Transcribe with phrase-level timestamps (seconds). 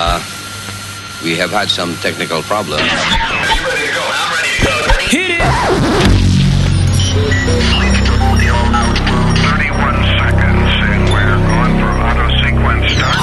[0.00, 0.22] Uh,
[1.24, 2.86] we have had some technical problems.
[5.10, 5.42] Hit it!
[9.42, 13.18] 31 seconds, and we're going for auto sequence start.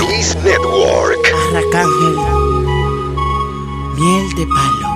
[0.00, 1.24] Luis Network.
[1.52, 2.16] Arracángel.
[4.00, 4.88] Miel de palo.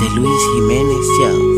[0.00, 1.49] De Luis Jiménez Show.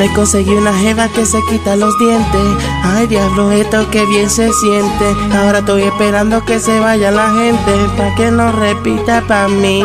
[0.00, 2.40] Me conseguí una jeva que se quita los dientes.
[2.82, 5.14] Ay, diablo, esto que bien se siente.
[5.36, 7.72] Ahora estoy esperando que se vaya la gente.
[7.98, 9.82] Pa' que no repita pa' mí.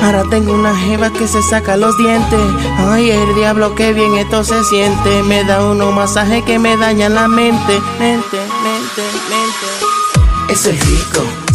[0.00, 2.38] Ahora tengo una jeva que se saca los dientes.
[2.78, 5.24] Ay, el diablo, que bien esto se siente.
[5.24, 7.80] Me da uno masaje que me daña la mente.
[7.98, 10.52] Mente, mente, mente.
[10.52, 11.24] Eso es rico,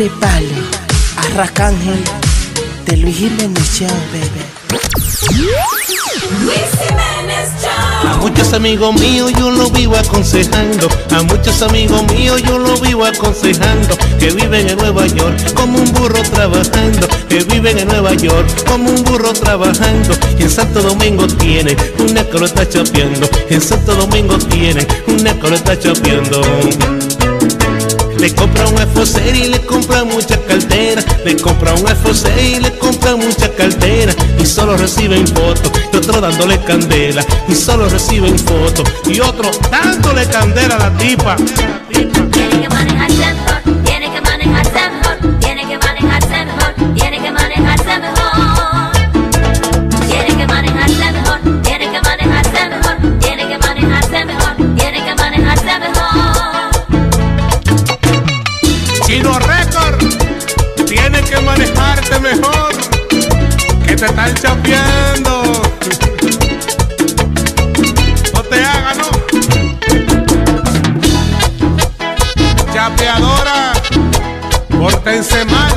[0.00, 0.56] De palo,
[1.14, 2.02] arracángel.
[2.86, 4.40] De Luis Jiménez Show, baby.
[8.08, 13.04] A muchos amigos míos yo lo vivo aconsejando, a muchos amigos míos yo lo vivo
[13.04, 18.48] aconsejando, que viven en Nueva York como un burro trabajando, que viven en Nueva York
[18.66, 23.60] como un burro trabajando, y en Santo Domingo tienen una que lo está chapeando, en
[23.60, 26.40] Santo Domingo tienen una que lo está chapeando.
[28.20, 31.06] Le compra un iPhone 6 y le compra muchas carteras.
[31.24, 34.14] Le compra un iPhone 6 y le compra muchas carteras.
[34.38, 35.72] Y solo reciben fotos.
[35.90, 37.24] Y otro dándole candela.
[37.48, 38.86] Y solo reciben fotos.
[39.06, 41.36] Y otro dándole candela a la tipa.
[64.00, 65.42] Te están chapeando.
[68.32, 69.10] No te hagas, ¿no?
[72.72, 73.74] Chapeadora.
[74.70, 75.74] Pórtense mal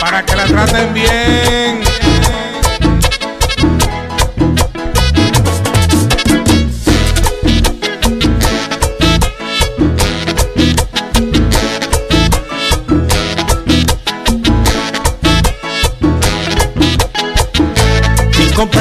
[0.00, 1.61] para que la traten bien.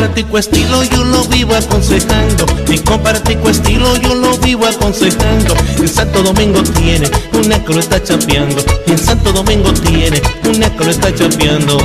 [0.02, 2.48] Compartico estilo yo lo vivo aconsejando.
[2.68, 5.54] Mi compartico estilo yo lo vivo aconsejando.
[5.78, 8.64] En Santo Domingo tiene una que lo está chapeando.
[8.88, 11.78] En Santo Domingo tiene una que lo está chapeando.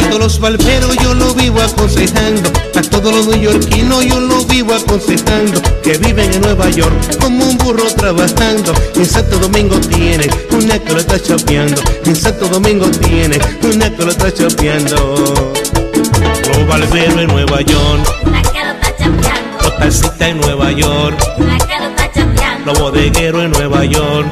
[0.00, 2.50] Todos los valperos yo lo vivo aconsejando.
[2.76, 5.60] A todos los neoyorquinos yo lo vivo aconsejando.
[5.82, 8.72] Que viven en Nueva York como un burro trabajando.
[8.94, 11.80] En Santo Domingo tiene una que lo está chapeando.
[12.04, 15.52] En Santo Domingo tiene una que lo está chapeando.
[16.48, 18.08] Los valperos en Nueva York.
[18.24, 21.18] Una que lo está champeando, Los taxistas en Nueva York.
[22.64, 24.28] Los bodegueros en Nueva York.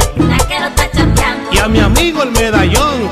[1.52, 3.10] Y a mi amigo el medallón.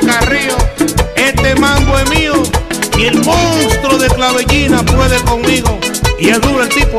[0.00, 0.56] Carrío.
[1.16, 2.34] Este mambo es mío.
[2.98, 5.78] Y el monstruo de clavellina puede conmigo.
[6.18, 6.98] Y es duro el tipo.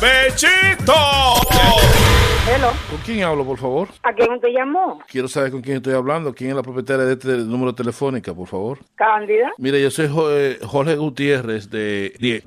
[0.00, 0.92] ¡Bechito!
[2.48, 2.68] Hello.
[2.90, 3.88] ¿Con quién hablo, por favor?
[4.02, 5.00] ¿A quién te llamó?
[5.08, 6.32] Quiero saber con quién estoy hablando.
[6.34, 8.78] ¿Quién es la propietaria de este número telefónica, por favor?
[8.94, 9.52] Cándida.
[9.58, 12.12] Mire, yo soy eh, Jorge Gutiérrez de...
[12.20, 12.42] de-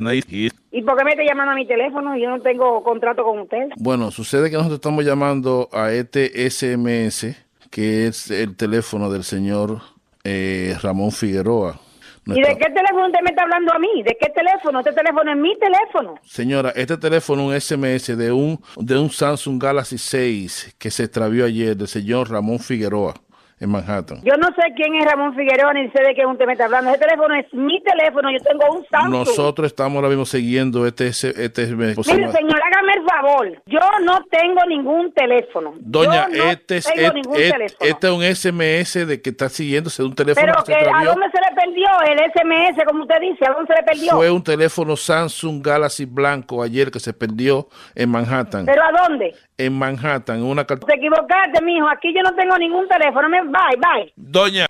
[0.72, 2.16] ¿Y por qué me está llamando a mi teléfono?
[2.18, 3.70] Yo no tengo contrato con usted.
[3.78, 7.36] Bueno, sucede que nosotros estamos llamando a este SMS,
[7.72, 9.82] que es el teléfono del señor
[10.24, 11.80] eh, Ramón Figueroa.
[12.36, 14.04] ¿Y de qué teléfono usted me está hablando a mí?
[14.04, 14.80] ¿De qué teléfono?
[14.80, 16.16] Este teléfono es mi teléfono.
[16.24, 21.46] Señora, este teléfono, un SMS de un, de un Samsung Galaxy 6 que se extravió
[21.46, 23.14] ayer del señor Ramón Figueroa
[23.60, 24.22] en Manhattan.
[24.24, 26.92] Yo no sé quién es Ramón Figueroa ni sé de qué usted me está hablando.
[26.92, 28.32] Ese teléfono es mi teléfono.
[28.32, 29.12] Yo tengo un Samsung.
[29.12, 33.64] Nosotros estamos ahora mismo siguiendo este, este, este Mire, señor, hágame el favor.
[33.66, 35.74] Yo no tengo ningún teléfono.
[35.80, 37.78] Doña, Yo no este, es, tengo ningún teléfono.
[37.80, 41.04] este es un SMS de que está siguiéndose de un teléfono Pero que se ¿a
[41.04, 43.46] dónde se le perdió el SMS, como usted dice?
[43.46, 44.12] ¿A dónde se le perdió?
[44.12, 48.66] Fue un teléfono Samsung Galaxy blanco ayer que se perdió en Manhattan.
[48.66, 49.36] ¿Pero a dónde?
[49.60, 50.88] En Manhattan, en una carta.
[50.88, 51.86] Te equivocaste, mijo.
[51.90, 53.28] Aquí yo no tengo ningún teléfono.
[53.30, 54.14] Bye, bye.
[54.16, 54.66] Doña,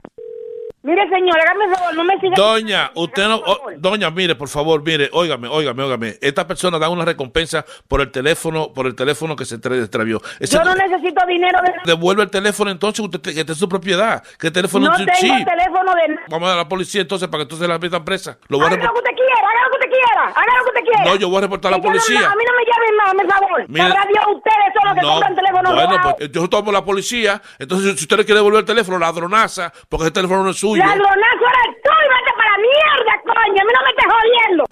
[0.81, 1.95] Mire, señor, hágame el favor.
[1.95, 2.33] No me siga.
[2.37, 6.17] doña, usted no, oh, doña, mire, por favor, mire, óigame, óigame, óigame.
[6.21, 10.21] Esta persona da una recompensa por el teléfono, por el teléfono que se tra- extravió.
[10.39, 11.73] Ese- Yo no necesito dinero de...
[11.83, 14.23] Devuelve el teléfono entonces, usted que esté en su propiedad.
[14.39, 15.45] Que el teléfono No es tengo chip.
[15.47, 16.19] teléfono de...
[16.29, 18.37] Vamos a dar a la policía entonces para que entonces la metan presa.
[18.47, 20.69] Lo voy a lo que usted quiera, haga lo que usted quiera, haga lo que
[20.69, 21.03] usted quiera.
[21.11, 22.19] No, yo voy a reportar a la yo no- policía.
[22.25, 23.65] a mí no me llamen más, por favor.
[23.67, 26.85] Mira- Sabrá Dios ustedes son los que No, compran teléfono bueno, pues yo tomo la
[26.85, 27.41] policía.
[27.59, 30.68] Entonces, si usted le quiere devolver el teléfono, ladronaza, porque ese teléfono no es suyo.
[30.77, 33.61] Ladronazo eres tú y vete para la mierda, coño.
[33.61, 34.65] A mí no me estés jodiendo.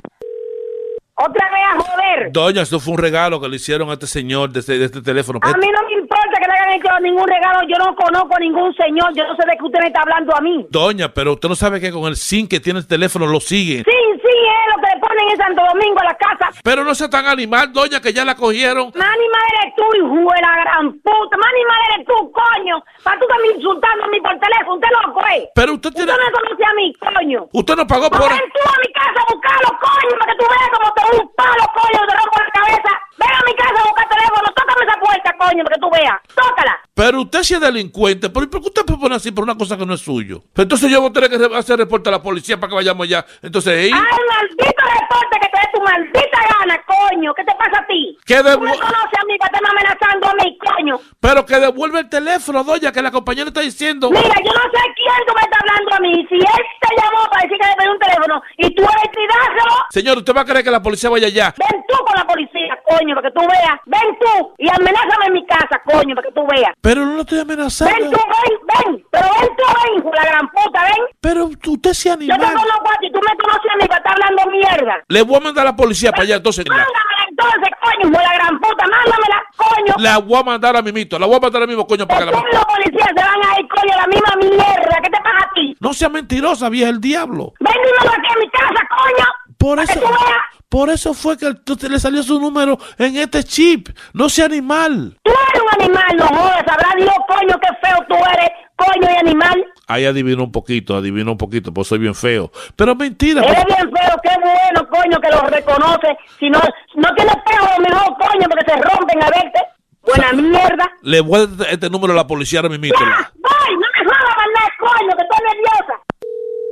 [1.19, 2.31] Otra vez a joder.
[2.31, 5.01] Doña, esto fue un regalo que le hicieron a este señor de este, de este
[5.01, 5.39] teléfono.
[5.41, 7.67] A mí no me importa que le hayan hecho ningún regalo.
[7.67, 9.11] Yo no conozco ningún señor.
[9.15, 10.67] Yo no sé de qué usted me está hablando a mí.
[10.69, 13.83] Doña, pero usted no sabe que con el SIM que tiene el teléfono lo siguen.
[13.83, 16.49] Sí, sí, es lo que le ponen en Santo Domingo a la casa.
[16.63, 18.91] Pero no sea tan animal, doña, que ya la cogieron.
[18.93, 21.37] Más animal eres tú, hijo de la gran puta.
[21.37, 22.83] Más animal eres tú, coño.
[23.01, 24.75] Para tú también insultando a mí por teléfono.
[24.75, 25.49] Usted loco, ¿eh?
[25.55, 26.11] Pero usted tiene...
[26.11, 27.49] Usted me conoce a mí, coño.
[27.53, 28.29] Usted no pagó por...
[28.29, 31.31] Ven tú a mi casa a buscarlo, coño, para que tú veas cómo te un
[31.35, 32.91] palo, coño, te rompo la cabeza.
[33.17, 34.47] Ven a mi casa a buscar teléfono.
[34.55, 36.17] Tócame esa puerta, coño, para que tú veas.
[36.35, 36.79] Tócala.
[36.93, 38.29] Pero usted sí es delincuente.
[38.29, 40.43] ¿Por qué usted propone así por una cosa que no es suyo?
[40.55, 43.25] Entonces yo voy a tener que hacer reporte a la policía para que vayamos allá.
[43.41, 43.91] Entonces, ¿eh?
[43.93, 47.33] Ay, maldito reporte que te tu maldita gana, coño.
[47.33, 48.17] ¿Qué te pasa a ti?
[48.25, 50.99] ¿Qué Tú me conoces a mí para estarme amenazando a mí, coño.
[51.19, 54.09] Pero que devuelve el teléfono, doña, que la compañera está diciendo.
[54.09, 56.27] Mira, yo no sé quién tú me estás hablando a mí.
[56.29, 59.75] Si él te llamó para decir que le pedí un teléfono y tú eres tiráselo,
[59.89, 61.53] Señor, ¿usted va a querer que la policía vaya allá?
[61.57, 63.77] ven tú con la policía, coño, para que tú veas.
[63.85, 66.71] Ven tú y amenázame en mi casa, coño, para que tú veas.
[66.81, 67.93] Pero no lo estoy amenazando.
[67.93, 69.05] Ven tú, ven, ven.
[69.11, 69.63] Pero ven tú,
[70.03, 71.03] ven, la gran puta, ven.
[71.21, 74.13] Pero usted se Yo te conozco a ti, tú me conoces a mí para estar
[74.13, 75.03] hablando mierda.
[75.07, 76.65] Le voy a mandar la policía para allá, entonces.
[76.67, 79.93] La, Mándamela entonces, coño, de la gran puta, mándamela, coño.
[79.99, 82.31] la voy a mandar a Mimito, la voy a mandar a mismo, coño, para que
[82.31, 82.43] la...
[82.51, 84.99] Los policías se van a ir, coño, la misma mierda.
[85.03, 85.75] ¿Qué te pasa a ti?
[85.79, 87.53] No sea mentirosa, vieja el diablo.
[87.59, 89.25] Ven dímelo aquí a mi casa, coño.
[89.57, 90.56] Por eso, que tú veas.
[90.69, 93.89] Por eso fue que usted le salió su número en este chip.
[94.13, 95.17] No sea animal.
[95.23, 96.63] Tú eres un animal, no jodas.
[96.67, 99.65] Sabrá Dios, coño, qué feo tú eres, coño y animal.
[99.87, 102.51] Ahí adivinó un poquito, adivinó un poquito, pues soy bien feo.
[102.75, 103.41] Pero mentira.
[103.43, 106.17] Eres pues- bien feo, qué bueno, coño, que lo reconoce.
[106.39, 106.59] Si no,
[106.95, 109.59] no tienes pelo, mejor, coño, porque se rompen a verte.
[110.05, 110.91] Buena mierda.
[111.01, 112.87] Le voy a dar este número a la policía ahora mismo.
[112.97, 113.73] ¡Voy!
[113.73, 116.01] ¡No me jodas, mandar, coño, que estoy nerviosa!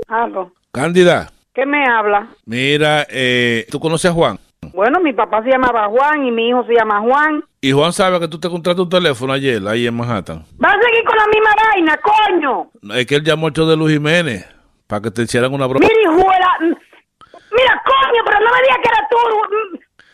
[0.07, 0.51] Algo.
[0.71, 2.27] Cándida, ¿Qué me habla?
[2.45, 4.37] mira, eh, ¿tú conoces a Juan?
[4.73, 7.43] Bueno, mi papá se llamaba Juan y mi hijo se llama Juan.
[7.61, 10.43] Y Juan sabe que tú te compraste un teléfono ayer, ahí en Manhattan.
[10.61, 12.71] Va a seguir con la misma vaina, coño.
[12.99, 14.45] Es que él llamó show de Luis Jiménez
[14.85, 15.87] para que te hicieran una broma.
[15.87, 16.11] Mira,
[16.59, 19.17] Mira, coño, pero no me digas que era tú.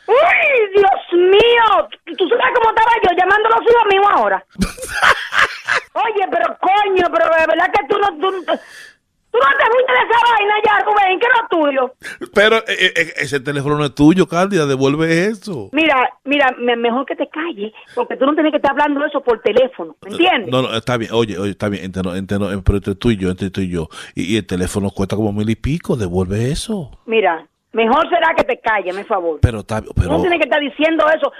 [0.07, 1.89] Uy, Dios mío.
[2.17, 4.45] ¿Tú sabes cómo estaba yo llamando a los hijos míos ahora?
[5.93, 8.07] Oye, pero coño, pero de verdad que tú no...
[8.19, 8.60] Tú,
[9.32, 12.30] tú no te fuiste de esa vaina ya, Rubén, que no es tuyo.
[12.34, 15.70] Pero eh, eh, ese teléfono no es tuyo, Cándida, devuelve eso.
[15.72, 19.08] Mira, mira, me- mejor que te calles, porque tú no tienes que estar hablando de
[19.08, 20.52] eso por teléfono, ¿me entiendes?
[20.52, 23.18] No, no, está bien, oye, oye, está bien, entre, entre no- pero entre tú y
[23.18, 23.88] yo, entre tú y yo.
[24.16, 27.00] Y, y el teléfono cuesta como mil y pico, devuelve eso.
[27.06, 29.40] Mira, mejor será que te calles, me favor.
[29.42, 31.32] Pero está Tú pero, no tienes que estar diciendo eso.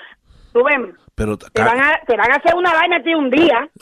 [0.54, 3.70] Rubén, pero, te van a, te van a hacer una vaina a ti un día.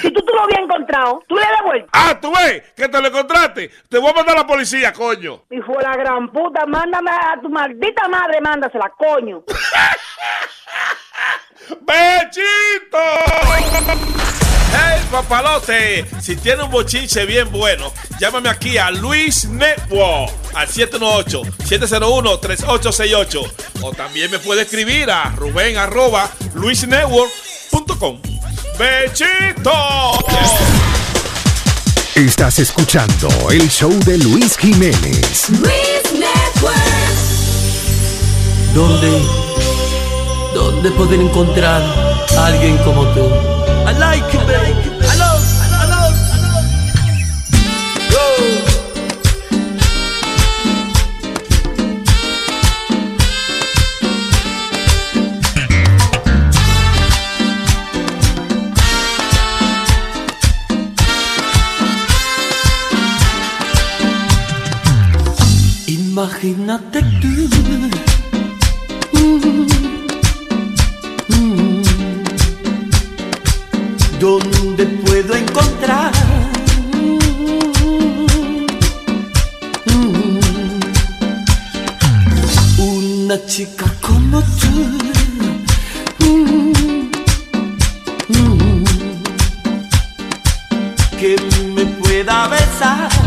[0.00, 1.88] si tú, tú lo habías encontrado, tú le devuelves.
[1.92, 3.70] Ah, tú ves que te lo encontraste.
[3.88, 5.44] Te voy a mandar a la policía, coño.
[5.50, 9.42] Y fue la gran puta, mándame a tu maldita madre, mándasela, coño.
[11.80, 12.98] ¡Bechito!
[14.74, 16.06] ¡Hey, papalote!
[16.20, 23.52] Si tiene un bochinche bien bueno, llámame aquí a Luis Network al 718-701-3868.
[23.82, 28.22] O también me puede escribir a Rubén arroba luisnetwork.com.
[28.78, 29.70] ¡Bechito!
[32.14, 35.50] Estás escuchando el show de Luis Jiménez.
[35.50, 36.76] Luis Network.
[38.74, 39.22] ¿Dónde?
[40.54, 41.82] ¿Dónde poder encontrar
[42.36, 43.28] a alguien como tú?
[43.86, 44.91] I like you, baby.
[66.72, 67.28] Imagínate tú.
[69.12, 69.66] Mm,
[71.28, 71.82] mm,
[74.18, 76.12] ¿Dónde puedo encontrar
[79.84, 80.38] mm,
[82.78, 84.98] una chica como tú?
[86.20, 86.72] Mm,
[88.28, 88.84] mm,
[91.20, 91.36] Que
[91.74, 93.21] me pueda besar.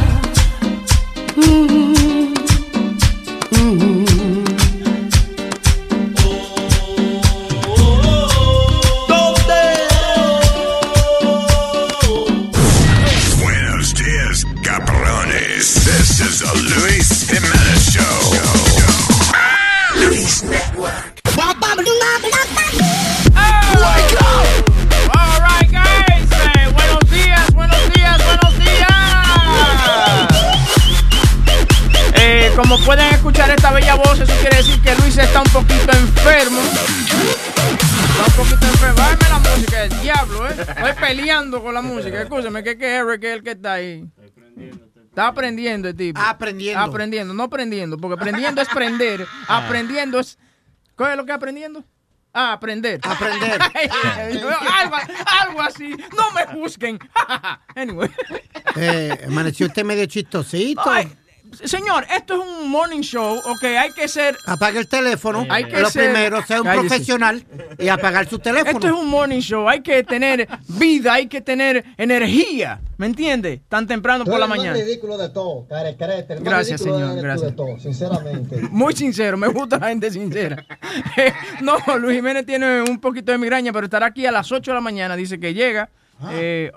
[44.55, 46.19] Está aprendiendo el tipo.
[46.19, 46.81] Aprendiendo.
[46.81, 49.25] Aprendiendo, no prendiendo, porque aprendiendo es prender.
[49.47, 50.37] Aprendiendo es.
[50.95, 51.83] ¿Cuál es lo que aprendiendo?
[52.33, 52.99] Ah, aprender.
[53.01, 53.61] Aprender.
[54.73, 54.97] algo,
[55.41, 55.89] algo así.
[55.89, 56.99] No me juzguen.
[57.75, 58.09] anyway.
[58.75, 60.81] Eh, amaneció usted medio chistosito.
[60.85, 61.09] Ay,
[61.63, 64.37] señor, esto es un morning show, ok, hay que ser...
[64.45, 65.45] Apague el teléfono.
[65.49, 66.87] Hay que lo ser- primero, sea un Cállese.
[66.87, 67.45] profesional
[67.79, 68.71] y apagar su teléfono.
[68.71, 73.61] Esto es un morning show, hay que tener vida, hay que tener energía, ¿me entiende?
[73.69, 74.71] Tan temprano Tú por la mañana.
[74.71, 76.33] más ridículo de todo, carecrete.
[76.33, 77.51] El más Gracias, señor, tú gracias.
[77.51, 78.57] de todo, sinceramente.
[78.71, 80.65] Muy sincero, me gusta la gente sincera.
[81.61, 84.75] no, Luis Jiménez tiene un poquito de migraña, pero estará aquí a las 8 de
[84.75, 85.15] la mañana.
[85.15, 85.89] Dice que llega.
[86.31, 86.71] eh,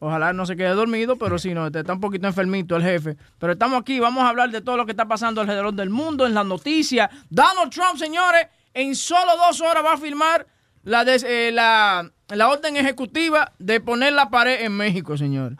[0.00, 3.16] ojalá no se quede dormido, pero si no, está un poquito enfermito el jefe.
[3.38, 6.26] Pero estamos aquí, vamos a hablar de todo lo que está pasando alrededor del mundo,
[6.26, 7.10] en las noticias.
[7.30, 10.46] Donald Trump, señores, en solo dos horas va a firmar
[10.84, 15.54] la, des- eh, la, la orden ejecutiva de poner la pared en México, señor.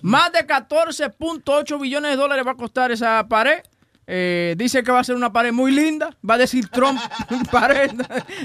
[0.00, 3.60] Más de 14.8 billones de dólares va a costar esa pared.
[4.10, 6.16] Eh, dice que va a ser una pared muy linda.
[6.28, 6.98] Va a decir Trump
[7.52, 7.90] pared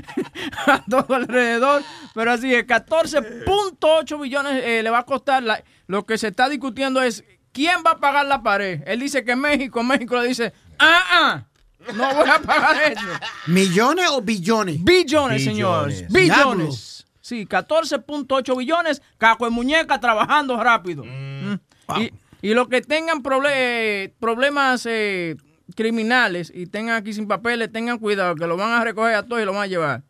[0.68, 1.82] a todo alrededor.
[2.14, 5.42] Pero así es, 14.8 billones eh, le va a costar.
[5.44, 8.82] La- lo que se está discutiendo es quién va a pagar la pared.
[8.86, 11.46] Él dice que México, México le dice, ah, ah,
[11.94, 13.06] no voy a pagar eso.
[13.48, 14.84] ¿Millones o billones?
[14.84, 16.06] Billones, señores.
[16.12, 17.06] Billones.
[17.22, 19.02] Sí, 14.8 billones.
[19.18, 21.04] Caco de muñeca trabajando rápido.
[21.06, 21.54] Mm.
[22.00, 25.36] Y, y los que tengan proble- problemas eh,
[25.76, 29.42] criminales y tengan aquí sin papeles, tengan cuidado, que lo van a recoger a todos
[29.42, 30.04] y lo van a llevar.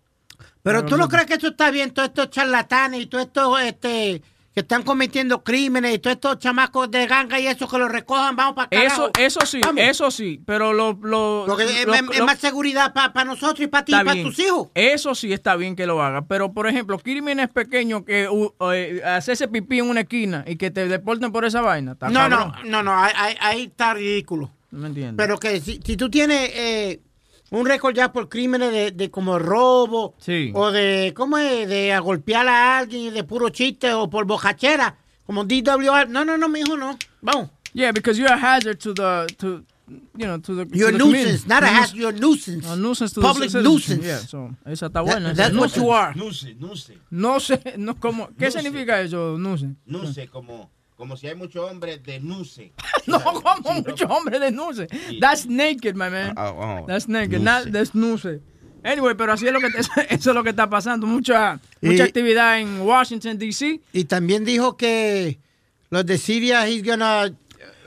[0.61, 4.21] Pero tú no crees que esto está bien, todos estos charlatanes y todos estos este,
[4.53, 8.35] que están cometiendo crímenes y todos estos chamacos de ganga y eso que los recojan,
[8.35, 8.81] vamos para acá.
[8.81, 12.39] Eso, eso sí, eso sí, pero lo, lo, Porque es, lo- es- es lo- más
[12.39, 14.69] seguridad para nosotros y para ti y para tus hijos.
[14.73, 16.25] Eso sí está bien que lo haga.
[16.27, 20.71] Pero, por ejemplo, crímenes pequeños que uh, eh, hacerse pipí en una esquina y que
[20.71, 21.91] te deporten por esa vaina.
[21.93, 24.49] está No, no, no, no, ahí- ahí está ridículo.
[24.73, 25.15] No me entiendes.
[25.17, 26.99] Pero que si, si tú tienes eh,
[27.51, 30.51] un récord ya por crímenes de, de como robo Sí.
[30.55, 31.67] o de, ¿cómo es?
[31.69, 36.09] De a golpear a alguien de puro chiste o por bojachera, como DWR.
[36.09, 36.97] No, no, no, mi hijo, no.
[37.21, 37.49] Vamos.
[37.73, 39.63] Yeah, because you're a hazard to the, to,
[40.15, 40.65] you know, to the.
[40.75, 41.47] You're to a the nuisance, community.
[41.47, 41.79] not a Nuisance.
[41.79, 42.67] hazard, you're a nuisance.
[42.67, 44.05] A nuisance to Public the nuisance.
[44.05, 45.33] Yeah, so, esa está That- buena.
[45.35, 46.15] that's esa what you are.
[46.15, 46.97] Nuce, nuce.
[47.11, 48.29] No sé, no, ¿cómo?
[48.37, 49.69] ¿qué significa eso, nuce?
[49.85, 52.71] Nuce, como, como si hay muchos hombres de nuce.
[53.07, 54.87] No, como muchos hombres de nuce.
[55.19, 56.33] That's naked, my man.
[56.37, 57.43] Ah, oh, That's naked, nuce.
[57.43, 58.39] not that's nuce.
[58.83, 61.05] Anyway, pero así es lo que eso es lo que está pasando.
[61.05, 63.81] Mucha, mucha Y- actividad en Washington D.C.
[63.91, 65.39] Y también dijo que
[65.89, 67.25] los de Siria, he's gonna.
[67.25, 67.33] eh,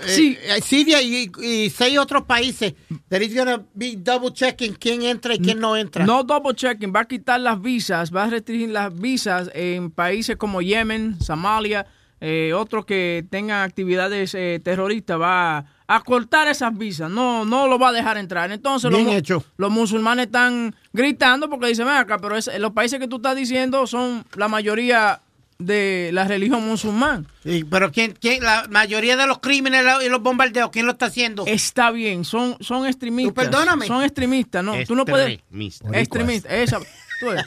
[0.07, 0.39] Sí.
[0.43, 2.75] eh, Siria y, y seis otros países,
[3.09, 6.05] that he's gonna be double checking quién entra y quién no entra.
[6.05, 10.37] No double checking, va a quitar las visas, va a restringir las visas en países
[10.37, 11.87] como Yemen, Somalia,
[12.21, 17.67] eh, otros que tengan actividades eh, terroristas, va a, a cortar esas visas, no, no
[17.69, 18.51] lo va a dejar entrar.
[18.53, 19.45] Entonces los, Bien mu- hecho.
[19.57, 23.37] los musulmanes están gritando porque dicen, ven acá, pero es- los países que tú estás
[23.37, 25.21] diciendo son la mayoría
[25.59, 27.25] de la religión musulmana.
[27.43, 31.07] Sí, pero ¿quién, quién, la mayoría de los crímenes y los bombardeos, ¿quién lo está
[31.07, 31.45] haciendo?
[31.47, 33.33] Está bien, son, son extremistas.
[33.33, 33.87] Tú perdóname.
[33.87, 35.31] Son extremistas, no, tú no puedes...
[35.39, 35.89] Extremista.
[35.99, 36.79] Extremista, esa,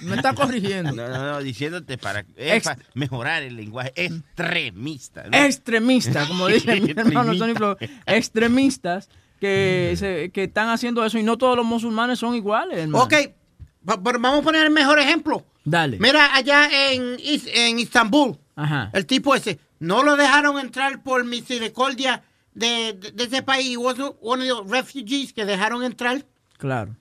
[0.01, 0.91] me está corrigiendo.
[0.93, 5.23] No, no, no, diciéndote para, es para mejorar el lenguaje extremista.
[5.29, 5.37] ¿no?
[5.37, 7.45] extremistas, como dice mi hermano Extremista.
[7.45, 9.09] Tony Flow, extremistas
[9.39, 13.03] que, se- que están haciendo eso y no todos los musulmanes son iguales, hermano.
[13.05, 13.13] Ok,
[14.03, 15.45] pero vamos a poner el mejor ejemplo.
[15.63, 15.97] Dale.
[15.99, 18.89] Mira, allá en, en Istambul, Ajá.
[18.93, 23.77] el tipo ese, no lo dejaron entrar por misericordia de, de, de ese país.
[23.77, 26.25] Was one of the refugees que dejaron entrar.
[26.57, 26.95] Claro.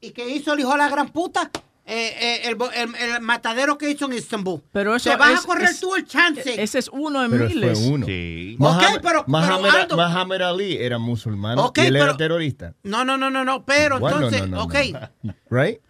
[0.00, 1.50] ¿Y qué hizo el hijo de la gran puta?
[1.86, 4.62] Eh, eh, el, bo- el- el matadero que hizo en Istambul.
[4.70, 6.62] Pero eso Te vas es- a correr es- tú el chance.
[6.62, 7.78] Ese es uno de Pero miles.
[7.78, 8.06] fue uno.
[8.06, 8.56] Sí.
[8.60, 12.74] Ok, pero- Muhammad Ali era musulmán y él era terrorista.
[12.84, 14.74] No, no, no, no, no, pero Bueno, entonces, no, no, ok.
[15.22, 15.34] no.
[15.50, 15.80] Right?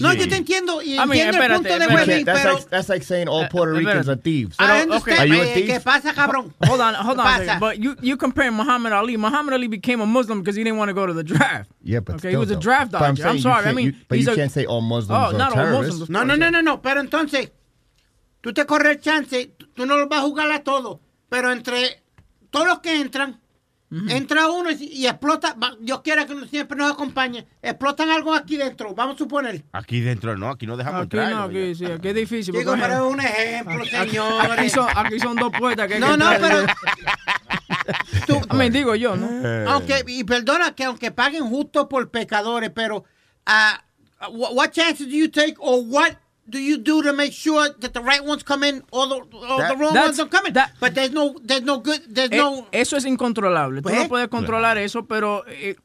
[0.00, 2.12] No, yo te entiendo y I mean, entiendo el espérate, punto de espérate.
[2.12, 2.54] Can't- that's, pero...
[2.54, 4.56] like, that's like saying all Puerto Ricans are thieves.
[4.58, 5.66] I Pero, understand, Are you a thief?
[5.70, 6.52] ¿Qué pasa, cabrón?
[6.66, 7.44] Hold on, hold on a Pasa.
[7.44, 7.60] second.
[7.60, 9.16] But you, you compare Muhammad Ali.
[9.16, 11.70] Muhammad Ali became a Muslim because he didn't want to go to the draft.
[11.82, 13.04] Yeah, but Okay, he was a draft dodger.
[13.04, 13.66] I'm, saying sorry.
[13.66, 15.82] I mean, you- but he's you a- can't say all Muslims oh, are not all.
[15.82, 16.10] Muslims.
[16.10, 17.50] No, no, no, no, no, pero entonces,
[18.42, 22.02] tú te corres el chance, tú no los vas a jugar a todos, pero entre
[22.50, 23.40] todos los que entran,
[24.08, 28.94] entra uno y, y explota, Dios quiera que siempre nos acompañe, explotan algo aquí dentro,
[28.94, 29.64] vamos a suponer.
[29.72, 31.32] Aquí dentro no, aquí no dejamos Aquí entrar.
[31.32, 32.54] no, aquí, sí, aquí es difícil.
[32.54, 34.50] Digo, pero es un ejemplo, Aquí- señores.
[34.58, 36.76] Aquí son, aquí son dos puertas que hay No, que no, entrar.
[38.26, 39.28] Tú- Me digo yo, ¿no?
[39.70, 43.04] aunque, y perdona que aunque paguen justo por pecadores, pero
[43.46, 43.82] ah,
[44.30, 46.12] what, what chances do you take or what
[46.48, 49.58] do you do to make sure that the right ones come in or the, or
[49.58, 50.54] That- the wrong ones don't come in?
[50.80, 52.66] but there's no, there's no good, there's Eh, no...
[52.72, 53.80] eso es incontrolable.
[53.82, 55.76] Tú Pues, no puedes controlar eso, pero eh,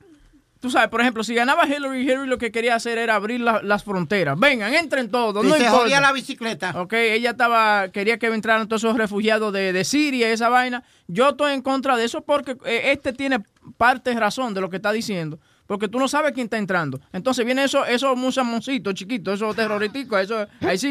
[0.59, 3.61] tú sabes, por ejemplo, si ganaba Hillary, Hillary lo que quería hacer era abrir la-
[3.61, 4.39] las fronteras.
[4.39, 5.83] Vengan, entren todos, y no se importa.
[5.83, 6.73] jodía la bicicleta.
[6.81, 10.83] Ok, ella estaba, quería que entraran todos esos refugiados de, de Siria esa vaina.
[11.07, 13.43] Yo estoy en contra de eso porque eh, este tiene
[13.77, 15.39] parte de razón de lo que está diciendo.
[15.73, 16.99] Porque tú no sabes quién está entrando.
[17.11, 20.47] Entonces vienen esos, esos musamoncitos chiquitos, esos terroristicos, esos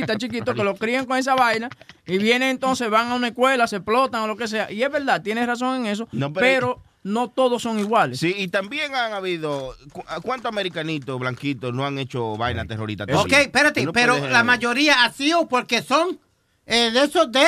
[0.06, 1.68] tan chiquitos que los crían con esa vaina.
[2.06, 4.70] Y vienen entonces, van a una escuela, se explotan o lo que sea.
[4.72, 6.08] Y es verdad, tienes razón en eso.
[6.12, 8.18] No, pero- pero, no todos son iguales.
[8.20, 9.74] Sí, y también han habido.
[9.92, 13.04] cu- ¿Cuántos americanitos blanquitos no han hecho vaina terrorista?
[13.14, 16.18] Ok, espérate, no pero la eh, mayoría ha sido porque son
[16.66, 17.44] eh, de esos de...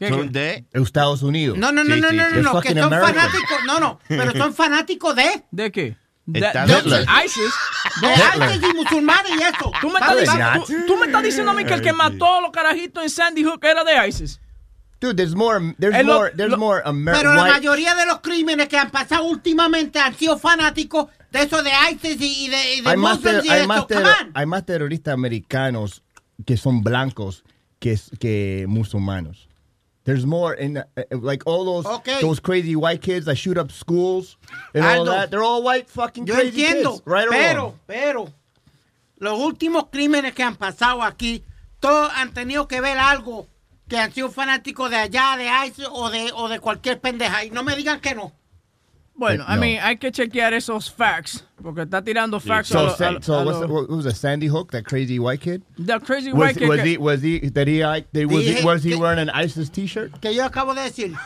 [0.00, 0.64] Son de.
[0.72, 1.56] Estados Unidos.
[1.58, 2.30] No, no, no, Sí, no, no, sí.
[2.36, 5.44] no, no, que son fanáticos, no, no, pero son fanáticos de...
[5.50, 5.96] ¿De qué?
[6.24, 6.38] De,
[7.24, 7.52] ISIS.
[8.00, 9.72] De ISIS y musulmanes y eso.
[9.80, 12.36] ¿Tú me, estás diciendo, tú, tú me estás diciendo a mí que el que mató
[12.36, 14.40] a los carajitos en Sandy Hook era de ISIS.
[15.00, 15.74] Dude, there's more.
[15.80, 16.30] There's lo- more.
[16.36, 16.80] There's lo- more
[17.12, 21.42] Pero la white- mayoría de los crímenes que han pasado últimamente han sido fanáticos de
[21.42, 23.68] eso de ISIS y, y de, y de hay más, Muslims ter- y hay, eso.
[23.68, 26.04] más ter- hay más terroristas americanos
[26.46, 27.42] que son blancos
[27.80, 29.48] que, que musulmanos.
[30.04, 32.20] There's more in uh, uh, like all those Okay.
[32.20, 34.36] those crazy white kids that shoot up schools
[34.74, 35.30] and all Aldo, that.
[35.30, 37.78] They're all white fucking Yo crazy entiendo, kids, right or pero, wrong.
[37.86, 38.32] pero,
[39.18, 41.44] los últimos crímenes que han pasado aquí,
[41.78, 43.46] todos han tenido que ver algo
[43.88, 47.44] que han sido fanáticos de allá, de ISIS o de, o de cualquier pendeja.
[47.44, 48.32] Y no me digan que no.
[49.14, 49.60] Bueno, I No.
[49.60, 51.44] mean, hay que chequear esos facts.
[51.62, 54.16] Porque está tirando facts a So, a lo- so a what's the, what was it,
[54.16, 55.62] Sandy Hook, that crazy white kid?
[55.78, 58.64] The crazy Was, white kid was he was he that he like they, was he,
[58.64, 60.20] was he wearing an ISIS t-shirt?
[60.20, 61.14] Que yo acabo de decir.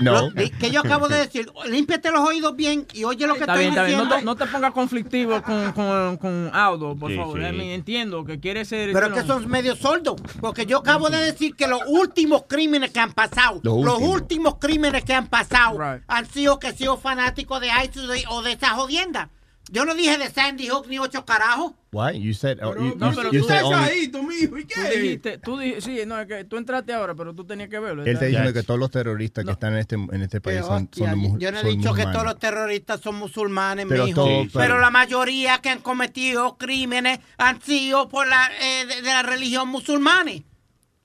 [0.00, 0.30] No.
[0.60, 1.50] Que yo acabo de decir.
[1.68, 3.98] Límpiate los oídos bien y oye lo que Está estoy bien, está bien.
[3.98, 4.16] No diciendo.
[4.20, 7.40] te, no te pongas conflictivo con, con, con Aldo, por Sí, favor.
[7.40, 7.60] sí.
[7.72, 8.92] Entiendo que quiere ser.
[8.92, 10.20] Pero que son medio sordos.
[10.40, 14.14] Porque yo acabo de decir que los últimos crímenes que han pasado, Los los, últimos.
[14.14, 15.76] últimos crímenes que han pasado,
[16.06, 19.28] han sido que sido fanáticos de ISIS o de esa jodienda.
[19.72, 21.72] Yo no dije de Sandy Hook ni ocho carajos.
[21.92, 22.20] Why?
[22.20, 24.58] You said oh, you, No, you- pero you tú said estás only- ahí, tú mismo,
[24.58, 24.74] ¿y qué?
[24.74, 27.78] Tú dijiste, tú dijiste, sí, no, es que tú entraste ahora, pero tú tenías que
[27.78, 28.02] verlo.
[28.02, 28.38] Él está ¿verdad?
[28.40, 31.16] diciendo que todos los terroristas que están en este en este país son, son, Hostia,
[31.16, 32.12] mu- yo no he dicho que musulmanes.
[32.12, 34.14] todos los terroristas son musulmanes, Pero mijo.
[34.24, 38.86] todo- Sí, pero pero- la mayoría que han cometido crímenes han sido por la eh,
[38.86, 40.32] de, de la religión musulmana.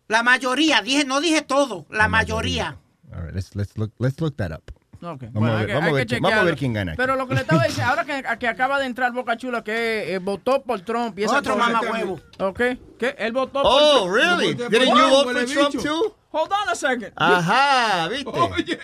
[0.08, 2.78] La mayoría, dije, no dije todo, la, mayoría.
[3.12, 4.72] All right, let's let's look let's look that up.
[5.06, 6.56] Vamos bueno, a hay ver, que- vamos hay a ver que quién- vamos a ver
[6.56, 6.98] quién gana aquí.
[6.98, 10.14] Pero lo que le estaba diciendo, ahora que, que acaba de entrar Boca Chula, que
[10.14, 12.20] eh, votó por Trump y esa Otro cosa- mamahuevo.
[12.40, 12.60] Ok,
[13.00, 13.16] ¿qué?
[13.18, 14.56] Él votó Oh, por really?
[14.56, 14.72] Trump.
[14.72, 16.16] Didn't you vote for Trump too?
[16.32, 17.14] Hold on a second.
[17.16, 18.30] Ajá, ¿viste?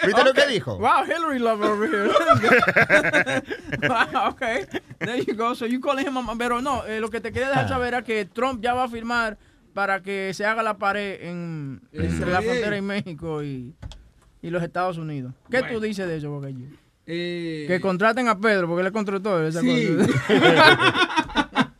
[0.05, 0.77] ¿Viste lo que dijo?
[0.77, 2.09] Wow, Hillary lover over here.
[3.89, 4.65] wow, okay.
[4.99, 5.53] There you go.
[5.53, 7.67] So you calling him a- Pero no, eh, lo que te quería dejar Ah.
[7.67, 9.37] saber era que Trump ya va a firmar
[9.73, 13.73] para que se haga la pared en, entre la frontera en México y,
[14.41, 15.33] y los Estados Unidos.
[15.49, 15.75] ¿Qué Bueno.
[15.75, 16.65] tú dices de eso, Bocayo?
[17.05, 19.87] Eh, Que contraten a Pedro, porque él le contrató esa Sí.
[19.97, 20.07] cosa.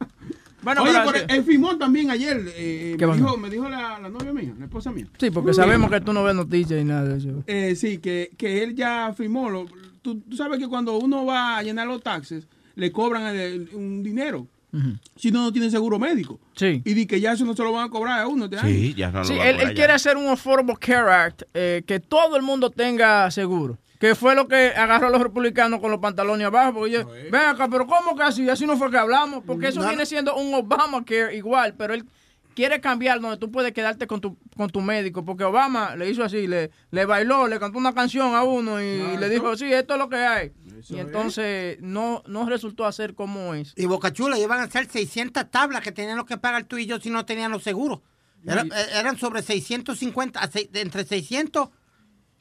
[0.63, 2.39] bueno, Oye, pero- pero él firmó también ayer.
[2.55, 5.07] eh, ¿Qué me, dijo, me dijo la, la novia mía, la esposa mía.
[5.19, 7.43] Sí, porque sabemos que tú no ves noticias y nada de eso.
[7.47, 9.49] Eh, sí, que, que él ya firmó.
[9.49, 9.65] Lo,
[10.01, 14.03] tú, tú sabes que cuando uno va a llenar los taxes, le cobran el- un
[14.03, 14.47] dinero.
[15.15, 16.39] Si no, no tiene seguro médico.
[16.55, 16.81] Sí.
[16.85, 19.23] Y di que ya eso no se lo van a cobrar a uno este año.
[19.25, 23.29] Sí, él, él quiere hacer un Affordable Care Act eh, que todo el mundo tenga
[23.31, 23.77] seguro.
[23.99, 26.73] Que fue lo que agarró a los republicanos con los pantalones abajo.
[26.73, 28.49] Porque yo, ven acá, pero ¿cómo que así?
[28.49, 29.43] Así no fue que hablamos.
[29.45, 30.05] Porque eso No, viene no.
[30.07, 32.03] siendo un Obamacare igual, pero él
[32.55, 35.23] quiere cambiar donde tú puedes quedarte con tu, con tu médico.
[35.25, 39.17] Porque Obama le hizo así, le, le bailó, le cantó una canción a uno y
[39.17, 40.51] le dijo, sí, esto es lo que hay.
[40.89, 43.73] y entonces no, no resultó hacer como es.
[43.75, 46.99] Y Boca Chula iban a ser 600 tablas que tenían que pagar tú y yo
[46.99, 47.99] si no tenían los seguros.
[48.45, 51.69] Era- Y- eh, eran sobre 650, a seis- entre 600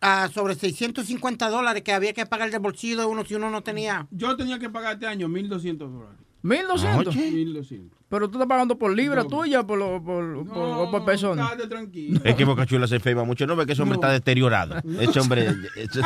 [0.03, 3.63] a sobre 650 dólares que había que pagar de bolsillo de uno si uno no
[3.63, 4.07] tenía.
[4.11, 6.19] Yo tenía que pagar este año 1.200 dólares.
[6.43, 7.15] ¿1200?
[7.15, 7.91] 1.200.
[8.09, 11.49] Pero tú estás pagando por libra tuya por, lo- por, por, o por persona.
[11.69, 12.21] Tranquilo.
[12.25, 13.47] Es que Boca Chula se enferma mucho.
[13.47, 14.77] No ve que ese hombre está deteriorado.
[14.99, 15.49] Ese hombre.
[15.77, 16.01] ese-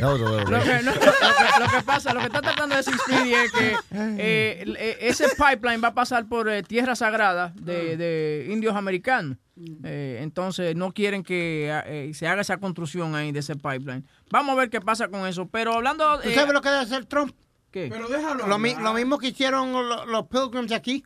[0.00, 3.34] lo, que, no, lo, que, lo que pasa, lo que está tratando de decir Speedy
[3.34, 8.46] es que eh, eh, ese pipeline va a pasar por eh, tierra sagrada de, de
[8.50, 9.36] indios americanos.
[9.84, 14.06] Eh, entonces no quieren que eh, se haga esa construcción ahí de ese pipeline.
[14.30, 15.46] Vamos a ver qué pasa con eso.
[15.48, 16.20] Pero hablando...
[16.20, 17.34] ¿Tú sabes lo que debe hacer Trump?
[17.72, 17.88] ¿Qué?
[17.90, 18.46] Pero déjalo.
[18.46, 18.84] Lo, mi- hablar.
[18.84, 21.02] lo mismo que hicieron lo- los, pilgrims de aquí.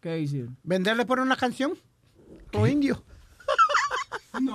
[0.00, 0.58] ¿Qué hicieron?
[0.64, 1.72] Venderle por una canción.
[2.52, 2.98] Los indios.
[4.38, 4.54] No,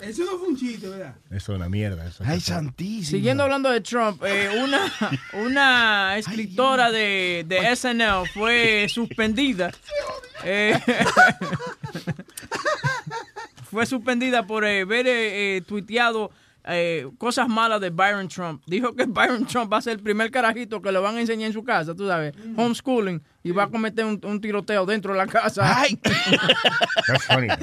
[0.00, 1.14] eso no fue un chiste, ¿verdad?
[1.30, 2.04] Eso es una mierda.
[2.08, 3.08] Eso Ay, santísimo.
[3.18, 4.92] Siguiendo hablando de Trump, eh, una,
[5.44, 9.70] una escritora de, de SNL fue suspendida.
[10.42, 10.76] Eh,
[13.70, 16.32] fue suspendida por eh, ver eh, eh, tuiteado
[16.64, 18.62] eh, cosas malas de Byron Trump.
[18.66, 21.48] Dijo que Byron Trump va a ser el primer carajito que lo van a enseñar
[21.48, 25.18] en su casa, tú sabes, homeschooling, y va a cometer un, un tiroteo dentro de
[25.18, 25.62] la casa.
[27.06, 27.48] That's funny.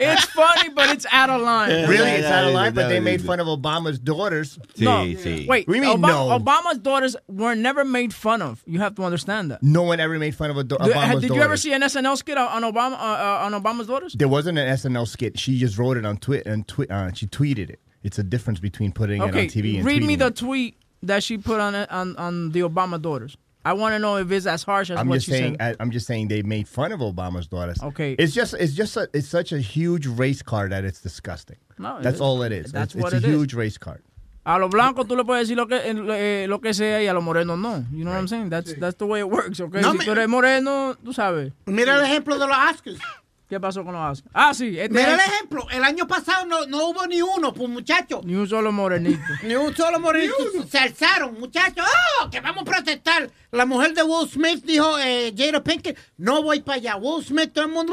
[0.00, 1.88] it's funny, but it's out of line.
[1.88, 4.58] Really, it's out of line, but they made fun of Obama's daughters.
[4.78, 5.46] no, wait.
[5.48, 6.38] What do you mean Obama- no?
[6.38, 8.62] Obama's daughters were never made fun of.
[8.66, 9.62] You have to understand that.
[9.62, 11.36] No one ever made fun of a do- Do- Obama's did daughters.
[11.36, 14.12] you ever see an SNL skit on Obama uh, uh, on Obama's daughters?
[14.14, 15.38] There wasn't an SNL skit.
[15.38, 17.80] She just wrote it on Twitter and twi- uh, she tweeted it.
[18.02, 20.36] It's a difference between putting it on TV and read me the it.
[20.36, 23.36] tweet that she put on on, on the Obama daughters.
[23.64, 25.56] I want to know if it's as harsh as I'm what just she saying.
[25.60, 25.76] said.
[25.78, 27.80] I, I'm just saying they made fun of Obama's daughters.
[27.82, 28.14] Okay.
[28.18, 31.56] It's just it's just a, it's such a huge race card that it's disgusting.
[31.78, 32.20] No, that's is.
[32.20, 32.72] all it is.
[32.72, 33.36] That's it's, what it's it a is.
[33.36, 34.02] huge race card.
[34.44, 37.14] A los blancos tú le puedes decir lo que eh, lo que sea y a
[37.14, 37.84] los morenos no.
[37.92, 38.48] You know what I'm saying?
[38.50, 39.80] That's that's the way it works, okay?
[39.80, 41.52] No si me- tú eres moreno, tú sabes.
[41.66, 42.98] Mira el ejemplo de los Oscars.
[43.52, 44.30] ¿Qué pasó con los Oscars?
[44.32, 44.78] Ah, sí.
[44.78, 45.66] Este Mira el ejemplo.
[45.70, 48.24] El año pasado no, no hubo ni uno, pues muchachos.
[48.24, 49.20] Ni un solo morenito.
[49.42, 50.34] Ni un solo morenito.
[50.70, 51.84] Se alzaron, muchachos.
[51.86, 52.30] ¡Oh!
[52.30, 53.30] Que vamos a protestar.
[53.50, 56.96] La mujer de Will Smith dijo, eh, Jada Pinkett, no voy para allá.
[56.96, 57.92] Will Smith, todo el mundo.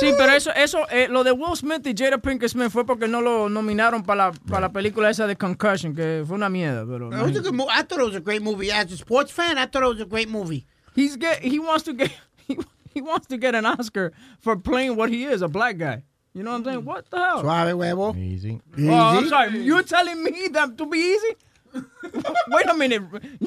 [0.00, 3.08] Sí, pero eso, eso eh, lo de Will Smith y Jada Pinkett Smith fue porque
[3.08, 6.84] no lo nominaron para la, para la película esa de Concussion, que fue una mierda,
[6.84, 7.08] pero...
[7.08, 8.70] I thought it was a great movie.
[8.70, 10.66] As a sports fan, I thought it was a great movie.
[10.94, 12.10] He's get, he wants to get
[12.46, 12.58] he,
[12.98, 16.02] he wants to get an Oscar for playing what he is, a black guy.
[16.34, 16.84] You know what I'm saying?
[16.84, 17.40] What the hell?
[17.40, 18.16] Suave, huevo.
[18.16, 18.60] Easy.
[18.78, 19.58] Oh, I'm sorry.
[19.60, 21.32] You're telling me that to be easy?
[22.48, 23.02] Wait a minute.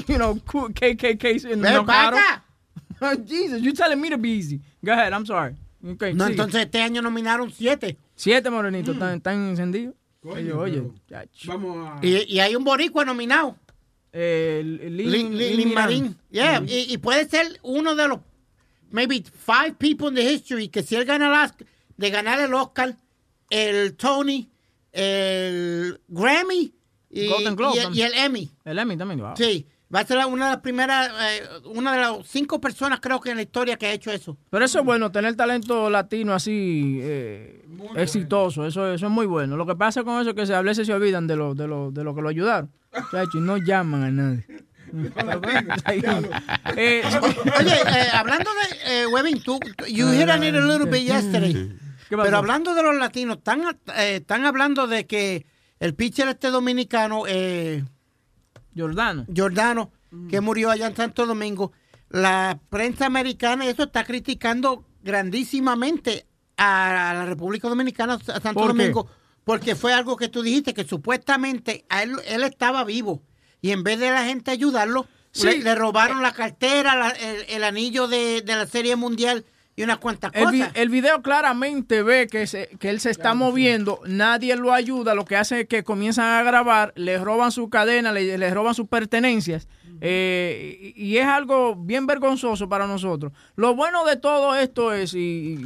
[0.07, 2.41] You know, cool KKK in acá.
[3.25, 4.61] Jesus, you're telling me to be easy.
[4.83, 5.55] Go ahead, I'm sorry.
[5.93, 6.33] Okay, No, sigue.
[6.37, 7.97] entonces este año nominaron siete.
[8.15, 9.95] Siete morenitos están, están encendidos.
[10.37, 10.83] Ellos, oye,
[11.47, 12.05] Vamos a.
[12.05, 13.55] Y, y hay un boricua nominado.
[14.13, 16.15] eh, Lin, Lin, Lin- Lin Marín.
[16.29, 18.19] Yeah, y, y puede ser uno de los
[18.91, 22.53] maybe five people in the history que si él gana el Oscar, de ganar el
[22.53, 22.95] Oscar,
[23.49, 24.49] el Tony,
[24.91, 26.73] el Grammy
[27.09, 28.51] y, Golden Globe y el- y el Emmy.
[28.65, 29.19] El Emmy también.
[29.19, 29.33] Wow.
[29.35, 33.19] Sí, va a ser una de las primeras, eh, una de las cinco personas creo
[33.19, 34.37] que en la historia que ha hecho eso.
[34.49, 39.57] Pero eso es bueno, tener talento latino así eh, exitoso, eso, eso es muy bueno.
[39.57, 41.67] Lo que pasa con eso es que se, a veces se olvidan de lo, de
[41.67, 42.71] lo, de lo que lo ayudaron.
[43.11, 44.45] Chacho, y no llaman a nadie.
[46.75, 47.03] Eh,
[47.59, 51.71] Oye, eh, hablando de, eh, Webin, tú, you hit on it a little bit yesterday.
[52.09, 53.61] Pero hablando de los latinos, están,
[53.95, 55.45] eh, están hablando de que
[55.79, 57.83] el pitcher este dominicano, eh,
[58.75, 59.91] Jordano, Jordano,
[60.29, 61.71] que murió allá en Santo Domingo,
[62.09, 66.25] la prensa americana eso está criticando grandísimamente
[66.57, 68.83] a la República Dominicana, a Santo ¿Por qué?
[68.83, 69.07] Domingo,
[69.43, 73.23] porque fue algo que tú dijiste, que supuestamente a él, él estaba vivo
[73.61, 75.45] y en vez de la gente ayudarlo, Sí.
[75.47, 79.45] le, le robaron la cartera, la- el, el anillo de, de la Serie Mundial
[79.77, 80.71] y unas cuantas cosas.
[80.73, 85.23] el video claramente ve que, se- que él se está moviendo, nadie lo ayuda, lo
[85.23, 88.87] que hace es que comienzan a grabar, le roban su cadena, le, le roban sus
[88.89, 89.69] pertenencias.
[90.03, 93.31] eh, y, y es algo bien vergonzoso para nosotros.
[93.55, 95.19] Lo bueno de todo esto es, y,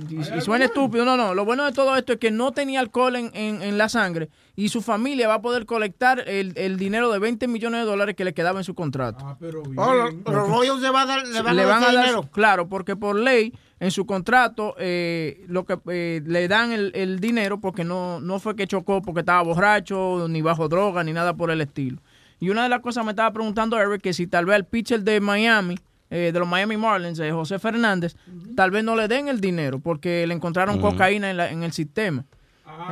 [0.10, 2.81] y- y suena estúpido, no, no, lo bueno de todo esto es que no tenía
[2.81, 6.78] alcohol en, en- en la sangre y su familia va a poder colectar el, el
[6.78, 9.38] dinero de 20 millones de dólares que le quedaba en su contrato.
[9.78, 11.88] Oh, los, los Royals le, va a dar, le van le a dar van a
[11.88, 12.30] ese dar, dinero.
[12.32, 17.20] claro, porque por ley en su contrato eh, lo que eh, le dan el, el
[17.20, 21.34] dinero porque no, no fue que chocó porque estaba borracho, ni bajo droga, ni nada
[21.36, 22.02] por el estilo.
[22.39, 25.02] Y una de las cosas me estaba preguntando Eric que si tal vez el pitcher
[25.04, 25.76] de Miami,
[26.10, 28.15] eh, de los Miami Marlins, eh, José Fernández,
[28.56, 31.72] tal vez no le den el dinero porque le encontraron cocaína en, la- en el
[31.74, 32.24] sistema.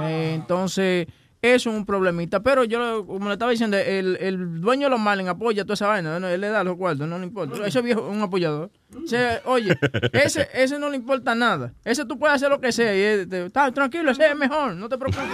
[0.02, 1.08] Eh, entonces,
[1.44, 2.42] eso es un problemita.
[2.42, 5.88] Pero yo, como le estaba diciendo, el, el dueño de los Marlins apoya toda esa
[5.88, 6.18] vaina.
[6.20, 6.28] ¿no?
[6.28, 7.68] Él le da los cuartos, no le importa.
[7.68, 8.72] Ese viejo es un apoyador.
[9.06, 9.78] Ese, oye,
[10.14, 11.74] ese, ese no le importa nada.
[11.84, 12.96] Ese tú puedes hacer lo que sea.
[12.96, 15.28] Y él te- está tranquilo, ese es mejor, no te preocupes.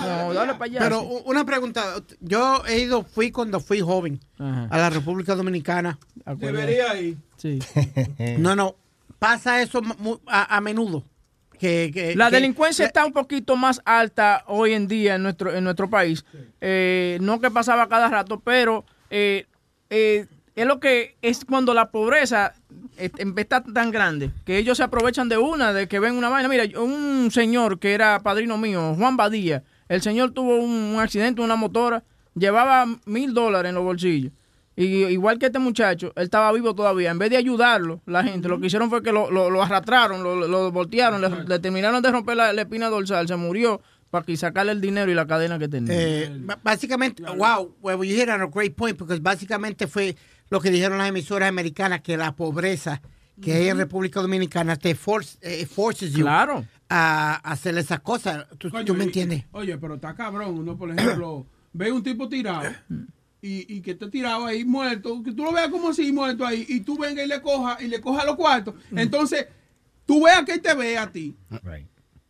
[0.00, 0.78] No, dale para allá.
[0.80, 1.22] Pero sí.
[1.26, 1.84] una pregunta,
[2.20, 4.66] yo he ido, fui cuando fui joven Ajá.
[4.70, 5.98] a la República Dominicana.
[6.36, 7.16] Debería ir.
[7.36, 7.58] Sí.
[8.38, 8.74] No, no,
[9.18, 9.80] pasa eso
[10.26, 11.04] a menudo.
[11.60, 15.54] Que, que- La que- delincuencia está un poquito más alta hoy en día en nuestro,
[15.54, 16.24] en nuestro país.
[16.60, 19.44] Eh, no que pasaba cada rato, pero eh,
[19.90, 22.54] eh, es lo que es cuando la pobreza
[22.96, 26.48] eh, está tan grande que ellos se aprovechan de una, de que ven una vaina.
[26.48, 31.42] Mira, un señor que era padrino mío, Juan Badía, el señor tuvo un, un accidente,
[31.42, 32.02] una motora,
[32.34, 34.32] llevaba mil dólares en los bolsillos.
[34.76, 37.10] Y igual que este muchacho, él estaba vivo todavía.
[37.10, 40.22] En vez de ayudarlo, la gente, lo que hicieron fue que lo, lo- lo arrastraron,
[40.22, 43.80] lo, lo voltearon, le, le terminaron de romper la, la espina dorsal, se murió
[44.10, 45.92] para que sacarle el dinero y la cadena que tenía.
[45.94, 50.16] eh, básicamente, wow, well, you hit on a great point, porque básicamente fue
[50.48, 53.00] lo que dijeron las emisoras americanas, que la pobreza
[53.40, 56.64] que hay en República Dominicana te force, eh, forces you Claro.
[56.88, 58.46] a, hacer esas cosas.
[58.58, 59.44] ¿Tú, Coño, tú me y- entiendes?
[59.52, 60.58] Oye, pero está cabrón.
[60.58, 62.68] Uno, por ejemplo, ve un tipo tirado
[63.42, 66.64] y, y que esté tirado ahí muerto, que tú lo veas como así muerto ahí
[66.68, 68.74] y tú venga y le coja y le coja los cuartos.
[68.94, 69.46] Entonces,
[70.06, 71.34] tú veas que él te ve a ti.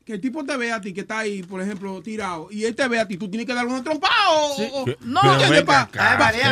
[0.04, 2.74] Que el tipo te ve a ti que está ahí, por ejemplo, tirado, y él
[2.74, 4.56] te ve a ti, tú tienes que darle una trompada o,
[5.04, 5.22] no,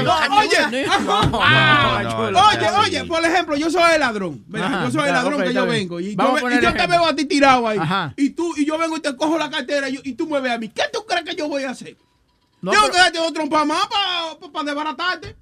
[0.05, 0.59] no, oye,
[1.05, 2.03] no, Ah,
[2.53, 4.45] oye, oye, por ejemplo, yo soy el ladrón,
[4.85, 6.87] yo soy el ladrón que yo vengo y yo, a ve- poner y yo te
[6.87, 8.15] veo a ti tirado ahí Ajá.
[8.17, 10.41] y tú y yo vengo y te cojo la cartera y, yo- y tú me
[10.41, 11.97] ves a mí, ¿qué tú crees que yo voy a hacer?
[12.61, 13.87] No, Yo pero- te darte otro trompa más
[14.53, 15.37] para desbaratarte.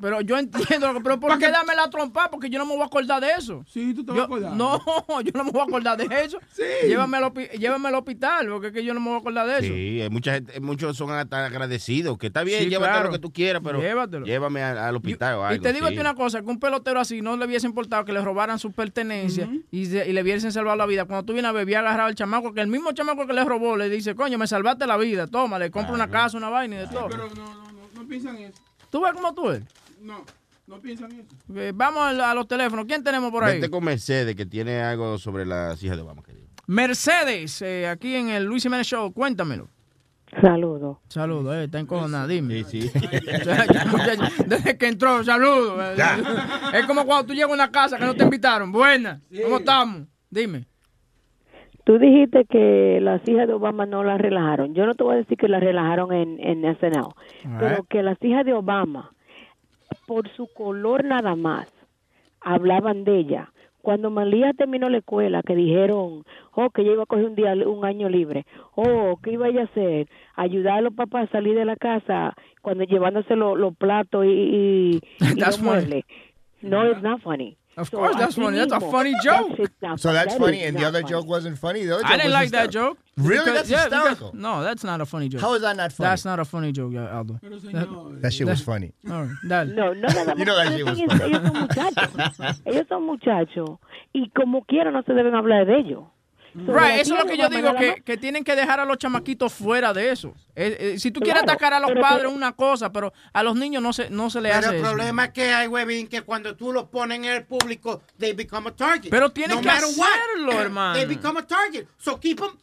[0.00, 2.30] Pero yo entiendo, pero ¿por qué dame la trompa?
[2.30, 3.64] Porque yo no me voy a acordar de eso.
[3.66, 4.52] Sí, tú te vas a acordar.
[4.54, 4.78] No,
[5.24, 6.38] yo no me voy a acordar de eso.
[6.86, 9.52] Llévame, al, llévame al hospital, porque es que yo no me voy a acordar de
[9.54, 9.74] eso.
[9.74, 13.06] Sí, hay mucha gente, muchos son hasta agradecidos, que está bien, Sí, llévate claro.
[13.06, 14.26] lo que tú quieras, pero Llévatelo.
[14.26, 15.56] llévame al, al hospital o algo.
[15.56, 15.98] Y te digo sí.
[15.98, 19.48] una cosa, que un pelotero así no le hubiese importado que le robaran sus pertenencias
[19.70, 21.06] y, se- y le hubiesen salvado la vida.
[21.06, 23.78] Cuando tú vienes a beber, agarrar al chamaco, que el mismo chamaco que le robó
[23.78, 26.78] le dice, coño, me salvaste la vida, toma, le compro una casa, una vaina y
[26.80, 27.06] de todo.
[27.08, 28.62] Pero no, no, no, no piensan eso.
[28.94, 29.64] ¿Tú ves cómo tú eres?
[30.00, 30.24] No,
[30.68, 31.26] no piensan eso.
[31.52, 32.84] Eh, Vamos a, a los teléfonos.
[32.84, 33.54] ¿Quién tenemos por ahí?
[33.56, 36.22] Vete con Mercedes, que tiene algo sobre las hijas de Obama.
[36.22, 36.32] que.
[36.68, 39.66] Mercedes, eh, aquí en el Luis Jiménez Show, cuéntamelo.
[40.40, 40.98] Saludos.
[41.08, 42.62] Saludos, eh, está encojonada, dime.
[42.62, 42.88] Sí,
[44.46, 45.98] Desde que entró, saludos.
[46.72, 48.70] Es como cuando tú llegas a una casa que no te invitaron.
[48.70, 50.02] Buena, ¿cómo estamos?
[50.30, 50.66] Dime.
[51.84, 54.74] Tú dijiste que las hijas de Obama no las relajaron.
[54.74, 57.12] Yo no te voy a decir que las relajaron en, en SNL,
[57.58, 59.10] pero que las hijas de Obama,
[60.06, 61.68] por su color nada más,
[62.40, 63.50] hablaban de ella.
[63.82, 67.52] Cuando Malía terminó la escuela, que dijeron, oh, que ella iba a coger un día,
[67.66, 70.08] un año libre, oh, ¿qué iba ella a hacer?
[70.36, 74.28] Ayudar a los papás a salir de la casa cuando llevándose lo- los platos y,
[74.30, 75.00] y,
[75.38, 76.04] los muebles.
[76.62, 77.58] No, it's not funny.
[77.76, 78.56] Of So, course that's funny.
[78.58, 79.58] That's a funny that joke.
[79.82, 81.10] not So that's that funny, and the other funny.
[81.10, 81.84] joke wasn't funny.
[81.84, 82.94] The other I didn't like that hysterical.
[82.94, 82.98] joke.
[83.16, 83.38] Really?
[83.44, 84.38] Because- That's yeah, because- hysterical.
[84.38, 85.40] no, that's not a funny joke.
[85.40, 86.08] How is that not funny?
[86.08, 87.40] That's not a funny joke, Aldo.
[88.22, 88.92] That shit was funny.
[89.10, 89.66] All right, dale.
[89.66, 91.34] No, no, nada You know that shit was Ellos funny.
[91.34, 92.60] ellos son muchachos.
[92.64, 93.78] Ellos son muchachos.
[94.14, 96.04] Y como quiera no se deben hablar de ellos.
[96.54, 99.52] Right, eso es lo que yo digo, que, que tienen que dejar a los chamaquitos
[99.52, 100.34] fuera de eso.
[100.54, 103.12] Eh, eh, si tú quieres Claro, atacar a los pero padres que- una cosa, pero
[103.32, 104.84] a los niños no se, no se le Pero hace el eso.
[104.84, 108.68] problema es que hay, huevín, que cuando tú los pones en el público, they become
[108.68, 109.10] a target.
[109.10, 110.94] Pero tienen No que what, hacerlo, hermano.
[110.94, 111.86] They become a target.
[111.98, 112.56] So keep 'em-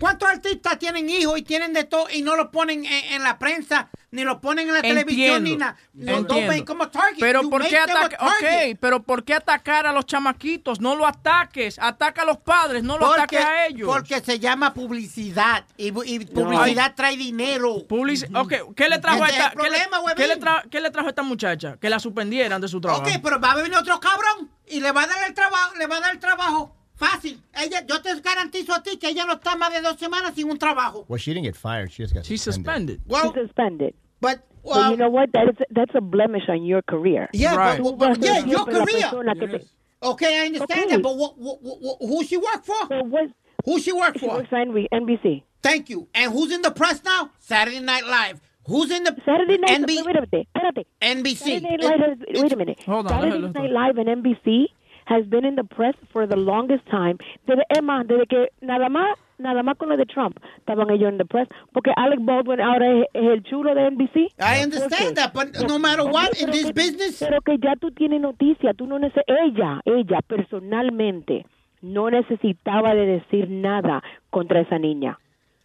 [0.00, 3.38] ¿Cuántos artistas tienen hijos y tienen de todo y no los ponen en, en la
[3.38, 5.76] prensa, ni los ponen en la televisión, ni nada?
[5.92, 7.18] Ven como target.
[7.20, 8.18] Pero You ¿por qué them a atacar?
[8.18, 8.72] target.
[8.72, 10.80] Ok, pero ¿por qué atacar a los chamaquitos?
[10.80, 11.78] No lo ataques.
[11.78, 13.86] Ataca a los padres, no lo Porque- ataques a ellos.
[13.86, 17.86] Porque se llama publicidad y, publicidad trae dinero.
[17.86, 19.78] Publici- ok, ¿qué le trajo a esta, qué le-
[20.16, 20.42] qué le huevín.
[20.42, 21.76] tra- qué le trajo a esta muchacha?
[21.78, 23.02] Que la suspendieran de su trabajo.
[23.02, 25.86] Ok, pero va a venir otro cabrón y le va a dar el trabajo, le
[25.86, 27.38] va a dar el trabajo fácil.
[27.54, 30.50] Ella, yo te garantizo a ti que ella no está más de dos semanas sin
[30.50, 31.04] un trabajo.
[31.08, 31.90] Well, she didn't get fired.
[31.90, 33.00] She just got She's suspended.
[33.06, 33.94] Well, She's suspended.
[34.20, 35.32] But, you know what?
[35.32, 37.28] That is, that's a blemish on your career.
[37.32, 39.02] Yeah, Tú but, but, but yeah, your career.
[39.08, 39.66] persona que te-
[40.02, 40.96] Okay, I understand Okay.
[40.96, 42.74] that, but what, what, what, what- who she work for?
[43.64, 44.36] who she work She for?
[44.36, 45.42] works for NBC.
[45.62, 46.08] Thank you.
[46.14, 47.30] And who's in the press now?
[47.38, 48.40] Saturday Night Live.
[48.66, 50.84] Who's in the Saturday Night NB- wait a minute, espérate.
[51.02, 51.36] NBC.
[51.36, 52.82] Saturday Night Live wait a minute.
[52.84, 54.66] Hold on, Saturday let's- Night Live and NBC
[55.10, 57.18] has been in the press for the longest time.
[57.46, 61.08] Desde, es más, desde que nada más, nada más con lo de Trump estaban ellos
[61.08, 64.16] en the press, porque Alec Baldwin ahora es, es el chulo de NBC.
[64.38, 67.18] I understand that, but no matter what, in this business.
[67.18, 71.44] Pero que ya tú tienes noticia, tú no neces ella, ella personalmente
[71.82, 75.18] no necesitaba de decir nada contra esa niña,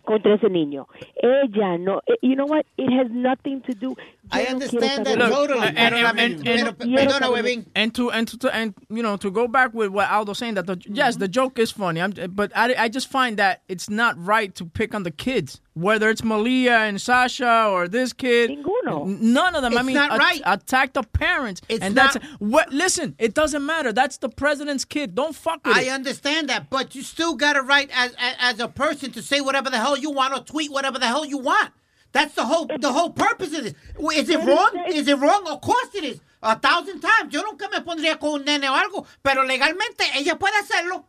[0.03, 0.87] contra ese niño.
[1.15, 2.65] Ella no, eh, you know what?
[2.77, 3.95] It has nothing to do.
[4.31, 5.67] I understand that saber- totally.
[5.67, 7.65] and, Pero la- and, and, and, perdona, huevín.
[7.75, 10.55] and to and to, to and you know to go back with what Aldo's saying
[10.55, 10.95] that the, mm-hmm.
[10.95, 14.53] yes the joke is funny I'm, but I, I just find that it's not right
[14.55, 19.05] to pick on the kids whether it's Malia and Sasha or this kid Ninguno.
[19.19, 20.41] none of them I mean not at- right.
[20.45, 24.85] attack the parents It's and not- that's what listen it doesn't matter that's the president's
[24.85, 28.13] kid don't fuck with I it understand that, but you still got a right as,
[28.17, 31.07] as as a person to say whatever the hell you want or tweet whatever the
[31.07, 31.71] hell you want.
[32.15, 33.73] That's the whole the whole purpose of this.
[34.15, 34.71] Is it wrong?
[34.87, 35.43] Is it wrong?
[35.47, 36.21] Of course it is.
[36.41, 37.33] A thousand times.
[37.33, 41.03] Yo nunca me pondría con un nene o algo, pero legalmente ella puede hacerlo.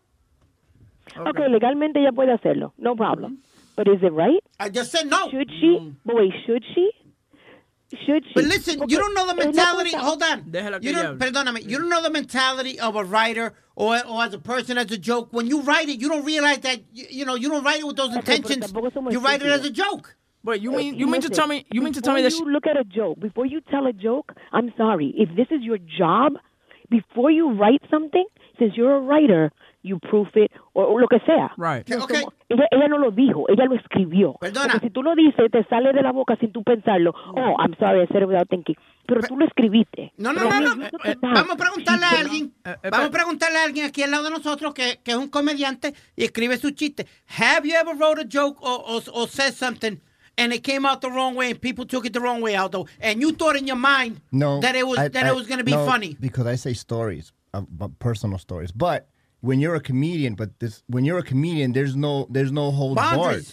[1.17, 3.39] Okay, legalmente ella puede hacerlo, no problem.
[3.77, 4.43] But is it right?
[4.59, 5.31] I just said no.
[5.31, 5.79] Should she?
[5.79, 5.95] Mm.
[6.05, 6.91] But wait, should she?
[8.05, 8.33] Should she?
[8.35, 9.97] But listen, you don't know the Porque es la mentality.
[9.97, 10.83] Hold on.
[10.83, 11.71] You don't, perdóname.
[11.71, 14.99] You don't know the mentality of a writer or, or as a person as a
[14.99, 15.29] joke.
[15.31, 17.87] When you write it, you don't realize that you, you know you don't write it
[17.87, 18.73] with those intentions.
[19.13, 20.17] You write it as a joke.
[20.47, 22.31] Wait you mean you mean to Listen, tell me you mean to tell me before
[22.31, 25.13] that you look at a joke, before you tell a joke, I'm sorry.
[25.17, 26.35] If this is your job,
[26.89, 28.25] before you write something,
[28.59, 29.51] since you're a writer,
[29.83, 31.51] you proof it or, o lo que sea.
[31.57, 31.89] Right.
[31.89, 34.35] No somos- ella, ella no lo dijo, ella lo escribió.
[34.41, 34.73] Perdona.
[34.75, 37.13] Porque si tú lo dices, te sale de la boca sin tú pensarlo.
[37.35, 38.77] Oh, I'm sorry, I said it without thinking.
[39.07, 40.13] Pero tú lo escribiste.
[40.17, 40.75] No, no, Pero no, no.
[40.77, 41.35] look Eh, at that.
[41.35, 42.53] Vamos a preguntarle a alguien.
[42.65, 45.29] eh, Vamos a preguntarle a alguien aquí al lado de nosotros que, que es un
[45.29, 47.07] comediante y escribe su chiste.
[47.39, 49.99] Have you ever wrote a joke or, or, or said something
[50.39, 52.87] and it came out the wrong way and people took it the wrong way, Aldo,
[53.01, 55.47] and you thought in your mind No, that it was I- that I- it was
[55.47, 56.17] going to be no, funny?
[56.21, 57.63] because I say stories, uh,
[57.99, 58.73] personal stories.
[58.73, 59.09] But
[59.41, 62.97] when you're a comedian, but this when you're a comedian, there's no there's no hold
[62.97, 63.47] barred.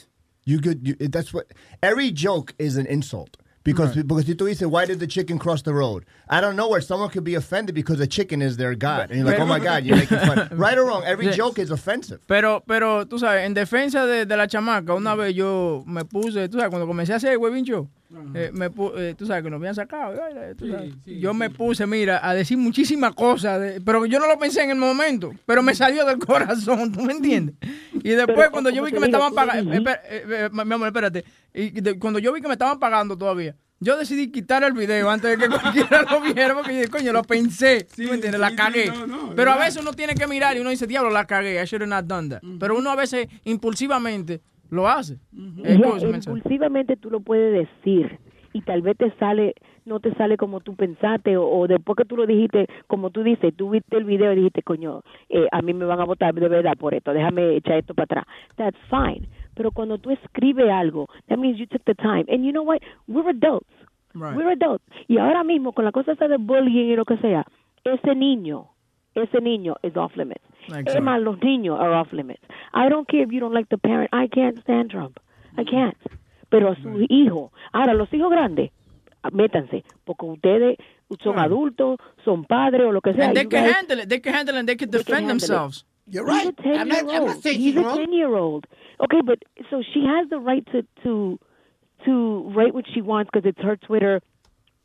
[0.46, 0.86] You could.
[0.86, 1.48] You, that's what.
[1.82, 3.38] Every joke is an insult.
[3.64, 6.03] Because because si tú dices, why did the chicken cross the road?
[6.30, 9.09] I don't know where someone could be offended because the chicken is their god.
[9.09, 10.49] And you're like, oh my God, you're making fun.
[10.51, 12.20] right or wrong, every joke is offensive.
[12.28, 16.49] Pero, pero, tú sabes, en defensa de, de la chamaca, una vez yo me puse,
[16.49, 17.88] tú sabes, cuando comencé a hacer Webin Show,
[18.36, 21.88] eh, me eh, tú sabes que nos habían sacado, eh, tú sabes, yo me puse,
[21.88, 25.64] mira, a decir muchísimas cosas, de- pero yo no lo pensé en el momento, pero
[25.64, 27.55] me salió del corazón, ¿tú me entiendes?
[28.05, 30.49] Y después Pero, cuando yo ¿cómo vi que me estaban Tú lo pagando, dijiste.
[30.51, 31.24] mi amor, espérate,
[31.54, 35.10] y de- cuando yo vi que me estaban pagando todavía, yo decidí quitar el video
[35.10, 35.49] antes de que
[35.89, 38.39] cualquiera lo viera, porque yo, coño, lo pensé, ¿tú me entiendes?
[38.39, 38.86] La sí, cagué.
[38.88, 41.62] no, no, pero a veces uno tiene que mirar y uno dice, diablo, la cagué,
[41.62, 42.41] I should have not done that.
[42.60, 45.16] Pero uno a veces impulsivamente lo hace.
[45.64, 46.38] Eh, Ya, cosa, mensaje.
[46.38, 48.20] impulsivamente tú lo puedes decir
[48.54, 49.54] y tal vez te sale,
[49.86, 53.24] no te sale como tú pensaste o, o después que tú lo dijiste, como tú
[53.24, 56.34] dices, tú viste el video y dijiste, coño, eh, a mí me van a votar
[56.36, 58.26] de verdad por esto, déjame echar esto para atrás.
[58.56, 59.28] That's fine.
[59.56, 62.26] Pero cuando tú escribes algo, that means you took the time.
[62.28, 62.82] And you know what?
[63.08, 63.70] We're adults.
[64.16, 64.36] Right.
[64.36, 64.84] We're adults.
[65.08, 67.45] Y ahora mismo, con la cosa esa de bullying y lo que sea,
[67.84, 68.68] ese niño,
[69.16, 70.41] ese niño is off limits.
[70.86, 72.41] Es más, los niños are off limits.
[72.74, 74.10] I don't care if you don't like the parent.
[74.14, 75.20] I can't stand Trump.
[75.58, 75.97] I can't.
[76.49, 77.51] Pero a su hijo.
[77.72, 78.72] Ahora, los hijos grandes,
[79.32, 79.84] métanse.
[80.06, 80.78] Porque ustedes
[81.24, 83.26] son adultos, son padres o lo que sea.
[83.26, 84.10] And they You can guys- handle it.
[84.10, 85.86] They can handle it and they can They can defend themselves.
[86.08, 86.60] You're He's right.
[86.60, 87.43] a 10 I'm year not, old.
[87.43, 88.66] saying He's a 10 year old.
[89.01, 89.39] Okay, but
[89.70, 91.39] so she has the right to to
[92.06, 94.22] to write what she wants because it's her Twitter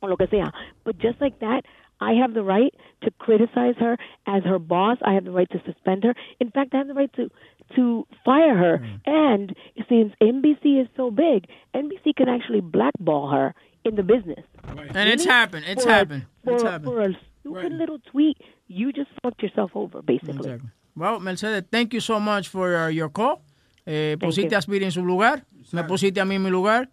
[0.01, 0.43] o lo que sea.
[0.85, 1.63] But just like that,
[1.99, 4.97] I have the right to criticize her as her boss.
[5.03, 6.15] I have the right to suspend her.
[6.39, 7.29] In fact, I have the right to
[7.75, 8.77] to fire her.
[8.77, 8.95] Hmm.
[9.05, 9.55] And
[9.89, 11.45] since NBC is so big,
[11.75, 13.53] NBC can actually blackball her
[13.83, 14.43] in the business.
[14.65, 15.65] And it's happened.
[15.67, 16.25] It's For a- happened.
[16.45, 16.85] For, It's a- happened.
[16.91, 20.35] for a stupid little tweet, you just fucked yourself over, basically.
[20.37, 20.69] Exactly.
[20.95, 23.41] Well, Mercedes, thank you so much for uh, your call.
[23.85, 24.57] Eh, pusiste you.
[24.57, 26.89] a Speedy en su lugar, me pusiste a mí en mi lugar.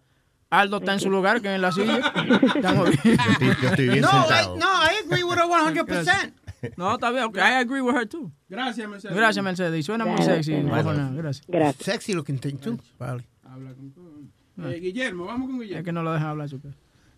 [0.49, 1.97] Aldo está en su lugar, que es en la silla.
[2.55, 3.17] Estamos bien.
[3.61, 6.33] Yo estoy bien No, I, no, I agree with her 100%.
[6.77, 7.25] No, está bien.
[7.25, 7.41] Okay.
[7.41, 8.31] I agree with her too.
[8.49, 9.15] Gracias, Mercedes.
[9.15, 9.79] Gracias, Mercedes.
[9.79, 10.55] Y suena muy sexy.
[10.55, 11.11] no pasa nada.
[11.11, 11.45] Gracias.
[11.47, 11.85] Gracias.
[11.85, 12.79] Sexy looking thing, too.
[12.99, 14.69] Habla con todo.
[14.69, 15.79] Eh, Guillermo, vamos con Guillermo.
[15.79, 16.49] Es que no lo dejan hablar.
[16.49, 16.69] Chupe.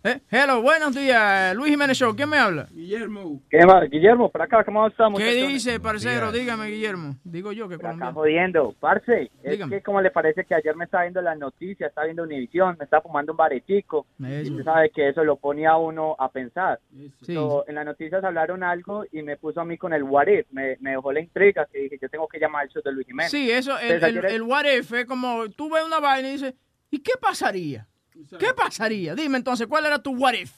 [0.02, 1.54] Eh, hello, buenos días.
[1.56, 2.16] Luis Jiménez Show.
[2.16, 2.70] ¿Quién me habla?
[2.72, 3.42] Guillermo.
[3.50, 3.90] ¿Qué más?
[3.90, 5.20] Guillermo, por acá, ¿cómo estamos?
[5.20, 6.32] ¿Qué dice, parcero?
[6.32, 7.18] Dígame, Guillermo.
[7.26, 8.14] Digo yo que Acá colombiano.
[8.14, 8.76] jodiendo.
[8.80, 9.76] Parce, es Dígame.
[9.76, 12.86] que como le parece que ayer me estaba viendo las noticias, estaba viendo Univisión, me
[12.86, 14.52] estaba fumando un baretico, y Eso.
[14.54, 16.80] usted sabe que eso lo pone a uno a pensar.
[17.22, 17.34] Sí.
[17.34, 20.46] So, en las noticias hablaron algo y me puso a mí con el what if,
[20.52, 23.06] me, me dejó la intriga que dije, yo tengo que llamar al show de Luis
[23.06, 23.32] Jiménez.
[23.32, 26.30] Sí, eso, el, Entonces, el, ayer- el what if es como tú ves una vaina
[26.30, 26.54] y dices,
[26.90, 27.86] ¿y qué pasaría?
[28.40, 29.16] ¿Qué pasaría?
[29.16, 30.52] Dime entonces, ¿cuál era tu what if?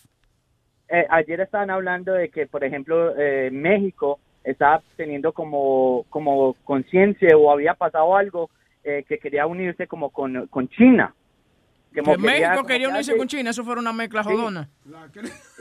[0.94, 7.38] eh, ayer estaban hablando de que, por ejemplo, eh, México estaba teniendo como, como conciencia
[7.38, 8.50] o había pasado algo
[8.84, 11.14] eh, que quería unirse como con, con China.
[11.94, 14.70] Que México quería que unirse hace- con China, eso fuera una mezcla jodona.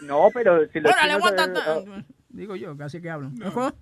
[0.03, 1.33] No, pero si los Órale, chinos...
[1.33, 1.45] aguanta.
[1.45, 3.37] eh, ta- Digo yo, casi que hablan.
[3.53, 3.73] ¿Cómo?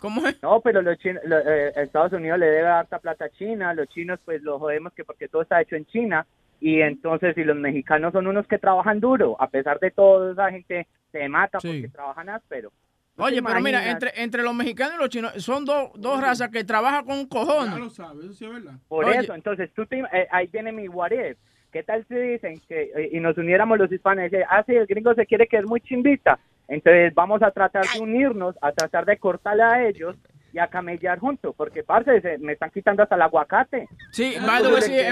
[0.00, 0.40] ¿Cómo es?
[0.42, 3.88] No, pero los chinos, lo- eh, Estados Unidos le debe harta plata a China, los
[3.88, 6.26] chinos pues lo jodemos que porque todo está hecho en China
[6.60, 10.50] y entonces si los mexicanos son unos que trabajan duro, a pesar de todo esa
[10.50, 12.72] gente se mata porque trabajan áspero.
[13.16, 16.50] ¿No Oye, pero mira, entre, entre los mexicanos y los chinos son dos, dos razas
[16.50, 17.74] que trabajan con cojones.
[17.74, 18.74] Ya lo sabes, eso sí es verdad.
[18.86, 19.18] Por Oye.
[19.18, 21.36] eso, entonces tú te, eh, ahí viene mi what if.
[21.72, 24.74] ¿Qué tal si dicen que eh, y nos uniéramos los hispanos y dicen, ah, sí,
[24.74, 26.38] el gringo se quiere que es muy chimbita?
[26.68, 30.16] Entonces vamos a tratar de unirnos, a tratar de cortarle a ellos
[30.52, 33.86] y a camellar juntos, porque parce, se- me están quitando hasta el aguacate.
[34.12, 34.42] Sí, es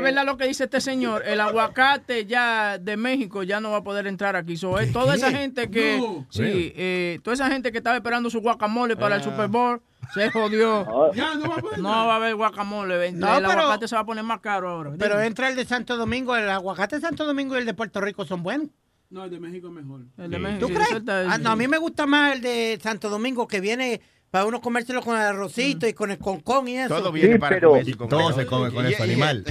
[0.03, 1.23] verdad lo que dice este señor.
[1.27, 4.57] El aguacate ya de México ya no va a poder entrar aquí.
[4.57, 6.27] So, toda esa gente que, No.
[6.31, 9.25] sí, eh, toda esa gente que estaba esperando su guacamole para el Ah.
[9.25, 9.81] Super Bowl
[10.15, 10.87] se jodió.
[11.15, 13.09] Ya, no va a poder No va a haber guacamole.
[13.09, 14.93] El pero- aguacate se va a poner más caro ahora.
[14.99, 18.01] Pero entra el de Santo Domingo, el aguacate de Santo Domingo y el de Puerto
[18.01, 18.69] Rico son buenos.
[19.09, 20.01] No, el de México es mejor.
[20.19, 21.03] El de México, ¿Tú sí, crees?
[21.31, 24.01] Ah, no, a mí me gusta más el de Santo Domingo que viene
[24.31, 26.99] para uno comérselo con el arrocito y con el concón y eso.
[26.99, 29.45] Todo viene para comerse con Todo se come con Y- ese y- animal.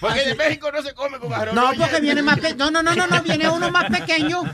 [0.00, 1.54] Porque de México no se come con arroz.
[1.54, 2.70] No, porque viene más pequeño.
[2.70, 4.42] No, no, no, no, no, viene uno más pequeño.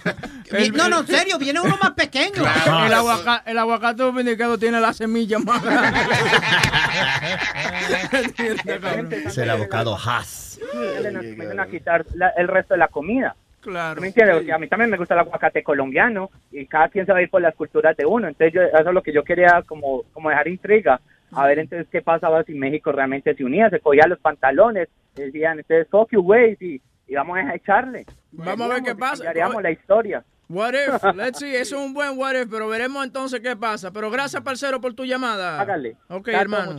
[0.73, 2.43] No, no, en serio, viene uno más pequeño.
[2.87, 6.01] El, aguaca- el aguacate dominicano tiene la semilla más grande.
[9.27, 10.59] Es el abocado Haas.
[10.73, 13.37] Comienzan a quitar la- el resto de la comida.
[13.69, 14.01] Claro.
[14.01, 14.37] ¿Me entiendes?
[14.37, 17.23] Porque a mí también me gusta el aguacate colombiano y cada quien se va a
[17.23, 18.29] ir por las culturas de uno.
[18.29, 20.99] Entonces, yo, eso es lo que yo quería como, como dejar intriga.
[21.33, 25.59] A ver, entonces, qué pasaba si México realmente se unía, se cogía los pantalones, decían,
[25.59, 28.07] entonces, fuck you, ways, y, y vamos a echarle.
[28.33, 29.25] Vamos a ver qué pasa.
[29.25, 30.25] Cambiaríamos la historia.
[30.49, 31.03] What if?
[31.15, 33.91] Let's see, eso es un buen what if, pero veremos entonces qué pasa.
[33.91, 35.61] Pero gracias, parcero, por tu llamada.
[35.61, 35.99] Hágale.
[36.09, 36.79] Ok, Gracias, hermano.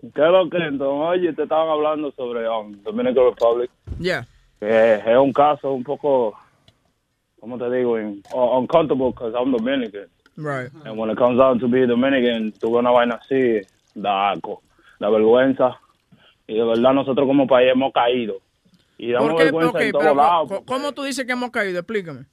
[0.00, 1.08] ¿Qué es lo que, entonces?
[1.08, 3.70] Oye, te estaban hablando sobre um, Dominican Republic.
[3.98, 4.26] Ya.
[4.60, 6.36] Que es un caso un poco,
[7.40, 7.98] ¿cómo te digo?
[7.98, 10.06] In- uh, uncomfortable because I'm Dominican.
[10.36, 10.70] Right.
[10.84, 13.60] And when it comes down to be Dominican, tuve una vaina así,
[13.94, 14.62] da asco,
[15.00, 15.78] da vergüenza.
[16.46, 18.36] Y de verdad nosotros como país hemos caído.
[18.98, 19.44] Y damos ¿Por qué?
[19.44, 20.62] vergüenza Ok, en todos lados.
[20.66, 21.78] ¿Cómo tú dices que hemos caído?
[21.78, 22.26] Explícame.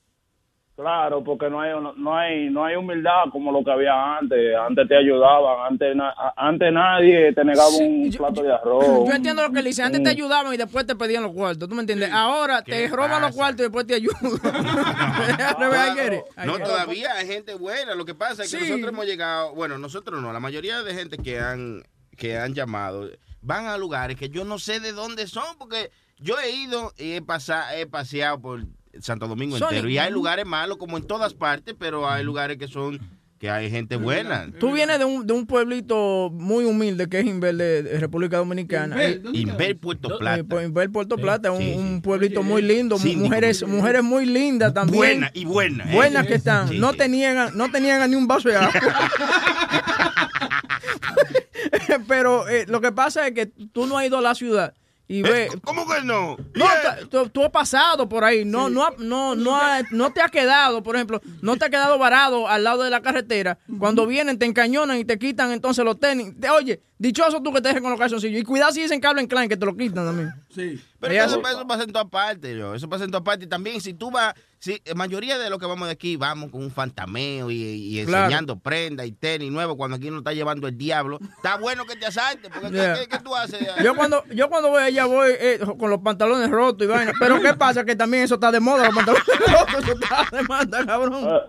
[0.76, 4.54] Claro, porque no hay, no, hay no hay humildad como lo que había antes.
[4.58, 9.08] Antes te ayudaban, antes na- antes nadie te negaba un plato de arroz.
[9.08, 9.84] Yo entiendo lo que le dice.
[9.84, 11.70] Antes te ayudaban y después te pedían los cuartos.
[11.70, 12.10] ¿Tú me entiendes?
[12.12, 14.20] Ahora te roban los cuartos y después te ayudan.
[16.46, 17.96] No, todavía hay gente buena.
[17.96, 18.64] Lo que pasa es que Sí.
[18.70, 21.84] nosotros hemos llegado, bueno, nosotros no, la mayoría de gente que han,
[22.18, 23.10] que han llamado
[23.42, 27.14] van a lugares que yo no sé de dónde son, porque yo he ido y
[27.14, 28.66] he, pasado, he paseado por
[29.02, 32.58] Santo Domingo Sonic, entero y hay lugares malos como en todas partes, pero hay lugares
[32.58, 33.00] que son,
[33.40, 34.48] que hay gente buena.
[34.60, 38.38] Tú vienes de un, de un pueblito muy humilde que es Inver de, de República
[38.38, 38.96] Dominicana.
[38.96, 40.64] Inver, Y- ¿dónde Inver, Puerto Plata.
[40.64, 41.78] Inver, Puerto Plata, un, Sí, sí.
[41.78, 44.98] un pueblito muy lindo, mujeres, mujeres muy lindas también.
[44.98, 45.94] Buena y buena, ¿eh?
[45.94, 46.70] Buenas que están.
[46.70, 46.98] Sí, no sí.
[47.00, 48.72] te niegan, no te niegan ni un vaso de agua.
[52.08, 54.74] Pero eh, lo que pasa es que tú no has ido a la ciudad
[55.08, 55.52] y ves.
[55.64, 56.36] ¿Cómo que no?
[56.56, 56.66] No,
[57.10, 60.30] tú, tú has pasado por ahí, no, no, ha- no, no, ha- no te ha
[60.30, 63.58] quedado, por ejemplo, no te ha quedado varado al lado de la carretera.
[63.80, 66.34] Cuando vienen, te encañonan y te quitan entonces los tenis.
[66.40, 68.42] Te- oye, dichoso tú que te dejes con los calzoncillos.
[68.42, 70.34] Y cuidado si dicen Calvin Klein que te lo quitan también.
[70.54, 70.82] Sí.
[71.00, 72.74] Pero eso, eso pasa en todas partes, yo.
[72.74, 73.46] Eso pasa en todas partes.
[73.46, 74.34] Y también, si tú vas,
[74.66, 77.56] si la mayoría de los que vamos de aquí vamos con un fantameo y,
[78.00, 78.24] y Claro.
[78.26, 81.96] enseñando prenda y tenis nuevo cuando aquí nos está llevando el diablo, está bueno que
[81.96, 82.96] te asalte, porque ¿qué- Yeah.
[83.00, 83.60] ¿qué, qué tú haces?
[83.84, 87.12] Yo cuando, yo cuando voy allá voy eh, con los pantalones rotos y vaina.
[87.20, 87.86] Pero ¿qué pasa?
[87.86, 91.42] Que también eso está de moda, los pantalones rotos, eso está de moda, cabrón.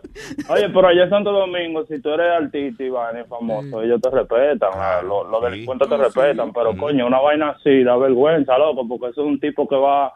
[0.49, 4.11] Oye, pero allá en Santo Domingo, si tú eres artista y vaina famoso, ellos te
[4.11, 8.87] respetan, la- los, los delincuentes te respetan, pero coño, una vaina así da vergüenza, loco,
[8.87, 10.13] porque eso es un tipo que va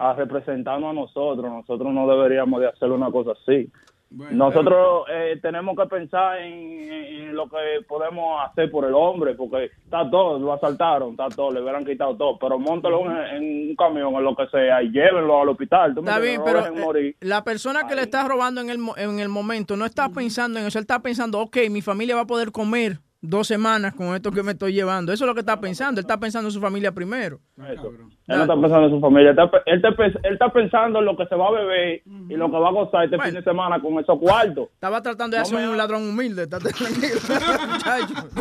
[0.00, 3.70] a representarnos a nosotros, nosotros no deberíamos de hacer una cosa así.
[4.10, 10.10] Nosotros eh, tenemos que pensar en, lo que podemos hacer por el hombre, porque está
[10.10, 14.14] todo, lo asaltaron, está todo, le hubieran quitado todo, pero montalo en, en un camión,
[14.14, 15.94] en lo que sea, y llévenlo al hospital.
[15.94, 17.16] ¿tú me bien, pero eh, morir.
[17.20, 20.66] la persona que le está robando en el, en el momento no está pensando en
[20.66, 20.78] eso.
[20.78, 24.42] Él está pensando, ok, mi familia va a poder comer dos semanas con esto que
[24.42, 25.12] me estoy llevando.
[25.12, 26.00] Eso es lo que está pensando.
[26.00, 27.38] Él está pensando en su familia primero.
[27.70, 27.88] Eso.
[27.90, 29.30] Él no está pensando en su familia.
[29.30, 31.50] Él está, pe- él, está, pe- él está pensando en lo que se va a
[31.50, 34.68] beber y lo que va a gozar este fin de semana con esos cuartos.
[34.72, 36.46] Estaba tratando de No hacer me- un ladrón humilde.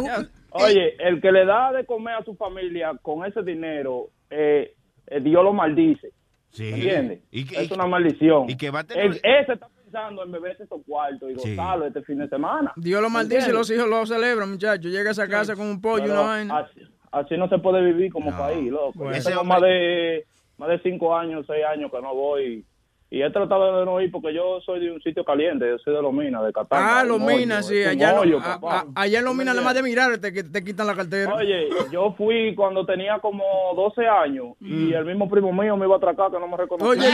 [0.04, 0.28] Ya.
[0.52, 4.74] Oye, el que le da de comer a su familia con ese dinero, eh,
[5.08, 6.10] eh, Dios lo maldice.
[6.52, 6.70] Sí.
[6.70, 7.20] ¿Entiendes?
[7.30, 8.50] Y que- es una maldición.
[8.50, 12.02] y que va a tener- ese está pensando en beberse esos cuartos y gozarlo este
[12.04, 12.72] fin de semana.
[12.76, 14.92] Dios lo maldice y los hijos lo celebran, muchachos.
[14.92, 16.58] Llega a esa casa con un pollo una vaina.
[16.60, 16.82] Así,
[17.12, 18.94] así no se puede vivir como país, loco.
[18.96, 19.18] Bueno.
[19.18, 20.26] Yo tengo más de
[20.58, 22.66] más de cinco años, seis años que no voy
[23.12, 25.96] y he tratado de no ir porque yo soy de un sitio caliente, yo soy
[25.96, 26.80] de Los Minas, de Catán.
[26.84, 27.84] Ah, los minas, sí.
[27.84, 30.64] Allá, no, lo- a- a- allá en los minas, nada más de mirar, te, te
[30.64, 31.34] quitan la cartera.
[31.34, 33.44] Oye, yo fui cuando tenía como
[33.76, 36.90] 12 años y el mismo primo mío me iba a atracar que no me reconocía.
[36.90, 37.08] Oye,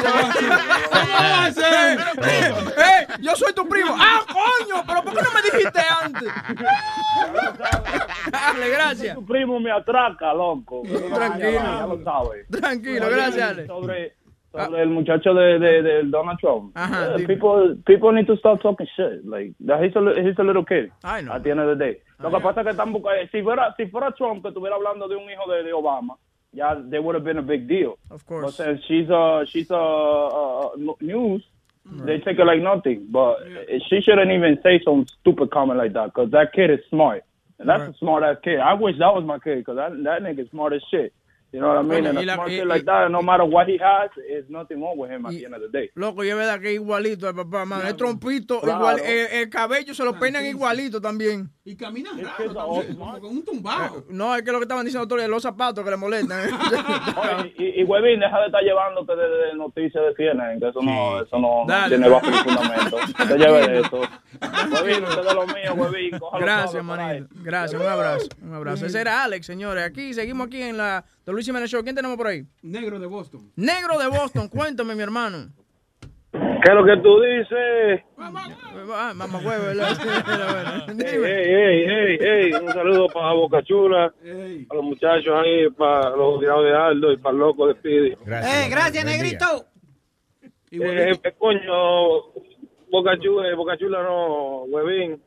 [2.77, 3.07] ¡Eh!
[3.21, 3.95] ¡Yo soy tu primo!
[3.97, 4.83] ¡Ah, coño!
[4.85, 6.23] ¿Pero por qué no me dijiste antes?
[8.31, 9.15] Dale, gracias.
[9.15, 10.83] Tu primo me atraca, loco.
[11.13, 11.51] Tranquilo.
[11.51, 12.47] Ya lo sabes.
[12.49, 13.67] Tranquilo, gracias, Ale.
[13.67, 14.15] Sobre,
[14.63, 16.71] sobre el muchacho de, de, de Donald Trump.
[16.75, 17.27] Ajá, Eh, dime.
[17.27, 19.25] people, people need to stop talking shit.
[19.25, 20.91] Like, that he's, a, he's a little kid.
[21.03, 21.33] I know.
[21.33, 22.01] At the end of the day.
[22.19, 23.21] Lo que pasa es que están buscando...
[23.31, 26.15] Si fuera, si fuera Trump que estuviera hablando de un hijo de, de Obama,
[26.53, 27.97] ya there would have been a big deal.
[28.09, 28.55] Of But course.
[28.55, 30.69] since she's a, she's a, uh,
[31.01, 31.43] news,
[32.05, 33.07] they take it like nothing.
[33.11, 33.39] But
[33.89, 37.23] she shouldn't even say some stupid comment like that because that kid is smart.
[37.59, 37.89] And that's Right.
[37.95, 38.59] a smart ass kid.
[38.59, 41.13] I wish that was my kid because that, that nigga is smart as shit.
[41.55, 42.05] You know what I mean?
[42.07, 44.49] And y a la- smart y- kid like that, no matter what he has, it's
[44.49, 45.89] nothing wrong with him at the end of the day.
[45.95, 47.87] Loco, y es verdad que es igualito el papá, mano.
[47.87, 48.79] Es trompito, Claro.
[48.79, 51.49] igual, eh, el cabello se lo peinan igualito también.
[51.63, 54.03] Y camina raro como con un tumbado.
[54.09, 56.41] No, es que lo que estaban diciendo todos los zapatos que le molestan.
[57.39, 60.81] Oye, y, y Huevín, deja de estar llevándote de, de noticias de CNN, que eso
[60.81, 62.97] no, eso no tiene bajo fundamento.
[63.17, 64.01] No te lleves de eso.
[64.73, 66.11] Huevín, usted es lo mío, Huevín.
[66.39, 67.27] Gracias, manito.
[67.43, 68.27] Gracias, un abrazo.
[68.43, 68.85] Un abrazo.
[68.85, 69.83] Ese era Alex, señores.
[69.85, 71.83] Aquí seguimos aquí en la The Luis Jiménez Show.
[71.83, 72.45] ¿Quién tenemos por ahí?
[72.61, 73.51] Negro de Boston.
[73.55, 75.49] Negro de Boston, cuéntame, mi hermano.
[76.31, 78.01] ¿Qué es lo que tú dices?
[78.17, 79.97] Ah, mamá huevo, ¿verdad?
[80.87, 86.37] Hey, hey, hey, hey, un saludo para Boca Chula, a los muchachos ahí, para los
[86.37, 88.11] odiados de Aldo y para el loco de Speedy.
[88.11, 89.65] Eh, gracias, negrito.
[90.71, 92.31] Eh, eh, coño,
[92.91, 95.21] Boca Chula, eh, Boca Chula no, Huevín.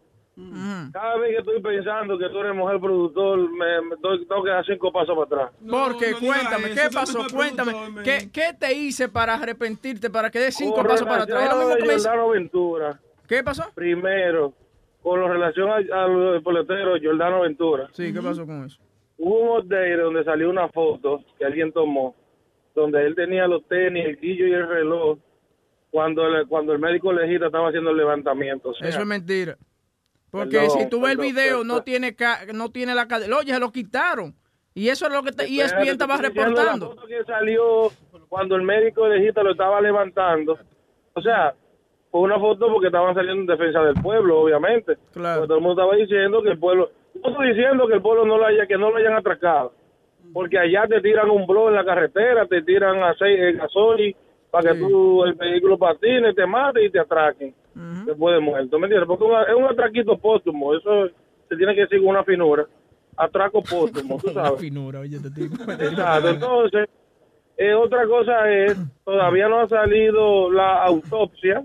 [0.93, 4.51] Cada vez que estoy pensando que tú eres mujer productor, me, me doy- tengo que
[4.51, 5.61] dar cinco pasos para atrás.
[5.69, 7.27] Porque cuéntame, ¿qué pasó?
[7.33, 7.73] Cuéntame,
[8.05, 11.43] ¿qué, ¿qué te hice para arrepentirte, para que des cinco pasos para atrás?
[11.45, 12.09] Es lo mismo que me dice.
[12.09, 13.01] Jordano Ventura.
[13.27, 13.65] ¿Qué pasó?
[13.75, 14.53] Primero,
[15.03, 17.89] con relación al, al pelotero Jordano Ventura.
[17.93, 18.79] Sí, ¿qué pasó con eso?
[19.19, 22.15] Hubo un update donde salió una foto que alguien tomó,
[22.75, 25.19] donde él tenía los tenis, el guillo y el reloj,
[25.91, 28.69] cuando el, cuando el médico legista estaba haciendo el levantamiento.
[28.71, 29.57] O sea, Eso es mentira.
[30.31, 31.69] Porque Perdón, si tú ves el video, perdón.
[31.69, 33.37] no tiene ca- no tiene la cadena.
[33.39, 34.35] Oye, se lo quitaron.
[34.75, 36.87] Y eso es lo que te, Espérate, ESPN estaba estoy diciendo reportando.
[36.89, 37.63] La foto que salió
[38.29, 40.59] cuando el médico legista lo estaba levantando.
[41.15, 41.55] O sea,
[42.11, 44.97] fue una foto porque estaban saliendo en defensa del pueblo, obviamente.
[45.13, 45.41] Claro.
[45.41, 46.91] Porque todo el mundo estaba diciendo que el pueblo,
[47.23, 49.73] no estoy diciendo que el pueblo no lo haya, que no lo hayan atracado.
[50.33, 54.17] Porque allá te tiran un blog en la carretera, te tiran aceite, gasolina,
[54.51, 57.55] para que tú, el vehículo patine, te mate y te atraquen.
[58.07, 59.07] Después de muerto, ¿me entiendes?
[59.07, 61.09] Porque una- es un atraquito póstumo, eso
[61.49, 62.67] se tiene que decir con una finura.
[63.17, 64.61] Atraco póstumo, tú sabes.
[64.61, 65.63] finura, oye, tipo.
[65.73, 66.89] Exacto, entonces,
[67.57, 71.65] eh, otra cosa es, todavía no ha salido la autopsia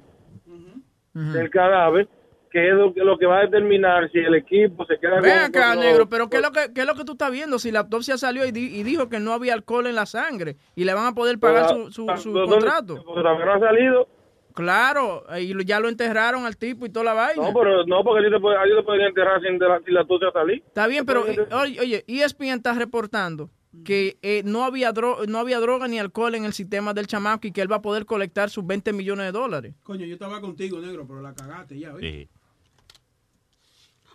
[1.14, 2.08] del cadáver,
[2.52, 5.38] que es lo, que- lo que va a determinar si el equipo se queda Ven
[5.40, 7.58] acá, negro, pero ¿qué es, lo que, ¿qué es lo que tú estás viendo?
[7.60, 10.58] Si la autopsia salió y, di- y dijo que no había alcohol en la sangre
[10.76, 12.96] y le van a poder pagar su, su, su ¿Dónde- contrato.
[13.06, 14.08] porque todavía no ha salido.
[14.54, 17.48] Claro, y ya lo enterraron al tipo y toda la vaina.
[17.48, 20.02] No, pero no, porque a ti te, te pueden enterrar sin, de la, sin la
[20.02, 20.64] autopsia salir.
[20.68, 23.50] Está bien, pero eh, oye, oye, ESPN está reportando
[23.84, 27.48] que eh, no había dro- no había droga ni alcohol en el sistema del chamaco
[27.48, 29.74] y que él va a poder colectar sus 20 millones de dólares.
[29.82, 32.30] Coño, yo estaba contigo, negro, pero la cagaste ya, ¿oíste?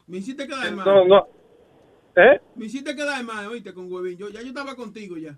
[0.07, 0.87] Me hiciste quedar mal.
[0.87, 1.27] No, no.
[2.17, 2.41] ¿Eh?
[2.55, 4.17] Me hiciste quedar mal, oíste, con huevín.
[4.17, 5.37] Yo, ya yo estaba contigo ya.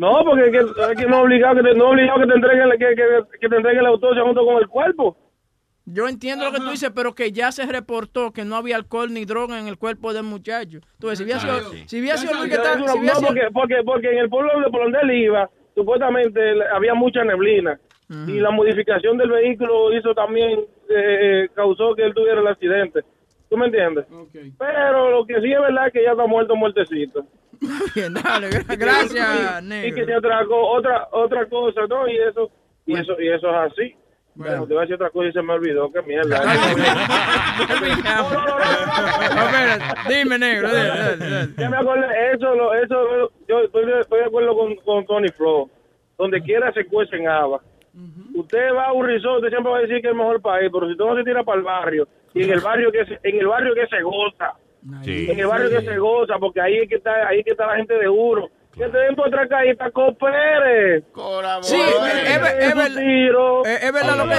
[0.00, 2.34] No, porque es que, es que no es obligado que te, no obligado que te
[2.34, 5.14] entreguen que, que, que te entreguen la autopsia junto con el cuerpo.
[5.84, 9.12] Yo entiendo lo que tú dices, pero que ya se reportó que no había alcohol
[9.12, 10.78] ni droga en el cuerpo del muchacho.
[10.98, 13.26] Tú ves, si hubiera sido, si hubiera sido Luis que está- No, si no, sido-
[13.26, 16.40] porque, porque, porque en el pueblo de por donde él iba, supuestamente
[16.72, 17.78] había mucha neblina.
[18.26, 23.02] Y la modificación del vehículo hizo también, eh, causó que él tuviera el accidente.
[23.48, 24.06] ¿Tú me entiendes?
[24.58, 27.24] Pero lo que sí es verdad es que ya está muerto, muertecito.
[27.94, 29.28] Bien, dale, gra- gracias,
[29.62, 29.96] Y, y negro.
[29.96, 32.08] que se atracó otra, otra cosa, ¿no?
[32.08, 32.50] Y eso,
[32.86, 33.94] y eso, y eso es así.
[34.34, 36.40] Bueno, te voy a decir otra cosa y se me olvidó, qué mierda.
[37.60, 37.66] No,
[39.44, 39.84] espérate,
[40.14, 41.48] dime, negro, dale, dale, dale.
[41.58, 45.28] Ya me acordé, eso, lo- eso, yo estoy de, estoy de acuerdo con, con Tony
[45.36, 45.68] Flo.
[46.18, 47.62] Donde quiera se cuecen habas.
[48.34, 50.70] Usted va a un resort, usted siempre va a decir que es el mejor país,
[50.72, 53.38] pero si no se tira para el barrio, y en el barrio que se, en
[53.40, 54.52] el barrio que se goza,
[55.30, 57.66] en el barrio que se goza, porque ahí es que está, ahí es que está
[57.66, 58.48] la gente de uno.
[58.76, 61.02] Que te den tu atracadita, coopere.
[61.62, 61.88] Sí, es,
[62.24, 63.02] es- es verdad.
[63.66, 64.34] Es, es verdad lo que,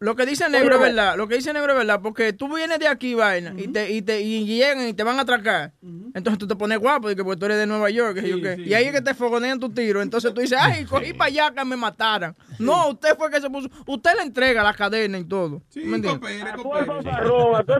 [0.00, 1.16] lo que dice negro es verdad.
[1.16, 2.00] Lo que dice negro es verdad.
[2.02, 5.18] Porque tú vienes de aquí, vaina, y, te, y, te, y llegan y te van
[5.18, 5.72] a atracar.
[6.14, 8.20] Entonces tú te pones guapo, y que porque tú eres de Nueva York.
[8.20, 8.56] que yo qué.
[8.64, 10.02] y ahí es que te fogonean tu tiro.
[10.02, 12.34] Entonces tú dices, ay, cogí para allá que me mataran.
[12.58, 13.68] No, usted fue que se puso.
[13.86, 15.62] Usted le entrega la cadena y todo.
[15.76, 16.18] ¿Me entiendes?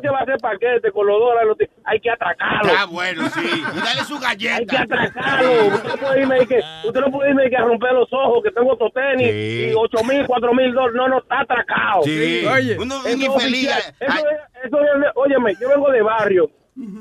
[0.00, 2.72] Que va a hacer paquete con los dólares, hay que atracarlo.
[2.78, 3.40] Ah, bueno, sí.
[3.44, 4.56] Y dale su galleta.
[4.56, 5.66] Hay que atracarlo.
[5.74, 8.12] Usted no puede irme y que, usted no puede irme y que a romper los
[8.12, 9.70] ojos, que tengo estos tenis Sí.
[9.70, 10.94] y 8 mil, 4 mil dólares.
[10.96, 12.02] No, no, está atracado.
[12.18, 12.46] Sí.
[12.46, 12.78] Oye.
[12.78, 13.94] Uno Eso un es infeliz.
[14.00, 16.50] Eso es, eso es, óyeme, yo vengo de barrio.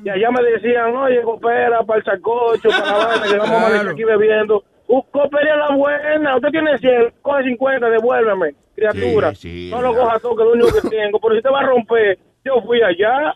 [0.03, 3.65] Y allá me decían, oye, coopera para el sacocho, para la vaina, que vamos a
[3.67, 4.63] amanecer aquí bebiendo.
[4.87, 6.35] Uh, coopera la buena.
[6.35, 9.31] Usted tiene 100, coge 50, devuélveme, criatura.
[9.69, 11.19] no lo coja todo, que es lo único que tengo.
[11.19, 13.35] Pero si te va a romper, yo fui allá.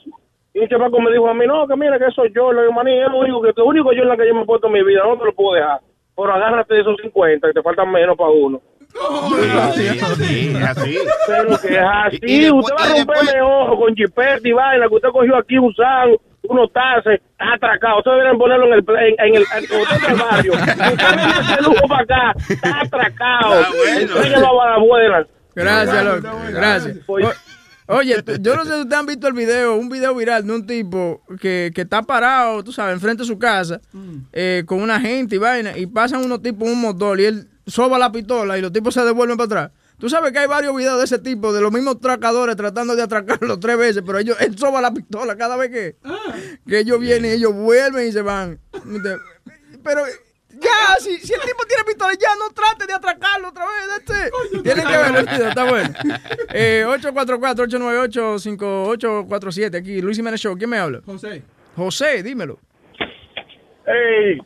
[0.53, 2.51] Y un chamaco me dijo a mí, no, que mira, que soy yo.
[2.51, 4.45] Digo, maní, es lo único que, lo único yo en la que yo me he
[4.45, 5.79] puesto en mi vida, no te lo puedo dejar.
[6.15, 8.61] Pero agárrate de esos 50, que te faltan menos para uno.
[8.93, 9.81] Sí,
[10.17, 10.97] sí, es así.
[11.27, 13.95] Pero que es así, Y- y después- usted va a y después- romperme ojo con
[13.95, 17.99] jipete y vaina que usted cogió aquí usado uno está, se- está atracado.
[17.99, 20.51] Ustedes deben ponerlo en el, en, en el, en otro barrio.
[20.53, 20.75] Usted
[21.15, 23.65] viene ese lujo para acá, está atracado.
[23.97, 25.27] Enséñalo a la abuela.
[25.55, 26.37] Gracias, loco.
[26.51, 26.97] Gracias.
[27.87, 30.65] Oye, yo no sé si ustedes han visto el video, un video viral de un
[30.65, 33.79] tipo que, que está parado, tú sabes, enfrente de su casa,
[34.31, 37.47] eh, con una gente y vaina, y pasan unos tipos en un motor y él
[37.65, 39.71] soba la pistola y los tipos se devuelven para atrás.
[39.97, 43.03] Tú sabes que hay varios videos de ese tipo, de los mismos tracadores tratando de
[43.03, 45.95] atracarlo tres veces, pero ellos, él soba la pistola cada vez que,
[46.67, 48.59] que ellos vienen, ellos vuelven y se van.
[49.83, 50.01] Pero
[50.49, 53.99] ya, si, si el tipo tiene pistola, ya no trate de atracarlo otra vez.
[53.99, 54.31] Este.
[54.61, 55.89] Tienen que ver el video, está bueno.
[56.53, 59.77] Eh, 844-898-5847.
[59.77, 60.55] Aquí, Luis Jiménez Show.
[60.57, 61.01] ¿Quién me habla?
[61.05, 61.43] José.
[61.75, 62.59] José, dímelo.
[63.85, 64.37] Hey,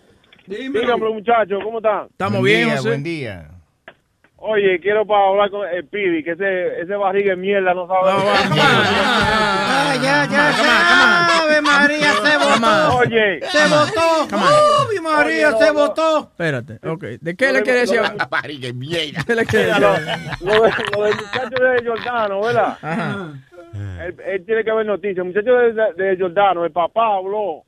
[0.47, 2.07] dígame muchachos, ¿cómo están?
[2.11, 2.87] Estamos bien, José.
[2.89, 3.49] Buen día.
[4.39, 8.11] Oye, quiero para hablar con el Pidi, que ese, ese barriga de mierda no sabe.
[8.11, 11.41] Ah, ya, ya, ya.
[11.41, 12.97] Ave María, se votó.
[12.97, 13.39] Oye.
[13.49, 14.37] Se votó.
[14.37, 15.79] Ave María, Oye, se no, no.
[15.87, 16.19] votó.
[16.19, 17.03] Espérate, ok.
[17.19, 17.99] ¿De qué le quiere decir?
[18.29, 19.23] Barriga mierda.
[19.25, 20.31] ¿Qué le quiere Mira, lo, decir?
[20.41, 22.77] lo de- lo del muchacho de Jordano, ¿verdad?
[22.81, 23.33] Ajá.
[24.05, 25.17] Él, él tiene que ver noticias.
[25.17, 27.63] El muchacho de, de Jordano, el papá habló.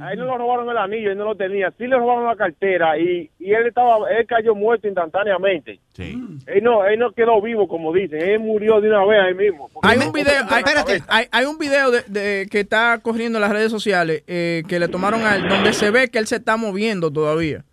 [0.00, 1.70] A él no le robaron el anillo, él no lo tenía.
[1.78, 5.78] Sí le robaron la cartera y, y él estaba, él cayó muerto instantáneamente.
[6.46, 8.20] Él no, él no quedó vivo, como dicen.
[8.22, 9.68] Él murió de una vez ahí mismo.
[9.82, 10.64] Hay un video, hay,
[11.08, 14.78] hay, hay un video de, de- que está corriendo en las redes sociales eh, que
[14.78, 17.64] le tomaron a él, donde se ve que él se está moviendo todavía.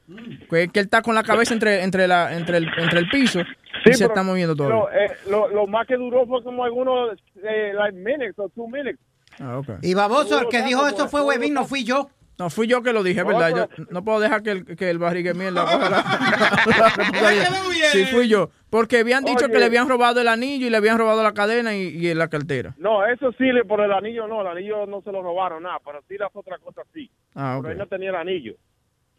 [0.50, 3.40] Que, que él está con la cabeza entre, entre, la, entre, el, entre el piso
[3.86, 4.84] y se está moviendo todavía.
[4.92, 8.68] Pero, eh, lo, lo más que duró fue como algunos, eh, like minutes o two
[8.68, 9.00] minutes.
[9.40, 9.70] Ah, ok.
[9.84, 12.10] Y baboso, el que dijo eso fue Webin, no fui yo.
[12.40, 13.50] No, fui yo que lo dije, ¿verdad?
[13.78, 17.90] Yo no puedo dejar que el, que el barriga de mierda la, la responsabilidad.
[17.92, 18.50] Sí, fui yo.
[18.70, 19.54] Porque habían dicho Oye.
[19.54, 22.28] que le habían robado el anillo y le habían robado la cadena y, y la
[22.28, 22.76] cartera.
[22.78, 25.80] No, eso sí, le- por el anillo no, el anillo no se lo robaron nada,
[25.84, 27.10] pero sí las otras cosas sí.
[27.34, 27.72] Ah, Pero ok.
[27.74, 28.54] él no tenía el anillo.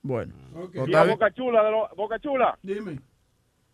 [0.02, 0.34] Bueno.
[0.74, 1.04] Y la.
[1.04, 2.56] Boca Chula, de lo- Boca Chula.
[2.62, 3.00] Dime.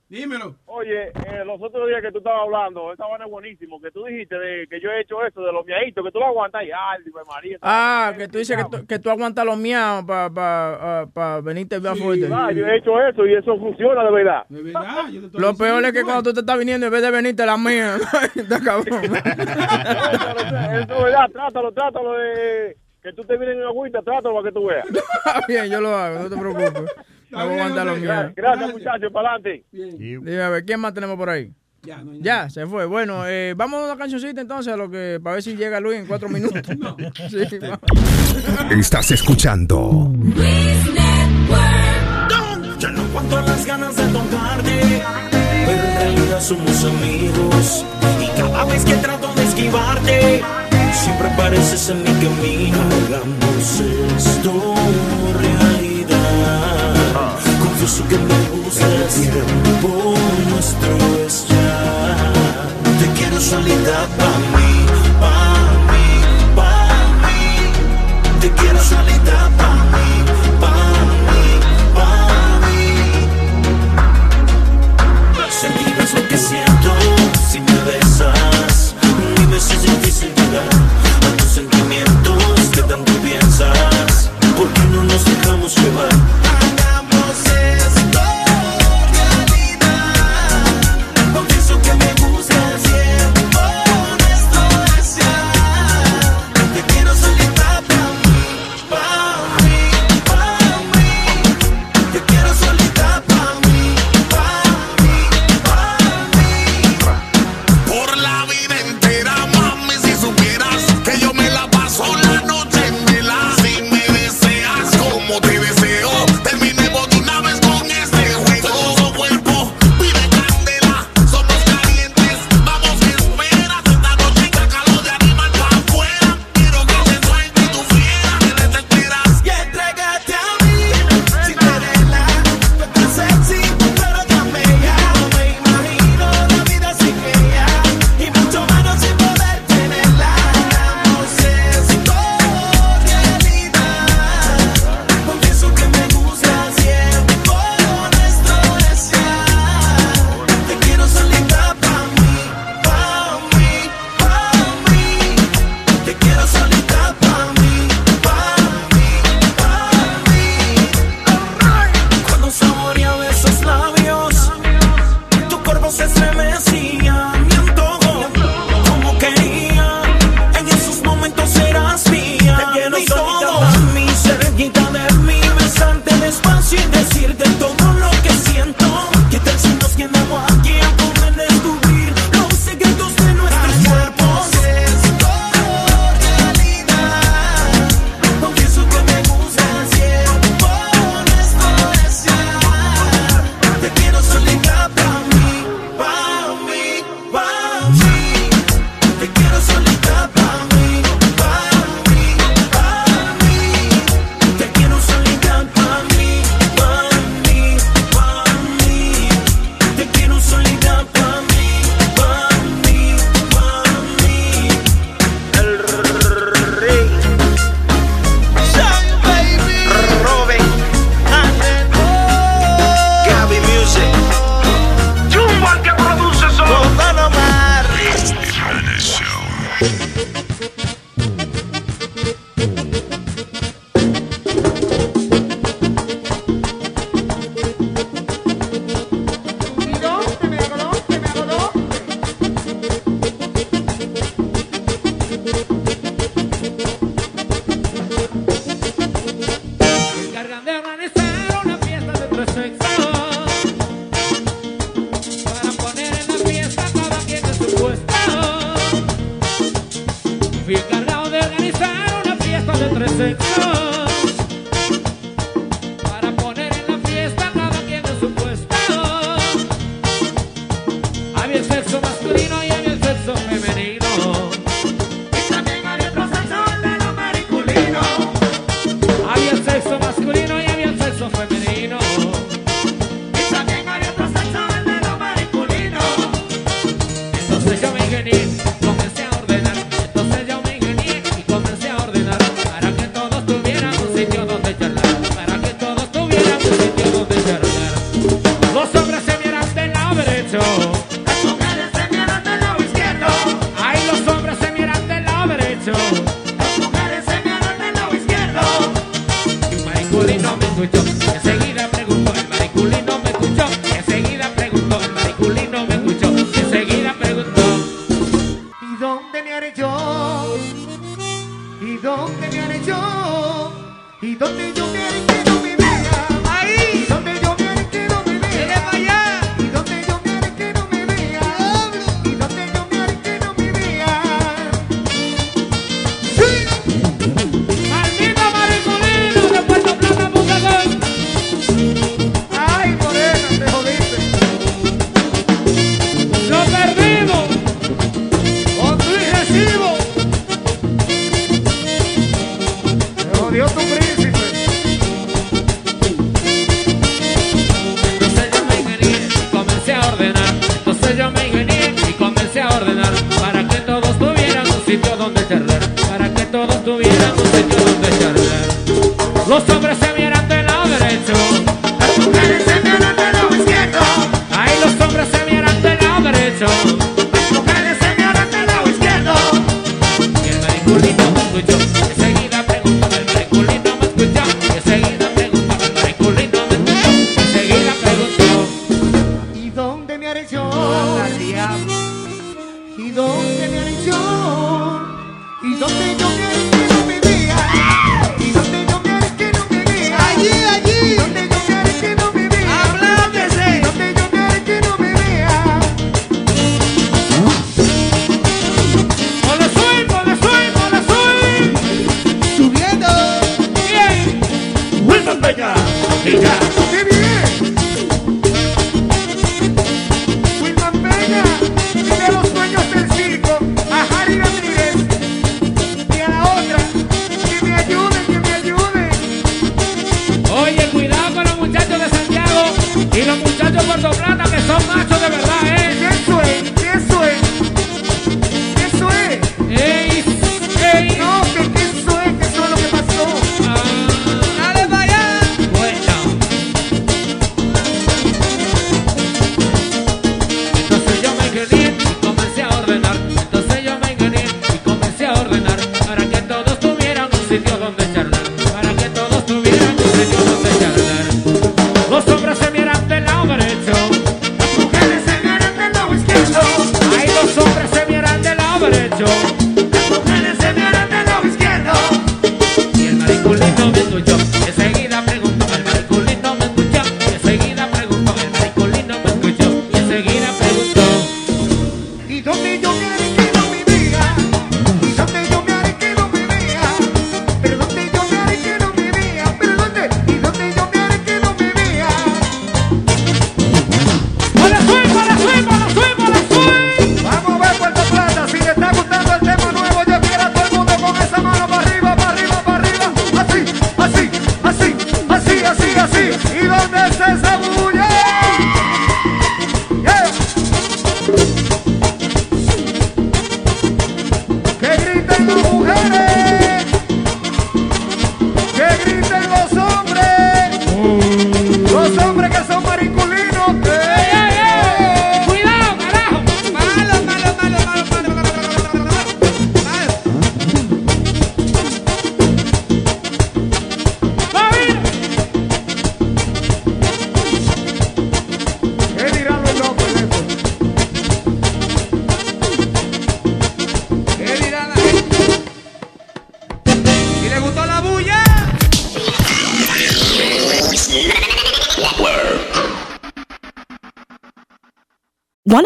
[0.08, 0.54] Dímelo.
[0.66, 4.04] Oye, eh, los otros días que tú estabas hablando, esa vaina es buenísimo, que tú
[4.04, 6.66] dijiste de que yo he hecho eso de los miaditos, que tú lo aguantas y,
[6.66, 7.58] ay, María.
[7.62, 11.80] Ah, que tú dices que tú, que tú aguantas los miados para pa, pa venirte
[11.80, 12.28] más fuerte.
[12.30, 14.44] Ah, yo he hecho eso y eso funciona de verdad.
[14.48, 17.02] De verdad, yo te Lo peor es que cuando tú te estás viniendo, en vez
[17.02, 17.96] de venirte la mía,
[18.34, 19.04] está cabrón.
[19.04, 24.52] Eso es verdad, trátalo, trátalo de que tú te vienes en agüita, trátalo para que
[24.52, 24.86] tú veas.
[25.26, 26.90] Está bien, yo lo hago, no te preocupes.
[27.34, 28.34] No voy a aguantar los.
[28.34, 29.64] Gracias, muchachos, para adelante.
[29.72, 31.52] Dime, a ver, ¿quién más tenemos por ahí?
[32.20, 32.86] Ya, se fue.
[32.86, 35.98] Bueno, eh, vamos a una cancioncita entonces, a lo que, para ver si llega Luis
[35.98, 36.62] en cuatro minutos.
[37.28, 37.80] Sí, vamos.
[38.70, 40.10] Estás escuchando
[42.78, 45.02] Ya no cuento las ganas de tocarte,
[45.66, 47.84] pero en realidad somos amigos.
[48.20, 50.42] Y cada vez que trato de esquivarte,
[50.92, 52.78] siempre apareces en mi camino.
[53.06, 54.74] Hagamos esto
[55.38, 55.63] realidad.
[57.84, 58.32] Confieso que me
[59.30, 60.14] tiempo
[60.48, 62.16] nuestro es ya.
[62.98, 64.72] Te quiero solita pa' mí,
[65.20, 66.06] pa' mí,
[66.56, 66.88] pa'
[67.20, 67.40] mí.
[68.40, 70.08] Te quiero solita pa' mí,
[70.62, 70.94] pa'
[71.28, 71.44] mí,
[71.94, 72.88] pa' mí.
[75.50, 76.90] Sentirás lo que siento
[77.50, 78.94] si me besas.
[79.36, 84.30] Dime si es difícil llegar a tus sentimientos que tanto piensas.
[84.56, 86.33] ¿Por qué no nos dejamos llevar?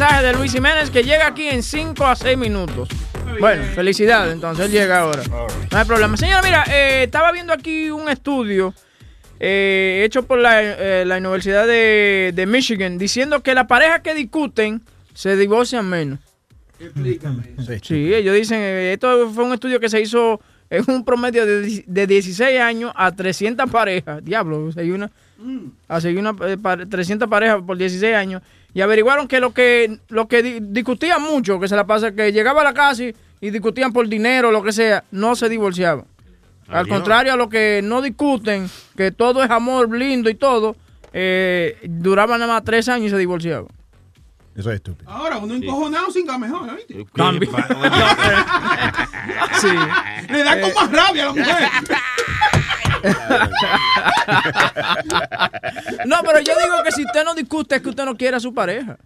[0.00, 2.88] Mensaje de Luis Jiménez que llega aquí en 5 a 6 minutos.
[3.40, 5.24] Bueno, felicidades, entonces él llega ahora.
[5.72, 6.16] No hay problema.
[6.16, 8.72] Señora, mira, eh, estaba viendo aquí un estudio
[9.40, 14.14] eh, hecho por la, eh, la Universidad de, de Michigan diciendo que las parejas que
[14.14, 14.82] discuten
[15.14, 16.20] se divorcian menos.
[16.78, 17.42] Explícame.
[17.82, 20.40] Sí, ellos dicen, eh, esto fue un estudio que se hizo
[20.70, 24.24] en un promedio de, de 16 años a 300 parejas.
[24.24, 25.10] Diablo, hay una,
[25.88, 28.42] a seguir una, eh, pa- 300 parejas por 16 años.
[28.78, 32.30] Y averiguaron que lo que, lo que di- discutían mucho, que se la pasa, que
[32.30, 36.04] llegaba a la casa y, y discutían por dinero, lo que sea, no se divorciaban.
[36.68, 36.88] Al Adiós.
[36.96, 40.76] contrario a lo que no discuten, que todo es amor lindo y todo,
[41.12, 43.66] eh, duraban nada más tres años y se divorciaban.
[44.54, 45.10] Eso es estúpido.
[45.10, 47.04] Ahora, uno encojonado sin mejor, ¿viste?
[47.16, 47.50] También.
[49.60, 49.68] Sí.
[50.30, 51.68] Le da con más rabia a la mujer.
[56.06, 58.40] No, pero yo digo que si usted no discute es que usted no quiere a
[58.40, 58.98] su pareja.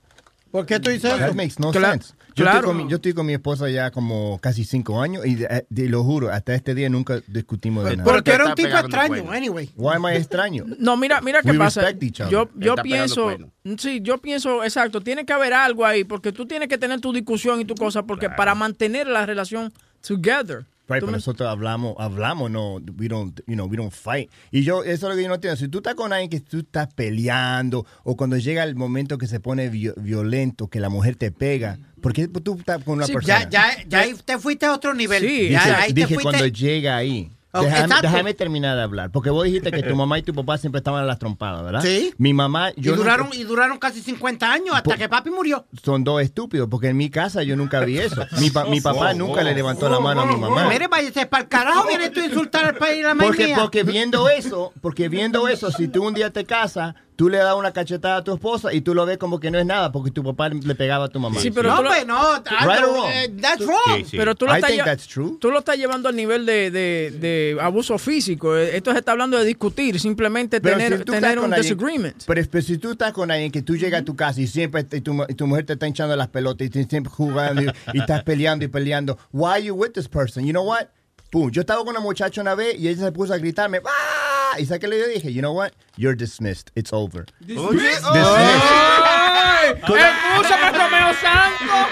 [0.51, 2.14] ¿Por qué tú dices That makes no Cla- sense.
[2.34, 2.59] Yo, claro.
[2.61, 5.66] estoy con mi, yo estoy con mi esposa ya como casi cinco años y de-
[5.68, 8.11] de- lo juro, hasta este día nunca discutimos de nada.
[8.11, 9.70] Porque era un tipo extraño, anyway.
[9.76, 10.64] Why am I extraño?
[10.78, 11.90] No, mira, mira qué pasa.
[12.30, 13.36] Yo, yo pienso,
[13.78, 17.12] sí, yo pienso, exacto, tiene que haber algo ahí, porque tú tienes que tener tu
[17.12, 19.70] discusión y tu cosa, porque para mantener la relación
[20.07, 20.64] together.
[20.95, 24.30] Right, pero me- nosotros hablamos, hablamos, no, we don't, you know, we don't fight.
[24.51, 25.57] Y yo, eso es lo que yo no entiendo.
[25.57, 29.26] Si tú estás con alguien que tú estás peleando, o cuando llega el momento que
[29.26, 33.07] se pone vi- violento, que la mujer te pega, ¿por qué tú estás con una
[33.07, 33.49] Sí, persona?
[33.49, 35.22] ya, ya, ya ahí te fuiste a otro nivel.
[35.22, 36.22] Dije, ya, ahí te dije fuiste.
[36.22, 37.30] cuando llega ahí.
[37.55, 39.11] Oh, déjame, déjame terminar de hablar.
[39.11, 41.82] Porque vos dijiste que tu mamá y tu papá siempre estaban en las trompadas, ¿verdad?
[41.82, 42.14] Sí.
[42.16, 45.66] Mi mamá, y, yo duraron, nunca- y duraron casi 50 años hasta que papi murió.
[45.82, 48.24] son dos estúpidos, porque en mi casa yo nunca vi eso.
[48.40, 50.66] Mi, pa- mi papá nunca le levantó la mano a mi mamá.
[50.68, 53.46] Mire, váyase para el carajo, vienes tú a insultar al país y la madre Porque,
[53.46, 53.57] mía.
[53.61, 57.54] porque viendo eso, porque viendo eso, si tú un día te casas, tú le das
[57.54, 60.10] una cachetada a tu esposa y tú lo ves como que no es nada, porque
[60.10, 61.38] tu papá le pegaba a tu mamá.
[61.40, 63.10] Sí, pero no, pues no, Aldo, Right or wrong?
[63.12, 64.04] eh, that's wrong.
[64.10, 65.36] Pero tú lo, I estás think lle- that's true.
[65.40, 68.56] tú lo estás llevando al nivel de, de- de abuso físico.
[68.56, 72.24] Eh, Esto se está hablando de discutir, simplemente Pero tener, si tener un alguien- disagreement.
[72.26, 74.86] Pero, pero si tú estás con alguien que tú llegas a tu casa y siempre
[74.90, 77.66] y tu, y tu mujer te está hinchando las pelotas y te- siempre jugando y,
[77.92, 80.44] y estás peleando y peleando, why are you with this person?
[80.44, 80.86] You know what?
[81.30, 84.32] Pum, yo estaba con una muchacha una vez y ella se puso a gritarme, ¡ah!
[84.59, 85.32] ¿Y sabes qué le dije?
[85.32, 85.72] You know what?
[85.96, 86.70] You're dismissed.
[86.74, 87.24] It's over.
[87.40, 87.72] Dismissed?
[87.72, 88.12] Dismissed.
[88.14, 89.74] ¡Ay!
[89.74, 91.88] ¡Escúchame, Romeo Santos!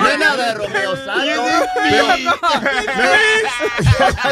[0.00, 2.34] No es nada de Romeo Santos.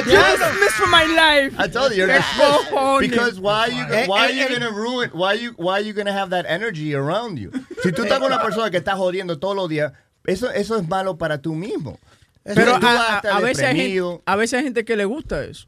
[0.06, 1.54] You're dismissed from my life.
[1.58, 2.70] I told you you're ¿Qué dismissed.
[2.70, 3.00] cojones?
[3.10, 4.48] Because why you Eh, why eh, you eh.
[4.58, 7.50] gonna ruin why you why you gonna have that energy around you?
[7.82, 9.92] Si tú estás con una persona que está jodiendo todos los días,
[10.26, 11.98] eso eso es malo para tú mismo.
[12.44, 15.66] Pero a, a- a veces hay gente, a veces hay gente que le gusta eso.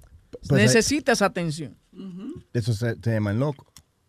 [0.49, 1.77] Pues hay- Necesita esa atención.
[2.53, 3.67] Eso se, se llaman loco.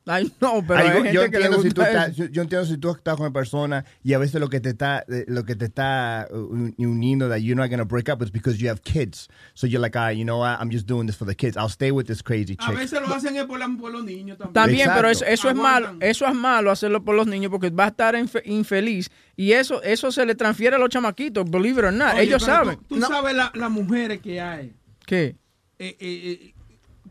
[0.08, 2.26] Ay, no, pero Ay, hay yo, gente yo que le entiendo si tú estás, yo,
[2.26, 5.04] yo entiendo si tú estás con una persona y a veces lo que te está
[5.08, 8.22] eh, lo que te está uh, un- uniendo that you're not going to break up
[8.22, 9.28] is because you have kids.
[9.56, 10.60] So you're like, ah, you know what?
[10.62, 11.58] I'm just doing this for the kids.
[11.58, 12.76] I'll stay with this crazy A chick.
[12.78, 13.58] veces lo hacen por,
[13.92, 14.54] los niños también.
[14.54, 17.88] También, pero eso, es malo, eso es malo hacerlo por los niños porque va a
[17.88, 21.92] estar infe- infeliz y eso eso se le transfiere a los chamaquitos, believe it or
[21.94, 22.14] not.
[22.14, 22.78] Oye, Ellos saben.
[22.88, 24.76] Tú, tú sabes la- las mujeres que hay.
[25.08, 25.36] ¿Qué?
[25.80, 26.54] Eh, eh, eh,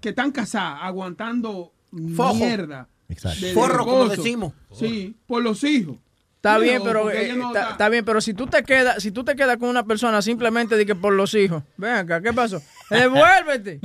[0.00, 1.72] que están casadas, aguantando
[2.16, 2.34] Fojo.
[2.34, 2.88] mierda.
[3.08, 3.46] Exacto.
[3.54, 4.52] Forro, como decimos.
[4.72, 5.96] Sí, por los hijos.
[6.36, 9.34] Está bien, pero eh, no está, bien, pero si tú te quedas, si tú te
[9.34, 12.60] quedas con una persona simplemente de que por los hijos, ven acá, ¿qué pasó?
[12.90, 13.80] Devuélvete.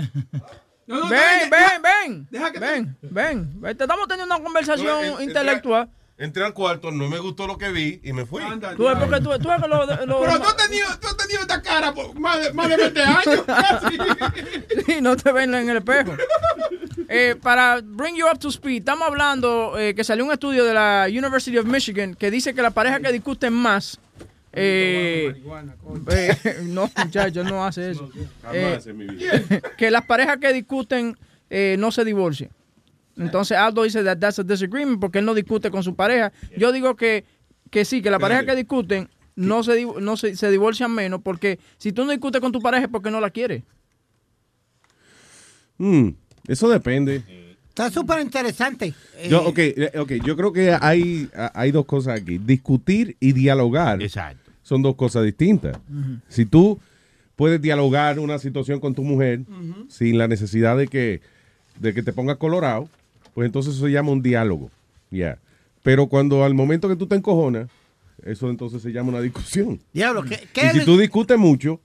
[0.85, 3.77] No, no, ven, ven, ven, deja que te- ven, ven, ven.
[3.77, 5.89] Te estamos teniendo una conversación intelectual.
[6.21, 8.43] Entré al cuarto, no me gustó lo que vi y me fui.
[8.75, 11.15] Tú ves porque tú, tú ves que lo, lo- Pero tú has tenido, tú has
[11.15, 13.41] tenido esta cara por más de, más de 20 años.
[13.47, 13.97] casi.
[14.85, 16.11] Sí, no te ven en el espejo.
[17.07, 20.73] Eh, para bring you up to speed, estamos hablando eh, que salió un estudio de
[20.73, 23.97] la University of Michigan que dice que las parejas que discuten más.
[24.51, 25.33] eh,
[26.11, 28.09] eh, no, muchachos, no hace eso.
[28.51, 28.79] Eh,
[29.77, 31.17] que las parejas que discuten
[31.49, 32.49] eh, no se divorcian.
[33.19, 36.31] Entonces Aldo dice that that's a disagreement porque él no discute con su pareja.
[36.57, 37.25] Yo digo que,
[37.69, 41.59] que sí, que las parejas que discuten no se, no se, se divorcian menos porque
[41.77, 43.63] si tú no discutes con tu pareja es porque no la quieres.
[45.77, 46.09] Mm,
[46.47, 47.23] eso depende.
[47.69, 48.93] Está súper interesante.
[49.29, 52.37] Yo, ok, eh, ok, yo creo que hay, hay dos cosas aquí.
[52.37, 53.99] Discutir y dialogar
[54.61, 55.77] son dos cosas distintas.
[56.27, 56.79] Si tú
[57.37, 59.41] puedes dialogar una situación con tu mujer
[59.87, 61.21] sin la necesidad de que,
[61.79, 62.89] de que te pongas colorado,
[63.33, 64.71] pues entonces eso se llama un diálogo.
[65.11, 65.39] Ya.
[65.83, 67.69] Pero cuando al momento que tú te encojonas,
[68.23, 69.79] eso entonces se llama una discusión.
[69.93, 71.79] Diablo, ¿qué, Y si tú discutes mucho,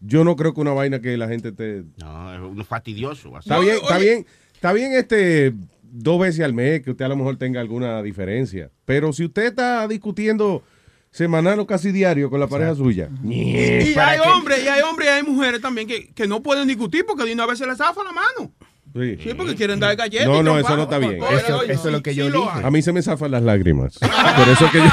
[0.00, 1.84] yo no creo que una vaina que la gente te...
[1.98, 3.36] No, es fastidioso.
[3.36, 3.48] así.
[3.48, 5.54] Está bien, está bien, está bien este
[5.92, 8.70] dos veces al mes que usted a lo mejor tenga alguna diferencia.
[8.84, 10.62] Pero si usted está discutiendo
[11.10, 13.56] semanal o casi diario con la pareja suya, Y
[13.96, 17.24] hay hombres, y hay hombres y hay mujeres también que, que no pueden discutir porque
[17.24, 18.52] de una vez se les zafa la mano.
[18.94, 19.16] Sí.
[19.22, 20.26] Sí, porque quieren dar galletas.
[20.26, 21.18] No, no, eso no está bien.
[21.22, 22.66] Eso, es lo que sí, yo sí dije.
[22.66, 23.98] A mí se me zafan las lágrimas.
[23.98, 24.84] Por eso que yo...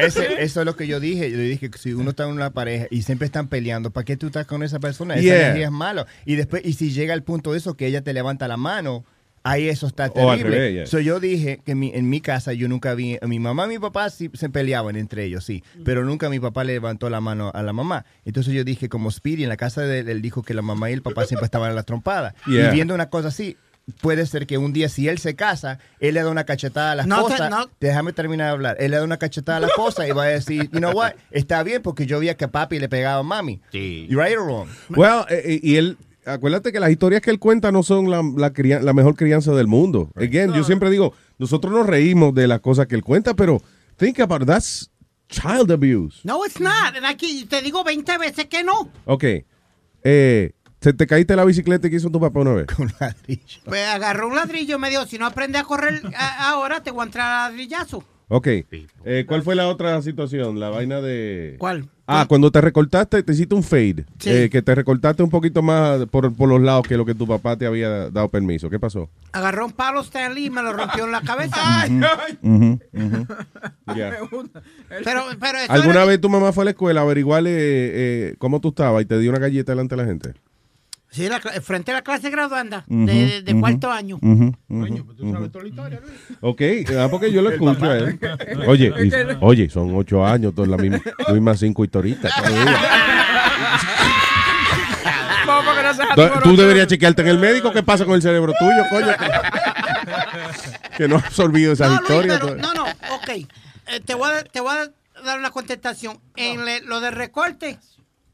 [0.00, 1.30] Ese- eso es lo que yo dije.
[1.30, 4.16] Yo dije que si uno está en una pareja y siempre están peleando, ¿para qué
[4.16, 5.14] tú estás con esa persona?
[5.14, 5.40] Esa Yeah.
[5.46, 6.06] energía es malo.
[6.24, 9.04] Y después, y si llega el punto de eso que ella te levanta la mano,
[9.44, 10.50] ahí eso está terrible.
[10.50, 10.86] revés, yeah.
[10.86, 13.78] So, yo dije que mi- en mi casa yo nunca vi, mi mamá y mi
[13.78, 17.50] papá sí se peleaban entre ellos, sí, pero nunca mi papá le levantó la mano
[17.54, 18.04] a la mamá.
[18.24, 20.90] Entonces yo dije, como Speedy en la casa de él, él dijo que la mamá
[20.90, 22.34] y el papá siempre estaban en la trompada.
[22.46, 22.70] Yeah.
[22.70, 23.56] Y viendo una cosa así,
[24.00, 26.94] puede ser que un día si él se casa, él le da una cachetada a
[26.94, 27.50] la No te- esposa.
[27.50, 27.68] no.
[27.80, 28.76] Déjame terminar de hablar.
[28.80, 31.12] Él le da una cachetada a la esposa y va a decir, you know what,
[31.30, 33.60] está bien porque yo veía que papi le pegaba a mami.
[33.72, 34.06] Sí.
[34.08, 34.68] You right or wrong?
[34.88, 38.22] Well, eh, eh, y él, acuérdate que las historias que él cuenta no son la,
[38.36, 40.10] la, la mejor crianza del mundo.
[40.16, 43.60] Again, yo siempre digo, nosotros nos reímos de las cosas que él cuenta, pero
[43.96, 44.90] think about it, that's
[45.28, 46.20] child abuse.
[46.24, 46.94] No, it's not.
[46.96, 48.90] And Aquí te digo 20 veces que no.
[49.04, 49.24] Ok,
[50.04, 52.66] eh, ¿se te caíste de la bicicleta y qué hizo tu papá una vez?
[52.66, 53.60] Con ladrillo.
[53.64, 56.90] Pues agarró un ladrillo y me dijo, si no aprendes a correr a- ahora, te
[56.90, 58.04] voy a entrar a ladrillazo.
[58.36, 60.58] Ok, eh, ¿cuál fue la otra situación?
[60.58, 61.54] La vaina de...
[61.58, 61.88] ¿Cuál?
[62.06, 64.04] Ah, cuando te recortaste, te hiciste un fade.
[64.18, 64.28] Sí.
[64.30, 67.28] Eh, que te recortaste un poquito más por, por los lados que lo que tu
[67.28, 68.68] papá te había dado permiso.
[68.68, 69.08] ¿Qué pasó?
[69.30, 71.56] Agarró un palo Stanley y me lo rompió en la cabeza.
[72.42, 73.26] Ujú, ujú.
[73.96, 74.16] Ya.
[75.04, 78.34] Pero, pero eso ¿Alguna era- vez tu mamá fue a la escuela a averiguarle eh,
[78.38, 80.34] cómo tú estabas y te dio una galleta delante de la gente?
[81.14, 84.18] Sí, la frente a la clase graduanda de, de- de ujú, cuarto año.
[84.20, 84.52] ujú.
[86.40, 86.60] Ok,
[86.98, 88.18] ah, porque yo lo escucho a él.
[88.66, 92.32] Oye, y- oye, son ocho años, todas las mismas, mismas cinco historitas.
[96.42, 99.14] Tú- deberías chequearte en el médico qué pasa con el cerebro tuyo, coño.
[100.90, 102.40] Que, que no has absorbido esas No, Luis, historias.
[102.40, 103.28] pero- no, no, ok.
[103.28, 106.18] Eh, te, voy a, te voy a dar una contestación.
[106.36, 107.78] En le- lo de recorte,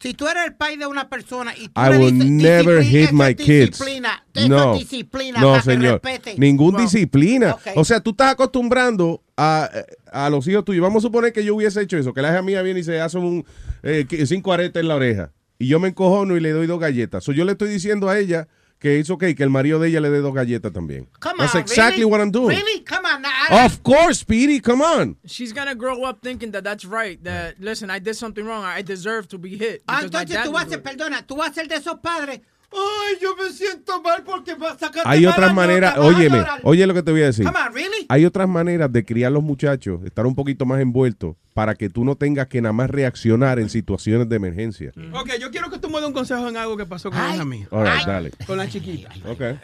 [0.01, 2.83] si tú eres el país de una persona y tú I le will dices, never
[2.83, 3.79] hit my kids.
[3.79, 6.01] disciplina, No, disciplina no señor.
[6.39, 6.81] Ningún Wow.
[6.81, 7.57] disciplina.
[7.77, 9.69] O sea, tú estás acostumbrando a,
[10.11, 10.83] a los hijos tuyos.
[10.83, 13.01] Vamos a suponer que yo hubiese hecho eso, que la hija mía viene y se
[13.01, 13.45] hace un
[13.83, 15.33] eh, cinco aretes en la oreja.
[15.59, 17.23] Y yo me encojono y le doy dos galletas.
[17.23, 18.49] So, yo le estoy diciendo a ella
[18.79, 21.07] que es ok, que el marido de ella le dé dos galletas también.
[21.21, 22.05] Come That's on, exactly really?
[22.11, 22.57] what I'm doing.
[22.57, 22.83] Really?
[22.83, 23.23] Come on.
[23.51, 25.17] Of course, Speedy, come on.
[25.27, 27.23] She's gonna grow up thinking that that's right.
[27.25, 28.65] That listen, I did something wrong.
[28.65, 29.83] I deserve to be hit.
[29.89, 32.41] Ah, entonces tú vas a ser, perdona, tú vas a ser de esos padres.
[32.73, 36.95] Ay, yo me siento mal porque va a sacar Hay otras maneras, óyeme, oye lo
[36.95, 37.45] que te voy a decir.
[37.45, 38.07] Come on, really?
[38.09, 42.05] Hay otras maneras de criar los muchachos, estar un poquito más envueltos, para que tú
[42.05, 44.93] no tengas que nada más reaccionar en situaciones de emergencia.
[45.13, 47.67] Ok, yo quiero que tú me des un consejo en algo que pasó con mía.
[47.73, 48.31] Right, dale.
[48.47, 49.11] Con la chiquita.
[49.27, 49.41] Ok.
[49.41, 49.59] Eh,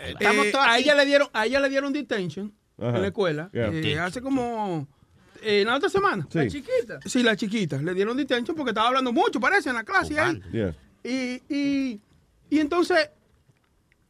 [0.59, 2.97] a ella le dieron, a ella le dieron detention Ajá.
[2.97, 3.71] en la escuela Yeah.
[3.73, 4.87] eh, hace como
[5.43, 6.27] eh, la otra semana.
[6.31, 6.39] Sí.
[6.39, 6.99] La chiquita.
[7.05, 7.79] Sí, la chiquita.
[7.79, 10.41] Le dieron detention porque estaba hablando mucho, parece, en la clase ahí.
[10.53, 10.75] Yeah.
[11.05, 12.01] Y, y,
[12.51, 13.11] y entonces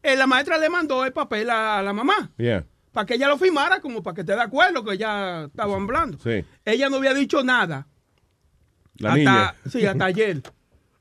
[0.02, 2.64] eh, la maestra le mandó el papel a, la mamá Yeah.
[2.92, 6.18] para que ella lo firmara, como para que esté de acuerdo que ya estaban hablando.
[6.22, 6.44] Sí.
[6.64, 7.86] Ella no había dicho nada.
[8.98, 9.54] La hasta, niña.
[9.68, 10.42] Sí, hasta ayer.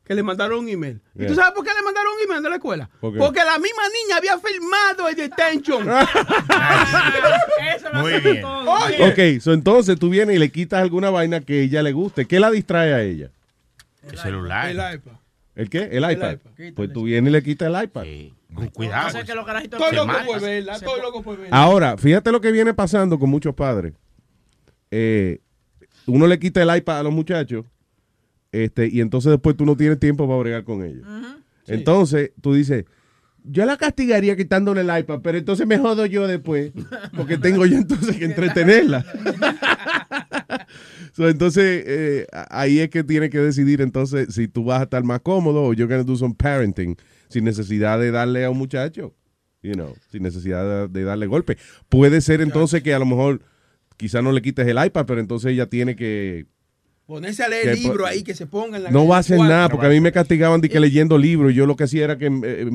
[0.06, 1.02] Que le mandaron un email.
[1.15, 2.90] ¿Y tú sabes por qué le mandaron un email de la escuela?
[2.99, 5.88] Porque la misma niña había firmado el detention.
[7.94, 8.45] Muy bien.
[8.45, 12.27] Oye, Ok, so entonces tú vienes y le quitas alguna vaina que ella le guste.
[12.27, 13.32] ¿Qué la distrae a ella?
[14.03, 14.69] El celular.
[14.69, 15.14] el iPad.
[15.56, 15.90] ¿El qué?
[15.91, 16.34] El iPad.
[16.34, 16.73] iPad.
[16.76, 18.03] Pues tú vienes y le quitas el iPad.
[18.53, 19.26] Con cuidado.
[19.26, 21.57] Que los se loco por verla, estoy loco por verla.
[21.57, 23.94] Ahora, fíjate lo que viene pasando con muchos padres.
[24.91, 25.40] Eh,
[26.06, 27.65] uno le quita el iPad a los muchachos
[28.64, 31.06] este, y entonces después tú no tienes tiempo para bregar con ellos.
[31.68, 32.86] Entonces tú dices,
[33.44, 36.72] yo la castigaría quitándole el iPad, pero entonces me jodo yo después,
[37.15, 39.06] porque tengo yo entonces que entretenerla.
[41.14, 45.02] So, entonces eh, ahí es que tiene que decidir entonces si tú vas a estar
[45.06, 46.98] más cómodo o you're gonna do some parenting
[47.30, 49.15] sin necesidad de darle a un muchacho,
[49.64, 51.57] you know, sin necesidad de, de darle golpe.
[51.88, 53.41] Puede ser entonces que a lo mejor
[53.95, 56.48] quizá no le quites el iPad, pero entonces ella tiene que
[57.06, 59.38] Ponerse a leer el libro ahí, que se ponga en la no va a hacer
[59.38, 61.53] nada, porque a mí me castigaban de que leyendo libros.
[61.53, 62.69] Yo lo que hacía era que eh,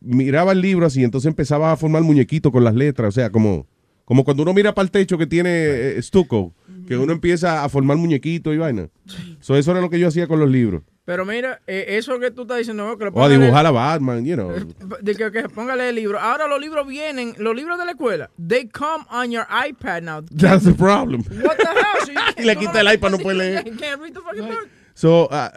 [0.00, 3.08] miraba el libro así, entonces empezaba a formar muñequitos con las letras.
[3.08, 3.66] O sea, como,
[4.04, 6.00] como cuando uno mira para el techo que tiene eh,
[6.86, 8.90] que uno empieza a formar muñequitos y vaina.
[9.40, 10.82] So, eso era lo que yo hacía con los libros.
[11.04, 14.36] Pero mira, eh, eso que tú estás diciendo, que O a dibujar a Batman, you
[14.36, 14.50] know.
[15.02, 16.18] de que, que póngale el libro.
[16.18, 20.22] Ahora los libros vienen, los libros de la escuela, they come on your iPad now.
[20.34, 21.22] That's the problem.
[21.42, 22.06] What the hell?
[22.06, 23.64] So Y le quita el iPad, no puede leer.
[23.64, 24.68] Can't read the fucking book.
[24.94, 25.52] So, ah,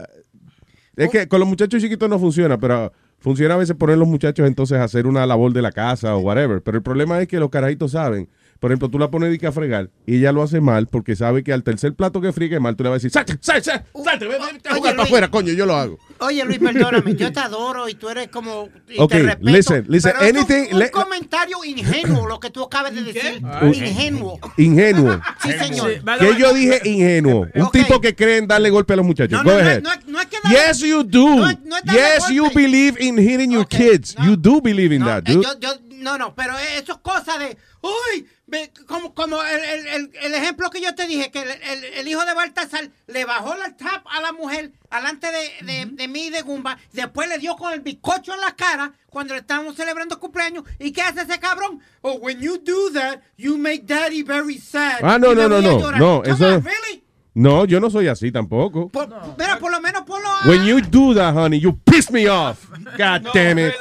[0.98, 4.46] es que con los muchachos chiquitos no funciona, pero funciona a veces poner los muchachos
[4.48, 6.62] entonces a hacer una labor de la casa o whatever.
[6.62, 8.28] Pero el problema es que los carajitos saben.
[8.60, 11.16] Por ejemplo, tú la pones de que a fregar y ella lo hace mal porque
[11.16, 13.64] sabe que al tercer plato que friegue mal, tú le vas a decir, salte, salte,
[13.64, 16.00] salte, salte, vete, vete a jugar para afuera, coño, yo lo hago.
[16.20, 18.70] Oye, Luis, perdóname, yo te adoro y tú eres como.
[18.90, 22.40] Y Ok, te respeto, listen, listen, pero es un- anything- Un, le- comentario ingenuo lo
[22.40, 23.42] que tú acabas de decir.
[23.62, 24.40] Uh, Ingenuo.
[24.58, 25.22] Ingenuo.
[25.42, 25.92] Sí, señor.
[26.20, 27.48] Que yo dije ingenuo.
[27.54, 29.44] Un tipo que cree en darle golpe a los muchachos.
[29.44, 29.82] No, Go no, no, ahead.
[29.84, 31.36] no, no es que Yes, you do.
[31.36, 34.16] no es darle yes, you believe in hitting your kids.
[34.24, 35.44] You do believe in that, Eh, dude.
[35.46, 37.58] yo, yo, no, no, pero eso es cosa de.
[37.82, 38.26] Uy,
[38.88, 42.08] como, como el, el- el- el ejemplo que yo te dije, que el, el- el
[42.08, 46.28] hijo de Baltasar le bajó la tap a la mujer alante de, de, de mí
[46.28, 49.76] y de Gumba, después le dio con el bizcocho en la cara cuando le estábamos
[49.76, 50.64] celebrando cumpleaños.
[50.80, 51.82] ¿Y qué hace ese cabrón?
[52.02, 55.00] Oh, when you do that, you make daddy very sad.
[55.04, 55.92] Ah, no, no, no, no.
[55.92, 56.48] No, Come eso.
[56.56, 57.04] on, really?
[57.40, 58.90] No, yo no soy así tampoco.
[58.90, 59.08] Por-
[59.38, 60.48] Mira, por lo menos ponlo a...
[60.50, 62.58] When you do that, honey, you piss me off.
[62.98, 63.74] God damn it.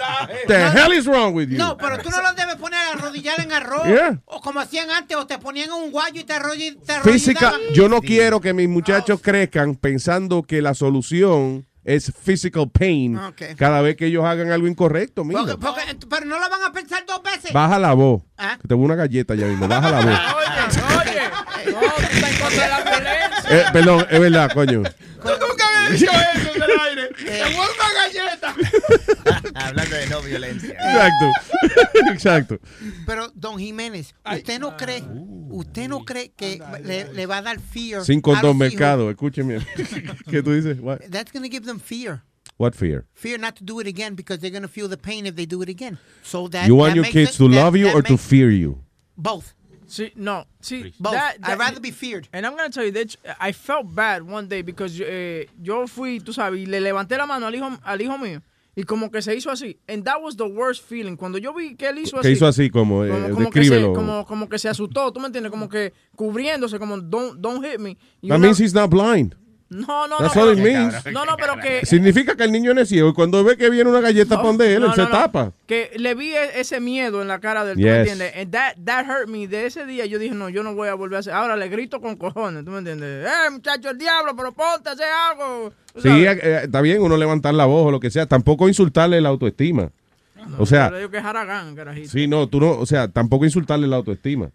[0.46, 1.56] The hell is wrong with you?
[1.56, 3.86] No, pero tú no lo debes poner a arrodillar en arroz.
[3.86, 4.20] Yeah.
[4.26, 6.76] O como hacían antes, o te ponían en un guayo y te arrodillan.
[7.02, 13.16] Física, yo no quiero que mis muchachos crezcan pensando que la solución es physical pain
[13.16, 13.42] Ok.
[13.56, 15.40] cada vez que ellos hagan algo incorrecto, mira.
[15.40, 17.52] Porque- porque- pero no lo van a pensar dos veces.
[17.52, 18.22] Baja la voz.
[18.36, 18.58] Ah.
[18.60, 19.66] Que te voy una galleta ya mismo.
[19.68, 20.20] Baja la voz.
[21.00, 23.15] Oye, no, tú estás en contra de la violencia.
[23.50, 24.82] Eh, perdón, es verdad, coño.
[24.82, 27.02] Nunca había dicho eso en el aire.
[27.18, 27.42] Eh.
[27.44, 28.54] Te voy una galleta.
[29.66, 30.70] Hablando de no violencia.
[30.70, 31.32] Exacto.
[32.12, 32.60] Exacto.
[33.06, 35.02] Pero, don Jiménez, ¿usted no cree,
[35.50, 39.10] usted no cree que le, le va a dar fear Sin condón mercado.
[39.10, 39.58] Escúcheme.
[40.30, 40.78] ¿Qué tú dices?
[40.80, 41.00] What?
[41.10, 42.22] That's going to give them fear.
[42.58, 43.06] what fear?
[43.14, 45.46] Fear not to do it again because they're going to feel the pain if they
[45.46, 45.98] do it again.
[46.22, 48.50] So that, You want that your kids it- to that- love you or to fear
[48.50, 48.78] you?
[49.16, 49.54] Both.
[49.86, 50.92] Sí, no, sí.
[50.98, 51.12] Both.
[51.14, 52.28] that- I'd rather be feared.
[52.32, 56.20] And I'm gonna tell you, that I felt bad one day because eh, yo fui,
[56.20, 58.42] tú sabes, y le levanté la mano al hijo, al hijo mío
[58.78, 59.78] y como que se hizo así.
[59.88, 61.16] And that was the worst feeling.
[61.16, 62.28] Cuando yo vi que él hizo así.
[62.28, 65.20] Que hizo así como, eh, como, como que se, como, como que se asustó, ¿tú
[65.20, 65.50] me entiendes?
[65.50, 67.96] Como que cubriéndose, como don't, don't hit me.
[68.20, 69.34] Y That una- means he's not blind.
[69.68, 70.54] No, no, That's no.
[70.54, 71.12] pero-.
[71.12, 71.84] No, no, pero que...
[71.84, 74.46] Significa que el niño no es ciego y cuando ve que viene una galleta para
[74.48, 75.14] donde él, No, él se no, no.
[75.14, 75.52] tapa.
[75.66, 77.90] Que le vi e- ese miedo en la cara del, ¿tú Yes.
[77.90, 78.32] me entiendes?
[78.36, 79.48] And that, that hurt me.
[79.48, 81.32] De ese día yo dije, no, yo no voy a volver a hacer.
[81.32, 83.26] Ahora le grito con cojones, ¿tú me entiendes?
[83.26, 85.72] Eh, muchacho, el diablo, pero ponte a hacer algo.
[85.94, 88.26] ¿Tú Sí, eh, está bien uno levantar la voz o lo que sea.
[88.26, 89.90] Tampoco insultarle la autoestima.
[90.54, 92.08] o Yo sea, le digo que es Haragán, carajito.
[92.10, 94.50] sí, no, tú no, o sea, tampoco insultarle la autoestima.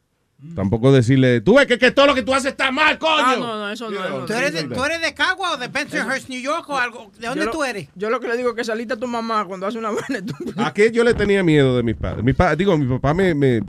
[0.55, 3.13] Tampoco decirle, tú ves que, que todo lo que tú haces está mal, coño.
[3.23, 4.09] Ah, no, no, eso no.
[4.09, 4.63] no, ¿Tú eres, de.
[4.63, 7.11] ¿Tú eres de Cagua o de Bensonhurst, New York o algo?
[7.19, 7.89] ¿De dónde Yo lo- tú eres?
[7.95, 10.23] Yo lo que le digo es que saliste a tu mamá cuando hace una buena.
[10.57, 12.23] ¿A qué yo le tenía miedo de mis padres?
[12.23, 13.61] Mi pa- digo, mi papá me, me-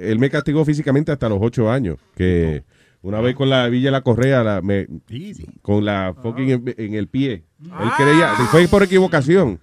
[0.00, 1.96] él me castigó físicamente hasta los ocho años.
[2.14, 2.62] Que
[3.02, 4.86] una vez con la Villa de la Correa, la- me-
[5.62, 7.44] con la fucking en, en el pie.
[7.64, 9.60] Él creía, fue por equivocación.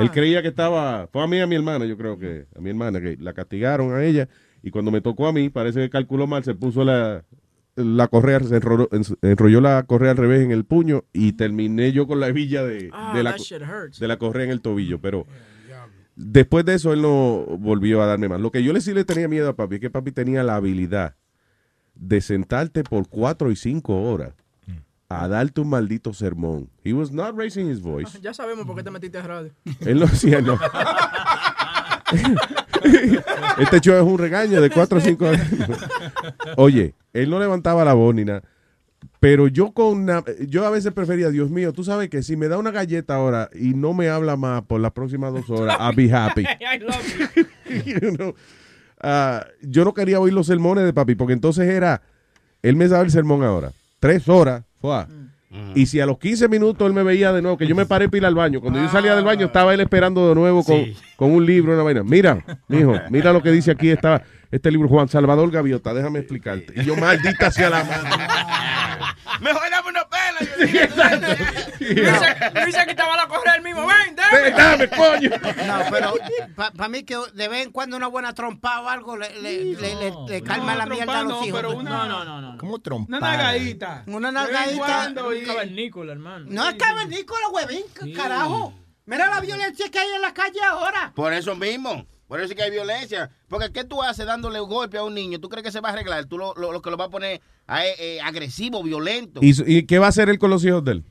[0.00, 2.60] Él creía que estaba, fue a mí y a mi hermana, yo creo que, a
[2.60, 4.28] mi hermana, que la castigaron a ella.
[4.62, 7.24] Y cuando me tocó a mí, parece que calculó mal, se puso la,
[7.74, 8.88] la correa, se enrolló,
[9.22, 12.90] enrolló la correa al revés en el puño y terminé yo con la hebilla de,
[12.92, 13.34] Ah, de la,
[13.98, 15.00] de la correa en el tobillo.
[15.00, 15.26] Pero
[16.14, 18.40] después de eso él no volvió a darme más.
[18.40, 20.56] Lo que yo le sí le tenía miedo a papi es que papi tenía la
[20.56, 21.16] habilidad
[21.94, 24.32] de sentarte por cuatro y cinco horas
[25.08, 26.70] a darte un maldito sermón.
[26.82, 28.18] He was not raising his voice.
[28.22, 29.52] Ya sabemos por qué te metiste a radio.
[29.80, 30.58] Él no hacía, no.
[33.58, 35.46] Este show es un regaño de cuatro o cinco horas.
[36.56, 38.42] Oye, él no levantaba la voz ni nada.
[39.20, 42.48] Pero yo con una- yo a veces prefería, Dios mío, tú sabes que si me
[42.48, 45.94] da una galleta ahora y no me habla más por las próximas dos horas, I'll
[45.94, 46.42] be happy.
[46.60, 47.46] I love you.
[48.02, 48.34] You know,
[49.00, 52.02] ah, yo no quería oír los sermones de papi, porque entonces era,
[52.62, 55.06] él me daba el sermón ahora, tres horas, fue.
[55.74, 58.08] Y si a los 15 minutos él me veía de nuevo, que yo me paré
[58.12, 60.84] ir al baño, cuando yo salía del baño estaba él esperando de nuevo con,
[61.16, 62.02] con un libro, una vaina.
[62.02, 66.74] Mira, mijo, mira lo que dice aquí está este libro, Juan Salvador Gaviota, déjame explicarte.
[66.76, 68.24] Y yo, maldita sea la madre.
[69.42, 70.40] Mejor dame una pela.
[71.80, 73.86] Luisa, Luisa que estaba a correr el mismo.
[73.86, 74.50] Ven, dame.
[74.50, 75.30] Dame, coño.
[75.66, 76.14] No, pero
[76.76, 79.94] para mí que de vez en cuando una buena trompa o algo le, le, le,
[79.96, 81.60] le- le calma No, la trompa mierda a los no, hijos.
[81.60, 82.58] pero una- No, no, no, no.
[82.58, 83.20] ¿Cómo Una trompada?
[83.36, 84.04] nalgadita.
[84.06, 84.84] Una en nalgadita.
[84.86, 86.46] cuando y- cavernícola, hermano.
[86.48, 87.82] No es cavernícola, huevín,
[88.16, 88.74] carajo.
[89.04, 91.12] Mira la violencia que hay en la calle ahora.
[91.14, 92.06] Por eso mismo.
[92.32, 93.28] Por eso es que hay violencia.
[93.46, 95.38] Porque ¿qué tú haces dándole un golpe a un niño?
[95.38, 96.24] ¿Tú crees que se va a arreglar?
[96.24, 99.40] Tú lo, lo- lo que lo va a poner a- eh, agresivo, violento.
[99.42, 101.04] ¿Y, ¿Y qué va a hacer él con los hijos de él?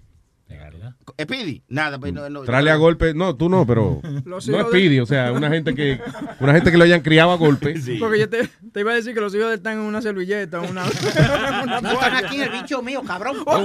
[1.22, 2.41] Speedy, nada, pues no, no.
[2.41, 5.49] Trale a golpe, no, tú no, pero no es hijos de- pidi, o sea, una
[5.49, 5.99] gente que
[6.39, 7.76] una gente que lo hayan criado a golpe.
[7.99, 10.02] Porque yo te, te iba a decir que los hijos de él están en una
[10.02, 10.85] servilleta, una,
[11.64, 13.38] una No están aquí en el bicho mío, cabrón.
[13.45, 13.64] Oh,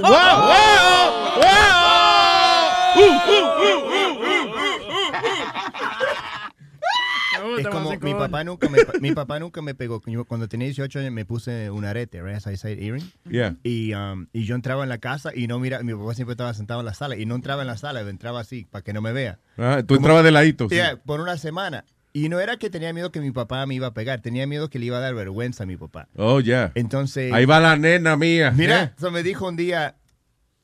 [7.59, 10.01] Es como mi papá nunca me, mi papá nunca me pegó.
[10.05, 12.35] Yo cuando tenía 18 años me puse un arete, right?
[12.35, 13.11] As I said, earring.
[13.29, 13.55] Yeah.
[13.63, 16.53] Y, um, y yo entraba en la casa y no mira, mi papá siempre estaba
[16.53, 19.01] sentado en la sala y no entraba en la sala, entraba así para que no
[19.01, 19.39] me vea.
[19.57, 20.75] Ah, tú entrabas de ladito, sí.
[20.75, 21.85] Yeah, por una semana.
[22.13, 24.69] Y no era que tenía miedo que mi papá me iba a pegar, tenía miedo
[24.69, 26.07] que le iba a dar vergüenza a mi papá.
[26.15, 26.71] Oh, ya.
[26.73, 27.31] Entonces.
[27.31, 28.51] Ahí va la nena mía.
[28.51, 29.97] Mira, eso me dijo un día,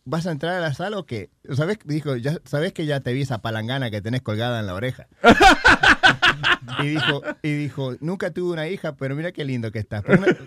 [0.03, 1.29] ¿vas a entrar a la sala o qué?
[1.51, 1.77] ¿Sabes?
[1.85, 5.07] Dijo, ya, ¿sabes que ya te vi esa palangana que tenés colgada en la oreja?
[6.79, 10.03] y dijo, y dijo, nunca tuve una hija, pero mira qué lindo que estás.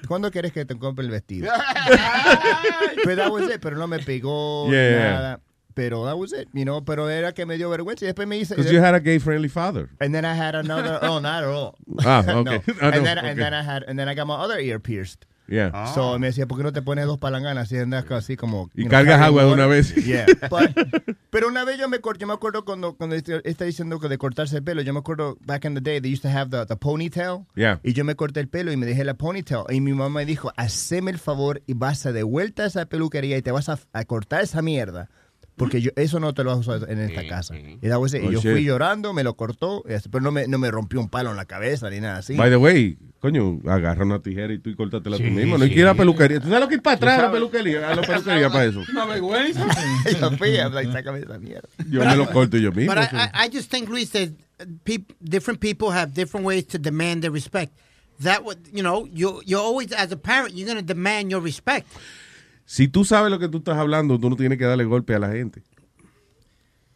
[0.08, 1.52] ¿Cuándo quieres que te compre el vestido?
[3.04, 5.10] pero, that was it, pero no me pegó Yeah.
[5.10, 5.40] nada.
[5.74, 8.36] Pero that was it, you know, pero era que me dio vergüenza y después me
[8.36, 8.54] dice...
[8.54, 9.90] Because you had a gay friendly father.
[10.00, 10.98] And then I had another.
[11.02, 11.76] Oh, not at all.
[12.02, 12.38] Ah, No.
[12.40, 12.62] okay.
[12.80, 13.28] Ah, no, and, then, okay.
[13.30, 15.26] and then I had, and then I got my other ear pierced.
[15.48, 15.70] Yeah.
[15.72, 15.92] Ah.
[15.94, 18.70] So me decía, ¿por qué no te pones dos palanganas y andas así como.
[18.74, 19.94] Y know, cargas agua de una vez.
[19.94, 20.26] Yeah.
[20.50, 20.74] But-
[21.30, 24.08] pero una vez yo me corté, yo me acuerdo cuando, cuando este- está diciendo que
[24.08, 26.50] de cortarse el pelo, yo me acuerdo back in the day, they used to have
[26.50, 27.46] the, the ponytail.
[27.54, 27.80] Yeah.
[27.82, 29.64] Y yo me corté el pelo y me dejé la ponytail.
[29.70, 32.86] Y mi mamá me dijo, haceme el favor y vas a de vuelta a esa
[32.86, 35.08] peluquería y te vas a, a cortar esa mierda.
[35.56, 37.56] Porque yo, eso no te lo vas a usar en esta casa.
[37.56, 38.52] Y, yo shit.
[38.52, 41.46] fui llorando, me lo cortó, pero no me, no me rompió un palo en la
[41.46, 42.36] cabeza ni nada así.
[42.36, 45.56] By the way, coño, agarra una tijera y tú y córtatela Sí, tú mismo.
[45.56, 45.70] No sí.
[45.70, 46.40] que ir a la peluquería.
[46.40, 47.90] ¿Tú sabes lo que es para atrás a la peluquería?
[47.90, 48.82] A la peluquería para eso.
[48.92, 49.66] Una vergüenza.
[50.92, 51.68] Sácame esa mierda.
[51.90, 52.94] Yo me lo corto yo mismo.
[52.94, 53.46] But I.
[53.46, 54.30] I, just think, Luis, that
[54.84, 57.72] peop, different people have different ways to demand their respect.
[58.20, 61.40] That would, you know, you you always, as a parent, you're going to demand your
[61.40, 61.86] respect.
[62.66, 65.18] Si tú sabes lo que tú estás hablando, tú no tienes que darle golpe a
[65.18, 65.62] la gente.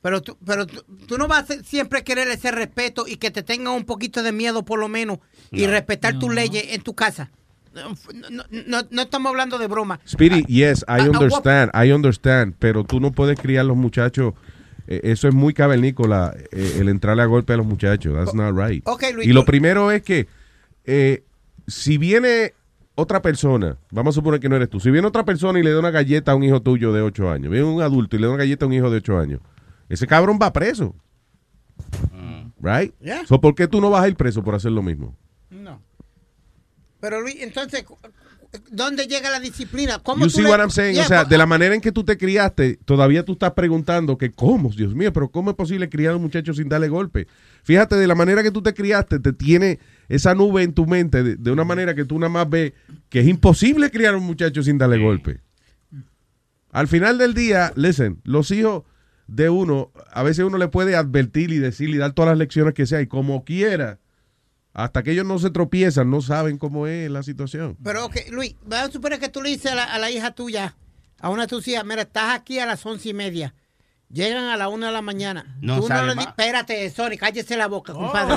[0.02, 3.42] Pero tú, pero tú, tú no vas a siempre querer ese respeto y que te
[3.42, 5.18] tengan un poquito de miedo, por lo menos,
[5.50, 7.30] y respetar tus leyes en tu casa.
[7.74, 7.94] No,
[8.30, 10.00] no, no- no estamos hablando de broma.
[10.08, 13.76] Speedy, yes, I I- I understand, I understand, pero tú no puedes criar a los
[13.76, 14.34] muchachos.
[14.88, 18.12] eh, eso es muy cavernícola, eh, el entrarle a golpe a los muchachos.
[18.14, 18.82] That's not right.
[18.88, 20.26] ok, Luis, y lo primero es que
[20.84, 21.22] eh,
[21.68, 22.54] si viene
[23.00, 25.72] otra persona, vamos a suponer que no eres tú, si viene otra persona y le
[25.72, 28.26] da una galleta a un hijo tuyo de 8 años, viene un adulto y le
[28.26, 29.40] da una galleta a un hijo de 8 años,
[29.88, 30.94] ese cabrón va preso.
[32.60, 32.94] Right?
[33.00, 33.26] Yeah.
[33.26, 35.16] So, ¿Por qué tú no vas a ir preso por hacer lo mismo?
[37.00, 37.84] Pero Luis, entonces,
[38.70, 39.98] ¿dónde llega la disciplina?
[40.00, 40.94] ¿Cómo You tú see le- what I'm saying?
[40.94, 43.52] Yeah, o sea, but- de la manera en que tú te criaste, todavía tú estás
[43.52, 46.88] preguntando que cómo, Dios mío, pero cómo es posible criar a un muchacho sin darle
[46.88, 47.26] golpe.
[47.62, 49.78] Fíjate, de la manera que tú te criaste, te tiene
[50.08, 52.72] esa nube en tu mente de, de una manera que tú nada más ves
[53.08, 55.40] que es imposible criar a un muchacho sin darle golpe.
[56.72, 58.84] Al final del día, listen, los hijos
[59.26, 62.74] de uno, a veces uno le puede advertir y decir y dar todas las lecciones
[62.74, 63.98] que sea y como quiera,
[64.72, 67.76] hasta que ellos no se tropiezan, no saben cómo es la situación.
[67.82, 70.30] Pero, ok, Luis, vamos a suponer que tú le dices a la, a la hija
[70.32, 70.76] tuya,
[71.20, 73.54] a una de tus hijas, mira, estás aquí a las once y media.
[74.12, 75.56] Llegan a la una de la mañana.
[75.60, 78.34] No tú sale le di- espérate, Sony, cállese la boca, compadre.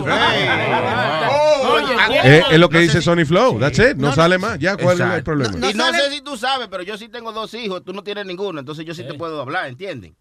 [2.24, 4.48] Es, es lo que dice Sony Flow, that's it, no, No, sale no.
[4.48, 5.70] más, ya, ¿cuál es el problema?
[5.70, 8.26] y no sé si tú sabes, pero yo sí tengo dos hijos, tú no tienes
[8.26, 10.16] ninguno, entonces yo sí te puedo hablar, ¿entienden?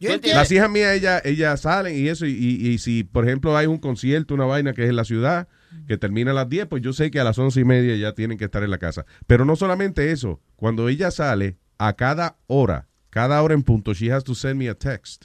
[0.00, 3.66] Las hijas mías, ellas, ellas salen y eso, y, y- y si, por ejemplo, hay
[3.66, 5.48] un concierto, una vaina que es en la ciudad,
[5.86, 8.12] que termina a las 10, pues yo sé que a las once y media ya
[8.14, 9.04] tienen que estar en la casa.
[9.26, 14.12] Pero no solamente eso, cuando ella sale, a cada hora, cada hora en punto, she
[14.12, 15.24] has to send me a text.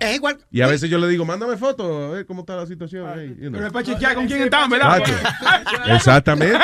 [0.00, 0.38] Es igual.
[0.50, 3.06] Y a veces yo le digo, mándame foto, a ver cómo está la situación.
[3.06, 3.52] ahí", you know.
[3.52, 5.02] Pero es para chequear con quién están, ¿verdad?
[5.86, 6.58] Exactamente.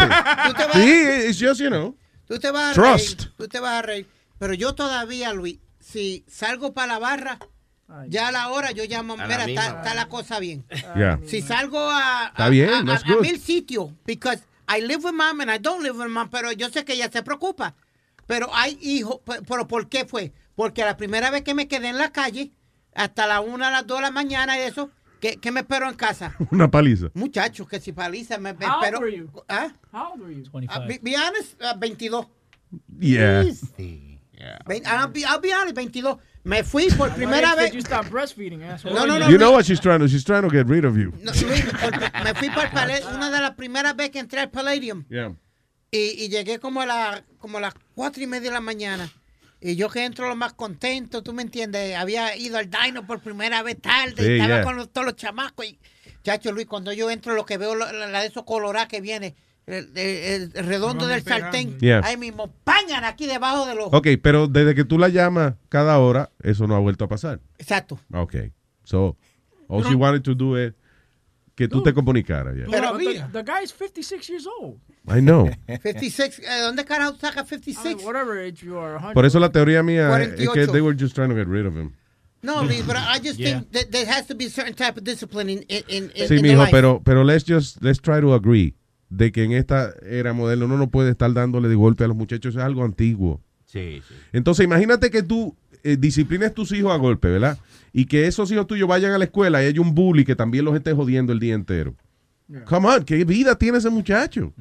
[0.73, 1.97] Sí, it's just, you know.
[2.27, 3.21] Tú te vas a Trust.
[3.21, 3.33] reír.
[3.37, 4.07] Tú te vas a reír.
[4.39, 7.39] Pero yo todavía, Luis, si salgo para la barra,
[8.09, 10.65] ya a la hora yo llamo, A mira, está, la cosa bien.
[10.97, 11.21] Yeah.
[11.27, 13.21] Si salgo a, a- bien, a- a- that's a good.
[13.23, 16.69] mil sitios, because I live with mom and I don't live with mom, pero yo
[16.71, 17.75] sé que ella se preocupa.
[18.27, 20.33] Pero hay hijos, pe- pero ¿por qué fue?
[20.57, 22.53] Porque la primera vez que me quedé en la calle,
[22.95, 24.91] hasta la una, a las dos de la mañana y eso,
[25.21, 26.35] ¿qué, qué me esperó en casa?
[26.51, 27.09] Una paliza.
[27.13, 29.01] Muchachos, que si paliza me, me How old esperó.
[29.01, 29.31] were you?
[29.49, 29.69] ¿Ah?
[29.93, 30.51] How old were you?
[30.51, 32.27] Uh, be, be honest, uh, 22.
[32.99, 33.45] Yeah.
[34.67, 36.19] Ve- I'll be, I'll be honest, 22.
[36.45, 37.73] Me fui por primera vez.
[37.73, 38.95] You stop breastfeeding, asshole.
[38.95, 39.29] No, no, no.
[39.31, 41.13] You know what she's trying to, she's trying to get rid of you.
[41.23, 41.65] No, Luis,
[42.25, 42.65] me fui por
[43.15, 45.05] una de las primeras veces que entré al Palladium.
[45.09, 45.35] Yeah.
[45.91, 49.11] Y, y llegué como a, la, como a las cuatro y media de la mañana.
[49.61, 51.97] Y yo que entro lo más contento, tú me entiendes.
[51.97, 54.15] Había ido al Dino por primera vez tarde.
[54.23, 54.65] Sí, y estaba yeah.
[54.65, 55.65] con los- todos los chamacos.
[55.65, 55.79] Y,
[56.23, 59.35] chacho Luis, cuando yo entro, lo que veo, la, la de esos colorados que viene,
[59.67, 61.79] el, el- el redondo del sartén.
[61.81, 62.01] Yeah.
[62.05, 62.75] Ahí mismo, ¡pam!
[62.85, 63.97] dañan aquí debajo del ojo.
[63.97, 67.41] Ok, pero desde que tú la llamas cada hora, eso no ha vuelto a pasar.
[67.59, 67.99] Exacto.
[68.13, 68.35] Ok.
[68.85, 69.17] So,
[69.69, 70.73] all she wanted to do is
[71.55, 72.57] que tú te comunicaras.
[72.57, 72.65] ya.
[72.71, 74.79] Pero the, the guy is 56 years old.
[75.09, 75.49] I know.
[75.69, 77.97] 56, eh, ¿dónde carajo saca I 56?
[77.97, 78.99] mean, whatever age you are.
[78.99, 79.15] 100.
[79.15, 80.73] Por eso la teoría mía es que 48.
[80.73, 81.93] they were just trying to get rid of him.
[82.43, 83.61] No, but I just Yeah.
[83.61, 86.29] think that there has to be a certain type of discipline in, in, in, in
[86.29, 86.71] Sí, the mijo, life.
[86.71, 88.75] pero, pero let's just, let's try to agree
[89.11, 92.17] de que en esta era moderna uno no puede estar dándole de golpe a los
[92.17, 93.41] muchachos, es algo antiguo.
[93.65, 94.15] Sí, sí.
[94.33, 97.59] Entonces, imagínate que tú eh, disciplines tus hijos a golpe, ¿verdad?
[97.93, 100.65] Y que esos hijos tuyos vayan a la escuela y hay un bully que también
[100.65, 101.95] los esté jodiendo el día entero.
[102.65, 104.53] Come on, ¿qué vida tiene ese muchacho?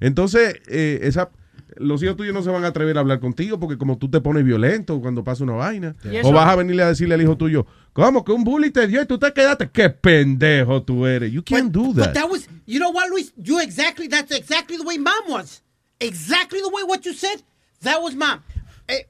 [0.00, 1.30] Entonces, eh, esa,
[1.76, 4.20] los hijos tuyos no se van a atrever a hablar contigo porque como tú te
[4.20, 5.94] pones violento cuando pasa una vaina.
[6.24, 9.02] O vas a venirle a decirle al hijo tuyo, ¿cómo que un bully te dio
[9.02, 9.70] y tú te quedaste?
[9.70, 11.32] ¡Qué pendejo tú eres!
[11.32, 12.14] You can't do But that.
[12.14, 13.32] that was, you know what, Luis?
[13.36, 15.62] You exactly, that's exactly the way mom was.
[16.00, 17.42] Exactly the way what you said,
[17.82, 18.42] that was mom.
[18.88, 19.02] Eh,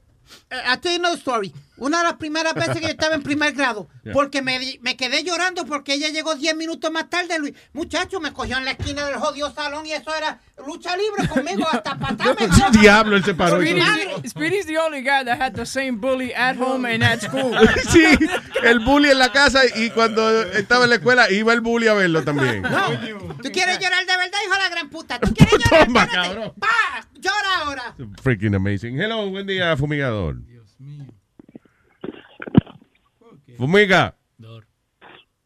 [0.50, 1.52] eh, I'll tell you another story.
[1.80, 4.14] Una de las primeras veces que yo estaba en primer grado, Yeah.
[4.14, 7.52] porque me, di- me quedé llorando porque ella llegó 10 minutos más tarde, Luis.
[7.74, 11.66] Muchacho, me cogió en la esquina del jodido salón y eso era lucha libre conmigo,
[11.70, 12.70] hasta patada me daba.
[12.70, 13.58] Diablo, él se paró.
[14.26, 17.52] Speedy's, the only guy that had the same bully at home and at school.
[17.90, 18.04] sí,
[18.62, 21.94] el bully en la casa y cuando estaba en la escuela iba el bully a
[21.94, 22.62] verlo también.
[22.62, 22.88] No,
[23.42, 25.18] tú quieres llorar de verdad, hijo de la gran puta.
[25.18, 26.54] Tú quieres llorar, Toma, cabrón.
[26.58, 26.68] Pa,
[27.14, 27.94] llora ahora.
[28.22, 28.98] Freaking amazing.
[29.00, 30.36] Hello, buen día, fumigador.
[33.60, 34.14] Fumiga.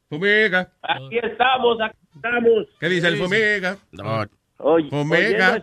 [0.08, 0.70] Fumiga.
[0.82, 2.68] Aquí estamos, aquí estamos.
[2.78, 3.76] ¿Qué dice el fumiga?
[4.58, 5.60] Oye, Fumiga.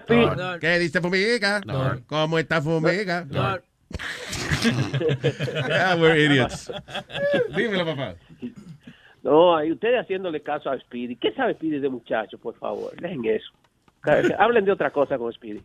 [0.60, 1.62] ¿Qué dice fumiga?
[2.08, 3.26] ¿Cómo está fumiga?
[5.70, 6.70] Yeah, we're idiots.
[7.56, 8.16] Dímelo, papá.
[9.24, 11.16] No, ahí ustedes haciéndole caso a Speedy.
[11.16, 12.94] ¿Qué sabe Speedy de muchacho, por favor?
[13.00, 13.50] Dejen eso.
[14.38, 15.62] Hablen de otra cosa con Speedy.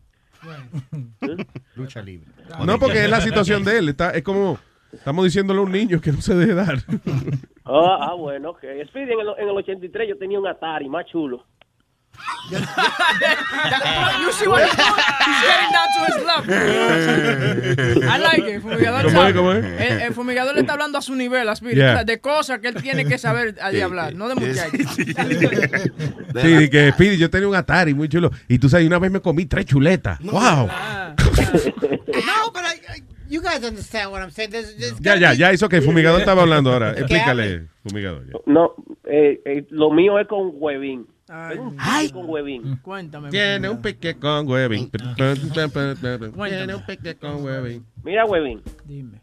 [1.75, 2.29] Lucha libre.
[2.65, 3.89] No, porque es la situación de él.
[3.89, 4.61] Está, es como,
[4.93, 6.77] estamos diciéndole a un niño que no se deje dar.
[7.65, 8.61] Ah, ah, bueno, ok.
[8.89, 11.45] Speedy, en el, en el 83 yo tenía un Atari más chulo.
[12.49, 14.95] you see what he's doing?
[15.21, 18.09] He's getting down to his level.
[18.09, 18.63] I like it.
[18.63, 19.29] Fumigador ¿Cómo sabe.
[19.31, 19.65] es, cómo es?
[19.81, 21.91] El, el fumigador le está hablando a su nivel, a Speedy, Yeah.
[21.91, 24.95] o sea, de cosas que él tiene que saber de hablar, no de muchachos.
[26.41, 28.31] Sí, que Speedy, yo tenía un Atari muy chulo.
[28.49, 30.19] Y tú sabes, una vez me comí tres chuletas.
[30.21, 30.69] ¡Wow!
[30.69, 34.51] No, but I, I, you guys understand what I'm saying.
[34.51, 36.93] There's, there's Ya, ya, be- ya hizo que el fumigador estaba hablando ahora.
[36.93, 38.27] Explícale, fumigador.
[38.27, 38.33] ya.
[38.47, 38.75] No,
[39.05, 41.07] eh, eh, lo mío es con huevín.
[41.59, 42.77] Un pique con huevín.
[42.83, 43.31] Cuéntame.
[43.31, 44.91] Tiene un pique con huevín.
[44.91, 47.85] Tiene un pique con huevín.
[48.05, 48.63] Mira, huevín.
[48.85, 49.21] Dime.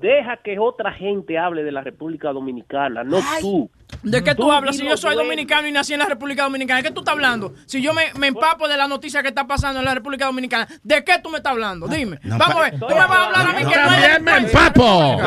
[0.00, 3.70] Deja que otra gente hable de la República Dominicana, no tú.
[4.02, 4.76] ¿De qué tú, hablas?
[4.76, 7.54] Si yo soy dominicano y nací en la República Dominicana, ¿de qué tú estás hablando?
[7.66, 10.66] Si yo me, me empapo de la noticia que está pasando en la República Dominicana,
[10.82, 11.86] ¿de qué tú me estás hablando?
[11.88, 12.18] Dime.
[12.24, 14.32] Vamos a ver, tú me vas a hablar a mí que no hay También me
[14.32, 14.66] delincuencia.
[14.66, 15.20] empapo.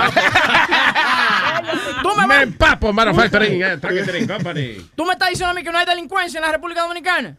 [2.01, 4.77] Tú me, Me vas- empapo, manufacturing, eh, Company.
[4.95, 7.37] tú me estás diciendo a mí que no hay delincuencia en la República Dominicana.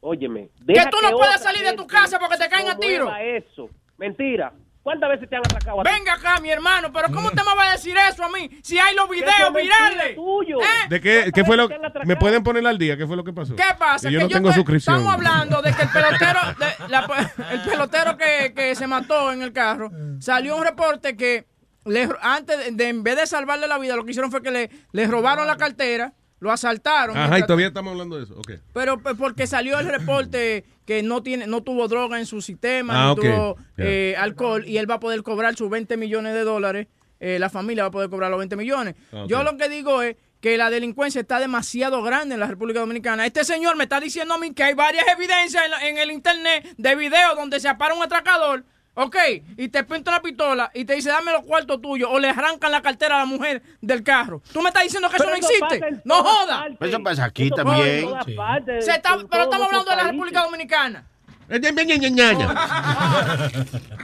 [0.00, 0.48] Óyeme.
[0.66, 3.10] Que deja tú no puedes salir de tu casa porque te caen a tiro.
[3.16, 3.68] eso.
[3.96, 4.52] Mentira.
[4.82, 5.90] ¿Cuántas veces te han atacado a ti?
[5.92, 8.48] Venga acá, mi hermano, pero ¿cómo te me va a decir eso a mí?
[8.62, 10.14] Si hay los videos virales.
[10.14, 10.60] tuyo.
[10.62, 10.64] ¿Eh?
[10.88, 11.68] ¿De qué, qué fue lo
[12.04, 12.96] ¿Me pueden poner al día?
[12.96, 13.54] ¿Qué fue lo que pasó?
[13.54, 14.08] ¿Qué pasa?
[14.08, 14.96] Que yo no tengo estoy- suscripción.
[14.96, 19.42] Estamos hablando de que el pelotero, de- la- el pelotero que, que se mató en
[19.42, 19.90] el carro,
[20.20, 21.46] salió un reporte que
[21.84, 24.50] le, antes de, de- en vez de salvarle la vida, lo que hicieron fue que
[24.50, 27.16] le, le robaron la cartera, lo asaltaron.
[27.16, 28.34] Ajá, y todavía estamos hablando de eso.
[28.38, 28.52] Ok.
[28.72, 32.94] pero pues, porque salió el reporte que no tiene, no tuvo droga en su sistema,
[32.94, 36.44] Ah, no tuvo eh, alcohol y él va a poder cobrar sus 20 millones de
[36.44, 36.86] dólares.
[37.20, 38.94] eh, la familia va a poder cobrar los 20 millones.
[39.12, 39.24] Ah.
[39.28, 43.26] Yo lo que digo es que la delincuencia está demasiado grande en la República Dominicana.
[43.26, 46.12] Este señor me está diciendo a mí que hay varias evidencias en, la- en el
[46.12, 48.64] internet de videos donde se apara un atracador.
[49.00, 49.16] Ok,
[49.56, 52.72] y te pinta una pistola y te dice dame los cuartos tuyos o le arrancan
[52.72, 54.42] la cartera a la mujer del carro.
[54.52, 56.00] ¿Tú me estás diciendo que eso Pero no eso existe?
[56.04, 56.58] No joda.
[56.62, 56.88] partes.
[56.88, 58.08] Eso pasa aquí Eso también.
[58.26, 58.32] Sí.
[58.34, 60.42] partes, Se está- pero estamos hablando de la República.
[60.42, 61.04] Dominicana.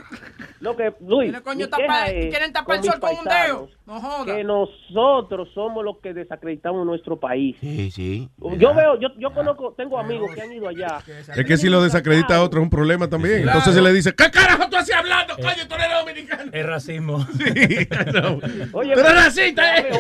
[0.65, 3.25] Lo que, Luis, Mira, coño, mi tapa- queja es quieren tapar el sol con un
[3.25, 3.69] dedo.
[3.87, 4.25] No joda.
[4.25, 7.55] Que nosotros somos los que desacreditamos nuestro país.
[7.61, 8.31] Sí, sí.
[8.59, 11.01] Yo veo, yo, yo conozco, tengo amigos que han ido allá.
[11.37, 13.43] Es que si lo desacredita a otro es un problema también.
[13.43, 13.59] Claro.
[13.59, 15.35] Entonces se le dice, ¿qué carajo tú hacías hablando?
[15.37, 16.51] Coño, tú eres dominicano.
[16.53, 17.17] Es racismo.
[18.73, 19.91] Oye, Tú eres racista, ¿eh?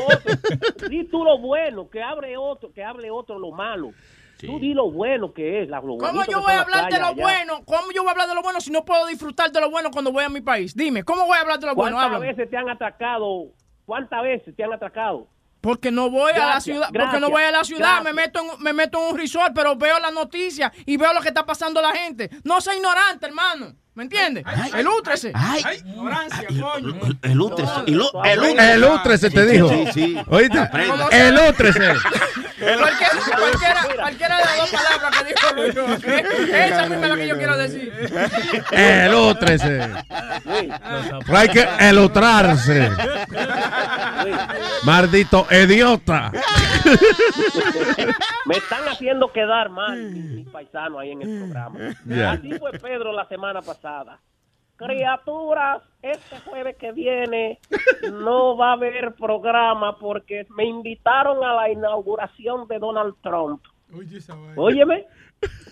[0.88, 3.90] Di tú lo bueno, que hable otro, que hable otro lo malo.
[4.46, 5.68] Tú di lo bueno que es.
[5.68, 7.22] La, lo ¿Cómo yo voy a hablar de lo allá.
[7.22, 7.62] bueno?
[7.64, 9.90] ¿Cómo yo voy a hablar de lo bueno si no puedo disfrutar de lo bueno
[9.90, 10.74] cuando voy a mi país?
[10.76, 11.96] Dime, ¿cómo voy a hablar de lo bueno?
[11.96, 13.46] ¿Cuántas veces te han atracado?
[13.86, 15.26] ¿Cuántas veces te han atracado?
[15.60, 18.04] Porque no voy a la Gracias, ciudad, porque gracias, no voy a la ciudad, gracias.
[18.04, 21.20] me meto en me meto en un resort, pero veo las noticias y veo lo
[21.22, 22.28] que está pasando la gente.
[22.44, 23.74] No soy ignorante, hermano.
[23.94, 24.44] ¿Me entiendes?
[24.74, 25.30] Elútrese.
[25.34, 25.62] Ay.
[25.86, 27.00] Ignorancia, coño.
[27.22, 27.72] Elútrese.
[28.74, 29.68] Elútrese, te dijo.
[29.68, 30.16] Sí, sí.
[30.28, 30.68] ¿Oíste?
[31.12, 31.92] Elútrese.
[32.64, 35.74] Cualquiera, de las dos palabras que dijo Luis.
[36.48, 37.92] Esa misma es la que yo quiero decir.
[38.72, 39.90] Elútrese.
[41.28, 42.90] Hay que elutrarse.
[44.84, 46.32] Maldito idiota.
[48.46, 51.78] Me están haciendo quedar mal mis, paisanos ahí en el programa.
[52.30, 53.83] Así fue Pedro la semana pasada.
[54.76, 57.60] Criaturas, este jueves que viene
[58.12, 63.62] no va a haber programa porque me invitaron a la inauguración de Donald Trump.
[64.56, 65.06] Óyeme,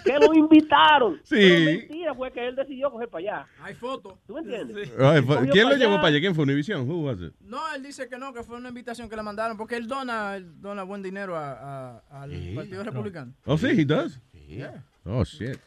[0.05, 1.21] que lo invitaron.
[1.25, 1.35] Sí.
[1.37, 3.47] Pero mentira fue que él decidió coger para allá.
[3.63, 4.15] Hay fotos.
[4.27, 4.93] ¿Tú me entiendes?
[5.01, 6.21] Ay, fue- Cogió ¿Quién lo llevó para allá?
[6.21, 6.45] ¿Quién fue?
[6.45, 6.89] Univision?
[6.89, 7.33] Who was it?
[7.41, 10.37] No, él dice que no, que fue una invitación que le mandaron, porque él dona,
[10.37, 13.33] él dona buen dinero a- a- al Partido Republicano.
[13.47, 14.21] Oh, sí, he does.
[14.47, 14.85] Yeah.
[15.05, 15.59] Oh, shit.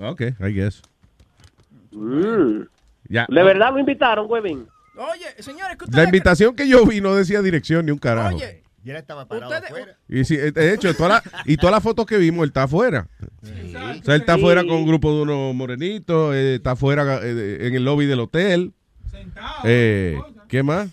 [0.00, 0.82] Okay, I guess.
[1.92, 2.62] Mm.
[3.08, 3.26] Ya.
[3.28, 4.66] De verdad lo invitaron, Huevín.
[4.96, 8.36] Oye, señores, La invitación que yo vi no decía dirección ni un carajo.
[8.36, 9.70] Oye, Y él estaba parado ustedes...
[9.70, 9.96] afuera.
[10.08, 13.06] Y sí, de hecho, toda la- y todas las fotos que vimos, él está afuera.
[13.42, 14.40] O sea, él está Sí.
[14.40, 18.20] afuera con un grupo de unos morenitos, eh, está afuera eh, en el lobby del
[18.20, 18.72] hotel.
[19.64, 20.88] Eh, ¿Qué más?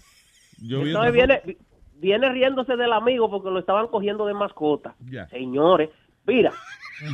[0.61, 1.41] Yo vi Entonces viene,
[1.99, 4.95] viene riéndose del amigo porque lo estaban cogiendo de mascota.
[5.09, 5.27] Ya.
[5.29, 5.89] Señores,
[6.27, 6.51] mira,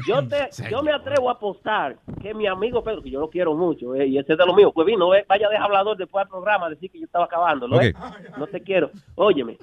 [0.07, 3.53] yo te, yo me atrevo a apostar que mi amigo Pedro, que yo lo quiero
[3.55, 6.23] mucho, eh, y ese es de lo mío, pues vino, eh, vaya de hablador después
[6.25, 7.93] del programa a decir que yo estaba acabándolo, eh.
[8.37, 8.89] No te quiero.
[9.15, 9.57] Óyeme.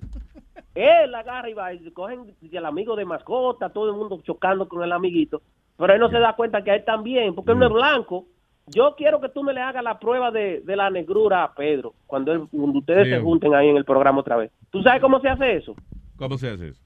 [0.74, 4.82] Él agarra y va, y cogen el amigo de mascota, todo el mundo chocando con
[4.82, 5.42] el amiguito,
[5.76, 8.24] pero él no se da cuenta que a él también, porque él no es blanco.
[8.68, 11.94] Yo quiero que tú me le hagas la prueba de, de la negrura a Pedro,
[12.06, 14.52] cuando, él- cuando ustedes se junten ahí en el programa otra vez.
[14.70, 15.74] ¿Tú sabes cómo se hace eso?
[16.16, 16.80] ¿Cómo se hace eso?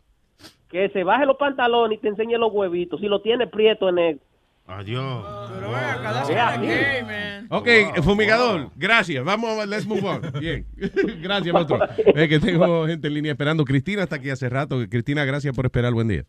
[0.71, 3.01] Que se baje los pantalones y te enseñe los huevitos.
[3.01, 4.21] Si lo tiene prieto en el...
[4.69, 5.25] Adiós.
[5.55, 6.67] Pero not así.
[6.67, 7.47] gay, man.
[7.51, 7.69] Ok,
[8.03, 9.25] fumigador, gracias.
[9.25, 10.21] Vamos, let's move on.
[10.41, 10.67] Bien.
[11.23, 11.79] gracias, maestro.
[12.15, 13.65] Es que tengo gente en línea esperando.
[13.65, 14.79] Cristina está aquí hace rato.
[14.91, 15.93] Cristina, gracias por esperar.
[15.93, 16.25] Buen día.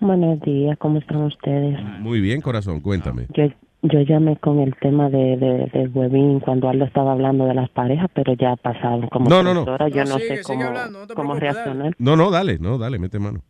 [0.00, 1.76] Buenos días, ¿cómo están ustedes?
[2.00, 3.26] Muy bien, corazón, cuéntame.
[3.34, 3.46] Yo,
[3.82, 7.68] yo llamé con el tema de, de, del webin cuando Aldo estaba hablando de las
[7.70, 9.62] parejas, pero ya pasaron como No, no, no.
[9.62, 11.94] horas, yo No, no sigue, sé cómo, hablando, no cómo reaccionar.
[11.98, 13.40] No, no, dale, no, dale, mete mano.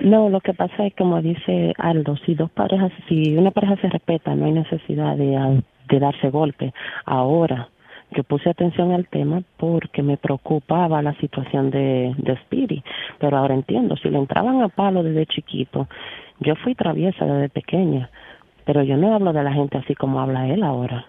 [0.00, 3.88] No, lo que pasa es como dice Aldo, si dos parejas, si una pareja se
[3.88, 6.72] respeta, no hay necesidad de, ah, de darse golpe.
[7.04, 7.68] Ahora,
[8.16, 12.82] yo puse atención al tema porque me preocupaba la situación de, de Speedy,
[13.18, 15.88] pero ahora entiendo, si le entraban a palo desde chiquito,
[16.40, 18.10] yo fui traviesa desde pequeña,
[18.64, 21.06] pero yo no hablo de la gente así como habla él ahora.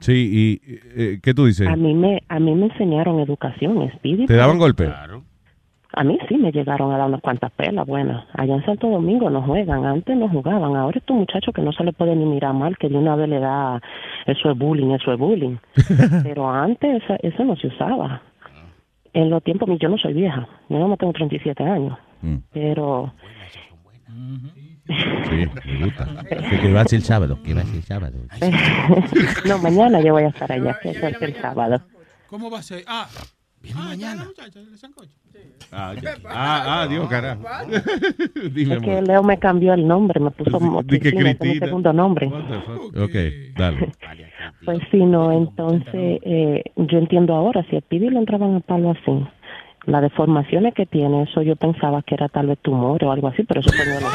[0.00, 1.66] Sí, y eh, ¿qué tú dices?
[1.66, 4.26] A mí me, a mí me enseñaron educación, Speedy.
[4.26, 4.88] ¿Te daban golpe?
[5.96, 8.22] A mí sí me llegaron a dar unas cuantas pelas, bueno.
[8.34, 10.76] Allá en Santo Domingo no juegan, antes no jugaban.
[10.76, 13.28] Ahora estos muchachos que no se le puede ni mirar mal, que de una vez
[13.30, 13.80] le da,
[14.26, 15.56] eso es bullying, eso es bullying.
[16.22, 18.20] Pero antes eso, eso no se usaba.
[19.14, 22.36] En los tiempos, yo no soy vieja, yo no tengo 37 años, Mm.
[22.50, 23.12] pero
[24.86, 26.06] Sí, me gusta.
[26.28, 27.38] ¿Qué, qué va a ser el sábado?
[27.44, 28.18] ¿Qué va a ser el sábado?
[29.46, 31.80] no, mañana yo voy a estar allá, que es el sábado.
[32.28, 32.84] ¿Cómo va a ser?
[32.86, 33.06] Ah,
[33.74, 34.28] viene mañana.
[35.72, 36.14] Ah, ya.
[36.30, 37.42] ah, ah, Dios, carajo.
[38.52, 39.08] Dime, Es que amor.
[39.08, 42.26] Leo me cambió el nombre, me puso Di que Cristina, es mi segundo nombre.
[42.26, 43.92] Ok, dale.
[44.64, 48.90] Pues sí, no, entonces eh, yo entiendo ahora, si a Pidi le entraban a palo
[48.92, 49.26] así,
[49.86, 53.42] las deformaciones que tiene, eso yo pensaba que era tal vez tumor o algo así,
[53.44, 54.08] pero eso fue no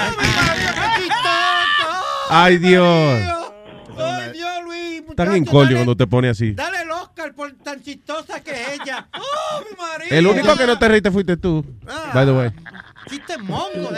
[2.29, 3.19] Ay, Dios.
[3.97, 5.15] Ay, Dios, Luis.
[5.15, 6.53] Tan dale- cuando te pone así.
[6.53, 9.07] Dale el Oscar por tan chistosa que es ella.
[9.13, 10.15] ¡Oh, mi!
[10.17, 11.65] El único que no te reíste fuiste tú.
[12.13, 12.49] By the way.
[13.09, 13.89] Chiste mongo,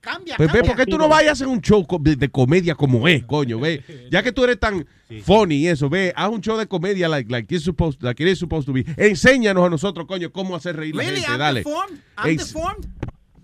[0.00, 0.36] cambia.
[0.36, 0.62] Pues ve, cambia.
[0.62, 3.60] ¿por qué tú no vayas a hacer un show de, de comedia como es, coño?
[3.60, 4.86] Ve, ya que tú eres tan
[5.22, 8.28] funny y eso, ve, haz un show de comedia like, like, it's supposed, like it
[8.28, 8.84] is supposed to be.
[8.96, 11.60] Enséñanos a nosotros, coño, cómo hacer reír a la Really, gente, I'm dale.
[11.62, 12.02] deformed?
[12.16, 12.88] I'm deformed?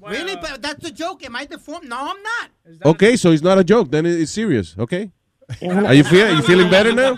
[0.07, 0.37] Really?
[0.37, 1.25] But that's the joke.
[1.25, 1.89] Am I deformed?
[1.89, 2.51] No, I'm not.
[2.85, 5.11] Okay, so it's not a joke, then it's serious, okay?
[5.87, 7.17] Are you, feel, you feeling better now?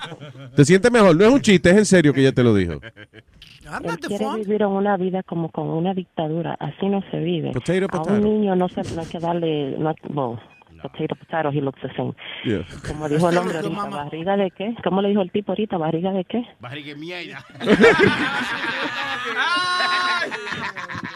[0.54, 1.16] ¿Te sientes mejor?
[1.16, 2.72] No es un chiste, es en serio que ella te lo dijo.
[2.72, 7.52] Él quiere vivir en una vida como con una dictadura, así no se vive.
[7.52, 8.14] Potato, A potato.
[8.14, 10.38] un niño no, se, no hay que darle, no, well,
[10.80, 12.14] potato, potato, he looks the same.
[12.44, 12.64] Yeah.
[12.86, 14.74] Como dijo el hombre ahorita, ¿barriga de qué?
[14.84, 15.76] ¿Cómo le dijo el tipo ahorita?
[15.78, 16.44] ¿Barriga de qué?
[16.60, 17.44] Barriga mierda.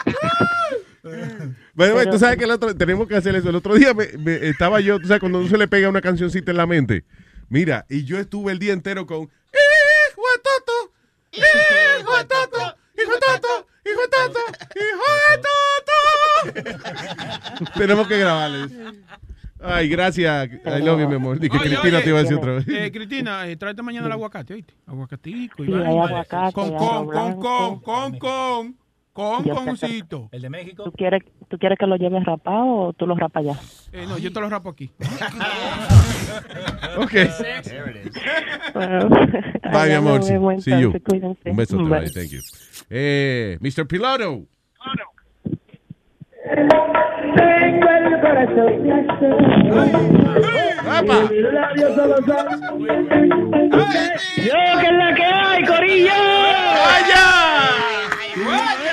[1.73, 3.49] Bueno, bueno, tú sabes que el otro, tenemos que hacer eso.
[3.49, 6.01] El otro día me- me- estaba yo, tú sabes, cuando uno se le pega una
[6.01, 7.05] cancioncita en la mente.
[7.49, 10.93] Mira, y yo estuve el día entero con Hijo de Toto,
[11.31, 14.39] Hijo de Toto, Hijo de Toto, Hijo de Toto,
[14.75, 17.71] Hijo de Toto.
[17.77, 18.71] Tenemos que grabarles.
[19.63, 20.49] Ay, gracias.
[20.65, 21.39] I love you, mi amor.
[21.39, 22.65] Di que Oye, Cristina oye, te iba a decir otra vez.
[22.67, 24.73] Eh, Cristina, eh, tráete mañana el aguacate, ¿oíste?
[24.87, 28.77] Aguacatico y Sí, aguacate, Con, con, arroz con, con, con, con,
[29.13, 30.29] con, concito.
[30.31, 30.83] ¿El de México?
[30.83, 33.59] ¿Tú quieres, ¿Tú quieres que lo lleves rapado o tú lo rapas ya?
[33.91, 34.89] Eh, no, yo te lo rapo aquí.
[36.97, 37.13] Ok.
[38.73, 40.23] Bueno, Bye, mi amor.
[40.23, 40.93] See you.
[41.03, 41.49] cuídense.
[41.49, 41.77] Un beso.
[41.77, 42.09] Bye.
[42.09, 42.39] Thank you.
[42.89, 43.85] Eh, Mr.
[43.85, 44.45] Piloto.
[47.35, 48.71] Tengo el corazón
[54.37, 56.13] Yo que es la que hay, Corillo.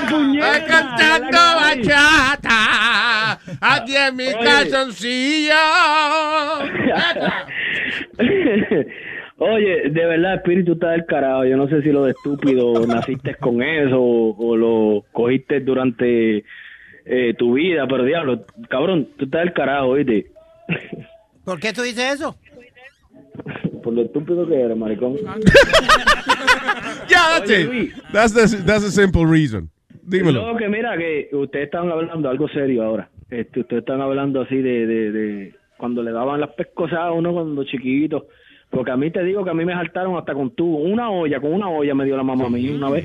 [0.09, 4.39] Estoy cantando bachata aquí en mi Oye.
[4.43, 5.55] calzoncillo.
[9.41, 11.45] Oye, de verdad, espíritu está del carajo.
[11.45, 16.45] Yo no sé si lo de estúpido naciste con eso o, o lo cogiste durante
[17.05, 20.33] eh, tu vida, pero diablo, cabrón, tú estás del carajo, ¿oíste?
[21.45, 22.37] ¿Por qué tú dices eso?
[23.83, 25.17] Por lo estúpido que eres, maricón.
[27.09, 27.69] Yeah, that's Oye, it.
[27.69, 27.93] Luis.
[28.13, 29.71] That's the, that's the simple reason.
[30.09, 30.53] Dímelo.
[30.53, 33.11] No, que mira, que ustedes estaban hablando algo serio ahora.
[33.31, 37.33] Este, ustedes están hablando así de, de, de cuando le daban las pescosas a uno
[37.33, 38.27] cuando chiquito.
[38.71, 40.79] Porque a mí te digo que a mí me saltaron hasta con tubo.
[40.79, 43.05] Una olla, con una olla me dio la mamá a mí una vez.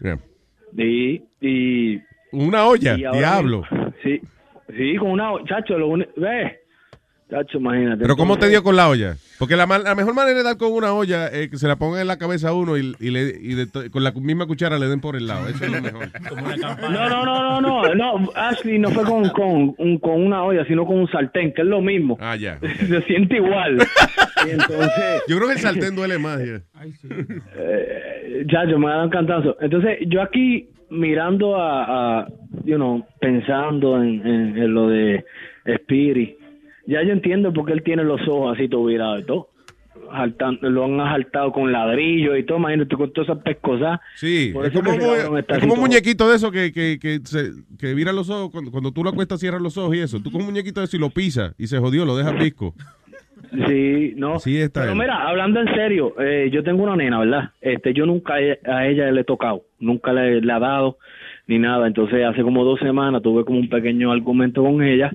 [0.00, 0.18] Yeah.
[0.76, 2.00] Y, y
[2.32, 3.62] Una olla, y ahora diablo.
[4.02, 4.20] Sí,
[4.76, 5.44] sí, con una olla.
[5.46, 6.60] Chacho, lo uni- ve.
[7.54, 8.02] Imagínate.
[8.02, 9.16] Pero ¿cómo te dio con la olla?
[9.38, 11.76] Porque la, ma- la mejor manera de dar con una olla es que se la
[11.76, 14.78] ponga en la cabeza a uno y, y le- y de con la misma cuchara
[14.78, 15.48] le den por el lado.
[15.48, 16.08] Eso es lo mejor.
[16.92, 20.64] No, no, no, no, no, no, Ashley no fue con, con, un- con una olla,
[20.66, 22.16] sino con un sartén, que es lo mismo.
[22.20, 22.58] Ah, ya.
[22.78, 23.78] Se siente igual.
[24.46, 25.22] Y entonces...
[25.28, 26.38] Yo creo que el sartén duele más.
[26.44, 26.60] ya.
[27.56, 29.56] Eh, ya, yo me dan cantazo.
[29.60, 32.26] Entonces, yo aquí mirando a, a
[32.64, 35.24] you know, pensando en, en, en lo de
[35.64, 36.36] Spirit,
[36.86, 39.48] ya yo entiendo por qué él tiene los ojos así todo virados y todo.
[40.10, 44.00] Jaltan- lo han asaltado con ladrillos y todo, imagínate con todas esas pescosas.
[44.16, 47.94] Sí, Por es como, es como un muñequito de eso que, que, que, se, que
[47.94, 48.50] vira los ojos.
[48.50, 50.20] Cuando, cuando tú lo acuestas, cierras los ojos y eso.
[50.20, 52.74] Tú como un muñequito de eso y lo pisas y se jodió, lo dejas visco.
[53.66, 54.38] Sí, no.
[54.38, 54.98] Sí, está Pero él.
[54.98, 57.50] mira, hablando en serio, eh, yo tengo una nena, ¿verdad?
[57.60, 60.98] Este, yo nunca a ella le he tocado, nunca le, le ha dado
[61.46, 61.86] ni nada.
[61.86, 65.10] Entonces, hace como dos semanas tuve como un pequeño argumento con ella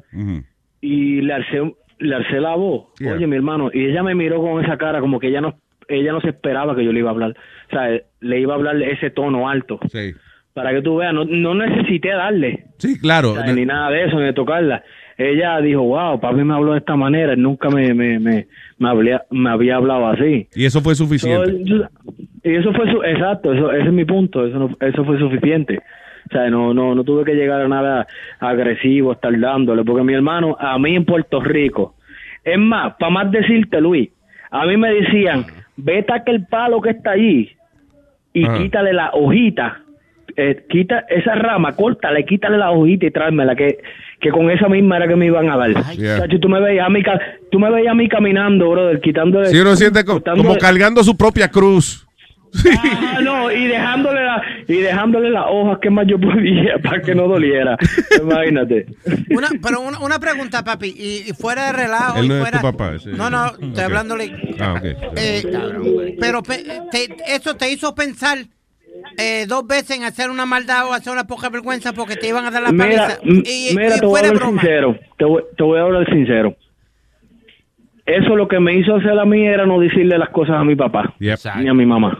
[0.81, 1.61] y le alcé,
[1.99, 2.87] le alcé la voz.
[2.99, 3.13] Yeah.
[3.13, 5.55] Oye, mi hermano, y ella me miró con esa cara como que ella no,
[5.87, 7.31] ella no se esperaba que yo le iba a hablar.
[7.31, 7.89] O sea,
[8.21, 9.79] le iba a hablar ese tono alto.
[9.91, 10.11] Sí.
[10.53, 12.65] Para que tú veas, no, no necesité darle.
[12.79, 13.31] Sí, claro.
[13.33, 14.83] O sea, ni nada de eso, ni de tocarla.
[15.15, 18.47] Ella dijo, wow, papi me habló de esta manera, él nunca me, me, me,
[18.77, 20.47] me, había, me había hablado así.
[20.55, 21.51] Y eso fue suficiente.
[21.65, 21.89] So,
[22.43, 25.79] y eso fue, su, exacto, eso, ese es mi punto, eso, no- eso fue suficiente.
[26.29, 28.07] O sea, no, no, no tuve que llegar a nada
[28.39, 31.95] agresivo, estar dándole, porque mi hermano, a mí en Puerto Rico,
[32.43, 34.09] es más, para más decirte, Luis,
[34.51, 35.45] a mí me decían,
[35.75, 37.51] vete a aquel palo que está allí
[38.33, 38.57] y Ajá.
[38.57, 39.81] quítale la hojita,
[40.35, 43.79] eh, quita esa rama, córtale, quítale la hojita y tráemela, que,
[44.19, 45.71] que con esa misma era que me iban a dar.
[45.95, 46.27] Yeah.
[46.39, 47.01] Tú me veías a mí,
[47.51, 49.47] tú me veías a mí caminando, brother, quitándole...
[49.47, 52.06] Si uno siente co- cortándole- como cargando su propia cruz.
[52.93, 57.13] Ah, no, y dejándole la, y dejándole las hojas que más yo podía para que
[57.15, 57.77] no doliera.
[58.21, 58.87] Imagínate.
[59.29, 62.17] Una, pero una, una pregunta, papi, y, y fuera de relajo.
[62.19, 62.57] Él y no es fuera...
[62.59, 62.95] tu papá.
[62.95, 63.79] ese- No, no, estoy Ok.
[63.79, 64.31] hablándole.
[64.59, 64.81] Ah.
[65.15, 65.43] Eh,
[66.19, 68.37] pero pe- te- eso te hizo pensar
[69.17, 72.45] eh, dos veces en hacer una maldad o hacer una poca vergüenza porque te iban
[72.45, 73.19] a dar la Mira, paliza.
[73.23, 74.97] m- Y, mira y te voy sincero.
[75.17, 76.55] Te voy, te voy a hablar sincero.
[78.05, 80.75] Eso lo que me hizo hacer a mí era no decirle las cosas a mi
[80.77, 82.17] papá ni a mi mamá.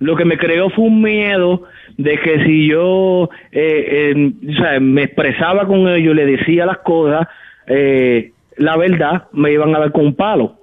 [0.00, 1.64] Lo que me creó fue un miedo
[1.96, 6.78] de que si yo eh, eh, o sea, me expresaba con ellos, le decía las
[6.78, 7.26] cosas,
[7.66, 10.56] eh, la verdad, me iban a dar con un palo.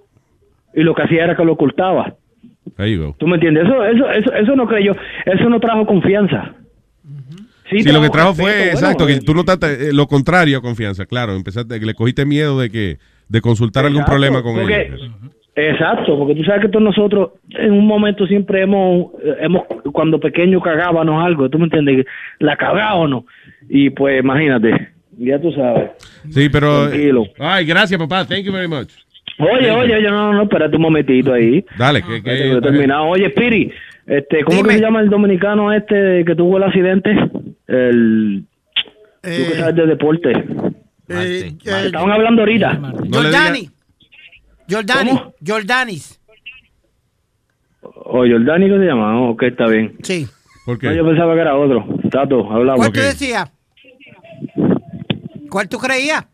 [0.74, 2.16] Y lo que hacía era que lo ocultaba.
[3.18, 3.66] ¿Tú me entiendes?
[3.66, 4.94] Eso, eso, eso, eso no creyó,
[5.26, 6.56] eso no trajo confianza.
[7.70, 11.34] Sí, lo que trajo fue, exacto, que tú notaste eh, lo contrario a confianza, claro.
[11.36, 12.98] Empezaste, que le cogiste miedo de que
[13.28, 15.10] de consultar algún problema con porque- ellos.
[15.56, 19.64] Exacto, porque tú sabes que todos nosotros en un momento siempre hemos, eh, hemos
[19.94, 22.06] cuando pequeños cagábamos algo, tú me entiendes,
[22.40, 23.24] la cagábamos
[23.70, 25.92] y pues imagínate, ya tú sabes.
[26.30, 26.90] Sí, pero...
[26.90, 27.24] Tranquilo.
[27.40, 28.26] Ay, gracias, papá.
[28.26, 28.90] Thank you very much.
[29.40, 31.66] Oye, oye, oye, no, no, espérate un momentito ahí.
[31.78, 32.18] Dale, que...
[32.18, 33.06] Espérate, que que he terminado.
[33.06, 33.72] Oye, Piri,
[34.08, 37.12] este, ¿cómo que se llama el dominicano este que tuvo el accidente?
[37.68, 38.44] El...
[39.22, 40.32] Tú que sabes de deporte.
[41.08, 42.80] Eh, Estaban hablando ahorita.
[44.70, 45.10] Jordani.
[45.12, 45.34] Jordani.
[45.48, 46.20] Jordanis.
[47.82, 49.20] O Jordani, ¿qué se llama?
[49.22, 49.96] Oh, ok, está bien.
[50.04, 50.28] Sí.
[50.66, 50.96] ¿Por qué?
[50.96, 51.86] yo pensaba que era otro.
[52.10, 52.78] Tato, hablamos.
[52.78, 53.52] ¿Cuál tú decías?
[55.50, 56.26] ¿Cuál tú creías?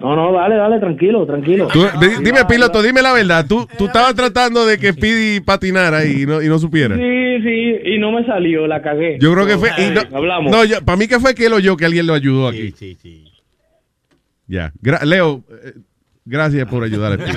[0.00, 1.68] No, no, dale, dale, tranquilo, tranquilo.
[1.72, 3.46] Tú- di- dime, piloto, dime la verdad.
[3.48, 6.94] Tú, tú estabas tratando de que Speedy patinara y no, y no supiera.
[6.94, 9.16] Sí, sí, y no me salió, la cagué.
[9.18, 9.70] Yo creo que fue.
[9.78, 10.50] y no, Hablamos.
[10.52, 12.72] No, yo- para mí que fue que él oyó que alguien lo ayudó aquí.
[12.72, 13.32] Sí, sí.
[14.46, 14.72] Ya.
[14.82, 15.72] Gra- Leo, eh,
[16.24, 17.36] gracias por ayudar a Speedy.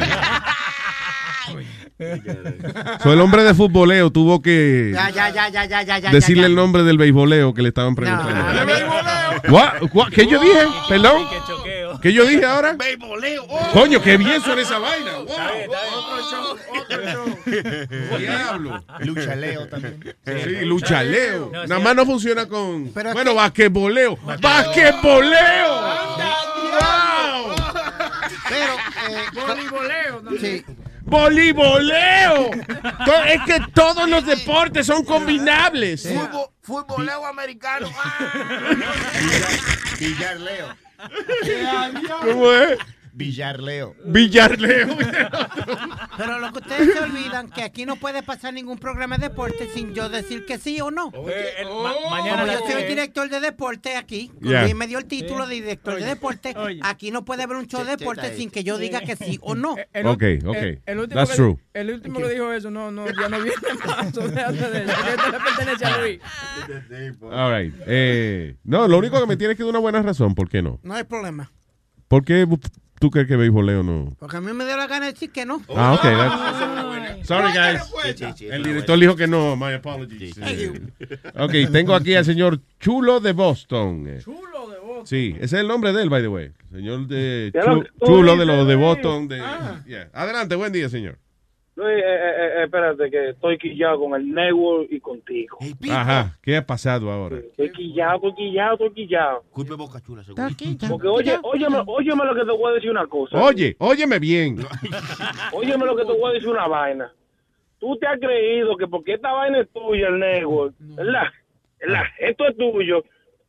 [3.01, 6.11] So, el hombre de futboleo tuvo que Ya, ya, ya, ya, ya, ya, ya.
[6.11, 8.33] decirle ya, el nombre del beisboleo que le estaban preguntando.
[9.49, 9.81] What?
[9.93, 10.09] What?
[10.09, 10.59] ¿Qué yo dije?
[10.89, 11.23] Perdón.
[12.01, 12.77] ¿Qué yo dije ahora?
[13.73, 15.11] Coño, qué bien suena esa vaina.
[18.17, 18.83] Diablo.
[18.99, 20.15] Luchaleo también.
[20.25, 21.49] Sí, luchaleo.
[21.51, 21.83] No, Nada sí.
[21.83, 22.91] más no funciona con.
[22.93, 24.17] Pero bueno, que- basquetboleo.
[24.39, 26.26] ¡Basquetboleo!
[28.57, 28.73] Pero,
[29.09, 30.23] eh, Voleiboleo.
[30.39, 30.65] Sí.
[31.03, 32.51] ¡Voleiboleo!
[33.05, 36.03] To- es que todos los deportes son combinables.
[36.07, 37.87] Fútbol, futboleo americano.
[39.99, 40.75] Villarleo.
[42.23, 42.77] ¿Cómo es?
[43.17, 43.95] Villarleo.
[44.05, 44.95] Villarleo.
[46.17, 49.67] Pero lo que ustedes se olvidan que aquí no puede pasar ningún programa de deporte
[49.73, 51.11] sin yo decir que sí o no.
[52.11, 54.61] mañana Como yo soy el director de deporte aquí, Ya.
[54.63, 56.53] Luis me dio el título de director de deporte,
[56.83, 59.55] aquí no puede haber un show de deporte sin que yo diga que sí o
[59.55, 59.75] no.
[59.93, 60.55] El Ok, ul- ok.
[60.57, 61.57] El, el último That's que, true.
[61.73, 64.13] El último que dijo eso, no, no, ya no viene más.
[67.31, 67.73] All right.
[67.87, 70.35] Eh, no, lo único que me tienes que dar una buena razón.
[70.35, 70.79] ¿Por qué no?
[70.83, 71.51] No hay problema.
[72.07, 72.47] ¿Por qué
[72.99, 74.15] tú crees que beisboleo no?
[74.19, 75.61] Porque a mí me dio la gana de decir que no.
[75.75, 76.03] Ah, ok.
[76.03, 78.41] that's- Sorry, guys.
[78.41, 79.55] El director dijo que no.
[79.55, 80.37] My apologies.
[80.41, 80.81] Eh,
[81.35, 84.07] Ok, tengo aquí al señor Chulo de Boston.
[84.23, 85.05] Chulo de Boston.
[85.07, 86.51] Sí, ese es el nombre de él, by the way.
[86.71, 87.51] Señor de
[88.05, 88.85] Chulo de los de Luis.
[88.85, 89.27] Boston.
[89.27, 89.37] De,
[89.85, 90.09] Yeah.
[90.13, 91.17] Adelante, buen día, señor.
[91.77, 95.59] Luis, eh, eh, eh, espérate, que estoy quillado con el network y contigo.
[95.91, 97.37] Ajá, ¿qué ha pasado ahora?
[97.37, 99.43] Estoy quillado, estoy quillado, estoy quillado.
[99.51, 100.47] Culpe Boca Chula, seguro.
[100.89, 103.37] Porque oye, óyeme, óyeme lo que te voy a decir una cosa.
[103.37, 104.57] Oye, óyeme bien.
[105.53, 107.13] Óyeme lo que te voy a decir una vaina.
[107.79, 111.27] Tú te has creído que porque esta vaina es tuya, el network, ¿verdad?
[111.79, 112.03] ¿verdad?
[112.17, 113.03] Esto es tuyo.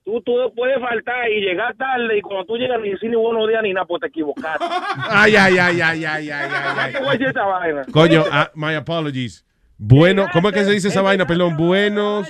[0.08, 3.46] Tú, tú puedes faltar y llegar tarde y cuando tú llegas ni decir ni buenos
[3.46, 4.64] días ni nada, pues te equivocaste.
[5.10, 6.48] Ay, ay, ay, ay, ay, ay,
[6.78, 7.82] ay, te voy a decir esa vaina.
[7.92, 9.44] Coño, ah, my apologies.
[9.76, 11.26] Bueno, ¿cómo es que se dice esa vaina?
[11.26, 12.26] Perdón, buenos,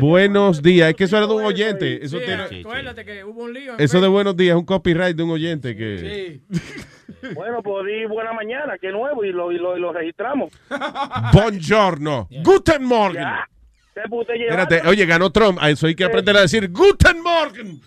[0.00, 0.90] buenos días.
[0.90, 2.04] Es que eso era de un oyente.
[2.04, 3.76] Eso, tiene- acuérdate que hubo un lío.
[3.76, 6.40] eso de buenos días es un copyright de un oyente que...
[7.34, 10.52] Bueno, pues di buena mañana, que nuevo, y lo, y lo, y lo registramos.
[11.32, 12.28] Buongiorno.
[12.44, 13.26] Guten Morgen.
[14.02, 15.58] Espérate, oye, ganó Trump.
[15.60, 17.80] A eso hay que aprender a decir Guten Morgen.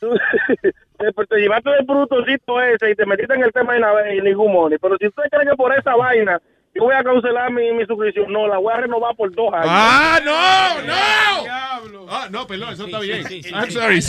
[0.00, 4.20] te, te llevaste de brutocito ese y te metiste en el tema de nave y
[4.20, 4.78] ningún money.
[4.80, 6.40] Pero si usted cree que por esa vaina
[6.74, 9.66] yo voy a cancelar mi, mi suscripción, no, la voy a renovar por dos años.
[9.68, 10.86] ¡Ah, no!
[10.86, 12.06] ¡No!
[12.10, 13.22] Ah, no, perdón, eso está bien.
[13.52, 14.00] I'm sorry.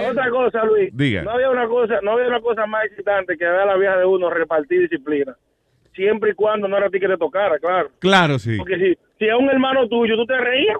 [0.00, 0.90] Otra cosa, Luis.
[0.92, 1.22] Diga.
[1.22, 3.96] No había una cosa, no había una cosa más excitante que ver a la vieja
[3.96, 5.36] de uno repartir disciplina.
[5.94, 7.90] Siempre y cuando no era a ti que te tocara, claro.
[8.00, 8.56] Claro, sí.
[8.56, 10.76] Porque si, si es un hermano tuyo, tú te reías.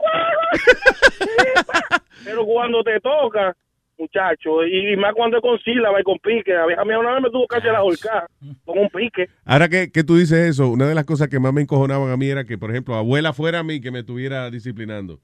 [2.24, 3.54] Pero cuando te toca,
[3.98, 7.30] muchacho, y, más cuando es con sílaba y con pique, vieja mía una vez me
[7.30, 8.26] tuvo casi a la holcar
[8.64, 9.28] con un pique.
[9.44, 12.16] Ahora que, que tú dices eso, una de las cosas que más me encojonaban a
[12.16, 15.20] mí era que, por ejemplo, abuela fuera a mí que me estuviera disciplinando.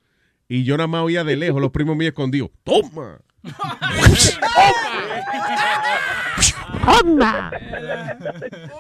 [0.48, 2.50] Y yo nada más oía de lejos los primos míos escondidos.
[2.64, 3.20] ¡Toma!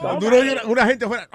[0.02, 1.28] Uno oye una, gente afuera.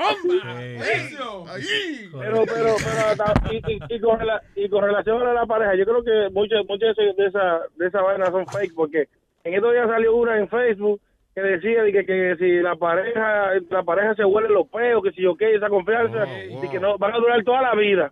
[2.12, 5.76] Pero, pero, pero, ta- y, y- y con, rela- y con relación a la pareja,
[5.76, 9.08] yo creo que muchas muchas de esa de esa vaina son fake, porque
[9.44, 11.00] en estos días salió una en Facebook
[11.34, 15.12] que decía de que, que si la pareja la pareja se huele los peos, que
[15.12, 16.26] si yo qué, esa confianza,
[16.64, 18.12] y que no van a durar toda la vida.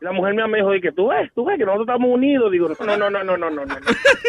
[0.00, 2.52] La mujer me dijo, y que tú ves, tú ves que nosotros estamos unidos.
[2.52, 3.76] Digo, no, no, no, no, no, no, no.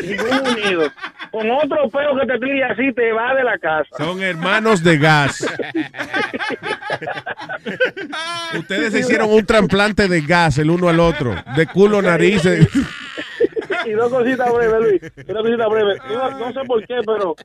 [0.02, 0.92] Ningún unido.
[1.32, 3.90] Con otro peo que te tire así, te va de la casa.
[3.98, 5.46] Son hermanos de gas.
[8.58, 11.36] Ustedes se hicieron un trasplante de gas el uno al otro.
[11.56, 12.68] De culo, narices.
[13.86, 15.02] y dos cositas breves, Luis.
[15.18, 16.02] Y dos cositas breves.
[16.10, 17.36] No, no sé por qué, pero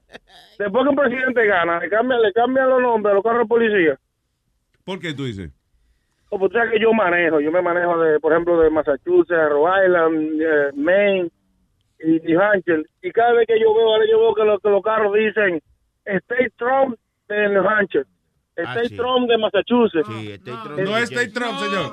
[0.58, 3.46] después que un presidente gana, le cambian, le cambian los nombres a los carros de
[3.46, 3.98] policía.
[4.84, 5.50] ¿Por qué tú dices?
[6.30, 7.40] O pues, sabes que yo manejo.
[7.40, 11.30] Yo me manejo, de, por ejemplo, de Massachusetts, Rhode Island, eh, Maine
[12.00, 12.82] y New Hampshire.
[13.02, 15.60] Y cada vez que yo veo, ahora yo veo que, lo- que los carros dicen
[16.04, 16.96] State Trump
[17.28, 18.04] de New Hampshire.
[18.56, 18.96] State sí.
[18.96, 20.08] Trump de Massachusetts.
[20.78, 21.92] No es State Trump, señor.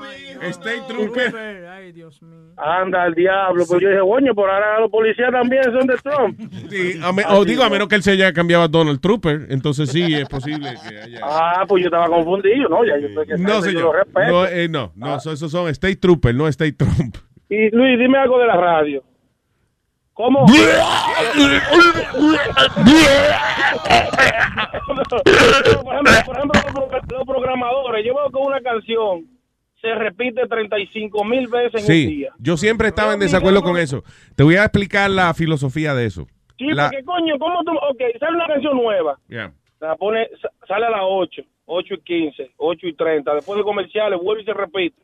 [0.50, 1.66] State Trooper.
[1.66, 2.52] Ay, Dios mío.
[2.56, 3.64] Anda al diablo.
[3.68, 6.38] Pues yo dije, coño, por ahora los policías también son de Trump.
[6.70, 9.46] Sí, a me- o digo, a menos que él se haya cambiado a Donald Trooper.
[9.50, 11.20] Entonces sí, es posible que haya.
[11.22, 12.84] Ah, pues yo estaba confundido, ¿no?
[12.84, 13.96] Ya yo sé que No, yo lo señor.
[13.96, 14.30] respeto.
[14.30, 14.92] No, eh, no, Ah.
[14.96, 17.16] no, so- esos son State Trooper, no State Trump.
[17.48, 19.02] Y Luis, dime algo de la radio.
[20.14, 20.44] ¿Cómo?
[24.86, 24.96] por
[25.94, 29.26] ejemplo, por ejemplo, los, pro- los programadores, yo veo que una canción
[29.80, 32.32] se repite 35 mil veces en un Sí, día.
[32.38, 34.04] yo siempre estaba en desacuerdo con eso.
[34.36, 36.26] Te voy a explicar la filosofía de eso.
[36.58, 37.72] Sí, La- porque coño, ¿cómo tú?
[37.72, 39.18] Ok, sale una canción nueva.
[39.28, 39.52] Yeah.
[39.80, 43.34] La pone, sa- sale a las 8, 8 y 15, 8 y 30.
[43.34, 44.96] Después de comerciales, vuelve y se repite.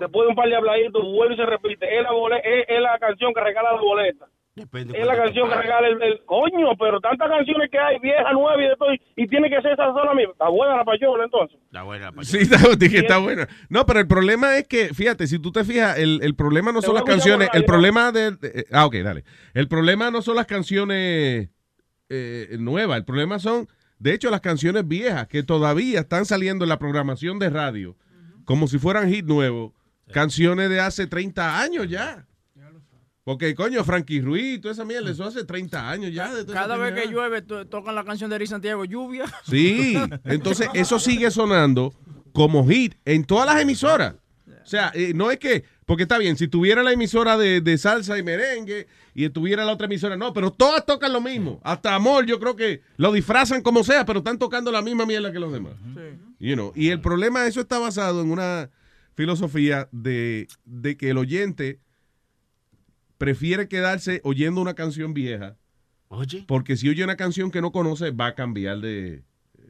[0.00, 1.96] Después de un par de habladitos, vuelve y se repite.
[1.96, 4.26] Es la, bole- es, es la canción que regala la boleta.
[4.56, 8.62] Es la canción que regala el, el- Coño, pero tantas canciones que hay, vieja, nueva
[8.62, 10.32] y de todo, y, tiene que ser esa sola misma.
[10.32, 11.58] Está buena la payola, entonces.
[11.70, 13.48] La buena, Sí, está, dije, está buena.
[13.68, 16.80] No, pero el problema es que, fíjate, si tú te fijas, el, el problema no
[16.80, 19.24] Te son las canciones, el problema de, de- Ah, ok, dale.
[19.54, 21.48] El problema no son las canciones
[22.08, 23.68] eh, nuevas, el problema son,
[23.98, 27.96] de hecho, las canciones viejas que todavía están saliendo en la programación de radio,
[28.44, 29.72] como si fueran hit nuevos,
[30.12, 32.26] canciones de hace 30 años ya.
[33.24, 36.32] Porque, coño, Frankie Ruiz, toda esa mierda, eso hace 30 años ya.
[36.34, 39.24] de Cada vez que llueve to- tocan la canción de Eri Santiago, lluvia.
[39.46, 41.92] Sí, entonces eso sigue sonando
[42.32, 44.14] como hit en todas las emisoras.
[44.62, 47.76] O sea, eh, no es que, porque está bien, si tuviera la emisora de, de
[47.78, 51.60] salsa y merengue y tuviera la otra emisora, no, pero todas tocan lo mismo.
[51.64, 55.32] Hasta Amor, yo creo que lo disfrazan como sea, pero están tocando la misma mierda
[55.32, 55.72] que los demás.
[56.38, 58.70] You know, Y el problema, eso está basado en una
[59.14, 61.80] filosofía de, de que el oyente
[63.20, 65.58] prefiere quedarse oyendo una canción vieja.
[66.08, 66.42] Oye.
[66.48, 69.22] Porque si oye una canción que no conoce, va a cambiar de,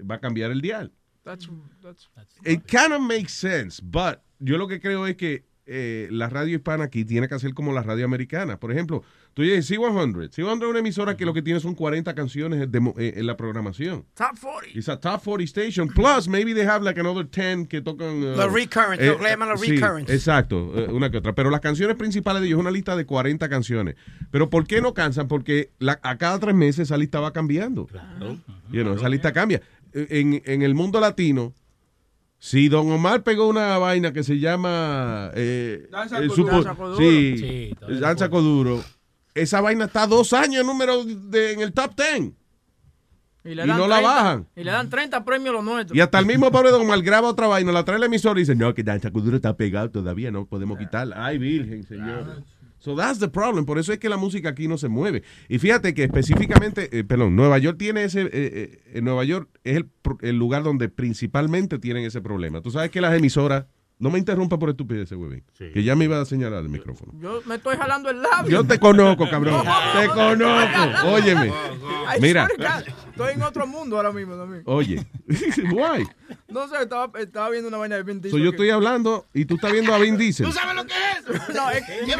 [0.08, 0.92] va a cambiar el dial.
[1.24, 1.50] That's,
[1.82, 2.08] that's,
[2.46, 6.56] It kind of makes sense, but yo lo que creo es que eh, la radio
[6.56, 8.58] hispana aquí tiene que hacer como la radio americana.
[8.60, 9.02] Por ejemplo,
[9.34, 10.30] tú dices C100.
[10.30, 13.36] C100 es una emisora que lo que tiene son 40 canciones de eh, en la
[13.36, 14.04] programación.
[14.14, 14.78] Top 40.
[14.78, 15.88] It's a top 40 station.
[15.88, 18.22] Plus, maybe they have like another 10 que tocan.
[18.22, 20.10] uh, Los recurrents, lo que llaman los sí, recurrents.
[20.12, 21.34] Exacto, eh, una que otra.
[21.34, 23.96] Pero las canciones principales de ellos es una lista de 40 canciones.
[24.30, 25.28] Pero ¿por qué no cansan?
[25.28, 27.86] Porque la- a cada tres meses esa lista va cambiando.
[28.70, 29.60] You know, esa lista cambia.
[29.92, 31.52] Eh, En, en el mundo latino,
[32.38, 35.30] si Don Omar pegó una vaina que se llama.
[35.34, 36.62] Eh, Danza el con supo- duro.
[36.64, 36.98] Danza con duro.
[36.98, 38.84] Sí, Danza se con duro.
[39.40, 42.32] Esa vaina está dos años en número de, en el top 10.
[43.42, 44.48] Y, le Y dan no la 30 bajan.
[44.54, 45.96] Y le dan 30 premios los nuestros.
[45.96, 48.42] Y hasta el mismo pobre Don Omar graba otra vaina, la trae la emisora y
[48.42, 51.24] dice, no, que Danza con duro está pegado todavía, no podemos quitarla.
[51.24, 52.44] Ay, virgen, señor.
[52.80, 53.66] So that's the problem.
[53.66, 55.22] Por eso es que la música aquí no se mueve.
[55.48, 59.76] Y fíjate que específicamente, eh, perdón, Nueva York tiene ese, eh, eh, Nueva York es
[59.76, 59.90] el,
[60.22, 62.62] el lugar donde principalmente tienen ese problema.
[62.62, 63.66] Tú sabes que las emisoras,
[64.00, 67.12] no me interrumpa por estupidez, huevín, que ya me iba a señalar el micrófono.
[67.20, 68.50] Yo me estoy jalando el labio.
[68.50, 69.62] Yo te conozco, cabrón.
[70.00, 71.06] Te conozco.
[71.08, 71.52] Óyeme.
[72.20, 72.48] Mira.
[73.10, 74.62] Estoy en otro mundo ahora mismo también.
[74.64, 75.06] Oye.
[75.72, 76.08] Why?
[76.48, 79.26] No sé, estaba, estaba viendo una vaina de Vin So, Diesel yo que- estoy hablando
[79.34, 80.46] y tú estás viendo a Vin Diesel.
[80.46, 81.52] ¿Tú sabes lo que es eso?
[81.52, 82.14] No, es que-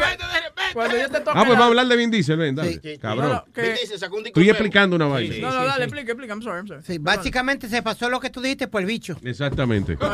[0.73, 2.79] Cuando yo te toque Ah, pues la- vamos a hablar de Vin Diesel, ven, dale.
[2.81, 2.97] Sí.
[2.99, 3.29] Cabrón.
[3.29, 4.57] No, no, que- Vin Diesel sacó un disco Estoy nuevo.
[4.57, 5.35] explicando una vaina.
[5.39, 6.33] No, no, dale, explica, explica.
[6.35, 6.83] I'm sorry, I'm sorry.
[6.85, 9.17] Sí, básicamente se pasó lo que tú dijiste por el bicho.
[9.23, 9.97] Exactamente.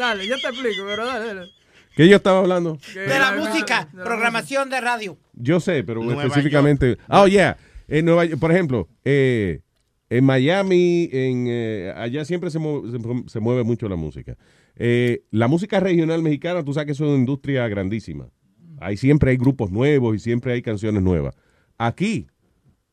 [0.00, 1.50] Dale, yo te explico, pero dale, dale.
[1.94, 2.78] ¿Qué yo estaba hablando?
[2.94, 5.18] De la música, de la programación de radio.
[5.34, 6.96] Yo sé, pero Nueva específicamente.
[7.10, 7.58] Oh, yeah.
[7.86, 9.60] En Nueva York, por ejemplo, eh,
[10.08, 12.98] en Miami, en, eh, allá siempre se, mu- se,
[13.30, 14.38] se mueve mucho la música.
[14.76, 18.30] Eh, la música regional mexicana, tú sabes que es una industria grandísima.
[18.80, 21.34] Ahí siempre hay grupos nuevos y siempre hay canciones nuevas.
[21.76, 22.28] Aquí,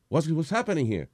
[0.10, 1.08] what's, what's happening here?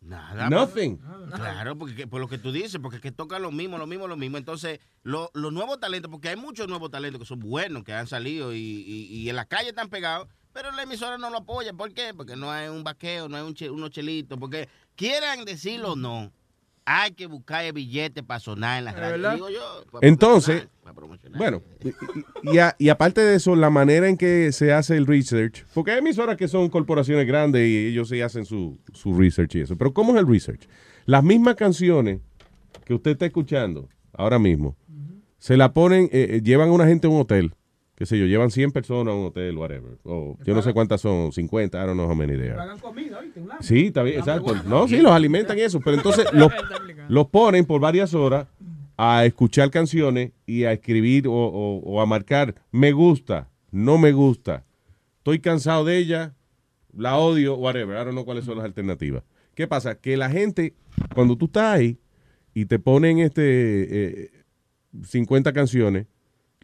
[0.00, 0.48] Nada.
[0.48, 0.96] Nothing.
[0.98, 3.86] pues, Claro, porque que- por lo que tú dices, porque que tocan lo mismo, lo
[3.86, 4.38] mismo, lo mismo.
[4.38, 8.06] Entonces, lo- los nuevos talentos, porque hay muchos nuevos talentos que son buenos, que han
[8.06, 11.74] salido y, y- y en la calle están pegados, pero la emisora no lo apoya.
[11.74, 12.14] ¿Por qué?
[12.14, 15.96] Porque no hay un vaqueo, no hay un che- unos chelitos, porque quieran decirlo o
[15.96, 16.32] no,
[16.84, 19.10] hay que buscar el billete para sonar en la radio.
[19.12, 19.34] verdad?
[19.34, 21.38] Digo yo, para Entonces, promocionar, para promocionar.
[21.38, 21.62] bueno,
[22.44, 25.64] y, y a- y aparte de eso, la manera en que se hace el research,
[25.74, 29.60] porque hay emisoras que son corporaciones grandes y ellos sí hacen su, su research y
[29.60, 30.68] eso, pero ¿cómo es el research?
[31.06, 32.20] Las mismas canciones
[32.84, 34.76] que usted está escuchando ahora mismo,
[35.38, 37.54] se la ponen, eh, eh, llevan a una gente a un hotel,
[38.00, 41.02] qué sé yo, llevan 100 personas a un hotel, whatever, o yo no sé cuántas
[41.02, 42.56] son, 50, I don't know how many they are.
[43.60, 44.54] Sí, está bien, exacto.
[44.66, 46.50] No, sí, los alimentan y eso, pero entonces los,
[47.08, 48.46] los ponen por varias horas
[48.96, 54.12] a escuchar canciones y a escribir o, o- o a marcar me gusta, no me
[54.12, 54.64] gusta,
[55.18, 56.34] estoy cansado de ella,
[56.96, 57.96] la odio, whatever.
[57.96, 59.22] I don't know cuáles son las alternativas.
[59.54, 59.94] ¿Qué pasa?
[60.00, 60.72] Que la gente,
[61.14, 61.98] cuando tú estás ahí
[62.54, 64.30] y te ponen este eh,
[65.04, 66.06] 50 canciones,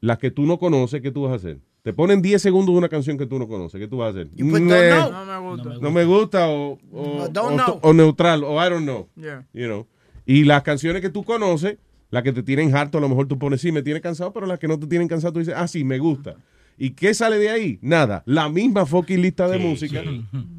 [0.00, 1.58] las que tú no conoces, ¿qué tú vas a hacer?
[1.82, 4.10] Te ponen 10 segundos de una canción que tú no conoces, ¿qué tú vas a
[4.10, 4.28] hacer?
[4.34, 5.12] You put don't Nah, know.
[5.12, 5.78] No me gusta.
[5.80, 7.78] no me gusta o, o, No, don't o- know.
[7.82, 9.08] o neutral o I don't know.
[9.16, 9.46] Yeah.
[9.52, 9.86] You know.
[10.26, 11.78] Y las canciones que tú conoces,
[12.10, 14.46] las que te tienen harto, a lo mejor tú pones, sí, me tiene cansado, pero
[14.46, 16.36] las que no te tienen cansado, tú dices, ah, sí, me gusta.
[16.78, 17.78] ¿Y qué sale de ahí?
[17.80, 18.22] Nada.
[18.26, 20.02] La misma fucking lista de música.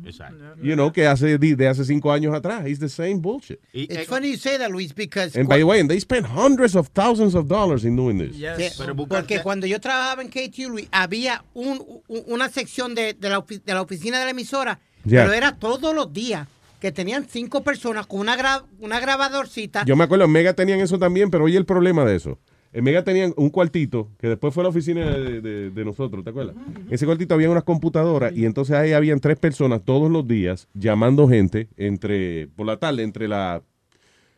[0.05, 0.43] Exacto.
[0.63, 2.67] You know, que hace de, hace cinco años atrás.
[2.67, 3.59] It's the same bullshit.
[3.73, 5.37] It's funny you say that, Luis, because...
[5.39, 8.35] And by the way, and they spend hundreds of thousands of dollars in doing this.
[8.35, 8.69] Sí,
[9.07, 13.43] porque cuando yo trabajaba en KTU, Luis, había un, un- una sección de, de la,
[13.47, 15.21] de la oficina de la emisora, Yeah.
[15.23, 16.47] pero era todos los días,
[16.81, 19.85] que tenían cinco personas con una, gra- una grabadorcita.
[19.85, 22.39] Yo me acuerdo, Mega tenían eso también, pero oye el problema de eso.
[22.73, 26.29] En Mega tenían un cuartito, que después fue la oficina de, de- de nosotros, ¿te
[26.29, 26.55] acuerdas?
[26.87, 30.67] En ese cuartito había unas computadoras y entonces ahí habían tres personas todos los días
[30.73, 33.61] llamando gente entre, por la tarde, entre las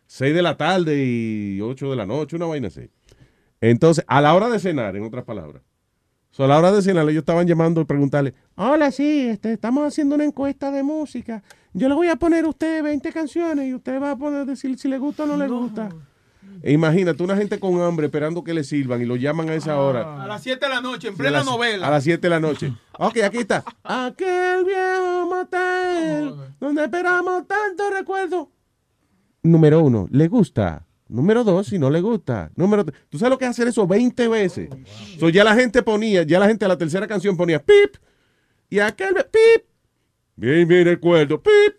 [0.08, 2.90] 6 de la tarde y 8 de la noche, una vaina así.
[3.62, 5.62] Entonces, a la hora de cenar, en otras palabras.
[6.32, 9.86] So, a la hora de cenar, ellos estaban llamando y preguntarle, hola, sí, este, estamos
[9.86, 11.44] haciendo una encuesta de música.
[11.74, 14.78] Yo le voy a poner a usted 20 canciones y usted va a poner decir
[14.78, 15.90] si le gusta o no le gusta.
[16.62, 19.80] E imagínate una gente con hambre esperando que le sirvan y lo llaman a esa
[19.80, 20.24] hora.
[20.24, 21.88] A las 7 de la noche, en A plena novela.
[21.88, 22.74] A las 7 de la noche.
[23.02, 23.64] Ok, aquí está.
[23.82, 28.52] Aquel viejo motel donde esperamos tanto recuerdo.
[29.42, 30.86] Número uno, ¿le gusta?
[31.08, 32.52] Número dos, si no le gusta.
[32.56, 33.00] Número tres.
[33.10, 34.70] ¿Tú sabes lo que es hacer eso 20 veces?
[35.18, 37.96] So, ya la gente ponía, ya la gente a la tercera canción ponía pip.
[38.70, 39.66] Y aquel pip.
[40.36, 41.42] Bien, bien recuerdo.
[41.42, 41.76] Pip.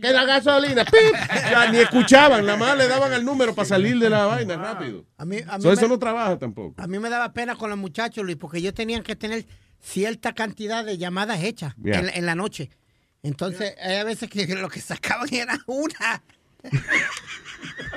[0.00, 0.84] Que la gasolina.
[0.84, 1.14] Pip.
[1.50, 5.04] Ya ni escuchaban, nada más le daban el número para salir de la vaina rápido.
[5.16, 6.80] A mí, a mí So, eso no trabaja tampoco.
[6.82, 9.46] A mí me daba pena con los muchachos, Luis, porque ellos tenían que tener
[9.80, 12.00] cierta cantidad de llamadas hechas Yeah.
[12.00, 12.70] en, en la noche.
[13.22, 16.22] Entonces, hay a veces que lo que sacaban era una,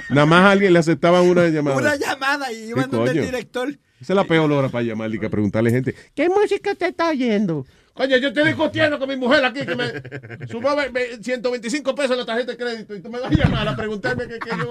[0.09, 1.77] Nada más alguien le aceptaban una llamada.
[1.77, 3.69] una llamada y iban donde el director.
[4.01, 6.87] Esa es la peor hora para llamar y que preguntarle a gente, ¿qué música te
[6.87, 7.65] está oyendo?
[7.99, 12.11] Coño, yo estoy discutiendo con mi mujer aquí que me sumó ve- ve- 125 pesos
[12.11, 14.69] en la tarjeta de crédito y tú me vas a llamar a preguntarme que yo...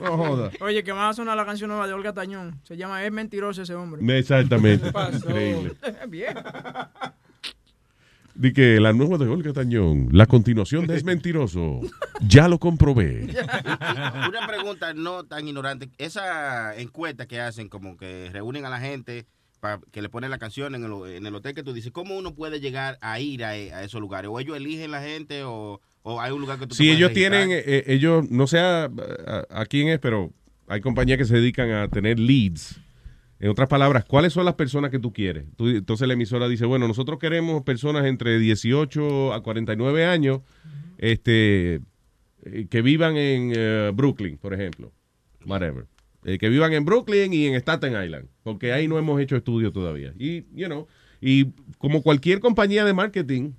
[0.00, 0.50] No joda.
[0.62, 2.58] Oye, que va a sonar la canción nueva de Olga Tañón.
[2.64, 4.00] Se llama Es mentiroso ese hombre.
[4.18, 4.86] Exactamente.
[4.86, 5.28] ¿Qué pasó?
[5.28, 5.74] Increíble.
[6.08, 6.34] Bien.
[8.34, 11.80] Di que la nueva de Olga Tañón, la continuación de Es Mentiroso,
[12.26, 13.24] ya lo comprobé.
[14.28, 15.90] Una pregunta no tan ignorante.
[15.98, 19.26] Esa encuesta que hacen, como que reúnen a la gente
[19.90, 22.34] que le ponen la canción en el, en el hotel que tú dices, ¿cómo uno
[22.34, 24.30] puede llegar a ir a, a esos lugares?
[24.32, 26.96] ¿O ellos eligen la gente o, o hay un lugar que tú te Si puedes
[26.98, 27.46] ellos registrar?
[27.46, 30.32] tienen, eh, ellos, no sé a, a- a quién es, pero
[30.66, 32.80] hay compañías que se dedican a tener leads.
[33.38, 35.44] En otras palabras, ¿cuáles son las personas que tú quieres?
[35.56, 40.40] Tú- entonces la emisora dice, bueno, nosotros queremos personas entre 18 a 49 años
[40.98, 41.80] este,
[42.44, 44.92] eh, que vivan en eh, Brooklyn, por ejemplo.
[45.46, 45.86] Whatever.
[46.24, 49.72] Eh, que vivan en Brooklyn y en Staten Island, porque ahí no hemos hecho estudio
[49.72, 50.12] todavía.
[50.18, 50.86] Y, you know,
[51.20, 51.46] y
[51.78, 53.52] como cualquier compañía de marketing,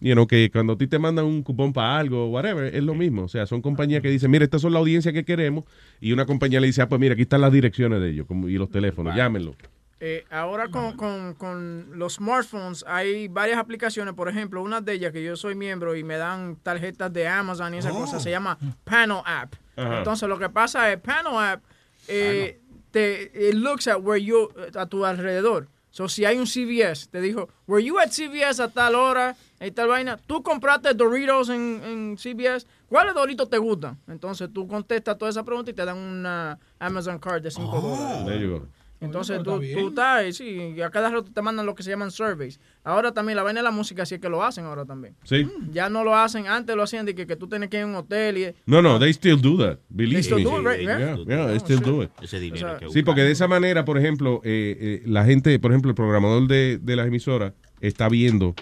[0.00, 2.94] you know, que cuando a ti te mandan un cupón para algo, whatever, es lo
[2.94, 3.22] mismo.
[3.22, 5.64] O sea, son compañías que dicen, mira, estas son la audiencia que queremos,
[6.00, 8.48] y una compañía le dice, ah, pues mira, aquí están las direcciones de ellos como,
[8.48, 9.54] y los teléfonos, llámenlo.
[10.00, 15.10] Eh, ahora con, con- con los smartphones hay varias aplicaciones, por ejemplo, una de ellas
[15.12, 18.00] que yo soy miembro y me dan tarjetas de Amazon y esa Oh.
[18.00, 19.54] cosa, se llama Panel App.
[19.76, 19.98] Ajá.
[19.98, 21.62] Entonces lo que pasa es, Panel App
[22.08, 22.60] eh,
[22.90, 25.68] te it looks at where you, a tu alrededor.
[25.90, 29.70] So si hay un CVS, te dijo, were you at CVS a tal hora, y
[29.70, 33.98] tal vaina, tú compraste Doritos en, en CVS, ¿cuáles Doritos te gustan?
[34.06, 38.62] Entonces tú contestas toda esa pregunta y te dan una Amazon card de 5 dólares.
[39.00, 41.82] Entonces Oye, tú, tú estás, ahí, sí, y a cada rato te mandan lo que
[41.82, 42.58] se llaman surveys.
[42.82, 45.14] Ahora también la vaina de la música sí es que lo hacen ahora también.
[45.24, 45.46] Sí.
[45.70, 47.86] Ya no lo hacen, antes lo hacían de que, que tú tienes que ir a
[47.86, 48.54] un hotel y...
[48.64, 49.78] No, no, they still do that.
[49.90, 50.44] Believe still me.
[50.44, 50.80] do it, right?
[50.80, 50.98] Yeah.
[50.98, 52.10] Yeah, yeah, they Oh, still do it.
[52.22, 55.58] Ese dinero hay que Sí, porque de esa manera, por ejemplo, eh, eh, la gente,
[55.58, 58.54] por ejemplo, el programador de, de las emisoras está viendo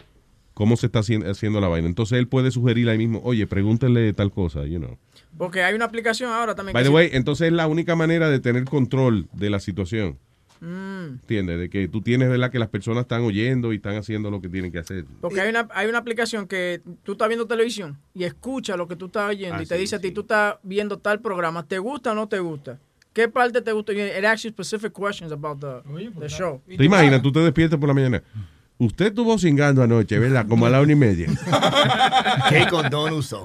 [0.54, 1.88] cómo se está haciendo, haciendo la vaina.
[1.88, 4.96] Entonces él puede sugerir ahí mismo, oye, pregúntele tal cosa, you know.
[5.38, 6.74] Porque hay una aplicación ahora también.
[6.74, 9.60] By que the sí- way, entonces es la única manera de tener control de la
[9.60, 10.18] situación.
[10.60, 11.18] Mm.
[11.20, 11.58] ¿Entiendes?
[11.58, 12.50] De que tú tienes, ¿verdad?
[12.50, 15.04] Que las personas están oyendo y están haciendo lo que tienen que hacer.
[15.20, 18.96] Porque hay una, hay una aplicación que tú estás viendo televisión y escucha lo que
[18.96, 21.66] tú estás oyendo Ah, y te sí, dice a ti, tú estás viendo tal programa,
[21.66, 22.78] ¿te gusta o no te gusta?
[23.12, 23.92] ¿Qué parte te gusta?
[23.92, 25.82] It asks you specific questions about the,
[26.18, 26.62] the show.
[26.66, 27.20] ¿Te imaginas?
[27.22, 28.22] Tú te despiertas por la mañana.
[28.84, 30.46] Usted estuvo cingando anoche, ¿verdad?
[30.48, 31.26] Como a la una y media.
[32.48, 33.44] ¿Qué condón usó?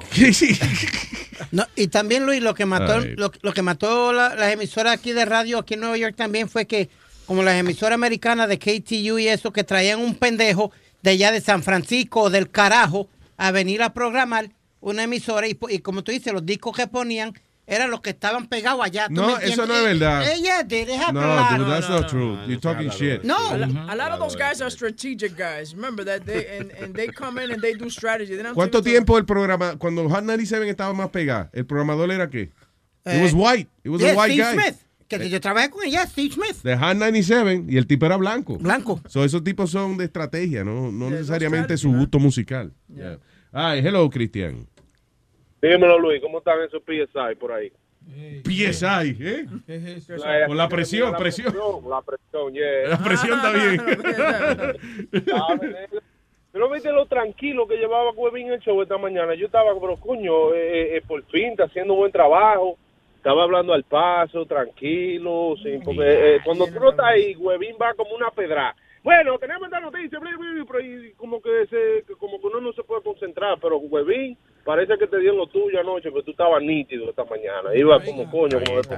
[1.51, 5.13] No, y también, Luis, lo que mató, lo, lo que mató la- las emisoras aquí
[5.13, 6.89] de radio aquí en Nueva York también fue que,
[7.25, 10.71] como las emisoras americanas de KTU y eso, que traían un pendejo
[11.01, 13.07] de allá de San Francisco o del carajo
[13.37, 14.49] a venir a programar
[14.81, 17.33] una emisora y, y como tú dices, los discos que ponían
[17.69, 19.07] eran los que estaban pegados allá.
[19.07, 20.23] ¿tú No, me eso no es verdad.
[20.31, 21.57] Eh, yeah, dude, it No, a lot.
[21.59, 22.37] dude, that's not true.
[22.47, 23.23] You're talking shit.
[23.23, 23.35] No.
[23.53, 25.73] A, lo- a lot of those guys are strategic guys.
[25.73, 28.35] Remember that they and, and they come in and they do strategy.
[28.35, 32.11] They don't ¿Cuánto it tiempo el programa, cuando Hot 97 estaba más pegada, el programador
[32.11, 32.41] era qué?
[32.41, 32.51] It
[33.05, 33.69] Eh, was white.
[33.83, 34.53] It was yeah, a white Steve guy.
[34.53, 34.75] Smith.
[35.07, 36.61] Que yo trabajé con ella, Steve Smith.
[36.61, 38.57] De Hard 97 y el tipo era blanco.
[38.59, 39.01] Blanco.
[39.07, 42.71] So, esos tipos son de estrategia, no, no necesariamente su gusto musical.
[42.93, 43.17] Yeah.
[43.51, 44.67] Ay, hello, Cristian.
[45.61, 47.71] Dímelo, Luis, ¿cómo están esos PSI por ahí?
[48.45, 49.45] PSI, ¿eh?
[50.07, 51.53] La- Por la presión, la presión.
[51.89, 52.87] La presión, yeah.
[52.89, 53.81] La presión está bien.
[56.51, 59.35] Pero viste lo tranquilo que llevaba Webin el show esta mañana.
[59.35, 62.77] Yo estaba, pero coño, eh, eh, por fin está haciendo buen trabajo.
[63.17, 68.15] Estaba hablando al paso, tranquilo, porque eh, cuando tú no estás ahí, Webin va como
[68.15, 68.73] una pedra.
[69.03, 70.37] Bueno, tenemos esta noticia, pero
[71.17, 74.37] como que se, como que uno no se puede concentrar, pero Webin
[74.69, 77.75] parece que te dio lo tuyo anoche, pero tú estabas nítido esta mañana.
[77.75, 78.81] Iba como coño, como de.
[78.81, 78.95] Está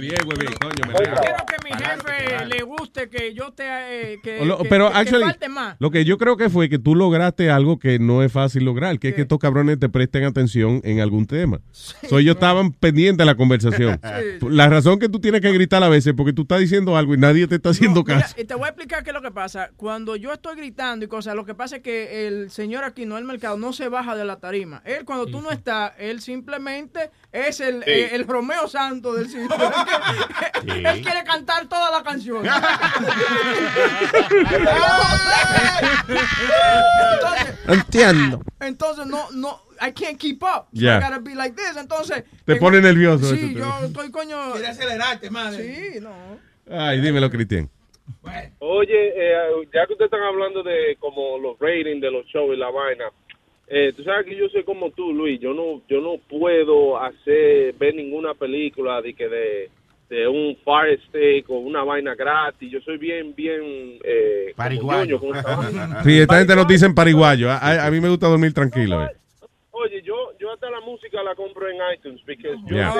[0.00, 1.44] bien, güey, coño, me Quiero alegro.
[1.46, 3.64] que mi jefe le guste que yo te...
[3.66, 5.76] eh, que, O lo- que- pero, que- que actually, falte más.
[5.78, 8.98] lo que yo creo que fue que tú lograste algo que no es fácil lograr,
[8.98, 11.60] que es que estos cabrones te presten atención en algún tema.
[11.72, 14.00] So, ellos estaban pendientes de la conversación.
[14.48, 17.14] La razón que tú tienes que gritar a veces es porque tú estás diciendo algo
[17.14, 18.34] y nadie te está haciendo Mira, caso.
[18.40, 19.70] y te voy a explicar qué es lo que pasa.
[19.76, 23.18] Cuando yo estoy gritando y cosas, lo que pasa es que el señor aquí, no
[23.18, 24.69] el mercado, no se baja de la tarima.
[24.84, 27.90] Él, cuando tú no estás, él simplemente es el, Sí.
[27.90, 29.48] eh, el Romeo Santo del sitio.
[30.62, 30.68] Sí.
[30.84, 32.44] Él quiere cantar toda la canción.
[36.08, 38.42] entonces, Entiendo.
[38.60, 40.66] entonces no, no, I can't keep up.
[40.72, 40.98] So Yeah.
[40.98, 41.76] I gotta be like this.
[41.76, 42.24] Entonces.
[42.44, 44.52] Te en- pone nervioso Sí, yo estoy coño.
[44.52, 45.92] Quiere acelerarte, madre.
[45.92, 46.12] Sí, no.
[46.70, 47.68] Ay, dímelo, Cristian.
[48.58, 49.32] Oye, eh,
[49.72, 53.04] ya que ustedes están hablando de como los ratings de los shows y la vaina,
[53.72, 55.38] eh, tú sabes que yo soy como tú, Luis.
[55.40, 59.70] Yo no, yo no puedo hacer ver ninguna película de que de,
[60.08, 62.68] de un Fire Stick o una vaina gratis.
[62.70, 65.20] Yo soy bien, bien eh, Pariguayo.
[66.04, 67.48] Sí, esta gente nos dice en pariguayo.
[67.50, 69.04] A, a- mí me gusta dormir tranquilo.
[69.04, 69.10] eh.
[69.70, 72.92] Oye, yo, yo hasta la música la compro en iTunes porque yo Ya.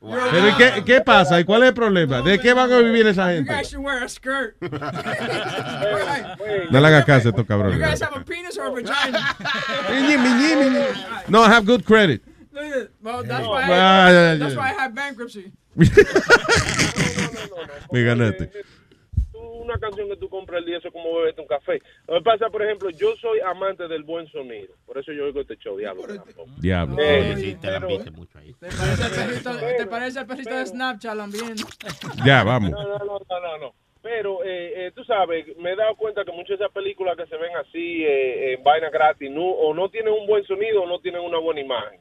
[0.00, 1.38] Pero ¿y qué, qué pasa?
[1.38, 2.22] ¿Y cuál es el problema?
[2.22, 3.52] ¿De qué van a vivir esa You gente?
[3.52, 4.56] guys should wear a skirt.
[6.70, 7.78] No le hagas caso a estos You cabrones.
[7.78, 9.36] guys have a penis or a vagina?
[11.28, 12.22] No, I have good credit.
[13.02, 15.52] Well, that's why, I, that's why I have bankruptcy.
[17.92, 18.50] Me ganaste.
[19.70, 21.80] Una canción que tú compras el día, eso es como beberte un café.
[22.06, 24.74] Lo que pasa, por ejemplo, yo soy amante del buen sonido.
[24.86, 26.02] Por eso yo oigo este show, diablo.
[26.58, 26.96] Diablo.
[26.98, 28.52] Eh, Sí, te la mucho ahí.
[28.54, 31.54] ¿Te parece el perrito, te parece el perrito de Snapchat también?
[32.24, 32.70] Ya, vamos.
[32.70, 33.74] No, no, no, no, no, no.
[34.02, 37.26] Pero, eh, eh, tú sabes, me he dado cuenta que muchas de esas películas que
[37.26, 40.86] se ven así, eh, en vaina gratis, no, o no tienen un buen sonido o
[40.86, 42.00] no tienen una buena imagen.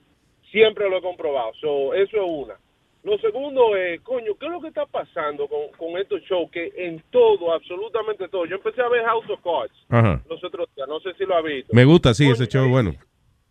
[0.50, 1.52] Siempre lo he comprobado.
[1.60, 2.56] So, eso es una.
[3.04, 6.52] Lo segundo es, coño, ¿qué es lo que está pasando con, con estos shows?
[6.52, 8.46] Que en todo, absolutamente todo.
[8.46, 10.22] Yo empecé a ver House of Cards Ajá.
[10.30, 11.74] los otros días, no sé si lo ha visto.
[11.74, 12.94] Me gusta, sí, ese show es bueno.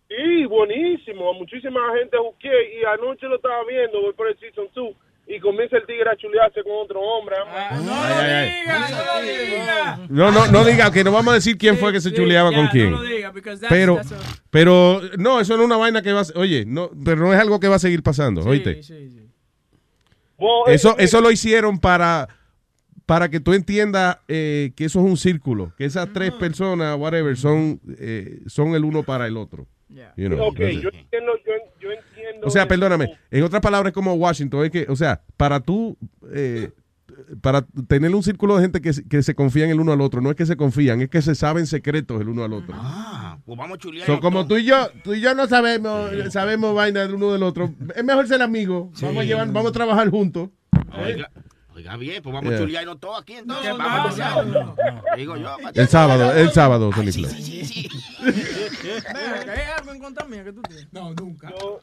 [0.09, 1.33] Sí, buenísimo.
[1.35, 2.49] Muchísima gente juqué
[2.81, 4.89] y anoche lo estaba viendo, voy por el Season 2
[5.29, 7.37] y comienza el tigre a chulearse con otro hombre.
[7.47, 9.99] Ay, ay, Diga, no lo diga.
[10.09, 12.67] No, no, no diga que no vamos a decir quién fue que se chuleaba con
[12.69, 12.91] quién.
[12.91, 16.13] No lo diga, that's, Pero, that's a- pero, no, eso no es una vaina que
[16.13, 18.81] va a, oye, no, pero no es algo que va a seguir pasando, oíste.
[20.39, 20.45] Sí.
[20.73, 22.29] Eso, eso lo hicieron para,
[23.07, 27.37] para que tú entiendas eh, que eso es un círculo, que esas tres personas, whatever,
[27.37, 29.67] son, eh, son el uno para el otro.
[30.17, 32.47] You know, ok, entonces- yo entiendo, yo, yo entiendo.
[32.47, 32.69] o sea, eso.
[32.69, 35.97] perdóname, en otras palabras, como Washington, es que, o sea, para tú,
[36.33, 36.71] eh,
[37.41, 40.21] para tener un círculo de gente que, se- que se confían el uno al otro,
[40.21, 42.75] no es que se confían, es que se saben secretos el uno al otro.
[42.79, 44.07] Ah, pues vamos a chulear.
[44.07, 47.43] So, como tú y yo, tú y yo no sabemos, sabemos vaina del uno del
[47.43, 50.51] otro, es mejor ser amigos, vamos a llevar, vamos a trabajar juntos.
[51.03, 51.31] Oiga,
[51.75, 52.59] oiga bien, pues vamos Yeah.
[52.59, 53.71] a chulearnos todos aquí entonces.
[53.71, 54.77] No, vamos no, a no,
[55.17, 55.57] Digo yo.
[55.73, 57.31] El sábado, el sábado, Sony Flow.
[58.23, 60.93] Venga, ¿Hay algo en contra mía que tú tienes?
[60.93, 61.49] No, nunca.
[61.49, 61.81] Yo,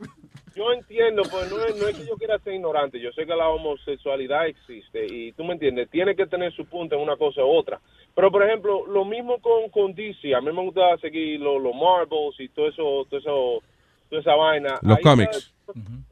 [0.55, 3.35] yo entiendo, pues no es, no es que yo quiera ser ignorante, yo sé que
[3.35, 7.41] la homosexualidad existe y tú me entiendes, tiene que tener su punto en una cosa
[7.41, 7.81] u otra.
[8.15, 11.73] Pero, por ejemplo, lo mismo con, con DC, a mí me gusta seguir los los
[11.75, 13.63] Marvels y todo eso, todo eso,
[14.09, 14.79] toda esa vaina.
[14.81, 15.53] Los Ahí cómics.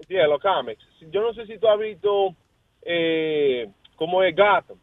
[0.07, 0.84] Sí, los cómics.
[1.11, 2.35] Yo no sé si tú has visto
[2.81, 4.77] eh, cómo es Gotham.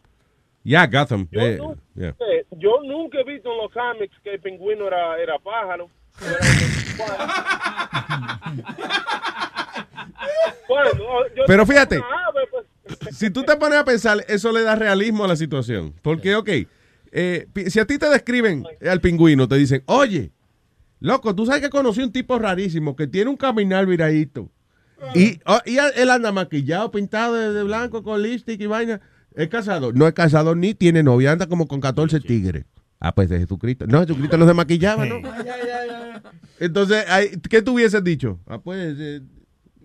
[0.64, 1.28] Ya, Gotham.
[1.30, 2.14] Yo, eh, nu- yeah.
[2.32, 5.88] eh, yo nunca he visto en los cómics que el pingüino era, era pájaro.
[10.68, 10.90] Bueno,
[11.36, 11.96] yo- Pero fíjate.
[11.96, 12.66] ave, pues.
[13.16, 15.94] Si tú te pones a pensar, eso le da realismo a la situación.
[16.02, 16.48] Porque, ok,
[17.12, 20.32] eh, si a ti te describen al pingüino, te dicen, oye,
[21.00, 24.50] loco, tú sabes que conocí un tipo rarísimo que tiene un caminar viradito.
[25.14, 29.00] Y, oh, y él anda maquillado, pintado de, de blanco, con lipstick y vaina.
[29.34, 29.92] ¿Es casado?
[29.92, 32.64] No es casado ni tiene novia, anda como con 14 tigres.
[32.98, 33.86] Ah, pues de Jesucristo.
[33.86, 35.22] No, Jesucristo no se maquillaba, ¿no?
[36.58, 37.04] Entonces,
[37.48, 38.38] ¿qué tú hubieses dicho?
[38.46, 39.22] Ah, pues, eh,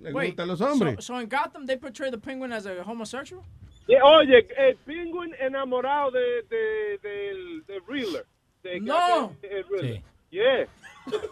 [0.01, 0.95] Le gustan los hombres.
[0.95, 3.41] So, so in Gotham they portray the penguin as a homosexual?
[3.87, 8.25] Yeah, oye, el Penguin enamorado de, de, del de Riddler.
[8.63, 9.31] De- No.
[9.41, 10.01] de- de Riddler.
[10.31, 10.67] Yeah.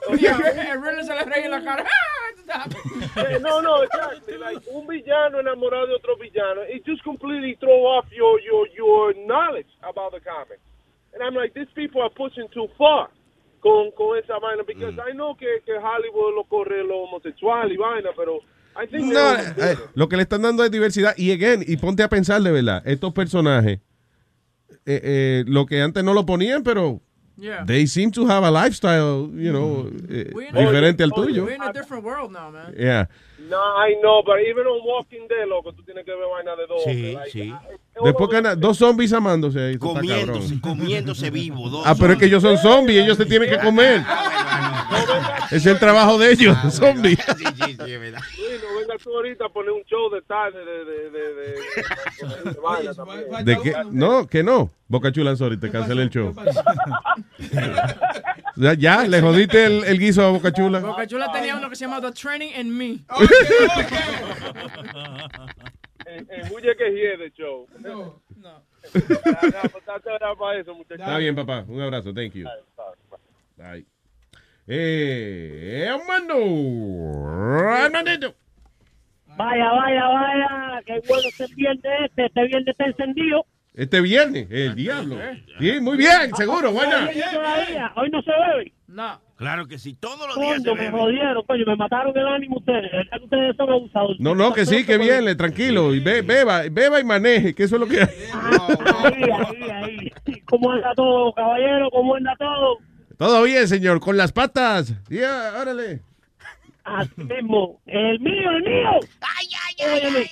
[0.10, 1.86] Oye, el Riddler se le reía en la cara.
[3.16, 4.38] Yeah, no, no, exactly.
[4.38, 6.62] Like un villano enamorado de otro villano.
[6.68, 10.60] It just completely throw off your your your knowledge about the comics.
[11.14, 13.10] And I'm like, these people are pushing too far
[13.62, 17.78] con, con esa vaina because I know que, que Hollywood lo corre lo homosexual y
[17.78, 18.40] vaina, pero
[18.92, 21.14] No, eh, lo que le están dando es diversidad.
[21.18, 23.80] Y again, y ponte a pensar de verdad, estos personajes,
[24.86, 27.02] eh, eh, lo que antes no lo ponían, pero
[27.36, 27.64] Yeah.
[27.66, 31.46] they seem to have a lifestyle, you know, eh, diferente al tuyo.
[31.46, 32.74] We're in a different world now, man.
[32.78, 33.08] Yeah.
[33.50, 36.66] No, I know, but even on Walking Dead, loco, tú tienes que ver vaina de
[36.68, 36.84] dos.
[36.84, 37.54] Sí, like, sí.
[38.04, 39.78] Después que dos zombies amándose ahí.
[39.78, 41.70] Comiéndose, comiéndose vivo.
[41.70, 44.04] Dos Ah, pero es que ellos son zombies, ellos se tienen que comer.
[45.52, 47.20] Es el trabajo de ellos, zombies.
[47.38, 48.22] Sí, sí, sí, es verdad.
[49.02, 53.46] Tú ahorita a poner un show de tarde de, de, de, de, de vaina también.
[53.46, 53.74] ¿De qué?
[53.92, 54.70] No, que no.
[54.88, 56.34] Boca Chula, sorry, te cancelé el show.
[58.56, 60.80] Ya, ya, le jodiste el, el guiso a Boca Chula.
[60.80, 63.00] Boca Chula tenía uno que se llama The Training and Me.
[66.06, 67.68] En, en Bulle que hie de show.
[67.80, 68.64] No, no.
[70.38, 71.00] para eso, muchachos.
[71.00, 71.66] Está bien, papá.
[71.68, 72.14] Un abrazo.
[72.14, 72.48] Thank you.
[73.58, 73.86] Bye.
[74.68, 76.36] Eh, hermano.
[77.76, 78.36] Hermanito.
[79.38, 83.46] Vaya, vaya, vaya, qué bueno este viernes este, este viernes está encendido.
[83.74, 85.18] Este viernes, el diablo.
[85.60, 87.08] Sí, muy bien, seguro, buena.
[87.10, 88.74] Hoy todavía, hoy no se bebe.
[88.88, 89.20] No.
[89.36, 92.58] Claro que sí, todos los días se Coño, me jodieron, coño, me mataron el ánimo
[92.60, 92.92] ustedes.
[92.92, 94.20] ¿Verdad que ustedes son abusadores?
[94.20, 95.94] No, no, que sí, que bien, le- tranquilo.
[95.96, 98.00] Y be- beba, beba y maneje, que eso es lo que.
[98.02, 100.12] Ahí, ahí, ahí.
[100.46, 101.90] ¿Cómo anda todo, caballero?
[101.92, 102.78] ¿Cómo anda todo?
[103.18, 104.94] Todo bien, señor, con las patas.
[105.10, 106.02] Ya, órale.
[106.84, 107.82] Así mismo.
[107.86, 108.90] El mío, el mío.
[109.22, 109.48] Ay,
[109.88, 110.26] ay, ay,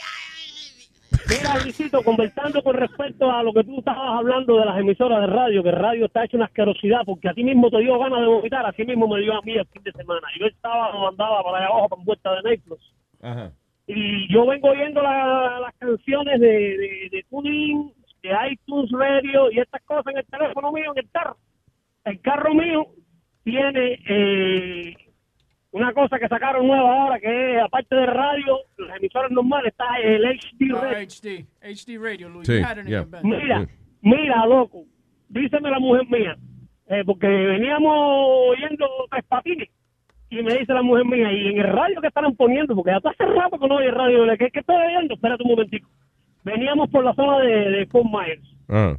[1.29, 5.27] Mira, Luisito, conversando con respecto a lo que tú estabas hablando de las emisoras de
[5.27, 8.19] radio, que el radio está hecho una asquerosidad, porque a ti mismo te dio ganas
[8.21, 10.27] de vomitar, así mismo me dio a mí el fin de semana.
[10.39, 12.81] Yo estaba, andaba para allá abajo, para vuelta de Netflix,
[13.21, 13.51] Ajá.
[13.87, 19.59] y yo vengo oyendo la- las canciones de, de, de TuneIn, de iTunes Radio y
[19.59, 21.37] estas cosas en el teléfono mío, en el carro.
[22.03, 22.87] El carro mío
[23.43, 24.95] tiene eh,
[25.71, 29.85] una cosa que sacaron nueva ahora, que es, aparte de radio, las emisoras normales, está
[30.03, 31.07] el HD Ah, Radio.
[31.07, 31.45] HD.
[31.61, 32.47] HD Radio, Luis.
[32.47, 33.05] Sí, yeah.
[33.23, 33.67] Mira,
[34.01, 34.83] mira, loco,
[35.29, 36.35] díceme la mujer mía,
[36.87, 37.93] eh, porque veníamos
[38.49, 39.69] oyendo tres patines,
[40.29, 42.97] y me dice la mujer mía, y en el radio que estaban poniendo, porque ya
[42.97, 45.13] está hace rato que no oye radio, ¿qué, qué estoy oyendo?
[45.13, 45.89] Espérate un momentico.
[46.43, 48.95] Veníamos por la zona de, de Fort Myers, Ah.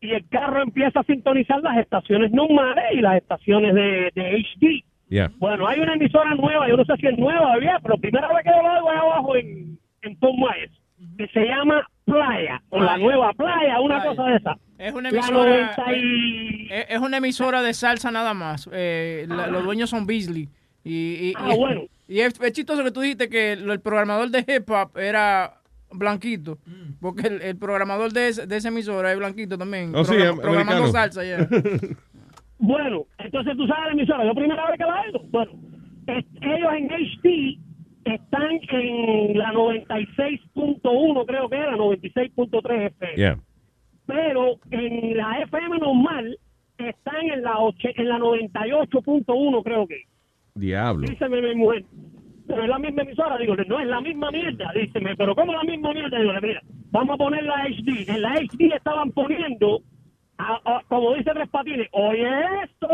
[0.00, 4.84] y el carro empieza a sintonizar las estaciones normales y las estaciones de, de HD.
[5.38, 8.44] Bueno, hay una emisora nueva, yo no sé si es nueva todavía, pero primera vez
[8.44, 10.72] que yo lo hago allá abajo en, en Myers,
[11.16, 14.10] que se llama Playa, o la nueva Playa, una Playa.
[14.16, 14.58] cosa de esa.
[14.78, 15.74] Es una emisora.
[15.76, 18.68] 90 y- Es una emisora de salsa nada más.
[18.72, 20.48] Eh, la- los dueños son Beasley.
[20.84, 21.82] Y, y- Ah, y- bueno.
[22.06, 25.54] Y es, es chistoso que tú dijiste que el programador de hip hop era
[25.90, 26.58] blanquito.
[27.00, 29.92] Porque el, el programador de, ese- de esa emisora es blanquito también.
[29.94, 31.38] Oh, sí, programando salsa, ya.
[32.58, 35.20] Bueno, entonces tú sabes la emisora, yo primera vez que la oigo.
[35.30, 35.52] Bueno,
[36.06, 37.58] es- ellos en HD
[38.04, 43.14] están en la 96.1, creo que era, 96.3 FM.
[43.16, 43.38] Yeah.
[44.06, 46.38] Pero en la FM normal
[46.78, 50.02] están en la, en la 98.1, creo que.
[50.54, 51.06] Diablo.
[51.08, 51.84] Díceme mi mujer,
[52.46, 53.36] pero es la misma emisora.
[53.38, 54.72] Digo, no es la misma mierda.
[54.74, 56.18] Díceme, pero ¿cómo la misma mierda?
[56.18, 56.60] Digo, mira,
[56.90, 58.08] vamos a poner la HD.
[58.08, 59.80] En la HD estaban poniendo,
[60.38, 62.28] a- a- como dice Tres Patines, oye
[62.64, 62.88] esto,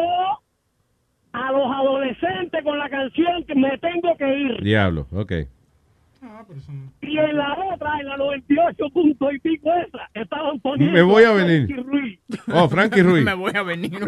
[1.32, 4.62] a los adolescentes con la canción que me tengo que ir.
[4.62, 5.32] Diablo, ok.
[7.02, 11.22] Y en la otra, en la 98 punto y pico esa, estaban poniendo Me voy
[11.24, 11.66] a venir.
[11.66, 12.18] Frankie Ruiz.
[12.50, 13.24] Oh, Frankie Ruiz.
[13.24, 13.90] Me voy a venir.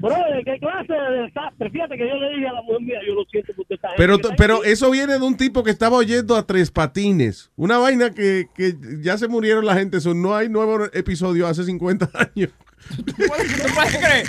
[0.00, 1.70] Brother, ¿qué clase de desastre?
[1.70, 3.96] Fíjate que yo le dije a la mujer mía, yo lo siento por esta gente
[3.98, 7.50] Pero, pero eso viene de un tipo que estaba oyendo a Tres Patines.
[7.56, 9.96] Una vaina que, que ya se murieron la gente.
[9.98, 12.50] Eso no hay nuevo episodio hace 50 años.
[12.94, 14.26] ¿Tú puedes creer?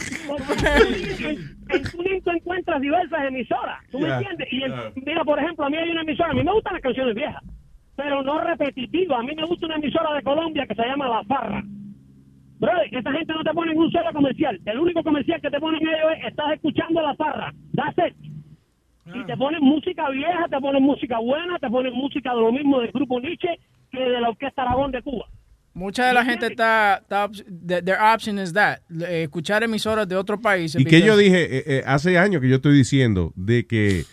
[1.70, 4.48] En, TuneIn tú encuentras diversas emisoras, ¿tú me entiendes?
[4.52, 4.62] Y
[5.02, 7.44] mira, por ejemplo, a mí hay una emisora, a mí me gustan las canciones viejas,
[7.98, 9.20] pero no repetitivas.
[9.20, 11.62] A mí me gusta una emisora de Colombia que se llama La Farra.
[12.60, 14.60] Brother, esta gente no te pone en un solo comercial.
[14.66, 17.54] El único comercial que te ponen ellos es, estás escuchando La Farra.
[17.76, 18.16] That's it.
[19.14, 22.82] Y te ponen música vieja, te ponen música buena, te ponen música de lo mismo
[22.82, 23.48] del grupo Nietzsche
[23.92, 25.26] que de la Orquesta Aragón de Cuba.
[25.74, 27.30] Mucha de la gente está, está
[27.86, 28.80] their option is that,
[29.10, 30.82] escuchar emisoras de otros países.
[30.82, 34.04] Y que yo because- dije eh, eh, hace años que yo estoy diciendo de que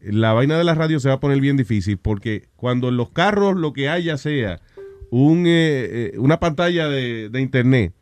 [0.00, 3.10] la vaina de la radio se va a poner bien difícil porque cuando en los
[3.10, 4.60] carros lo que haya sea
[5.10, 7.92] un, eh, eh, una pantalla de, de internet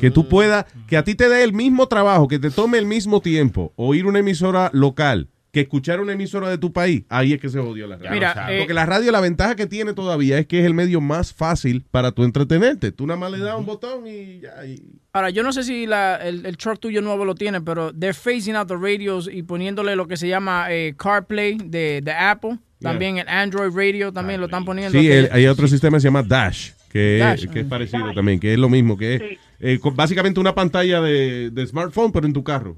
[0.00, 2.86] que tú puedas, que a ti te dé el mismo trabajo, que te tome el
[2.86, 7.40] mismo tiempo oír una emisora local que escuchar una emisora de tu país, ahí es
[7.40, 8.10] que se jodió la radio.
[8.10, 11.02] Mira, eh, Porque la radio, la ventaja que tiene todavía es que es el medio
[11.02, 12.90] más fácil para tú entretenerte.
[12.90, 14.64] Tú nada más le das un botón y ya.
[14.66, 17.92] y- Ahora, yo no sé si la- el, el truck tuyo nuevo lo tiene, pero
[17.92, 22.12] they're phasing out the radios y poniéndole lo que se llama eh, CarPlay de, de
[22.12, 22.56] Apple.
[22.80, 24.98] También el Android Radio también lo están poniendo.
[24.98, 28.12] Sí, el- hay otro sistema que se llama Dash, que, Dash, es, que es parecido
[28.14, 29.22] también, que es lo mismo, que es
[29.64, 32.76] eh, con- básicamente una pantalla de, de smartphone, pero en tu carro.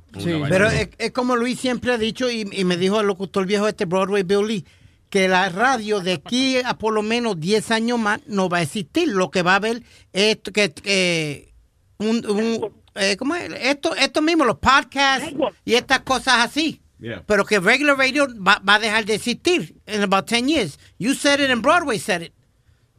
[0.48, 3.66] Pero es, es como Luis siempre ha dicho, y, y me dijo el locutor viejo
[3.66, 4.65] este Broadway Bill Lee,
[5.11, 8.62] que la radio de aquí a por lo menos 10 años más no va a
[8.62, 9.09] existir.
[9.09, 9.78] Lo que va a haber
[10.12, 11.52] es esto, que, eh,
[11.98, 13.51] un, un- eh, ¿cómo es?
[13.61, 15.32] Esto, esto mismo, los podcasts
[15.65, 16.81] y estas cosas así.
[17.01, 17.23] Yeah.
[17.27, 20.78] Pero que regular radio va, va a dejar de existir in about 10 years.
[20.98, 22.32] You said it and Broadway said it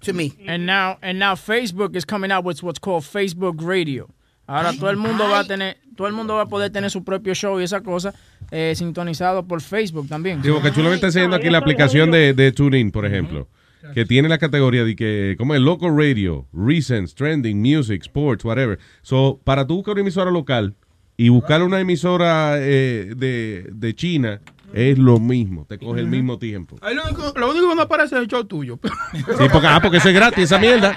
[0.05, 0.33] to me.
[0.47, 4.07] And now, and now Facebook is coming out with what's called Facebook Radio.
[4.47, 7.03] Ahora todo el mundo va a tener, todo el mundo va a poder tener su
[7.03, 8.13] propio show y esa cosa
[8.51, 10.41] eh, sintonizado por Facebook también.
[10.41, 13.47] Digo, que chulo está enseñando aquí la aplicación de, de TuneIn, por ejemplo,
[13.95, 18.77] que tiene la categoría de que, como es local radio, recents, trending, music, sports, whatever.
[19.01, 20.75] So, para tú buscar una emisora local
[21.17, 24.41] y buscar una emisora eh, de, de China,
[24.75, 26.75] es lo mismo, te coge el mismo tiempo.
[26.81, 28.77] Ahí lo, único, lo único que no aparece es el show tuyo.
[29.13, 30.95] Sí, porque, ah, porque eso es gratis, esa mierda.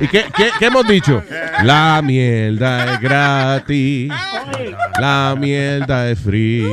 [0.00, 1.22] ¿Y qué, qué, qué hemos dicho?
[1.64, 4.12] La mierda es gratis.
[5.00, 6.64] La mierda es free.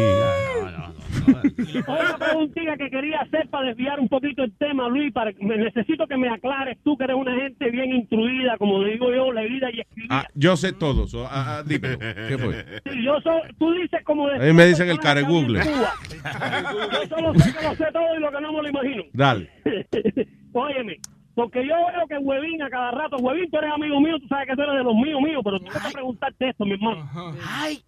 [1.88, 6.06] Otra preguntita que quería hacer para desviar un poquito el tema, Luis, para me- necesito
[6.08, 9.80] que me aclares tú que eres una gente bien instruida, como digo yo, leída y
[9.82, 10.20] escribida.
[10.22, 11.08] Ah, yo sé todo.
[11.08, 11.98] so, ah, ah, dímelo.
[12.28, 12.66] ¿Qué fue?
[12.92, 15.60] Sí, yo so- tú dices como A mí me dicen el care Google.
[15.64, 19.04] Yo solo sé que lo sé todo y lo que no me lo imagino.
[19.14, 19.50] Dale.
[20.54, 20.98] Óyeme,
[21.36, 24.48] porque yo veo que Huevín a cada rato, Huevín, tú eres amigo mío, tú sabes
[24.48, 27.10] que tú eres de los míos míos, pero tengo que preguntarte esto, mi hermano.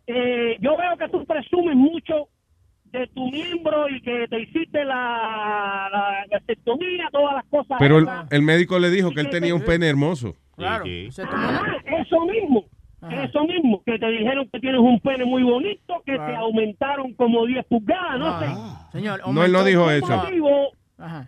[0.08, 2.28] Eh, yo veo que tú presumes mucho
[3.00, 6.26] de tu miembro y que te hiciste la, la
[7.12, 7.78] todas las cosas.
[7.80, 10.36] Pero el, el médico le dijo que él tenía un pene hermoso.
[10.56, 10.86] Claro.
[10.86, 11.62] Ah,
[12.00, 12.66] eso mismo.
[13.12, 17.46] Eso mismo, que te dijeron que tienes un pene muy bonito, que te aumentaron como
[17.46, 18.48] 10 pulgadas, no sé.
[18.94, 20.08] Señor, No, él no dijo ¿Por qué eso.
[20.18, 20.72] motivo-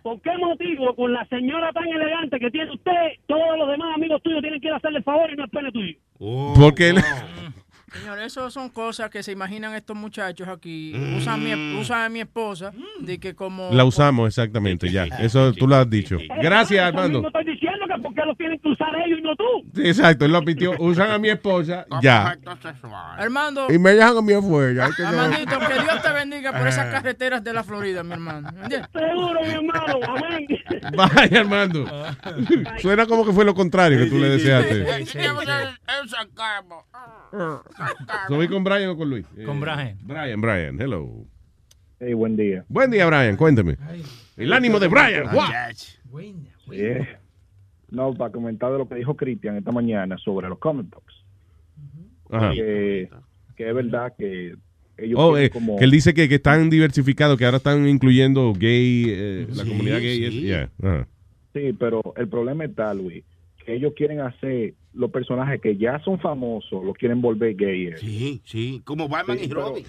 [0.02, 2.90] ¿Por qué motivo con la señora tan elegante que tiene usted,
[3.26, 5.50] todos los demás amigos tuyos tienen que ir a hacerle el favor y no es
[5.50, 5.94] pene tuyo?
[6.58, 6.96] Porque él...
[7.92, 10.94] Señor, eso son cosas que se imaginan estos muchachos aquí.
[11.16, 13.70] Usan, mi, usan a mi esposa de que como...
[13.72, 15.04] La usamos exactamente, ya.
[15.20, 16.18] Eso tú lo has dicho.
[16.40, 17.22] Gracias, Armando.
[17.98, 19.44] Que por qué lo tienen que usar ellos y no tú.
[19.74, 20.72] Sí, exacto, él lo admitió.
[20.78, 22.36] Usan a mi esposa, ya.
[23.18, 24.88] Armando, Y me dejan a mi afuera.
[24.96, 28.48] que no- Armandito, que Dios te bendiga por esas carreteras de la Florida, mi hermano.
[28.92, 29.94] Seguro, mi hermano.
[30.06, 30.46] Amén.
[30.96, 31.84] Vaya, Armando.
[32.78, 35.04] Suena como que fue lo contrario que tú le deseaste.
[38.28, 39.26] ¿Soy con Brian o con Luis?
[39.44, 39.98] Con Eh, Brian.
[40.02, 41.26] Brian, Brian, hello.
[42.00, 42.64] Hey, buen día.
[42.68, 43.76] Buen día, Brian, cuéntame.
[44.36, 45.28] El ánimo de Brian.
[45.32, 45.48] guau.
[46.70, 47.17] Yeah.
[47.90, 51.14] No, para comentar de lo que dijo Cristian esta mañana sobre los comic books.
[52.30, 52.52] Ajá.
[52.52, 53.08] Que,
[53.56, 54.54] que es verdad que
[54.98, 55.76] ellos Oh, tienen eh, como...
[55.78, 59.68] que él dice que, que están diversificados, que ahora están incluyendo gay, eh, la Sí,
[59.70, 60.30] comunidad gay.
[60.30, 60.40] sí.
[60.42, 61.08] Yeah, ajá.
[61.54, 63.24] Sí, pero el problema está, Luis,
[63.64, 68.00] que ellos quieren hacer los personajes que ya son famosos, los quieren volver gays.
[68.00, 69.84] Sí, sí, como Batman Sí, y pero- Robin.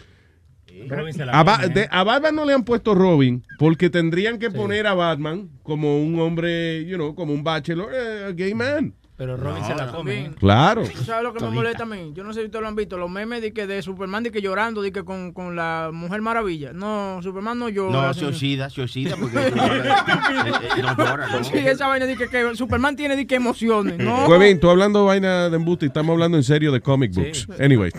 [1.32, 4.94] A, Ba- de- a Batman no le han puesto Robin porque tendrían que poner a
[4.94, 8.94] Batman como un hombre, you know, como un bachelor, eh, a gay man.
[9.18, 10.28] Pero Robin se la come.
[10.28, 10.32] ¿eh?
[10.40, 10.84] Claro.
[10.84, 12.14] ¿Tú sabes lo que me molesta a mí?
[12.14, 12.98] Yo no sé si ustedes lo han visto.
[12.98, 16.22] Los memes de, que de Superman de que llorando de que con, con la Mujer
[16.22, 16.72] Maravilla.
[16.72, 17.92] No, Superman no llora.
[18.08, 21.44] No, se oxida, se oxida porque eh, eh, no llora, ¿no?
[21.44, 23.98] Sí, esa vaina de que, que Superman tiene de que emociones.
[23.98, 24.26] No.
[24.26, 27.46] Huevín, tú hablando vaina de embuste y estamos hablando en serio de comic books.
[27.60, 27.92] Anyway.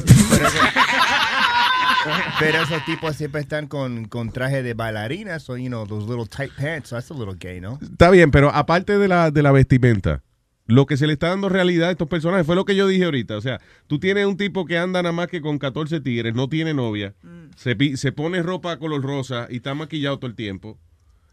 [2.38, 6.26] Pero esos tipos siempre están con, con traje de bailarinas, so, you know, those little
[6.26, 7.78] tight pants, so that's a little gay, ¿no?
[7.82, 10.22] Está bien, pero aparte de la, de la vestimenta,
[10.66, 13.04] lo que se le está dando realidad a estos personajes fue lo que yo dije
[13.04, 13.36] ahorita.
[13.36, 16.48] O sea, tú tienes un tipo que anda nada más que con 14 tigres, no
[16.48, 17.14] tiene novia,
[17.56, 20.78] se, pi- se pone ropa color rosa y está maquillado todo el tiempo.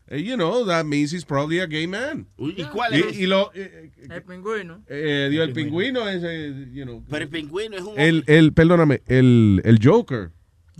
[0.10, 2.28] Eh, you know, that means he's probably a gay man.
[2.38, 3.20] ¿Y cuál es?
[3.20, 4.82] y lo, eh, El pingüino.
[4.88, 8.54] eh, digo, el pingüino es, eh, you know, Pero el pingüino es un el, el,
[8.54, 10.32] perdóname, el, el Joker.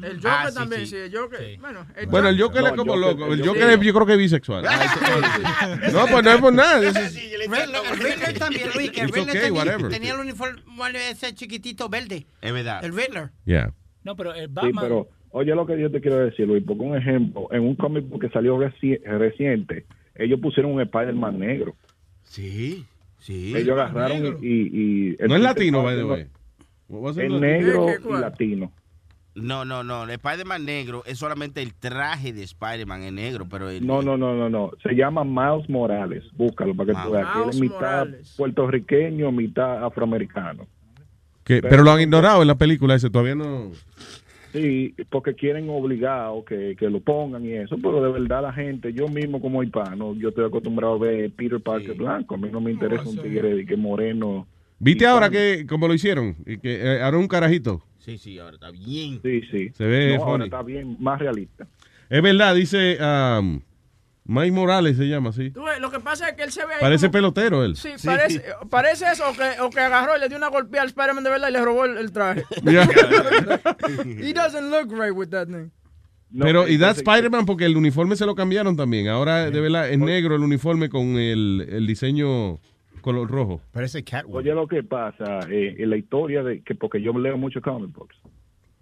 [0.02, 0.88] El Joker Ah, sí, también, sí.
[0.88, 0.96] sí.
[0.96, 1.58] el Joker.
[1.60, 3.34] Bueno, el Bueno, el Joker No, es como el Joker- loco.
[3.34, 4.64] El el Joker Joker- es- yo creo que es bisexual.
[5.94, 6.78] no, pues no es por nada.
[6.88, 10.62] El Riddler también, Luis, que el Riddler okay, tenía, el uniforme
[11.10, 12.26] ese chiquitito verde.
[12.42, 12.84] Es verdad.
[12.84, 13.30] El Riddler.
[13.46, 13.74] Yeah.
[14.04, 14.84] No, pero el Sí, Batman.
[14.84, 18.08] pero, Oye lo que yo te quiero decir, Luis, porque un ejemplo, en un cómic
[18.08, 21.76] book que salió reci- reciente, ellos pusieron un Spider-Man negro.
[22.24, 22.86] Sí,
[23.20, 23.54] sí.
[23.56, 24.48] Ellos agarraron y...
[24.48, 26.28] y- y- No es latino, by the way.
[27.10, 28.72] Es negro ¿Qué, qué, y latino.
[29.38, 30.04] No, no, no.
[30.04, 34.18] El Spider-Man negro es solamente el traje de Spider-Man en negro, pero el, No, no,
[34.18, 34.72] no, no, no.
[34.84, 36.24] Se llama Miles Morales.
[36.34, 37.28] Búscalo para que tú veas.
[37.34, 38.34] que él es Miles mitad Morales.
[38.38, 40.66] puertorriqueño, mitad afroamericano.
[41.44, 43.72] Que- pero lo han ignorado en la película ese, todavía no...
[44.54, 48.92] Sí, porque quieren obligado que, que lo pongan y eso, pero de verdad la gente,
[48.94, 52.62] yo mismo como hispano, yo estoy acostumbrado a ver Peter Parker blanco, a mí no
[52.62, 54.48] me interesa un tigre de que moreno.
[54.80, 56.36] ¿Viste ahora que como lo hicieron?
[56.46, 57.84] Y que eh, ahora un carajito.
[58.08, 59.20] Sí, sí, ahora está bien.
[59.22, 59.70] Sí, sí.
[59.76, 61.68] Se ve No, ahora está bien, más realista.
[62.10, 63.60] Es verdad, dice um,
[64.24, 65.52] Mike Morales se llama así.
[65.82, 67.76] Lo que pasa es que él se ve ahí Parece como- pelotero él.
[67.76, 70.88] Sí, parece, parece eso, o que, o que agarró y le dio una golpeada al
[70.88, 72.46] Spider-Man de verdad y le robó el, el traje.
[72.64, 72.88] Yeah.
[74.22, 75.70] He doesn't look right with that thing.
[76.40, 79.10] Pero, y that's Spider-Man porque el uniforme se lo cambiaron también.
[79.10, 82.60] Ahora, de verdad, es negro el uniforme con el, el diseño
[83.08, 83.62] color rojo.
[83.72, 84.40] Parece Catwoman.
[84.40, 87.94] Oye, lo que pasa eh, en la historia de que, porque yo leo mucho comic
[87.94, 88.18] books,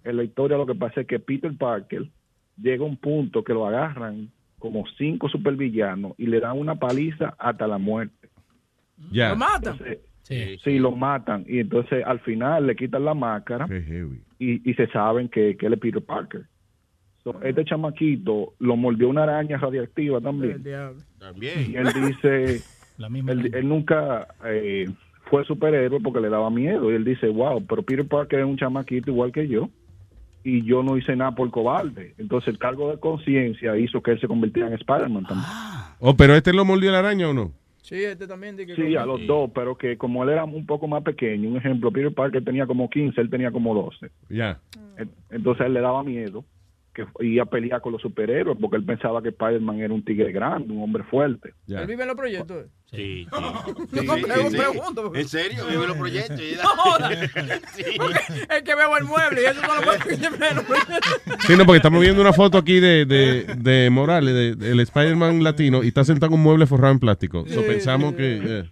[0.02, 2.08] en la historia lo que pasa es que Peter Parker
[2.60, 7.36] llega a un punto que lo agarran como cinco supervillanos y le dan una paliza
[7.38, 8.28] hasta la muerte.
[9.12, 9.28] Ya.
[9.28, 9.74] ¿Lo matan?
[9.74, 10.78] Entonces, sí.
[10.80, 11.44] lo matan.
[11.46, 13.68] Y entonces al final le quitan la máscara
[14.40, 16.46] y, y se saben que, que él es Peter Parker.
[17.22, 20.64] So, este chamaquito lo mordió una araña radiactiva también.
[21.18, 21.70] También.
[21.70, 22.60] Y él dice,
[22.98, 24.88] él, él nunca eh,
[25.30, 26.90] fue superhéroe porque le daba miedo.
[26.90, 29.68] Y él dice, wow, pero Peter Parker es un chamaquito igual que yo.
[30.44, 32.14] Y yo no hice nada por cobarde.
[32.18, 35.48] Entonces el cargo de conciencia hizo que él se convirtiera en Spider-Man también.
[35.98, 37.52] Oh, pero este lo mordió la araña o no?
[37.82, 38.56] Sí, este también.
[38.56, 41.56] que Sí, a los dos, pero que como él era un poco más pequeño, un
[41.56, 44.10] ejemplo, Peter Parker tenía como 15, él tenía como 12.
[44.28, 44.60] Ya.
[44.96, 46.44] En- Entonces él le daba miedo
[46.96, 50.32] que iba a pelear con los superhéroes porque él pensaba que Spider-Man era un tigre
[50.32, 51.52] grande, un hombre fuerte.
[51.68, 52.66] ¿Él vive en los proyectos?
[52.90, 53.26] Sí,
[55.14, 55.64] ¿En serio?
[55.68, 56.40] ¿Vive los proyectos?
[56.62, 57.08] No,
[58.56, 61.40] es que veo el mueble y eso no lo puedo en.
[61.46, 65.42] Sí, no, porque estamos viendo una foto aquí de, de, de Morales, de- del Spider-Man
[65.42, 67.44] latino, y está sentado en un mueble forrado en plástico.
[67.48, 68.40] So, pensamos que...
[68.44, 68.70] eh,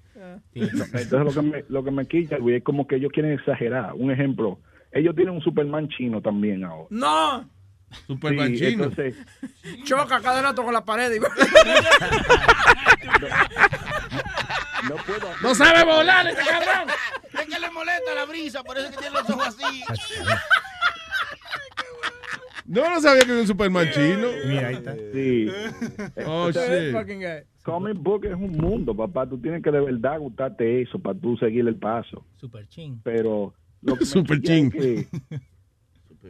[0.55, 2.05] Entonces lo que me, lo que me
[2.39, 3.93] güey, es como que ellos quieren exagerar.
[3.95, 4.59] Un ejemplo,
[4.93, 6.87] ellos tienen un Superman chino también ahora.
[6.91, 7.51] No.
[8.07, 9.15] Superman Sí, entonces,
[9.85, 11.13] Choca cada rato con la pared.
[11.15, 11.21] y-
[14.89, 15.31] no puedo.
[15.43, 16.89] ¡No sabe volar este cabrón!
[17.33, 19.83] Es que le molesta la brisa, por eso es que tiene los ojos así.
[22.67, 24.27] No, no sabía que era un Superman chino.
[24.47, 24.95] Mira, ahí está.
[25.13, 25.49] Sí.
[26.27, 27.45] Oh, Entonces, shit.
[27.63, 29.29] Comic book es un mundo, papá.
[29.29, 32.25] Tú tienes que de verdad gustarte eso para tú seguir el paso.
[32.41, 32.99] Super ching.
[33.05, 33.53] Pero
[33.83, 34.71] lo que me Super es ching.
[34.71, 35.07] que-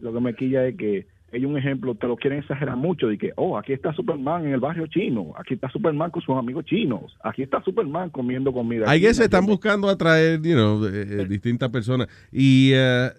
[0.00, 3.18] lo que me quilla es que ellos un ejemplo te lo quieren exagerar mucho de
[3.18, 6.64] que oh aquí está Superman en el barrio chino aquí está Superman con sus amigos
[6.64, 9.14] chinos aquí está Superman comiendo comida Hay que china.
[9.14, 12.08] se están buscando atraer, you know, eh, eh, distintas personas.
[12.32, 13.10] Y eh,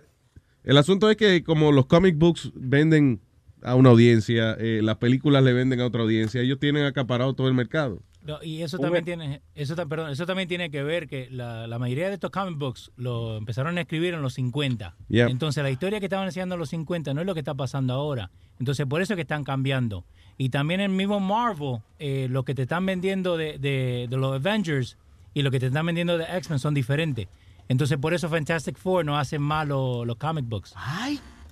[0.64, 3.22] el asunto es que como los comic books venden
[3.66, 7.48] a una audiencia, eh, las películas le venden a otra audiencia, ellos tienen acaparado todo
[7.48, 8.02] el mercado.
[8.26, 11.68] No, y eso también e- tiene, eso, perdón, eso también tiene que ver que la,
[11.68, 14.96] la mayoría de estos comic books lo empezaron a escribir en los 50.
[15.10, 15.28] Yeah.
[15.28, 17.94] Entonces la historia que estaban enseñando en los 50 no es lo que está pasando
[17.94, 18.32] ahora.
[18.60, 20.06] Entonces por eso es que están cambiando.
[20.38, 24.34] Y también el mismo Marvel, eh, lo que te están vendiendo de, de- de los
[24.36, 24.98] Avengers
[25.36, 27.28] y lo que te están vendiendo de X-Men son diferentes.
[27.70, 30.74] Entonces por eso Fantastic Four no hacen mal lo- los comic books.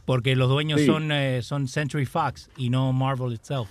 [0.06, 0.86] Porque los dueños Sí.
[0.88, 3.70] son, eh, son Century Fox y no Marvel itself.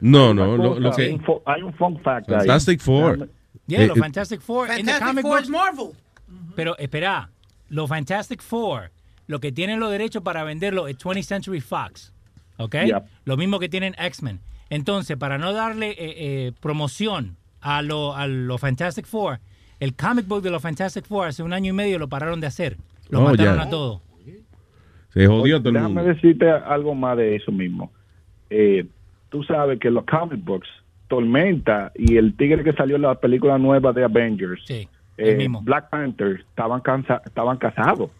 [0.00, 1.18] No, no, lo, que...
[1.46, 2.38] hay un fun fact ahí.
[2.38, 3.28] Fantastic Four.
[3.66, 5.42] Yeah, Eh, los eh, Fantastic Four Fantastic comic Four books.
[5.44, 5.86] es Marvel.
[6.56, 7.30] Pero espera,
[7.68, 8.90] los Fantastic Four,
[9.26, 12.12] lo que tienen los derechos para venderlo es 20th Century Fox.
[12.56, 12.74] ¿Ok?
[12.86, 13.04] Yep.
[13.24, 14.40] Lo mismo que tienen X-Men.
[14.70, 19.40] Entonces, para no darle eh, eh, promoción a los a lo Fantastic Four,
[19.80, 22.46] el comic book de los Fantastic Four hace un año y medio lo pararon de
[22.46, 22.76] hacer.
[23.08, 24.00] Lo Oh, mataron a todos.
[25.12, 27.90] Se jodió todo el Déjame decirte algo más de eso mismo.
[28.48, 28.86] Eh,
[29.30, 30.68] tú sabes que los comic books,
[31.08, 34.74] Tormenta y el tigre que salió en la película nueva de Avengers, Sí,
[35.16, 35.60] eh, el mismo.
[35.62, 38.10] Black Panther, estaban, cansa- estaban casados.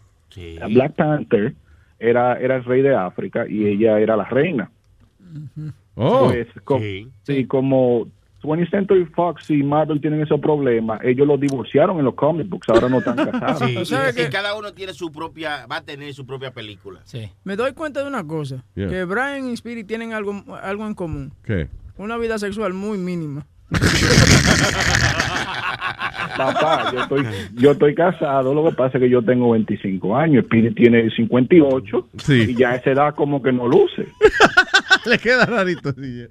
[0.73, 1.53] Black Panther
[1.99, 4.69] era, era el rey de África y ella era la reina.
[5.95, 6.27] Oh.
[6.29, 6.79] Pues, co-
[7.23, 8.07] sí, como
[8.41, 12.69] 20th Century Fox y Marvel tienen esos problemas, ellos los divorciaron en los comic books,
[12.69, 13.59] ahora no están casados.
[13.69, 17.01] Sí, Tú sabes que- cada uno tiene su propia, va a tener su propia película.
[17.05, 17.29] Sí.
[17.43, 18.63] Me doy cuenta de una cosa.
[18.75, 18.87] Yeah.
[18.89, 21.33] Que Brian y Spirit tienen algo, algo en común.
[21.43, 21.67] ¿Qué?
[21.97, 23.45] Una vida sexual muy mínima.
[26.37, 30.45] Papá, yo estoy, yo estoy casado, lo que pasa es que yo tengo 25 años,
[30.45, 34.07] Speedy tiene 58 y ya a esa edad como que no luce.
[35.05, 35.91] Le queda rarito.
[35.93, 36.25] Sí.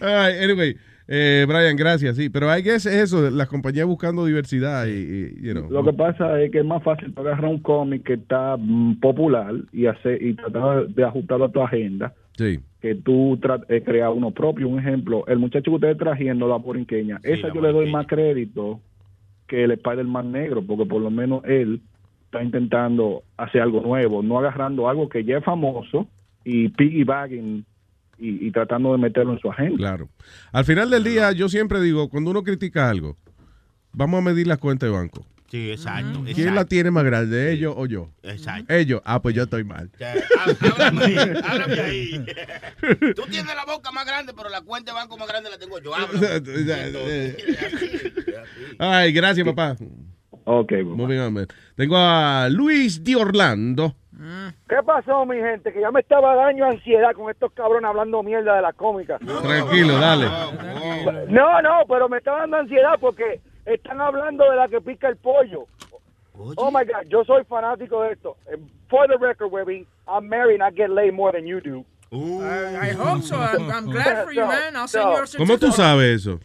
[0.00, 0.76] Ay, anyway,
[1.08, 2.28] eh, Brian, gracias, sí.
[2.30, 5.70] Pero hay que es eso, las compañías buscando diversidad y, y, you know.
[5.70, 9.54] Lo que pasa es que es más fácil agarrar un cómic que está mm, popular
[9.72, 12.14] y hacer y tratar de ajustarlo a tu agenda.
[12.36, 12.60] Sí.
[12.80, 13.38] Que tú
[13.68, 14.68] eh, crear uno propio.
[14.68, 18.80] Un ejemplo, el muchacho que ustedes trajiendo, la porinqueña, esa yo le doy más crédito
[19.46, 21.82] que el Spider-Man negro, porque por lo menos él
[22.24, 26.08] está intentando hacer algo nuevo, no agarrando algo que ya es famoso
[26.44, 27.64] y piggybacking
[28.18, 29.76] y, y tratando de meterlo en su agenda.
[29.76, 30.08] Claro.
[30.52, 33.16] Al final del día, yo siempre digo, cuando uno critica algo,
[33.92, 35.26] vamos a medir las cuentas de banco.
[35.52, 36.22] Sí, exacto.
[36.24, 36.54] ¿Quién exacto.
[36.54, 38.08] la tiene más grande, ellos o yo?
[38.22, 38.72] Exacto.
[38.72, 39.02] Ellos.
[39.04, 39.90] Ah, pues yo estoy mal.
[39.98, 42.24] Háblame ahí, háblame ahí.
[43.14, 45.78] Tú tienes la boca más grande, pero la cuenta de banco más grande la tengo
[45.78, 45.94] yo.
[45.94, 47.36] Háblame.
[48.78, 49.76] Ay, gracias, papá.
[50.44, 51.46] Ok, Moving on, man.
[51.76, 53.94] Tengo a Luis de Orlando.
[54.68, 55.72] ¿Qué pasó, mi gente?
[55.72, 59.18] Que ya me estaba daño ansiedad con estos cabrones hablando mierda de la cómica.
[59.18, 60.26] Tranquilo, dale.
[61.28, 65.16] No, no, pero me está dando ansiedad porque están hablando de la que pica el
[65.16, 65.66] pollo.
[66.56, 68.36] Oh my God, yo soy fanático de esto.
[68.50, 68.56] Eh,
[68.88, 71.84] For the record, Webby, I'm married and I get laid more than you do.
[72.12, 73.36] I, I hope so.
[73.36, 74.76] I'm, I'm glad for you, man.
[74.76, 75.16] I'll send No.
[75.16, 76.38] you a ¿Cómo tú sabes eso?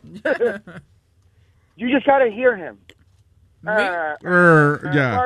[1.76, 2.78] You just gotta hear him.
[3.66, 5.20] Ah, Er, ya.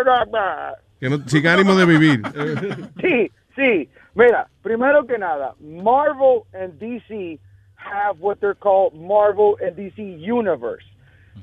[1.01, 2.21] Que no, sin ánimo de vivir.
[3.01, 3.89] Sí, sí.
[4.13, 7.39] Mira, primero que nada, Marvel and DC
[7.75, 10.85] have what they're called Marvel and DC Universe,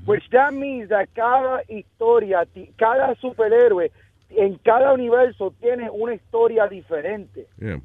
[0.07, 2.47] which that means that cada historia,
[2.79, 3.91] cada superhéroe
[4.31, 7.49] en cada universo tiene una historia diferente.
[7.59, 7.81] Yeah.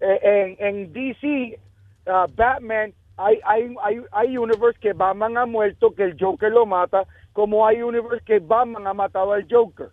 [0.00, 1.58] Eh, en, en DC,
[2.06, 6.64] uh, Batman, hay, hay, hay, hay universe que Batman ha muerto, que el Joker lo
[6.64, 9.90] mata, como hay universe que Batman ha matado al Joker.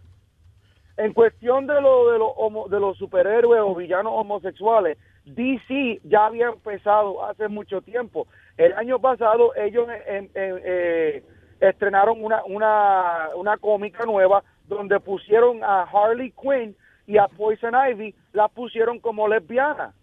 [0.97, 6.27] En cuestión de, lo, de, los homo- de los superhéroes o villanos homosexuales, DC ya
[6.27, 8.27] había empezado hace mucho tiempo.
[8.57, 11.23] El año pasado ellos eh, eh, eh,
[11.59, 16.75] estrenaron una, una, una cómica nueva donde pusieron a Harley Quinn
[17.07, 19.93] y a Poison Ivy, la pusieron como lesbiana.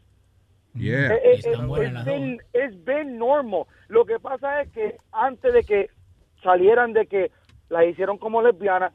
[0.74, 1.14] Yeah.
[1.14, 3.64] Eh, it's been- it's been normal.
[3.88, 5.90] Lo que pasa es que antes de que
[6.42, 7.30] salieran de que
[7.68, 8.92] la hicieron como lesbiana,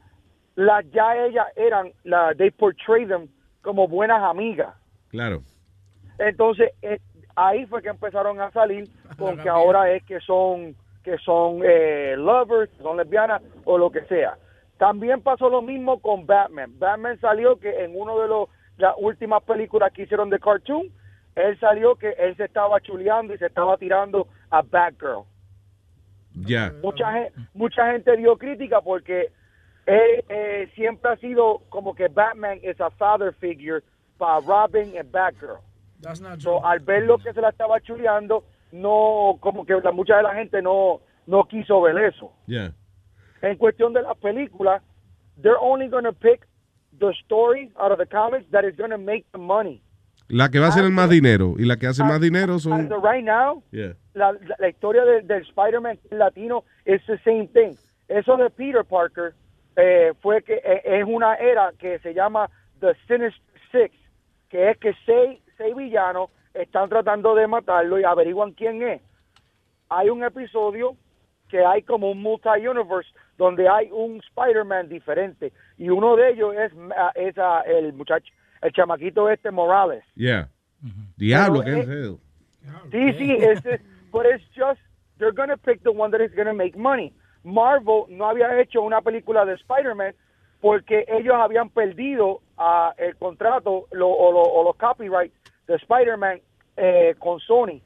[0.58, 3.28] la, ya ellas eran, la, they portray them
[3.62, 4.74] como buenas amigas.
[5.08, 5.42] Claro.
[6.18, 6.98] Entonces, eh,
[7.36, 10.74] ahí fue que empezaron a salir con que ahora es que son
[11.04, 14.36] que son eh, lovers, que son lesbianas o lo que sea.
[14.78, 16.76] También pasó lo mismo con Batman.
[16.76, 18.48] Batman salió que en uno de los
[18.78, 20.88] las últimas películas que hicieron de cartoon,
[21.36, 25.22] él salió que él se estaba chuleando y se estaba tirando a Batgirl.
[26.34, 26.72] Ya.
[26.82, 29.30] Mucha gente, mucha gente dio crítica porque
[29.88, 33.82] él eh, siempre ha sido como que Batman es a father figure
[34.18, 35.58] para Robin y Batgirl.
[36.00, 39.90] That's not So, al ver lo que se la estaba chuleando, no, como que la,
[39.92, 42.32] mucha de la gente no, no quiso ver eso.
[42.46, 42.72] Yeah.
[43.42, 44.82] En cuestión de la película,
[45.40, 46.46] they're only going to pick
[46.98, 49.82] the story out of the comics that is going to make the money.
[50.28, 52.62] La que va a hacer el más dinero y la que hace más dinero As
[52.64, 52.88] son.
[53.02, 53.94] right now, Yeah.
[54.14, 57.76] la, la, la historia de- del Spider-Man latino es the same thing.
[58.08, 59.34] Eso de Peter Parker
[59.80, 62.50] eh, fue que eh, es una era que se llama
[62.80, 63.40] The Sinister
[63.70, 63.94] Six,
[64.48, 69.00] que es que seis, seis villanos están tratando de matarlo y averiguan quién es.
[69.88, 70.96] Hay un episodio
[71.48, 76.72] que hay como un multi-universe donde hay un Spider-Man diferente y uno de ellos es,
[76.96, 80.02] ah, es ah, el muchacho, el chamaquito este Morales.
[80.16, 80.48] Yeah.
[81.16, 82.20] Diablo, Pero, qué feo.
[82.90, 83.80] DC is it,
[84.10, 84.80] but it's just
[85.18, 87.12] they're gonna pick the one that is gonna make money.
[87.52, 90.14] Marvel no había hecho una película de Spider-Man
[90.60, 95.34] porque ellos habían perdido ah, el contrato lo- o, lo- o los copyrights
[95.66, 96.40] de Spider-Man
[96.76, 97.80] eh, con Sony.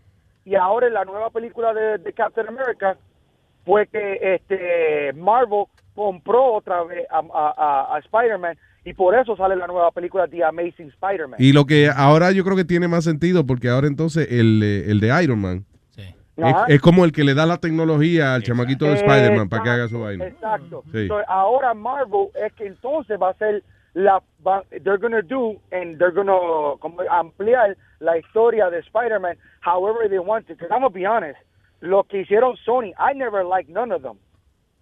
[0.45, 2.97] Y ahora en la nueva película de, Captain America
[3.65, 5.65] fue que este Marvel
[5.95, 10.89] compró otra vez a- a Spider-Man y por eso sale la nueva película The Amazing
[10.89, 11.37] Spider-Man.
[11.41, 14.91] Y lo que ahora yo creo que tiene más sentido porque ahora entonces el, eh,
[14.91, 15.65] el de Iron Man
[16.37, 16.65] es, Ajá.
[16.69, 19.89] es como el que le da la tecnología al chamaquito de Spider-Man para que haga
[19.89, 20.27] su vaina.
[20.27, 20.83] Exacto.
[20.93, 21.07] Sí.
[21.09, 23.63] So, ahora Marvel es que entonces va a ser
[23.95, 30.09] la va- they're gonna do and they're gonna como ampliar la historia de Spider-Man however
[30.09, 30.55] they want to.
[30.55, 31.39] Because I'm gonna be honest,
[31.81, 34.17] lo que hicieron Sony, I never liked none of them.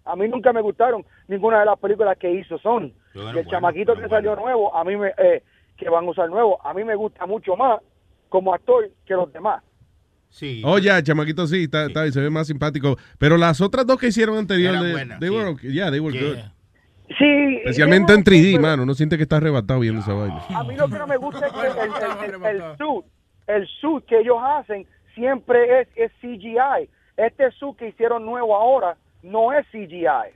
[0.05, 2.91] A mí nunca me gustaron ninguna de las películas que hizo Sony.
[3.13, 5.43] El chamaquito que salió nuevo, a mí me eh,
[5.77, 7.81] que van a usar nuevo, a mí me gusta mucho más
[8.29, 9.61] como actor que los demás.
[10.31, 10.61] Sí.
[10.65, 12.97] Oh, ya, chamaquito sí, está, se ve más simpático.
[13.19, 15.35] Pero las otras dos que hicieron Eran buenas, they sí.
[15.35, 15.71] were okay.
[15.71, 16.37] Yeah, they were good.
[17.17, 17.57] Sí.
[17.57, 18.83] Especialmente en were 3D, super- mano.
[18.83, 20.41] Uno siente que está arrebatado viendo esa vaina.
[20.55, 23.05] A mí lo que no me gusta es que el, el, el, el suit,
[23.47, 26.89] el suit que ellos hacen siempre es, es CGI.
[27.17, 30.31] Este suit que hicieron nuevo ahora no es CGI.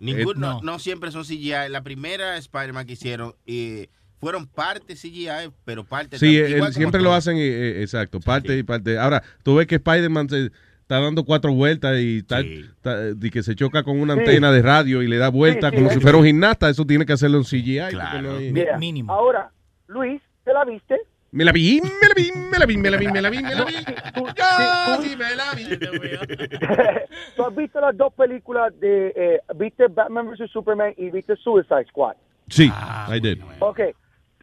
[0.00, 0.60] Ninguno, Eh, no.
[0.62, 1.68] no siempre son CGI.
[1.68, 3.88] La primera Spider-Man que hicieron eh,
[4.20, 6.44] fueron parte CGI, pero parte Sí, también.
[6.44, 7.08] él- Igual como siempre todo.
[7.10, 8.98] lo hacen, eh, exacto, parte y parte.
[8.98, 10.50] Ahora, tú ves que Spider-Man se
[10.82, 14.20] está dando cuatro vueltas y, está- y que se choca con una Sí.
[14.20, 16.68] antena de radio y le da vuelta Sí, sí, como si fuera un gimnasta.
[16.68, 17.78] Eso tiene que hacerlo en CGI.
[18.22, 18.78] no hay- Yeah.
[19.08, 19.50] Ahora,
[19.86, 20.96] Luis, ¿te la viste?
[21.32, 23.40] Me la vi, me la vi, me la vi, me la vi, me la vi,
[23.40, 23.74] me la vi.
[23.74, 25.64] Yo sí me la vi.
[27.36, 30.50] ¿Tú has visto las dos películas de, eh, viste Batman vs.
[30.50, 32.16] Superman y viste Suicide Squad?
[32.48, 33.38] Sí, Ah, I did.
[33.60, 33.80] Ok,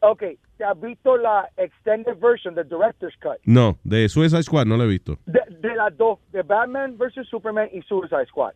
[0.01, 0.23] ok.
[0.57, 3.37] ¿Te has visto la extended version, the director's cut?
[3.45, 5.17] No, de Suicide Squad no lo he visto.
[5.25, 7.27] De, de las dos, de Batman vs.
[7.29, 8.53] Superman y Suicide Squad.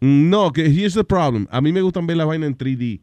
[0.00, 1.46] No, que here's the problem.
[1.50, 3.00] A mí me gustan ver las vainas en 3D.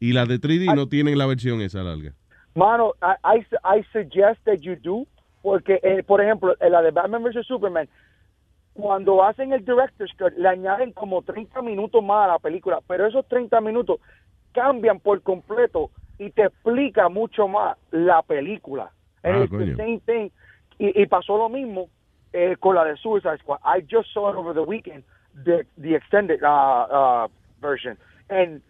[0.00, 2.14] Y las de 3D no tienen la versión esa larga.
[2.54, 5.06] Mano, I, I, I suggest that you do,
[5.42, 7.46] porque, eh, por ejemplo, en la de Batman vs.
[7.46, 7.88] Superman,
[8.74, 13.06] cuando hacen el director's cut, le añaden como 30 minutos más a la película, pero
[13.06, 14.00] esos 30 minutos
[14.52, 18.90] cambian por completo y te explica mucho más la película.
[19.22, 19.76] Ah, coño.
[19.76, 20.30] same thing.
[20.78, 21.88] Y, y pasó lo mismo
[22.32, 23.58] eh, con la de Suicide Squad.
[23.64, 25.04] I just saw it over the weekend,
[25.44, 27.28] the, the extended uh, uh,
[27.60, 27.96] version.
[28.28, 28.60] And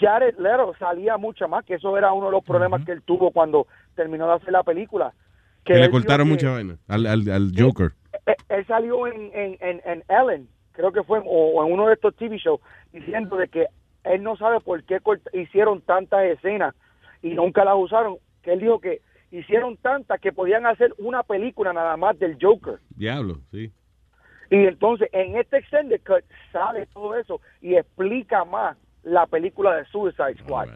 [0.00, 3.30] Jared Leto salía mucho más, que eso era uno de los problemas que él tuvo
[3.30, 5.12] cuando terminó de hacer la película.
[5.64, 7.92] Que, le cortaron mucha vaina al, al, al Joker.
[8.26, 11.86] eh, él salió en, en, en, en Ellen, creo que fue, o, o en uno
[11.86, 12.60] de estos TV shows,
[12.92, 13.66] diciendo de que
[14.04, 14.98] él no sabe por qué
[15.32, 16.74] hicieron tantas escenas
[17.22, 21.72] y nunca las usaron, que él dijo que hicieron tantas que podían hacer una película
[21.72, 22.78] nada más del Joker.
[22.90, 23.70] Diablo, sí.
[24.50, 29.84] Y entonces en este extended cut sale todo eso y explica más la película de
[29.86, 30.68] Suicide Squad.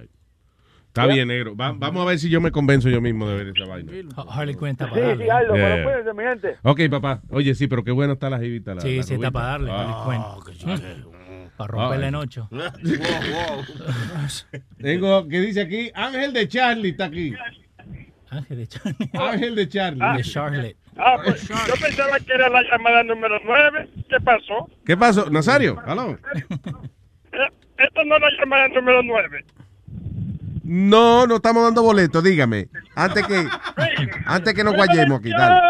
[0.89, 1.55] Está bien, negro.
[1.55, 3.92] Va- vamos a ver si yo me convenzo yo mismo de ver esa vaina.
[4.31, 5.25] Harley Quinn está Sí, para darle.
[5.25, 5.68] sí, hazlo, Yeah.
[5.68, 6.57] pero cuídense, mi gente.
[6.62, 7.20] Ok, papá.
[7.28, 8.75] Oye, sí, pero qué bueno está la jivita.
[8.75, 9.70] La, Sí, la sí, está para darle.
[9.70, 11.15] Ah, Harley Quinn.
[11.56, 12.48] Para romperle en ocho.
[14.78, 15.90] Tengo, ¿qué dice aquí?
[15.94, 17.34] Ángel de Charlie está aquí.
[18.30, 19.10] Ángel de Charlie.
[19.14, 20.16] Ángel de Charlie.
[20.16, 20.76] De Charlotte.
[20.98, 23.88] Ah, pues yo pensaba que era la llamada número 9.
[24.08, 24.68] ¿Qué pasó?
[24.84, 25.28] ¿Qué pasó?
[25.30, 26.12] Nazario, aló.
[26.12, 26.18] Eh,
[27.78, 29.44] Esta no es la llamada número 9.
[30.64, 32.68] No, no estamos dando boletos, dígame.
[32.94, 33.46] Antes que,
[34.24, 35.60] antes que nos guayemos aquí, dale.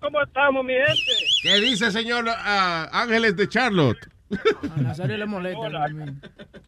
[0.00, 1.12] ¿Cómo estamos, mi gente?
[1.42, 4.08] ¿Qué dice, señor ah, Ángeles de Charlotte?
[4.74, 5.68] A Nazario le molesta.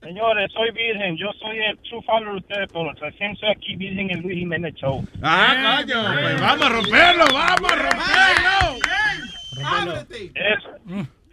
[0.02, 1.16] Señores, soy virgen.
[1.16, 2.98] Yo soy el true follower de ustedes todos.
[3.00, 5.04] Recién soy aquí virgen en Luis Jiménez Show.
[5.22, 8.84] Ah, coño, pues vamos a romperlo, vamos a romperlo.
[10.34, 10.70] Eso.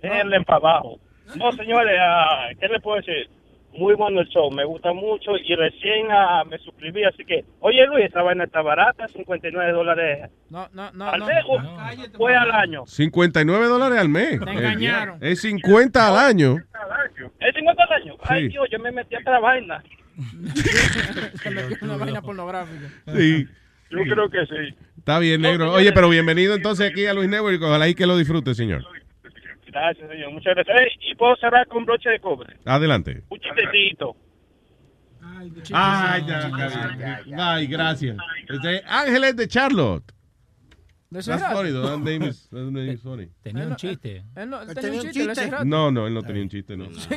[0.01, 0.99] Denle para abajo.
[1.35, 3.29] No, señores, ah, ¿qué le puedo decir?
[3.73, 7.85] Muy bueno el show, me gusta mucho y recién ah, me suscribí, así que, oye
[7.87, 11.09] Luis, esa vaina está barata, 59 dólares No, no, no.
[11.09, 11.25] al no.
[11.25, 11.57] mes o
[12.17, 12.85] fue al año.
[12.85, 14.39] 59 dólares al mes.
[14.39, 15.17] Te engañaron.
[15.21, 16.57] Es 50 al año.
[17.39, 18.15] ¿Es 50 al año?
[18.23, 18.47] Ay Sí.
[18.49, 19.81] Dios, yo me metí a otra vaina.
[21.41, 22.87] Se metió una vaina pornográfica.
[23.15, 23.47] Sí.
[23.89, 24.75] Yo creo que sí.
[24.97, 25.71] Está bien, negro.
[25.73, 27.61] Oye, pero bienvenido entonces aquí a Luis Network.
[27.61, 28.83] Ojalá y que lo disfrute, señor.
[29.71, 30.77] Gracias, señor, muchas gracias.
[30.79, 32.57] Ey, y puedo cerrar con broche de cobre.
[32.65, 33.23] Adelante.
[33.29, 34.15] Un chistecito.
[35.73, 36.87] Ay, ya, está
[37.25, 37.39] bien.
[37.39, 38.17] Ay, gracias.
[38.49, 40.11] Este, Ángeles de Charlotte.
[41.11, 41.83] That's funny, though.
[41.87, 43.27] That name is, that name is funny.
[43.43, 44.23] Tenía un chiste.
[44.33, 45.51] Él no, Él tenía un chiste.
[45.65, 46.85] No, no, él no tenía un chiste, no.
[46.93, 47.09] sí.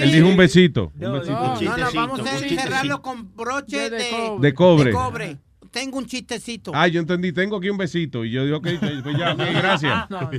[0.00, 0.90] Él dijo un besito.
[0.94, 1.34] No, Un besito.
[1.38, 4.86] no, No, no, vamos a cerrarlo con broche de, De cobre.
[4.86, 5.36] de cobre.
[5.72, 6.70] Tengo un chistecito.
[6.74, 7.32] Ah, yo entendí.
[7.32, 8.24] Tengo aquí un besito.
[8.24, 8.68] Y yo digo, ok,
[9.02, 10.10] pues ya, gracias.
[10.10, 10.30] No, no.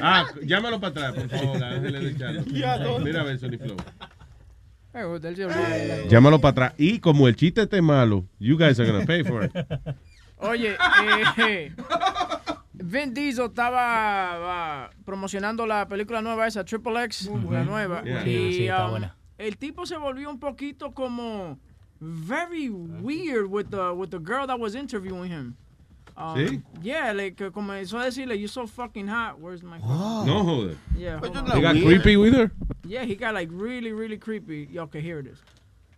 [0.00, 1.56] Ah, llámalo para atrás, por favor.
[3.02, 3.76] Mira a ver, Sony Flow.
[6.08, 6.74] Llámalo para atrás.
[6.78, 9.52] Y como el chiste esté malo, you guys are gonna pay for it.
[10.40, 10.76] Oye,
[11.36, 11.74] eh,
[12.72, 18.04] Vin Diesel estaba ah, promocionando la película nueva esa, Triple X, la nueva.
[18.04, 18.22] Yeah.
[18.22, 19.16] Sí, Y sí, está um, buena.
[19.36, 21.58] el tipo se volvió un poquito como
[22.00, 25.56] very weird with the, with the girl that was interviewing him.
[26.16, 26.62] Um, ¿Sí?
[26.82, 30.26] Yeah, like, comenzó a decirle, you're so fucking hot, where's my phone?
[30.26, 30.76] No joder.
[30.96, 31.46] Yeah, hold on.
[31.46, 32.02] He got weird.
[32.02, 32.50] creepy with her?
[32.84, 34.68] Yeah, he got like really, really creepy.
[34.72, 35.38] Y'all can hear this.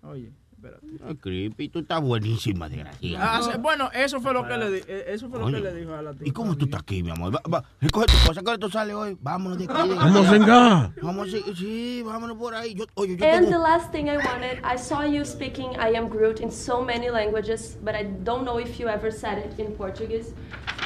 [0.06, 0.26] Oye,
[0.60, 0.86] espérate.
[1.00, 3.36] No, creepy, tú estás buenísima, desgraciada.
[3.36, 5.74] Ah, sí, bueno, eso fue lo que le di- eh, eso fue lo que le
[5.74, 7.34] dijo a la ¿Y cómo tú estás aquí, mi amor?
[7.34, 9.16] Va, va, recoge tu cosa, que tú sales hoy.
[9.20, 9.72] Vámonos de aquí.
[9.90, 10.92] Vamos a vengar.
[11.02, 12.74] Vamos, sí, sí, vámonos por ahí.
[12.74, 13.50] Yo, oye, yo And tengo...
[13.50, 17.10] the last thing I wanted, I saw you speaking I am Groot in so many
[17.10, 20.34] languages, but I don't know if you ever said it in Portuguese.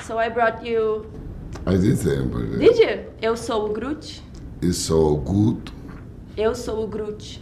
[0.02, 1.06] So I brought you
[1.66, 3.04] I did say it, but Did you?
[3.22, 4.22] Eu sou o Groot.
[4.60, 5.72] it's so good.
[6.36, 7.40] Eu sou o Groot.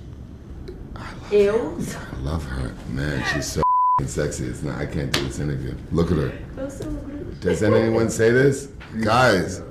[1.30, 1.76] Eu.
[1.78, 2.74] I love her.
[2.90, 3.62] Man, she's so
[4.06, 4.46] sexy.
[4.46, 5.74] It's not, I can't do this interview.
[5.92, 6.32] Look at her.
[6.58, 7.40] Eu sou o Groot.
[7.40, 8.68] Does anyone say this?
[9.02, 9.62] Guys,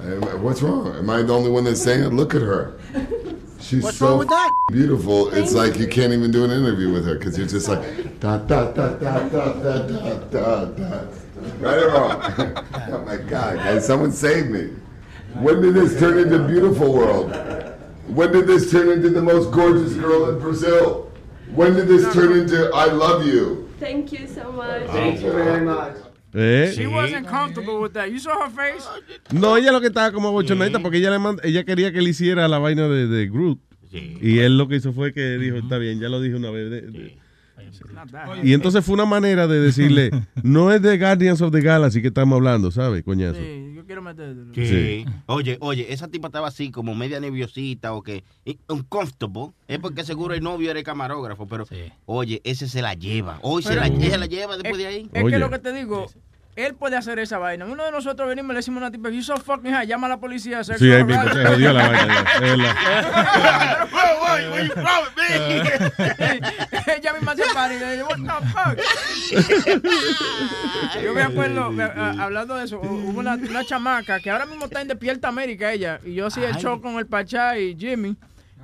[0.00, 0.94] am- what's wrong?
[0.96, 2.12] Am I the only one that's saying it?
[2.12, 2.78] Look at her.
[3.60, 4.50] She's What's so wrong with that?
[4.72, 5.28] beautiful.
[5.34, 8.38] It's like you can't even do an interview with her because you're just like da
[8.38, 11.00] da da da da da da da da.
[11.60, 12.22] Right or wrong?
[12.92, 13.56] oh my God!
[13.58, 14.70] Guys, someone save me.
[15.34, 17.30] When did this turn into beautiful world?
[18.14, 21.10] When did this turn into the most gorgeous girl in Brazil?
[21.54, 23.68] When did this turn into I love you?
[23.78, 24.86] Thank you so much.
[24.90, 25.94] Thank you very much.
[26.34, 26.70] Eh.
[26.72, 28.10] She wasn't comfortable with that.
[28.12, 28.86] You saw her face?
[29.32, 32.10] No, ella lo que estaba como bochonadita porque ella, le mand- ella quería que le
[32.10, 33.58] hiciera la vaina de, de Groot.
[33.92, 36.70] Y él lo que hizo fue que dijo, está bien, ya lo dije una vez.
[36.70, 37.18] de- de-
[38.42, 40.10] Y entonces fue una manera de decirle,
[40.42, 43.38] no es de Guardians of the Galaxy que estamos hablando, ¿sabes, coñazo?
[43.40, 44.34] Sí, yo quiero meter.
[44.54, 44.66] Sí.
[44.66, 45.06] Sí.
[45.26, 49.52] Oye, oye, esa tipa estaba así, como media nerviosita o que y- uncomfortable.
[49.68, 51.66] Es porque seguro el novio era el camarógrafo, pero
[52.06, 53.38] oye, ese se la lleva.
[53.42, 53.88] Hoy se la,
[54.26, 55.10] lleva después de ahí.
[55.12, 56.06] Es que lo que te digo,
[56.66, 57.64] él puede hacer esa vaina.
[57.64, 60.06] Uno de nosotros venimos y le decimos a una tipa, you so fucking high, llama
[60.06, 60.62] a la policía.
[60.64, 62.24] Sí, ahí mismo se jodió la vaina.
[66.86, 69.84] Ella misma se para y le dice, what the fuck?
[71.02, 74.46] Yo me acuerdo, me- a- hablando de eso, hu- hubo una, una chamaca que ahora
[74.46, 77.76] mismo está en Despierta América, ella, y yo hacía el show con el Pachá y
[77.78, 78.16] Jimmy.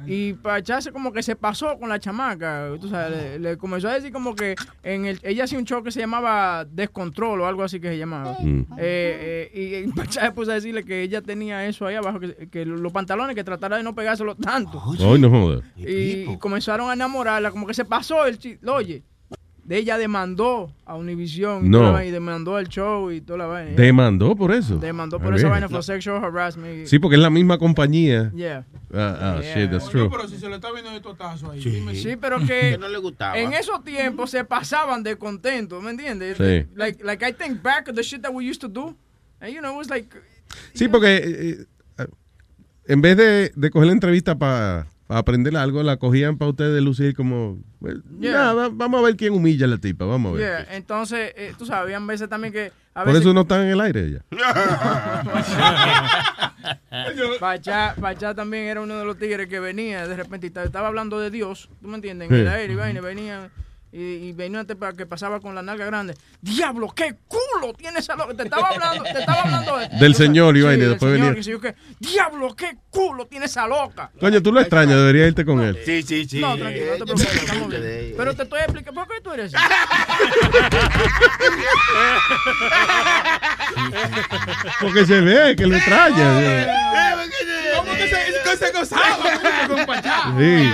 [0.06, 3.88] Y Pachá se como que se pasó con la chamaca, tú sabes, le, le comenzó
[3.88, 7.46] a decir como que en el, ella hacía un show que se llamaba Descontrol o
[7.46, 8.36] algo así que se llamaba.
[8.40, 8.66] Mm.
[8.78, 12.48] Eh, eh, y Pachá se puso a decirle que ella tenía eso ahí abajo, que,
[12.48, 14.82] que los pantalones, que tratara de no pegárselo tanto.
[14.98, 15.62] Ay, no jodas.
[15.76, 18.68] Y, y comenzaron a enamorarla, como que se pasó el chiste.
[18.68, 19.02] Oye,
[19.66, 21.92] de ella demandó a Univision y, No.
[21.98, 23.72] demandó el show y toda la vaina.
[23.72, 24.76] Demandó por eso.
[24.78, 25.50] Demandó por esa bien.
[25.50, 26.86] vaina for sexual harassment.
[26.86, 28.30] Sí, porque es la misma compañía.
[28.34, 28.64] Yeah.
[28.94, 29.54] Ah, ah, Yeah.
[29.62, 31.60] shit, that's Oye, pero si se le está viendo de totazo ahí.
[31.60, 31.70] Sí.
[31.70, 33.36] dime Sí, si- pero que, Que no le gustaba.
[33.38, 36.36] en esos tiempos se pasaban de contento, ¿me entiendes?
[36.36, 36.66] Sí.
[36.76, 38.96] Like, like I think back of the shit that we used to do.
[39.40, 40.08] And you know, it was like,
[40.74, 41.66] Sí, porque eh,
[41.98, 42.06] eh,
[42.86, 47.14] en vez de, de coger la entrevista para aprender algo, la cogían para ustedes lucir
[47.14, 48.32] como, well, Yeah.
[48.32, 50.64] nada, va- vamos a ver quién humilla a la tipa, vamos a ver.
[50.66, 50.76] yeah.
[50.76, 52.72] Entonces, eh, tú sabes, habían veces también que...
[52.94, 54.24] A Por veces, eso no están en el aire ella.
[57.40, 61.30] Pachá, Pachá también era uno de los tigres que venía de repente estaba hablando de
[61.30, 62.30] Dios, ¿tú me entiendes?
[62.30, 63.50] En el aire y venía
[63.98, 66.14] y, y venía que pasaba con la nalga grande.
[66.42, 68.34] ¡Diablo, qué culo tiene esa loca!
[68.34, 71.28] Te estaba hablando, te estaba hablando de- Del señor y sí, y después venía-
[71.60, 71.74] que.
[71.98, 74.10] ¡Diablo, qué culo tiene esa loca!
[74.20, 75.78] Coño, tú lo extrañas, deberías irte con él.
[75.84, 76.40] Sí, sí, sí.
[76.40, 78.14] No, tranquilo, no te preocupes, estamos bien.
[78.16, 79.64] Pero te estoy explicando, ¿por qué tú eres así?
[84.80, 86.66] Porque se ve que lo extraña.
[87.76, 90.22] ¿Cómo que se, que se gozaba con Pachá?
[90.38, 90.72] Sí.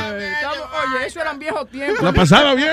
[0.84, 2.02] Oye, eso eran viejos tiempos.
[2.02, 2.70] La pasaba bien.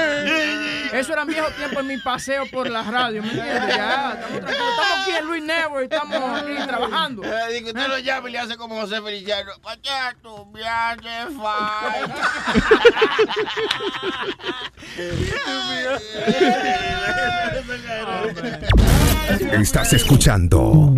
[0.93, 3.75] Eso eran viejos tiempos en mi paseo por la radio, ¿me entiendes?
[3.75, 4.69] Ya, estamos tranquilos.
[4.71, 7.23] Estamos aquí en Luis Network, estamos aquí trabajando.
[7.23, 9.51] Eh, digo, usted lo llama y le hace como José Feliciano.
[9.61, 12.15] Pachato, me hace falta.
[19.51, 20.93] Estás escuchando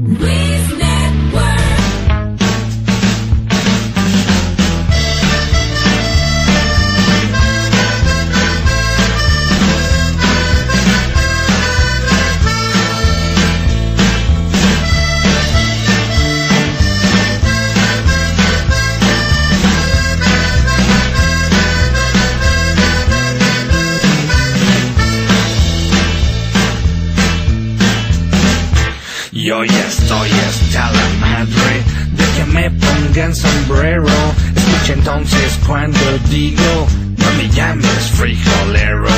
[29.51, 34.07] Yo ya estoy hasta la madre de que me pongan sombrero.
[34.55, 35.99] Escucha entonces cuando
[36.29, 39.09] digo, no me llames frijolero.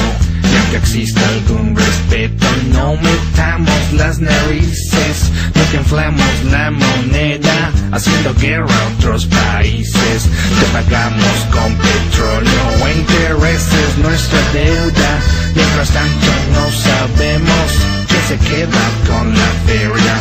[0.41, 5.31] Y aunque exista algún respeto, no metamos las narices.
[5.53, 10.23] No que inflamos la moneda, haciendo guerra a otros países.
[10.23, 15.19] Te pagamos con petróleo o intereses nuestra deuda.
[15.53, 17.92] Mientras tanto no sabemos
[18.23, 20.15] que se queda con la feria.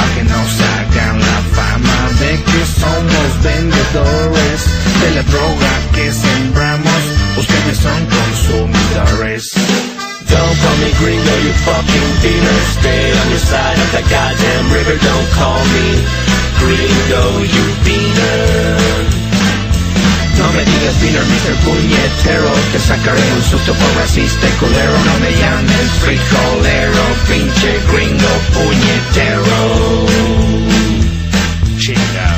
[0.00, 4.60] A que nos hagan la fama de que somos vendedores
[5.00, 7.02] de la droga que sembramos.
[7.36, 9.52] Ustedes son consumidores.
[10.28, 12.60] Don't call me gringo, you fucking beaner.
[12.78, 14.96] Stay on your side of the goddamn river.
[15.02, 16.04] Don't call me
[16.60, 19.27] gringo, you beaner.
[20.38, 21.54] No me digas Peter, Mr.
[21.64, 28.32] Puñetero Te sacaré un susto por racista y culero No me llames frijolero Pinche gringo
[28.54, 30.06] puñetero
[31.78, 32.37] Chinga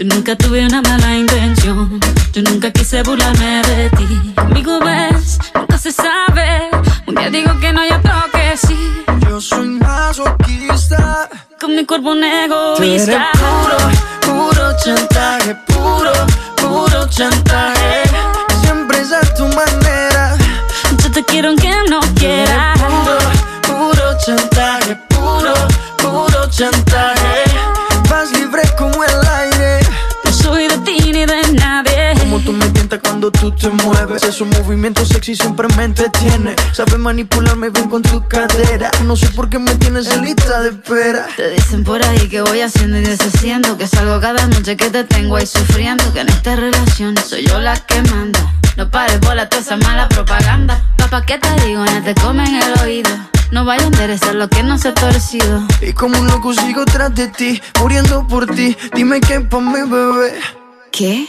[0.00, 2.00] Yo nunca tuve una mala intención.
[2.32, 4.32] Yo nunca quise burlarme de ti.
[4.36, 6.70] Amigo, ves, nunca se sabe.
[7.06, 9.04] Un día digo que no, y otro que sí.
[9.28, 11.28] Yo soy masoquista
[11.60, 13.28] Con mi cuerpo un eres egoísta.
[13.34, 13.76] puro,
[14.50, 16.12] puro chantaje Puro,
[16.56, 18.02] puro chantaje
[18.62, 20.36] Siempre es a tu manera
[21.02, 22.74] Yo te quiero aunque no quiera.
[22.74, 23.18] Puro,
[23.62, 25.54] puro chantaje Puro,
[25.98, 27.19] puro chantaje
[32.98, 34.22] cuando tú te mueves.
[34.24, 36.56] Esos movimientos sexy siempre me entretiene.
[36.72, 38.90] Sabes manipularme bien con tu cadera.
[39.04, 41.26] No sé por qué me tienes en lista de espera.
[41.36, 45.04] Te dicen por ahí que voy haciendo y deshaciendo Que salgo cada noche que te
[45.04, 48.54] tengo ahí sufriendo Que en esta relación soy yo la que manda.
[48.76, 50.82] No pares bola toda esa mala propaganda.
[50.96, 51.84] Papá, ¿qué te digo?
[51.84, 53.10] No te comen el oído.
[53.50, 55.66] No vaya a interesar lo que no se ha torcido.
[55.82, 58.76] Y como un loco sigo tras de ti Muriendo por ti.
[58.94, 60.40] Dime qué pa' mi bebé.
[60.92, 61.28] ¿Qué?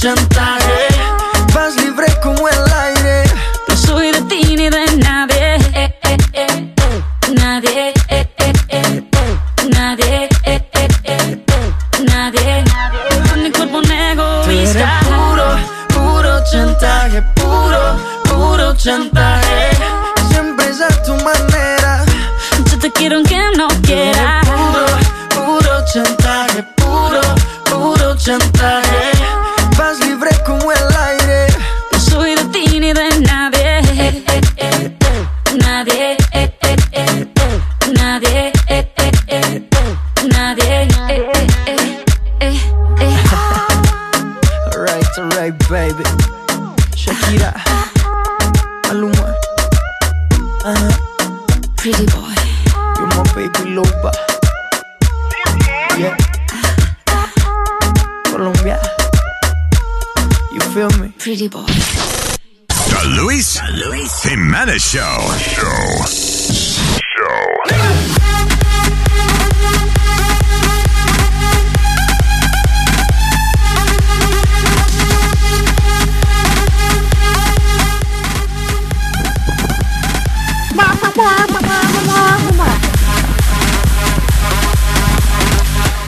[0.00, 0.86] Chantaje
[1.54, 3.24] Vas libre como el aire
[3.68, 5.56] No soy de ti ni de nadie.
[5.74, 5.94] Eh,
[6.34, 6.74] eh.
[7.34, 7.92] Nadie.
[8.08, 9.02] eh, eh, eh.
[9.70, 10.28] Nadie.
[10.44, 11.44] eh, eh, eh.
[12.06, 12.64] Nadie.
[13.28, 15.00] Con mi cuerpo un Tú eres egoísta.
[15.08, 15.46] puro,
[15.88, 17.80] puro chantaje Puro,
[18.24, 19.70] puro chantaje
[20.30, 22.04] Siempre es a tu manera
[22.70, 24.40] Yo te quiero aunque no quiera.
[24.42, 24.86] Puro,
[25.34, 27.20] puro chantaje Puro,
[27.64, 28.77] puro chantaje
[61.28, 61.66] Pretty boy.
[61.66, 63.60] The Luis,
[64.22, 65.20] Jimenez Show.
[65.36, 66.06] Show.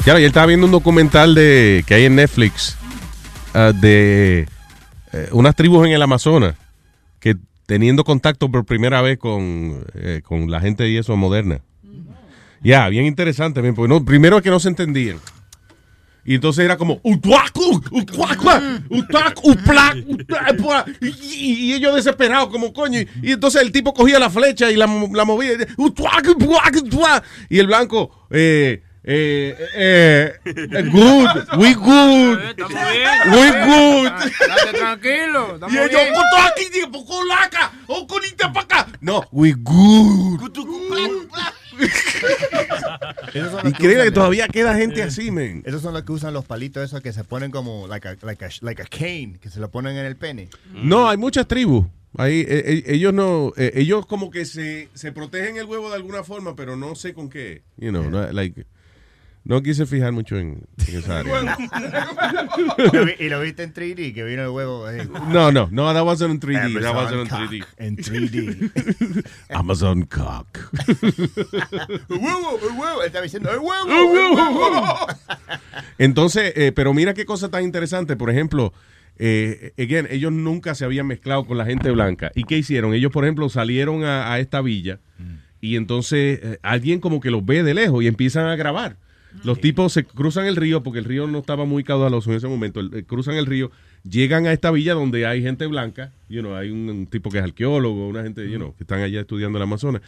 [0.03, 2.79] Claro, y él estaba viendo un documental de que hay en Netflix
[3.53, 4.49] ah, de
[5.13, 6.55] eh, unas tribus en el Amazonas
[7.19, 11.61] que teniendo contacto por primera vez con, eh, con la gente y eso moderna.
[12.63, 15.19] Ya, bien interesante, bien, porque no, primero es que no se entendían.
[16.25, 22.51] Y entonces era como "Utuac, u- utuac, ua, utuac, uplac, utuac, pua", y, ellos desesperados
[22.51, 23.01] como coño.
[23.23, 25.53] Y, entonces el tipo cogía la flecha y la, la movía.
[27.49, 34.11] Y el blanco, eh, eh, eh, eh, good, we good, we good.
[34.11, 35.59] Date tranquilo.
[35.69, 36.09] Y bien.
[36.15, 38.87] "Puto aquí, digo, poco laca, o conita para acá.
[39.01, 40.41] No, we good.
[43.65, 45.63] Increíble que todavía queda gente así, men.
[45.65, 48.45] Esos son los que usan los palitos esos que se ponen como like a, like
[48.45, 50.49] a, like a cane, que se lo ponen en el pene.
[50.73, 51.87] No, hay muchas tribus.
[52.19, 55.97] Ahí, eh, eh, ellos no, eh, ellos como que se, se protegen el huevo de
[55.97, 57.63] alguna forma, pero no sé con qué.
[57.77, 58.67] You know, no, like,
[59.45, 61.57] no quise fijar mucho en, en esa área.
[63.19, 64.89] Y lo viste en 3D, que vino el huevo.
[64.91, 65.09] eh.
[65.29, 66.81] No, no, no, that wasn't in 3D.
[66.81, 67.65] that Amazon wasn't in cock 3D.
[67.79, 69.25] En 3D.
[69.51, 70.59] Amazon cock.
[72.09, 72.59] ¡El huevo!
[72.63, 73.01] ¡El huevo!
[73.01, 73.89] Él estaba diciendo ¡el huevo!
[73.89, 75.07] ¡El huevo!
[75.99, 78.17] Entonces, eh, pero mira qué cosa tan interesante.
[78.17, 78.73] Por ejemplo,
[79.19, 82.31] eh, again, ellos nunca se habían mezclado con la gente blanca.
[82.35, 82.95] ¿Y qué hicieron?
[82.95, 85.01] Ellos, por ejemplo, salieron a, a esta villa
[85.63, 88.97] y entonces eh, alguien como que los ve de lejos y empiezan a grabar.
[89.45, 92.49] Los tipos se cruzan el río porque el río no estaba muy caudaloso en ese
[92.49, 92.81] momento.
[92.81, 93.71] el- eh, cruzan el río,
[94.09, 96.13] llegan a esta villa donde hay gente blanca.
[96.29, 99.01] You know, hay un, un tipo que es arqueólogo, una gente you know, que están
[99.03, 100.03] allá estudiando el Amazonas.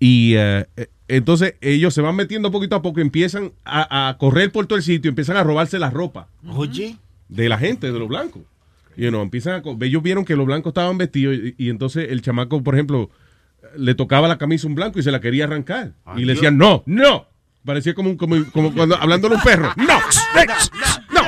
[0.00, 0.66] Y eh,
[1.08, 4.82] entonces ellos se van metiendo poquito a poco, empiezan a, a correr por todo el
[4.84, 6.96] sitio, empiezan a robarse la ropa Oye.
[7.28, 8.42] de la gente, de los blancos.
[8.96, 12.20] You know, empiezan a ellos vieron que los blancos estaban vestidos y, y entonces el
[12.22, 13.10] chamaco, por ejemplo,
[13.76, 15.92] le tocaba la camisa a un blanco y se la quería arrancar.
[16.16, 17.26] y le decían, no, no.
[17.68, 19.70] Parecía como, un- como, como cuando hablándole a un perro.
[19.76, 19.84] No,
[21.12, 21.22] no.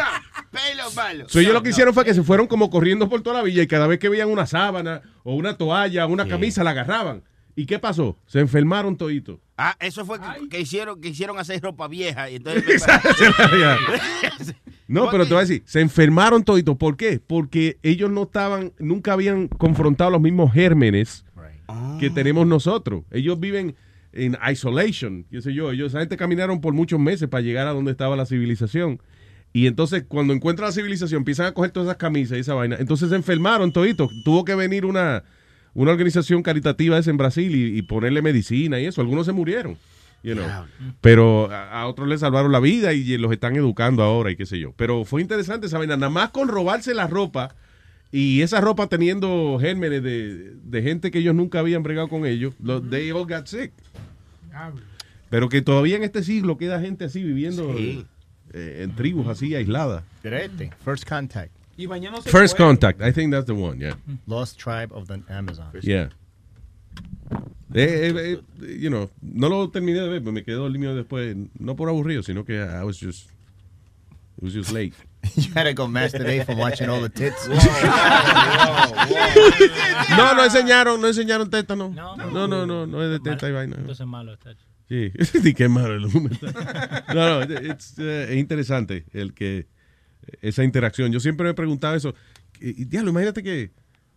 [0.51, 1.29] Pelo malo.
[1.29, 3.63] So, ellos lo que hicieron fue que se fueron como corriendo por toda la villa
[3.63, 7.25] y cada vez que veían una sábana o una toalla o una camisa la agarraban.
[7.57, 8.17] ¿Y qué pasó?
[8.27, 9.39] Se enfermaron toditos.
[9.59, 12.65] Ah, eso fue que, que hicieron que hicieron hacer ropa vieja y entonces
[14.89, 16.75] No, pero te voy a decir, se enfermaron toditos.
[16.79, 17.21] ¿Por qué?
[17.25, 21.27] Porque ellos no estaban, nunca habían confrontado los mismos gérmenes
[22.01, 23.05] que tenemos nosotros.
[23.11, 23.77] Ellos viven
[24.13, 25.71] en isolation, qué sé yo.
[25.71, 29.01] Ellos, esa gente caminaron por muchos meses para llegar a donde estaba la civilización.
[29.53, 32.77] Y entonces, cuando encuentran la civilización, empiezan a coger todas esas camisas y esa vaina.
[32.79, 34.11] Entonces se enfermaron toditos.
[34.25, 35.25] Tuvo que venir una,
[35.75, 39.01] una organización caritativa esa en Brasil y, y ponerle medicina y eso.
[39.01, 39.77] Algunos se murieron.
[40.23, 40.47] you know.
[41.01, 44.47] Pero a, a otros les salvaron la vida y los están educando ahora y qué
[44.47, 44.73] sé yo.
[44.77, 45.97] Pero fue interesante esa vaina.
[45.97, 47.57] Nada más con robarse la ropa
[48.13, 52.55] y esa ropa teniendo gérmenes de, de gente que ellos nunca habían bregado con ellos,
[52.61, 53.73] los, they all got sick.
[55.29, 58.05] Pero que todavía en este siglo queda gente así viviendo Sí.
[58.53, 60.03] eh, en tribus así aisladas.
[60.85, 61.53] First contact.
[61.77, 62.69] Y mañana se First puede.
[62.69, 63.97] contact, I think that's the one, yeah.
[64.27, 65.67] Lost tribe of the Amazon.
[65.83, 66.11] Yeah.
[67.73, 70.95] Eh, eh, eh, you know, no lo terminé de ver, pero me quedó el mío
[70.95, 73.31] después, no por aburrido, sino que I was just,
[74.37, 74.95] it was just late.
[75.37, 77.47] You had to go masturbate from watching all the tits.
[80.17, 81.91] No, no enseñaron, no enseñaron teta, no.
[81.91, 82.17] No,
[82.49, 83.77] no, no, no, es de teta y vaina.
[83.79, 84.55] Entonces malo está.
[84.89, 86.03] Sí, sí, qué malo el.
[87.15, 89.67] No, no, eh, es interesante el que
[90.43, 91.13] esa interacción.
[91.13, 92.15] Yo siempre me he preguntado eso.
[92.61, 93.71] Y, diablo, imagínate que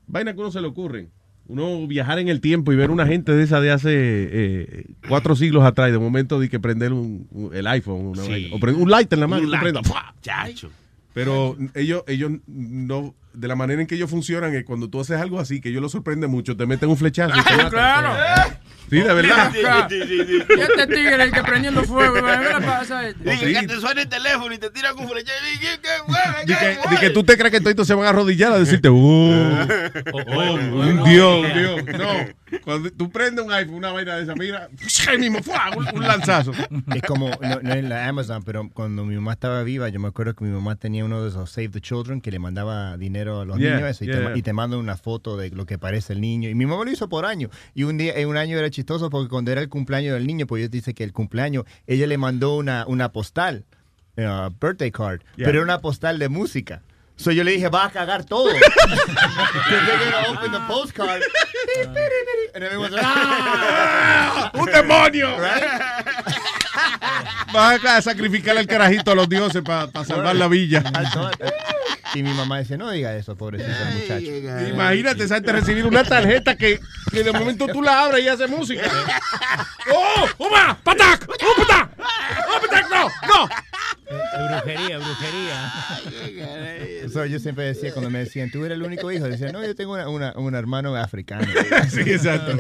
[0.08, 1.12] vaina que uno se le ocurren.
[1.46, 5.36] Uno viajar en el tiempo y ver una gente de esa de hace eh, cuatro
[5.36, 8.30] siglos atrás y de momento de que prender un, un- el iPhone una Sí.
[8.32, 9.86] vaina, o prender un light en la mano Un prenda, light.
[9.86, 10.16] ¡fua!
[10.22, 10.72] Chacho.
[11.14, 15.20] Pero ellos, ellos no, de la manera en que ellos funcionan es cuando tú haces
[15.20, 17.38] algo así, que ellos lo sorprende mucho, te meten un flechazo.
[17.40, 17.70] y te matan.
[17.70, 18.56] claro.
[18.90, 19.52] Sí, de verdad.
[19.54, 23.14] Y este tigre que prendiendo fuego, ¿qué le pasa a?
[23.14, 25.40] Dije que te suena el teléfono y te tiran un flechazo.
[26.46, 30.54] Dije que, tú te crees que todos se van a arrodillar a decirte, oh, oh,
[30.54, 31.84] un Dios, un Dios.
[31.98, 34.70] No, cuando tú prendes un iPhone, una vaina de esa, mira,
[35.10, 35.40] ahí mismo,
[35.76, 36.52] un, un lanzazo.
[36.94, 40.08] Es como, no, no en la Amazon, pero cuando mi mamá estaba viva, yo me
[40.08, 43.42] acuerdo que mi mamá tenía uno de esos Save the Children que le mandaba dinero
[43.42, 44.38] a los Yeah, niños eso, y, yeah, te, yeah.
[44.38, 46.50] y te mandan una foto de lo que parece el niño.
[46.50, 47.50] Y mi mamá lo hizo por año.
[47.74, 50.46] Y un día, en un año era chistoso porque cuando era el cumpleaños del niño,
[50.48, 53.64] pues ella dice que el cumpleaños, ella le mandó una, una postal,
[54.18, 55.46] uh, birthday card, Yeah.
[55.46, 56.82] pero era una postal de música.
[57.16, 58.50] So yo le dije, va a cagar todo.
[60.30, 61.22] Open the postcard.
[62.56, 64.52] And everyone's like, ¡ah!
[64.56, 65.30] ¡Un demonio!
[67.52, 70.84] Vas a sacrificar al carajito a los dioses para salvar la villa.
[72.16, 74.68] Y mi mamá dice, no diga eso, pobrecito el muchacho.
[74.68, 76.80] Imagínate, sabes recibir una tarjeta que,
[77.12, 78.84] que de momento tú la abres y hace música.
[79.92, 80.28] ¡Oh!
[80.38, 80.78] ¡Uma!
[80.84, 81.28] ¡Patac!
[81.28, 81.90] ¡Oh, patac!
[82.00, 82.90] ¡Oh, patac!
[82.90, 83.08] ¡No!
[83.28, 83.50] ¡No!
[84.50, 87.10] Brujería, brujería.
[87.12, 89.76] So, yo siempre decía, cuando me decían, tú eres el único hijo, decía, no, yo
[89.76, 91.48] tengo una, una- un hermano africano.
[91.90, 92.58] Sí, exacto.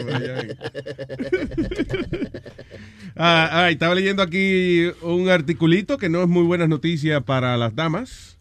[3.16, 7.76] Ah, ah, estaba leyendo aquí un articulito que no es muy buenas noticias para las
[7.76, 8.40] damas,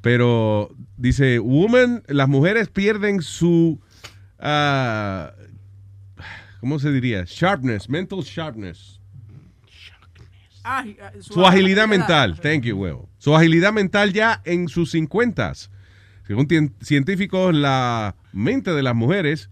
[0.00, 3.80] pero dice, woman, las mujeres pierden su,
[4.38, 5.32] ah,
[6.60, 7.24] ¿cómo se diría?
[7.26, 8.99] Sharpness, mental sharpness.
[10.72, 10.84] Ah,
[11.20, 13.08] Su agilidad mental, thank you, huevo.
[13.18, 15.52] Su agilidad mental ya en sus 50.
[16.26, 16.46] Según
[16.80, 19.50] científicos, la mente de las mujeres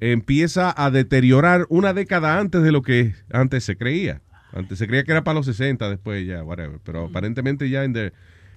[0.00, 4.22] empieza a deteriorar una década antes de lo que antes se creía.
[4.52, 6.78] Antes se creía que era para los 60, después ya, whatever.
[6.84, 8.12] Pero aparentemente ya en their,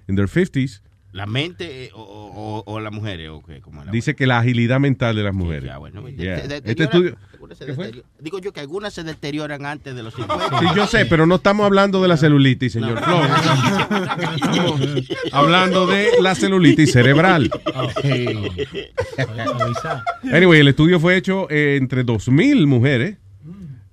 [0.08, 3.28] in their 50s ¿La mente eh, o, o- o las mujeres?
[3.28, 3.60] ¿o qué?
[3.60, 5.70] ¿Cómo es la dice que la agilidad mental de las mujeres.
[6.16, 6.38] Yeah.
[6.64, 7.18] Este estudio,
[7.54, 7.86] se ¿Qué fue?
[7.86, 10.58] deteriora- Digo yo que algunas se deterioran antes de los 50.
[10.60, 13.22] Sí, yo sé, pero no estamos hablando de la celulitis, señor No.
[13.22, 13.30] Flores.
[14.34, 14.80] Estamos
[15.32, 17.50] hablando de la celulitis cerebral.
[20.32, 23.16] Anyway, el estudio fue hecho eh, entre 2.000 mujeres,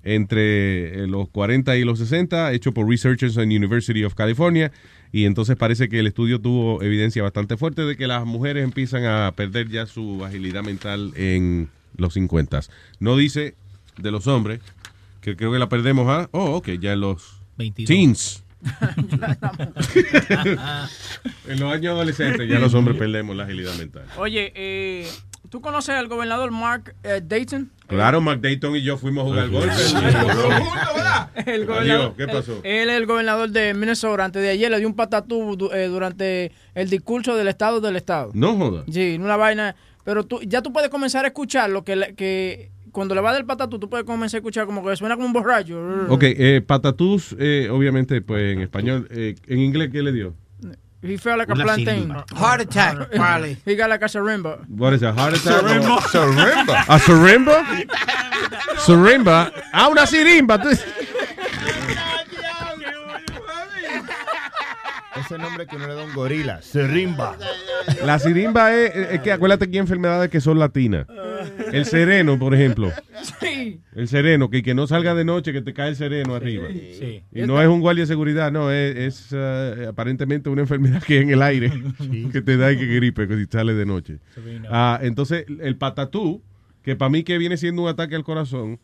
[0.03, 4.71] entre eh, los 40 y los 60, hecho por researchers en University of California.
[5.11, 9.05] Y entonces parece que el estudio tuvo evidencia bastante fuerte de que las mujeres empiezan
[9.05, 12.61] a perder ya su agilidad mental en los 50.
[12.99, 13.55] No dice
[13.97, 14.61] de los hombres,
[15.21, 17.87] que creo que la perdemos a, oh, ok, ya en los 22.
[17.87, 18.43] teens.
[21.47, 24.03] en los años adolescentes ya los hombres perdemos la agilidad mental.
[24.17, 25.07] Oye, eh,
[25.49, 27.71] ¿tú conoces al gobernador Mark eh, Dayton?
[27.87, 29.73] Claro, Mark Dayton y yo fuimos a jugar golf.
[31.45, 32.59] El gobernador, ¿qué pasó?
[32.63, 34.25] Él es el gobernador de Minnesota.
[34.25, 38.31] Antes de ayer le dio un patatú eh, durante el discurso del estado del estado.
[38.33, 38.83] No joda.
[38.91, 39.75] Sí, una vaina.
[40.09, 43.45] Pero tú, ya tú puedes comenzar a escuchar lo que, que cuando le va del
[43.45, 45.79] patatú, tú puedes comenzar a escuchar como que suena como un borracho.
[46.09, 49.07] Ok, eh, patatús, eh, obviamente, pues en español.
[49.11, 50.33] eh, ¿En inglés qué le dio?
[51.03, 52.09] He felt like a plantain.
[52.35, 53.55] Heart attack, probably.
[53.67, 54.65] He got like a sarimba.
[54.67, 55.61] What is a heart attack?
[55.61, 56.01] Sarimba.
[56.01, 56.85] Sarimba.
[56.87, 57.65] ¿A sarimba?
[58.79, 59.51] Sarimba.
[59.71, 60.57] Ah, una sirimba.
[65.19, 67.37] Ese nombre que uno le da a un gorila, Serimba.
[68.05, 71.07] La sirimba es, es que acuérdate que hay enfermedades que son latinas.
[71.71, 72.91] El sereno, por ejemplo.
[73.39, 73.79] Sí.
[73.95, 76.67] El sereno, que, que no salga de noche, que te cae el sereno arriba.
[76.69, 77.23] Sí.
[77.31, 81.17] Y no es un guardia de seguridad, no, es, es, eh, aparentemente una enfermedad que
[81.17, 81.71] hay en el aire,
[82.31, 84.19] que te da y que gripe que si sale de noche.
[84.69, 86.41] Ah, entonces, el patatú,
[86.83, 88.79] que para mí que viene siendo un ataque al corazón,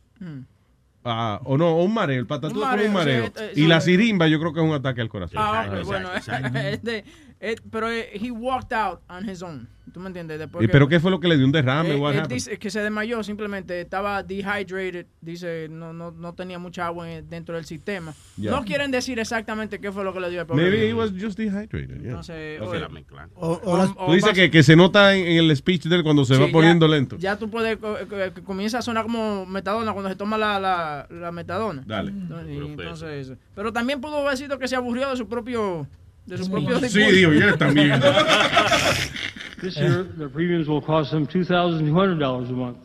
[1.05, 3.61] ah, o no, o un mareo, el patatú es como un mareo, sí, eh, y
[3.61, 3.67] sí.
[3.67, 5.39] la sirimba yo creo que es un ataque al corazón.
[5.41, 6.09] Ah, ok, bueno.
[6.55, 7.05] este,
[7.51, 9.67] eh, pero eh, he walked out on his own.
[9.93, 10.39] ¿Tú me entiendes?
[10.39, 11.93] Después ¿Y que- pero qué fue lo que le dio un derrame?
[11.93, 12.33] Eh, What él happened?
[12.33, 17.29] dice que se desmayó simplemente, estaba dehydrated, dice, no, no, no tenía mucha agua en-
[17.29, 18.13] dentro del sistema.
[18.35, 18.51] Ya.
[18.51, 21.11] No quieren decir exactamente qué fue lo que le dio al pobre Maybe he was
[21.17, 22.01] just dehydrated.
[22.01, 22.09] yeah.
[22.09, 23.29] Entonces, No mezclan.
[23.35, 26.03] O- o las- Tú dices que, que se nota en, en el speech de él
[26.03, 27.17] cuando se Sí, va ya- poniendo lento.
[27.17, 31.07] Ya tú puedes, que, que comienza a sonar como metadona cuando se toma la, la,
[31.09, 31.83] la metadona.
[31.85, 32.11] Dale.
[32.49, 35.87] Y entonces, pero también pudo haber sido que se aburrió de su propio,
[36.25, 38.01] de su propio Sí, digo, ya también.
[39.61, 42.77] This year, the premiums will cost them $2,200 a month.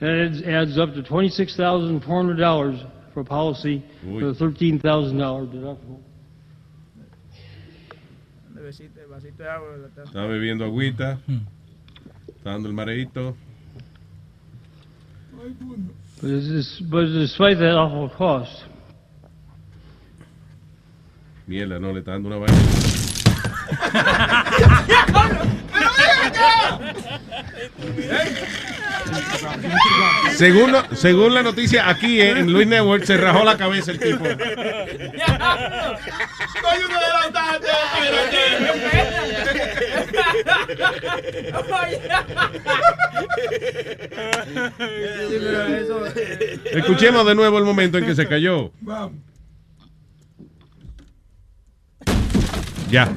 [0.00, 4.82] That adds- adds up to $26,400 for a policy with a $13,000
[5.50, 6.00] deductible.
[8.54, 9.76] De besito, de vasito de agua.
[9.96, 11.18] la- Está bebiendo agüita.
[12.28, 13.34] Está dando el mareito.
[16.20, 18.64] But, it's, but despite that awful cost,
[21.46, 22.58] Mierda, no, le está dando una vaina.
[30.36, 33.98] Según, lo- según la noticia aquí eh, en Luis Network, se rajó la cabeza el
[33.98, 34.24] tipo.
[46.72, 48.70] Escuchemos de nuevo el momento en que se cayó.
[52.88, 53.12] Ya.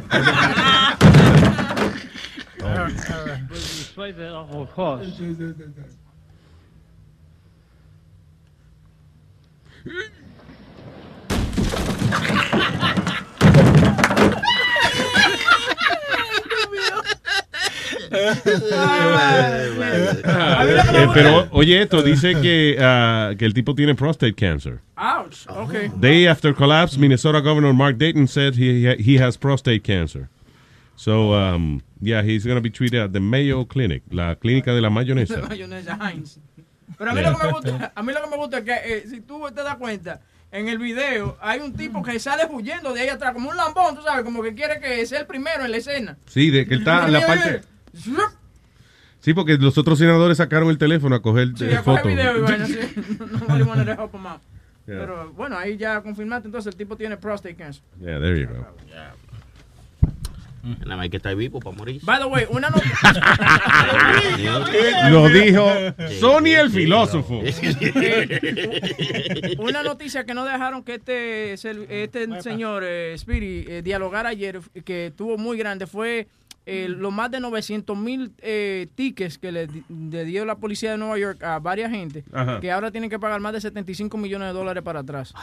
[2.60, 2.90] but
[3.50, 5.22] despite that awful cost,
[20.92, 24.82] Eh, pero oye esto, dice que, ah, que el tipo tiene prostate cancer.
[24.98, 25.48] Ouch.
[25.48, 25.90] Okay.
[26.00, 30.30] Day after collapse, Minnesota Governor Mark Dayton said he he has prostate cancer.
[31.00, 34.82] So, um, yeah, he's going to be treated at the Mayo Clinic, la clínica de
[34.82, 35.42] la mayonesa.
[35.50, 36.40] Mayonesa Heinz.
[36.98, 38.74] Pero a mí, lo que me gusta, a mí lo que me gusta es que,
[38.74, 40.20] eh, si tú te das cuenta,
[40.52, 43.96] en el video hay un tipo que sale huyendo de ahí atrás, como un lambón,
[43.96, 46.18] tú sabes, como que quiere que sea el primero en la escena.
[46.26, 47.62] Sí, de que está en la parte...
[49.22, 52.08] Sí, porque los otros senadores sacaron el teléfono a coger Sí, a fotos.
[52.08, 52.78] video vaina, sí.
[53.48, 54.40] No.
[54.90, 55.02] Yeah.
[55.02, 57.84] Pero bueno, ahí ya confirmaste, entonces el tipo tiene prostate cancer.
[58.00, 58.66] Yeah, there you go.
[60.64, 62.02] Nada más hay que estar vivo para morir.
[62.04, 62.90] By the way, una noticia.
[65.12, 65.64] Lo dijo
[66.20, 67.44] Sony el filósofo.
[69.60, 75.14] Una noticia que no dejaron que este, este señor eh, Speedy eh, dialogara ayer, que
[75.16, 76.28] tuvo muy grande, fue
[76.70, 80.98] eh, los más de 900 mil eh, tickets que le, le dio la policía de
[80.98, 82.60] Nueva York a varias gente, Ajá.
[82.60, 85.34] que ahora tienen que pagar más de 75 millones de dólares para atrás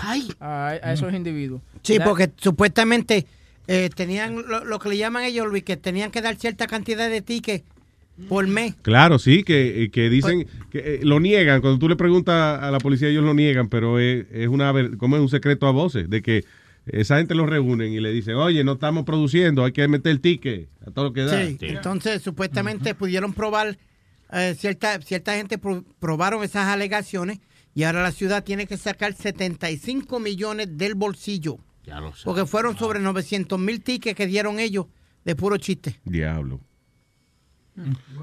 [0.41, 1.61] a, a esos individuos.
[1.83, 3.27] Sí, porque supuestamente
[3.69, 7.09] eh, tenían lo, lo que le llaman ellos, Luis, que tenían que dar cierta cantidad
[7.11, 7.65] de tickets
[8.29, 8.75] por mes.
[8.83, 11.61] Claro, sí, que, eh, que dicen que eh, lo niegan.
[11.61, 14.97] Cuando tú le preguntas a la policía, ellos lo niegan, pero es, es una ver-
[14.97, 16.45] como es un secreto a voces de que
[16.87, 20.21] esa gente los reúnen y le dicen, oye, no estamos produciendo, hay que meter el
[20.21, 21.45] ticket a todo lo que da.
[21.47, 23.77] Sí, entonces supuestamente pudieron probar,
[24.33, 27.41] eh, cierta, cierta gente pro- probaron esas alegaciones
[27.75, 31.59] y ahora la ciudad tiene que sacar 75 millones del bolsillo.
[31.85, 32.23] Ya lo sé.
[32.25, 34.87] Porque fueron sobre 900 mil tickets que dieron ellos
[35.25, 36.01] de puro chiste.
[36.05, 36.61] Diablo.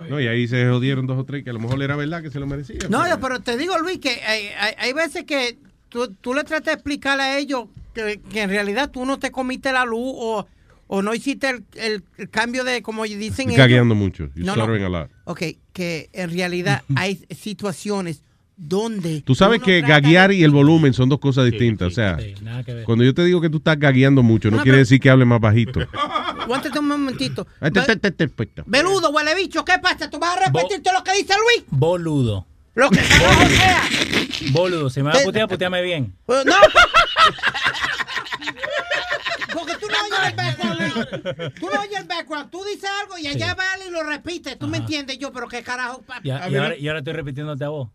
[0.10, 2.32] No, y ahí se jodieron dos o tres que a lo mejor era verdad que
[2.32, 2.78] se lo merecía.
[2.90, 5.60] No, yo, pero te digo, Luis, que hay, hay- hay veces que
[5.90, 9.32] tú, tú le tratas de explicar a ellos que, que en realidad tú no te
[9.32, 10.48] comiste la luz o,
[10.88, 13.58] o no hiciste el, el- el cambio de, como dicen ellos.
[13.58, 14.26] cagueando mucho.
[14.36, 14.86] You're No, no.
[14.86, 15.12] a lot.
[15.26, 15.42] Ok,
[15.72, 18.22] que en realidad hay situaciones
[18.56, 19.22] donde...
[19.22, 21.88] Tú sabes que de- gaguear y el volumen son dos cosas distintas.
[21.88, 22.84] o sea, nada que ver.
[22.86, 25.10] cuando yo te digo que tú estás gagueando mucho, no, No, quiere pero- decir que
[25.10, 25.80] hable más bajito.
[26.44, 27.48] Aguántate un momentito.
[28.36, 28.64] Puesto.
[28.68, 30.10] Beludo, huele bicho, ¿qué pasa?
[30.10, 31.66] ¿Tú vas a repetirte lo que dice Luis?
[31.70, 32.46] Boludo.
[32.76, 33.82] Lo que sea.
[34.52, 36.14] Boludo, si me vas a putear, puteame bien.
[36.26, 36.54] Pues no.
[39.54, 41.54] Porque tú no oyes el background.
[41.60, 42.50] Tú no oyes el background.
[42.52, 44.56] Tú dices algo y allá va él y lo repite.
[44.56, 46.04] Tú me entiendes yo, pero qué carajo.
[46.24, 47.90] Y, a- y ahora, y ahora estoy repitiéndote a vos.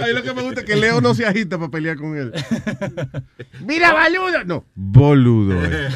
[0.00, 2.32] Ahí lo que me gusta es que Leo no se agita para pelear con él.
[3.60, 4.44] Mira, boludo.
[4.44, 5.60] No, boludo.
[5.64, 5.88] eh.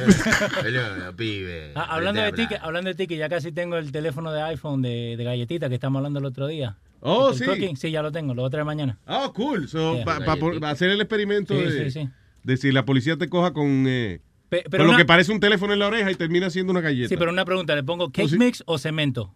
[1.16, 1.72] Pibe.
[1.76, 5.14] Ah, hablando, de ticket, hablando de ticket, ya casi tengo el teléfono de iPhone de,
[5.16, 6.76] de galletita que estamos hablando el otro día.
[7.00, 7.44] Oh, sí.
[7.44, 8.98] cooking, sí, ya lo tengo, lo voy a traer mañana.
[9.06, 9.68] Oh, cool.
[9.68, 10.04] So, Yeah.
[10.04, 12.08] Para hacer el experimento Sí, de, sí, sí.
[12.42, 15.40] de si la policía te coja con, eh, Pe- con pero lo que parece un
[15.40, 17.08] teléfono en la oreja y termina siendo una galleta.
[17.08, 18.38] Sí, pero una pregunta, ¿le pongo cake Oh, sí.
[18.38, 19.34] mix o cemento?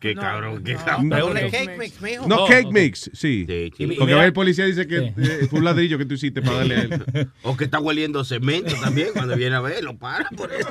[0.00, 1.08] Qué cabrón, qué No, cabrón.
[1.10, 1.40] Pregunto.
[1.52, 2.26] Cake mix, mijo.
[2.26, 3.46] No, Oh, cake mix, sí.
[3.46, 3.86] sí.
[3.96, 5.12] Porque a ver, el policía dice que Sí.
[5.18, 7.28] eh, fue un ladrillo que tú hiciste para darle a él.
[7.42, 10.68] O que está hueliendo cemento también cuando viene a ver, lo para por eso.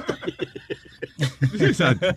[1.60, 2.08] Exacto.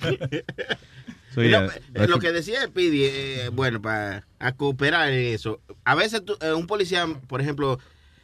[1.35, 5.61] So, Lo- yeah, que decía Speedy, eh, bueno, para a cooperar en eso.
[5.85, 7.79] A veces tú- eh, un policía, por ejemplo,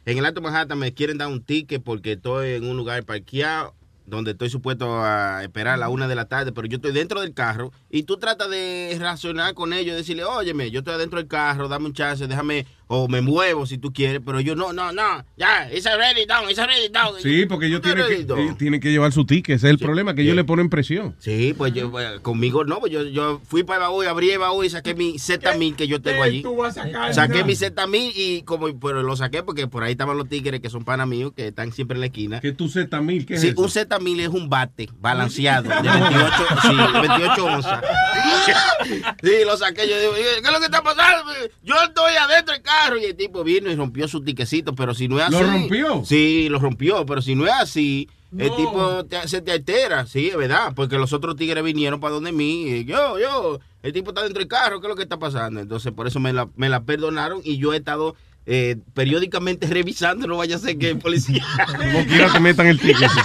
[0.04, 3.74] en el Alto Manhattan me quieren dar un ticket porque estoy en un lugar parqueado
[4.06, 7.20] donde estoy supuesto a esperar a la una de la tarde, pero yo estoy dentro
[7.20, 11.28] del carro y tú tratas de racionar con ellos, decirle, óyeme, yo estoy adentro del
[11.28, 14.90] carro, dame un chance, déjame, o me muevo si tú quieres, pero yo no, no,
[14.92, 17.14] no, ya, it's already down, it's already down.
[17.22, 18.40] Sí, porque ellos tienen que, ready down.
[18.40, 19.56] ellos tienen que llevar su ticket.
[19.56, 20.36] Ese es el problema, que ellos Sí.
[20.36, 21.14] le ponen presión.
[21.20, 24.40] Sí, pues yo, pues, conmigo no, pues yo, yo fui para el baúl, abrí el
[24.40, 26.42] baúl y saqué mi Z1000 que yo tengo allí.
[26.42, 27.14] tú vas a sacar?
[27.14, 30.68] Saqué mi Z1000 y como, pero lo saqué porque por ahí estaban los tigres que
[30.68, 32.40] son panas míos, que están siempre en la esquina.
[32.40, 33.60] Que tú Z1000, ¿qué es Sí, eso?
[33.60, 37.84] un Z1000 es un bate balanceado de 28, sí, de 28 onzas.
[39.22, 39.88] Sí, lo saqué.
[39.88, 41.32] Yo digo, ¿qué es lo que está pasando?
[41.62, 42.98] Yo estoy adentro del carro.
[42.98, 44.74] Y el tipo vino y rompió su tiquecito.
[44.74, 45.32] Pero si no es así.
[45.34, 46.02] ¿Lo rompió?
[46.04, 47.04] Sí, lo rompió.
[47.06, 48.56] Pero si no es así, el No.
[48.56, 50.06] tipo te- se te altera.
[50.06, 50.72] Sí, es verdad.
[50.74, 52.68] Porque los otros tigres vinieron para donde mí.
[52.68, 54.80] Y yo, yo, el tipo está dentro del carro.
[54.80, 55.60] ¿Qué es lo que está pasando?
[55.60, 57.40] Entonces, por eso me la, me la perdonaron.
[57.44, 58.14] Y yo he estado
[58.46, 60.26] eh, periódicamente revisando.
[60.26, 61.44] No vaya a ser que el policía.
[61.76, 63.10] Como quiera que metan el ticket.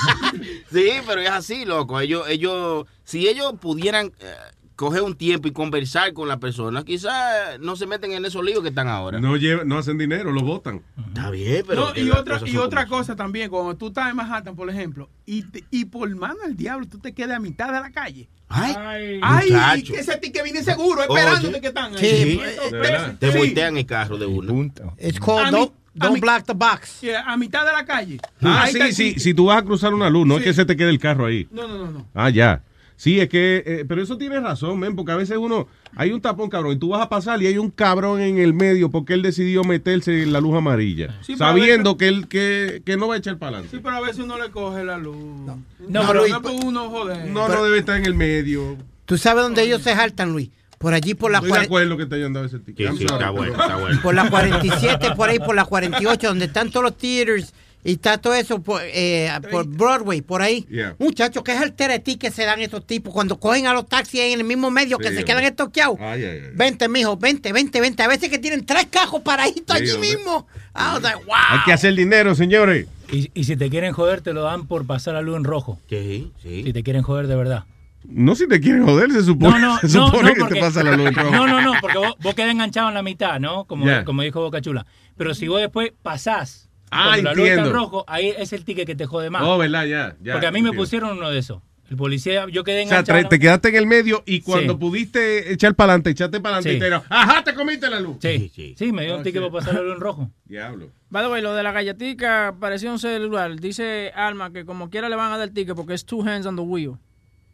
[0.71, 2.01] Sí, pero es así, loco.
[2.01, 4.33] Ellos, ellos, si ellos pudieran eh,
[4.75, 8.61] coger un tiempo y conversar con la persona, quizás no se meten en esos líos
[8.61, 9.19] que están ahora.
[9.19, 10.81] No, lleva- no hacen dinero, lo votan.
[11.07, 11.93] Está bien, pero.
[11.93, 15.43] No, y otra, y otra cosa también, cuando tú estás en Manhattan, por ejemplo, y,
[15.43, 18.27] te- y por mano del diablo tú te quedas a mitad de la calle.
[18.47, 19.93] Ay, Ay, muchacho.
[19.93, 21.19] que ese ticket viene seguro, Oye.
[21.19, 21.99] esperándote que están ahí.
[21.99, 23.37] Sí, Entonces, te sí.
[23.37, 24.71] voltean el carro de uno.
[24.99, 27.01] It's called mí- don't, block the box.
[27.01, 28.19] Yeah, a mitad de la calle.
[28.41, 29.19] Ah, Ahí sí, sí.
[29.19, 30.49] Si tú vas a cruzar una luz, no es Sí.
[30.49, 31.47] que se te quede el carro ahí.
[31.51, 32.07] No, no, no, no.
[32.13, 32.61] Ah, ya.
[32.97, 35.67] Sí, es que, eh, pero eso tiene razón, men, porque a veces uno,
[35.97, 38.53] hay un tapón cabrón y tú vas a pasar y hay un cabrón en el
[38.53, 42.95] medio porque él decidió meterse en la luz amarilla, Sí, sabiendo que él que, que
[42.95, 43.75] no va a echar para adelante.
[43.75, 45.17] Sí, pero a veces uno le coge la luz.
[45.17, 45.59] No,
[45.89, 47.27] No, pero- no, uno joder.
[47.29, 48.77] No, no debe estar en el medio.
[49.05, 50.49] ¿Tú sabes dónde ellos se saltan, Luis?
[50.77, 52.87] Por allí por la Estoy de cuare- acuerdo que te hayan dado ese ticket.
[52.87, 53.97] I'm sorry.
[54.03, 57.53] por la 47, por ahí, por la 48, donde están todos los theaters
[57.85, 60.65] y está todo eso por, eh, por Broadway, por ahí.
[60.69, 60.95] Yeah.
[60.99, 64.19] Muchachos, ¿qué es el teretí que se dan esos tipos cuando cogen a los taxis
[64.21, 65.25] ahí en el mismo medio que Sí, se hombre.
[65.25, 65.97] quedan estoqueados?
[66.01, 66.49] Ay, ay, ay.
[66.55, 68.01] Vente, mijo, vente, vente, vente.
[68.03, 70.09] A veces que tienen tres cajos paraditos Sí, allí hombre.
[70.17, 70.47] mismo.
[70.73, 71.35] Was like, wow.
[71.51, 72.87] Hay que hacer dinero, señores.
[73.11, 75.79] Y, y si te quieren joder, te lo dan por pasar la luz en rojo.
[75.87, 76.63] Sí, sí.
[76.63, 77.65] Si te quieren joder de verdad.
[78.07, 80.55] No si te quieren joder, se supone, No, no, se no, supone no, que porque-
[80.55, 81.29] te pasa la luz en rojo.
[81.31, 83.65] No, no, no, porque vos, vos quedás enganchado en la mitad, ¿no?
[83.65, 84.87] Como, como dijo Boca Chula.
[85.17, 87.79] Pero si vos después pasás, Ah, cuando la luz está en entiendo.
[87.79, 89.43] rojo, ahí es el ticket que te jode más.
[89.43, 89.85] Oh, ¿verdad?
[89.85, 90.33] Ya, ya.
[90.33, 90.81] porque a mí me entiendo.
[90.83, 91.61] pusieron uno de esos.
[91.87, 93.29] El policía, yo quedé O sea, enganchado.
[93.29, 94.79] te quedaste en el medio y cuando Sí.
[94.79, 96.75] pudiste echar para adelante, echaste para adelante Sí.
[96.77, 98.17] y te dijeron, ajá, te comiste la luz.
[98.19, 100.31] Sí, sí, me dio un ticket por pasar la luz en rojo.
[100.45, 100.89] Diablo.
[101.11, 103.59] By the way, lo de la gallatica parecía un celular.
[103.59, 106.55] Dice Alma que como quiera le van a dar ticket porque es two hands on
[106.55, 106.93] the wheel.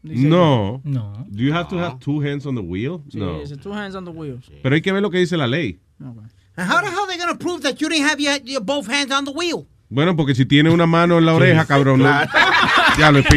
[0.01, 0.81] Dice No.
[0.85, 1.25] No.
[1.27, 3.01] Do you have to have two hands on the wheel?
[3.09, 3.41] Sí, no.
[3.61, 4.39] two hands on the wheel.
[4.63, 5.77] Pero hay que ver lo que dice la ley.
[5.99, 6.15] And
[6.57, 9.25] how the hell they gonna prove that you didn't have your, your both hands on
[9.25, 9.67] the wheel?
[9.89, 11.99] Bueno, porque si tiene una mano en la oreja, cabrón.
[11.99, 12.09] no-
[12.97, 13.21] Ya lo.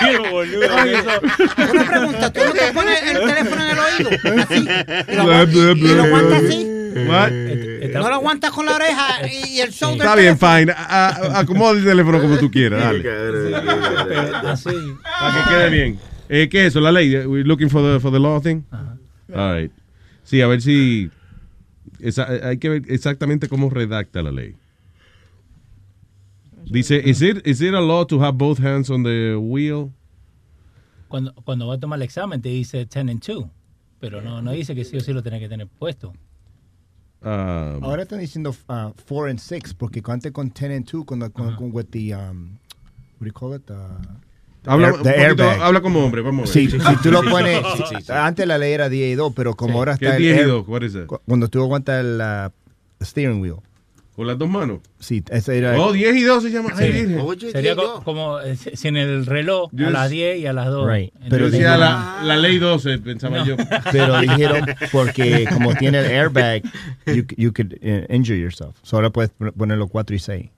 [0.00, 0.76] Qué boludo.
[1.72, 4.10] Una pregunta, ¿tú no te pones el teléfono en el oído?
[4.42, 4.68] Así.
[5.08, 6.48] Y lo, Bla, aguantas- bla, y- y lo bla, aguantas bla.
[6.48, 6.70] así.
[7.08, 7.30] What?
[7.94, 10.00] No lo aguantas con la oreja y el shoulder.
[10.06, 10.72] Está bien, fine.
[10.76, 13.04] A- Acomoda el teléfono como tú quieras, dale.
[14.48, 14.70] Así.
[15.20, 15.98] Para que quede bien.
[16.28, 16.80] Eh, ¿Qué es eso?
[16.80, 17.14] La ley.
[17.26, 18.62] We're looking for the, for the law thing.
[19.34, 19.72] All right.
[20.22, 21.10] Sí, a ver si.
[22.00, 24.54] esa- hay que ver exactamente cómo redacta la ley.
[26.66, 29.90] Dice, is it, is it a law to have both hands on the wheel?
[31.08, 33.44] Cuando, cuando va a tomar el examen te dice 10 and 2.
[34.00, 36.12] Pero no, no dice que sí o sí lo tenés que tener puesto.
[37.22, 41.56] Um, Ahora están diciendo 4 and 6 porque antes con 10 and 2 con, con,
[41.56, 42.58] con with the um,
[43.18, 43.64] what do you call it?
[43.66, 43.76] The,
[44.66, 46.80] Habla, air- un poquito- habla como hombre, vamos a Sí, ver.
[46.80, 48.12] si tú lo pones, Sí, sí, sí.
[48.12, 49.78] antes la ley era 10 y 2, pero como Sí.
[49.78, 50.68] ahora ¿Qué está es el 10 y air- 2?
[50.68, 51.06] What is that?
[51.06, 53.56] cu- Cuando tú aguantas el uh, steering wheel.
[54.16, 54.78] ¿Con las dos manos?
[55.00, 55.76] Sí, ese era.
[55.76, 56.70] Oh, 10 y 2 se llama.
[56.76, 56.92] Ay, Sí.
[57.04, 57.50] virgen.
[57.50, 60.88] Sería co- como eh, si en el reloj a las 10 y a las 2.
[60.88, 61.12] Right.
[61.28, 63.44] Pero decía la, la ley 12, pensaba No.
[63.44, 63.56] yo.
[63.92, 66.62] Pero dijeron porque como tiene el airbag,
[67.06, 68.76] you, you could uh, injure yourself.
[68.84, 70.50] So ahora puedes ponerlo 4 y 6.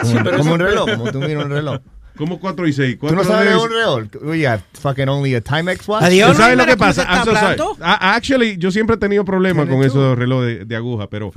[0.00, 1.80] Como, pero como eso- un reloj, como tú miras un reloj.
[2.16, 2.98] Como 4 y 6.
[3.00, 4.04] ¿Tú no sabes de un reloj?
[4.22, 6.04] We have fucking only a Timex watch.
[6.04, 7.04] ¿Tú sabes lo que pasa?
[7.08, 7.56] I'm so sorry.
[7.80, 11.32] Ah, Actually, yo siempre he tenido problemas con esos relojes de, de aguja, pero...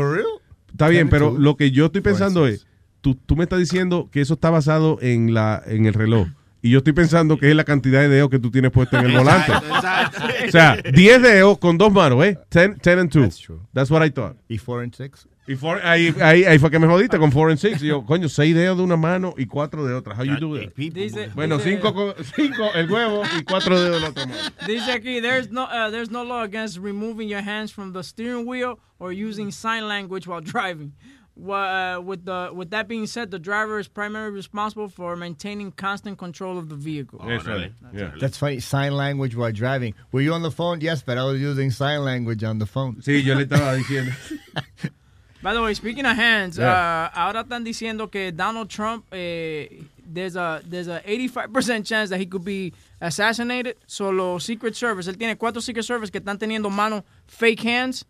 [0.72, 2.68] Está bien, pero lo que yo estoy pensando es,
[3.00, 6.28] tú, tú me estás diciendo que eso está basado en la en el reloj.
[6.62, 9.06] Y yo estoy pensando que es la cantidad de dedos que tú tienes puesto en
[9.06, 9.52] el volante.
[9.52, 12.40] O sea, 10 dedos con dos manos, ¿eh?
[12.50, 13.52] 10, 10 and 2.
[13.72, 14.36] That's, what I thought.
[14.50, 15.28] ¿Y 4 and 6?
[15.48, 17.84] Y four- ahí, ahí, ahí fue que me jodiste con 4 and 6.
[17.84, 20.16] Y yo, coño, 6 dedos de una mano y 4 de otra.
[20.16, 20.74] How you do that?
[20.76, 24.40] Dice- Bueno, dice- 5 cinco el huevo y 4 dedos de la otra mano.
[24.66, 28.48] Dice aquí, there's no, uh, there's no law against removing your hands from the steering
[28.48, 30.94] wheel or using sign language while driving.
[31.38, 36.18] Uh, with the with that being said, the driver is primarily responsible for maintaining constant
[36.18, 37.20] control of the vehicle.
[37.30, 37.72] Eso es.
[37.94, 38.12] Yeah.
[38.22, 38.62] That's funny.
[38.62, 39.96] Sign language while driving.
[40.14, 40.80] Were you on the phone?
[40.80, 43.02] Yes, but I was using sign language on the phone.
[43.02, 44.14] Sí, yo le estaba diciendo.
[45.46, 47.12] By the way, speaking of hands, Yeah.
[47.14, 52.20] uh, ahora están diciendo que Donald Trump, eh, there's a there's a 85% chance that
[52.20, 53.78] he could be assassinated.
[53.86, 58.06] Solo Secret Service, él tiene cuatro Secret Service que están teniendo manos fake hands,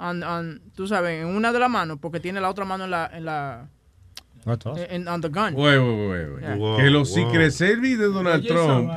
[0.00, 2.90] on, on, tú sabes, en una de las manos, porque tiene la otra mano en
[2.90, 3.68] la, en la,
[4.88, 5.54] en, on the gun.
[5.54, 6.58] Wait, wait, wait, wait.
[6.58, 6.76] Yeah.
[6.76, 8.90] que los Secret Service de Donald Oye, Trump.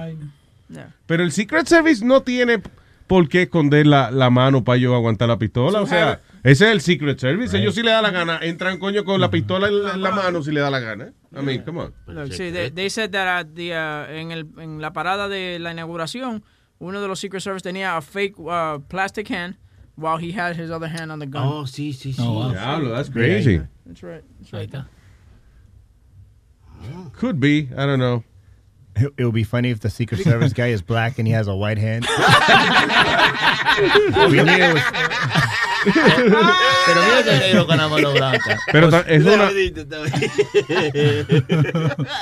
[0.69, 0.91] Yeah.
[1.05, 2.59] Pero el Secret Service no tiene
[3.05, 5.79] por qué esconder la, la mano para yo aguantar la pistola.
[5.79, 7.57] O sea, ese es el Secret Service.
[7.57, 10.11] Ellos si le da la gana, entran coño con la pistola en la, en la
[10.11, 11.13] mano si le da la gana.
[11.35, 11.93] I mean, come on.
[12.07, 15.57] Look, sí, they, they said that at the, uh, en, el, en la parada de
[15.59, 16.43] la inauguración,
[16.79, 19.55] uno de los Secret Service tenía a fake uh, plastic hand
[19.95, 21.43] while he had his other hand on the gun.
[21.43, 22.21] Oh, sí, sí, sí.
[22.21, 22.51] Oh, wow.
[22.51, 23.61] Diablo, that's crazy.
[23.85, 24.23] That's right.
[24.39, 24.69] That's right.
[27.13, 27.69] Could be.
[27.77, 28.23] I don't know.
[28.95, 31.47] It, it would be funny if the Secret Service guy is black and he has
[31.47, 32.05] a white hand.
[34.29, 34.83] We knew it was-
[35.83, 38.57] Pero mira ese negro con la mano blanca.
[38.71, 39.49] Pero ta- es una,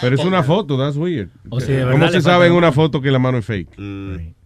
[0.02, 1.30] pero es una foto, that's weird.
[1.50, 3.20] O si de ¿Cómo verdad se le sabe falta en un- una foto que la
[3.20, 3.76] mano es fake?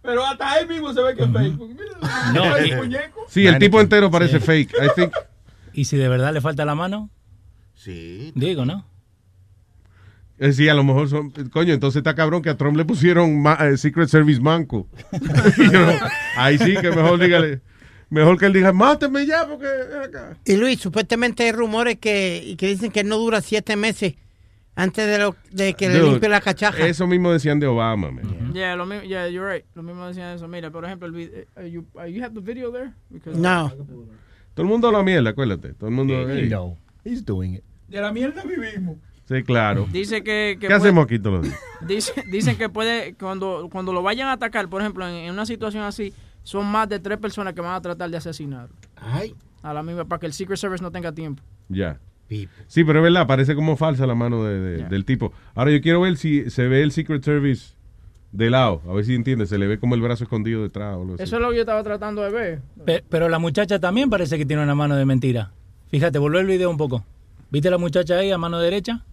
[0.02, 1.70] Pero hasta él mismo se ve que es Facebook.
[1.70, 3.20] Mira, No, el y- muñeco.
[3.28, 4.72] Sí, el tipo entero parece fake.
[4.74, 5.12] I think.
[5.72, 7.10] ¿Y si de verdad le falta la mano?
[7.74, 8.32] Sí.
[8.34, 8.86] Digo, ¿no?
[10.38, 11.30] Eh, sí, a lo mejor son.
[11.50, 14.86] Coño, entonces está cabrón que a Trump le pusieron ma- eh, Secret Service manco.
[15.56, 15.94] You know,
[16.36, 17.60] Ahí sí que mejor dígale.
[18.08, 19.66] Mejor que él diga, máteme ya porque.
[20.04, 20.36] acá".
[20.44, 24.14] Y Luis, supuestamente hay rumores que, que dicen que no dura siete meses
[24.76, 26.86] antes de, lo, de que le limpie la cachaja.
[26.86, 28.52] Eso mismo decían de Obama, man.
[28.52, 29.64] Yeah, lo mismo, yeah, you're right.
[29.74, 30.46] Lo mismo decían eso.
[30.46, 32.92] Mira, por ejemplo, el eh, uh, you, uh, you have the video there?
[33.10, 33.70] Because- No.
[34.54, 35.74] Todo el mundo la mierda, acuérdate.
[35.74, 36.14] Todo el mundo.
[36.30, 36.52] He hey.
[37.04, 37.64] He's doing it.
[37.88, 38.96] De la mierda vivimos.
[39.28, 39.86] Sí, claro.
[39.90, 40.54] Dice que...
[40.54, 41.60] que ¿Qué puede- hacemos aquí todos los días?
[41.86, 45.44] Dice, dicen que puede, cuando, cuando lo vayan a atacar, por ejemplo, en, en una
[45.46, 46.12] situación así,
[46.46, 48.68] son más de tres personas que van a tratar de asesinar.
[49.62, 51.42] A la misma, para que el Secret Service no tenga tiempo.
[51.68, 51.98] Ya.
[52.68, 55.32] Sí, pero es verdad, parece como falsa la mano de- de- del tipo.
[55.56, 57.74] Ahora yo quiero ver si se ve el Secret Service
[58.30, 61.14] de lado, a ver si entiende, se le ve como el brazo escondido detrás o
[61.14, 61.22] así.
[61.24, 62.60] Eso es lo que yo estaba tratando de ver.
[62.84, 65.50] Pe- Pero la muchacha también parece que tiene una mano de mentira.
[65.90, 67.04] Fíjate, volver el video un poco.
[67.50, 69.04] ¿Viste la muchacha ahí a mano derecha?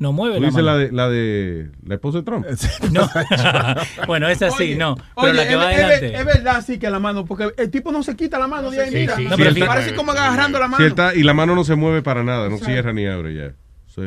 [0.00, 0.66] No mueve ¿Tú la dices mano.
[0.66, 2.46] la de, la de la esposa de Trump?
[2.90, 3.08] No.
[4.08, 4.96] bueno, esa sí, Oye, no.
[4.96, 6.16] Pero Oye, la que es, va es- adelante.
[6.18, 8.80] es verdad, sí, que la mano, porque el tipo no se quita la mano de
[8.80, 9.14] ahí, Sí, mira.
[9.16, 9.60] sí, No, pero sí.
[9.60, 10.82] Parece como agarrando la mano.
[10.84, 12.64] él está- y la mano no se mueve para nada, no Exacto.
[12.72, 13.52] cierra ni abre ya.
[13.86, 14.02] So,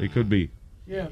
[0.00, 0.50] it could be.
[0.86, 1.10] Yeah.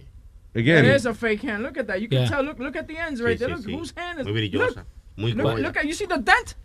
[0.54, 0.84] Again.
[0.86, 1.62] It is a fake hand.
[1.62, 1.98] Look at that.
[1.98, 2.30] You can Yeah.
[2.30, 2.44] tell.
[2.44, 3.52] Look, look at the ends right sí, there.
[3.52, 3.72] Look, sí.
[3.72, 4.80] whose hand is Muy brillosa.
[4.80, 6.56] Look, Muy look, look at you see the dent.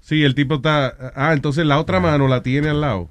[0.00, 0.94] Sí, el tipo está.
[1.16, 3.10] Ah, entonces la otra mano la tiene al lado.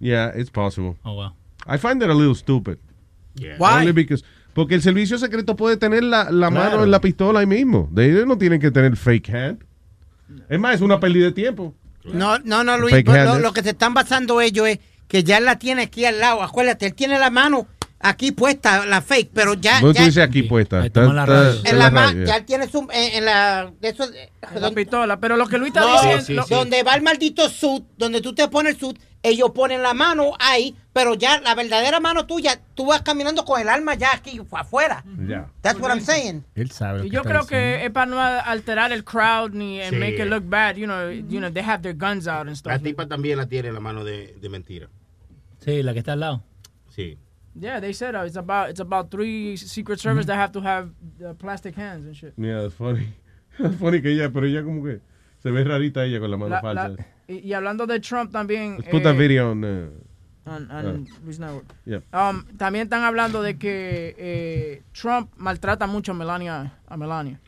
[0.00, 0.96] Yeah, it's possible.
[1.04, 1.32] Oh, wow.
[1.66, 2.78] I find that a little stupid.
[3.58, 3.80] Why?
[3.80, 6.70] Only because- porque el servicio secreto puede tener la, la Claro.
[6.70, 7.88] mano en la pistola ahí mismo.
[7.92, 9.64] De ellos no tienen que tener fake hand.
[10.48, 11.74] Es más, es una pérdida de tiempo.
[12.04, 12.92] No, no, no, Luis.
[12.94, 16.04] Fake lo, lo que se están basando ellos es que ya él la tiene aquí
[16.04, 16.42] al lado.
[16.42, 17.66] Acuérdate, él tiene la mano
[18.00, 19.80] aquí puesta, la fake, pero ya.
[19.80, 20.84] ¿Dónde ya tú dices aquí puesta?
[20.84, 21.14] Está- en
[21.78, 22.80] la, ma- radio, ya él tiene su.
[22.92, 23.70] En, en la.
[23.80, 24.04] De eso,
[24.54, 25.20] En la pistola.
[25.20, 26.44] Pero lo que Luis está No, diciendo.
[26.50, 29.94] lo- donde va el maldito suit, donde tú te pones el suit, ellos ponen la
[29.94, 34.14] mano ahí, pero ya la verdadera mano tuya, tú vas caminando con el arma ya
[34.14, 35.04] aquí afuera.
[35.26, 35.48] Ya.
[35.60, 36.44] That's what I'm saying.
[36.54, 37.08] Él sabe.
[37.10, 37.46] yo creo diciendo.
[37.48, 39.98] que es para no alterar el crowd ni and Sí.
[39.98, 40.76] make it look bad.
[40.76, 42.72] You know, you know, they have their guns out and stuff.
[42.72, 44.88] La tipa también la tiene en la mano de, de mentira.
[45.58, 46.42] Sí, la que está al lado.
[46.94, 47.18] Sí.
[47.58, 50.90] Yeah, they said uh, it's about it's about three Secret Service that have to have
[51.24, 52.32] uh, plastic hands and shit.
[52.36, 53.08] Yeah, that's funny.
[53.58, 55.00] That's funny que ella, pero ella como que
[55.42, 56.88] se ve rarita ella con la mano La- falsa.
[56.90, 58.76] la- y, y hablando de Trump también.
[58.78, 59.64] Let's put eh, that video on.
[59.64, 59.90] uh,
[60.46, 61.66] on- on uh, Luis Network.
[61.84, 62.00] yeah.
[62.12, 66.72] Um, también están hablando de que eh, Trump maltrata mucho a Melania.
[66.88, 67.38] A Melania.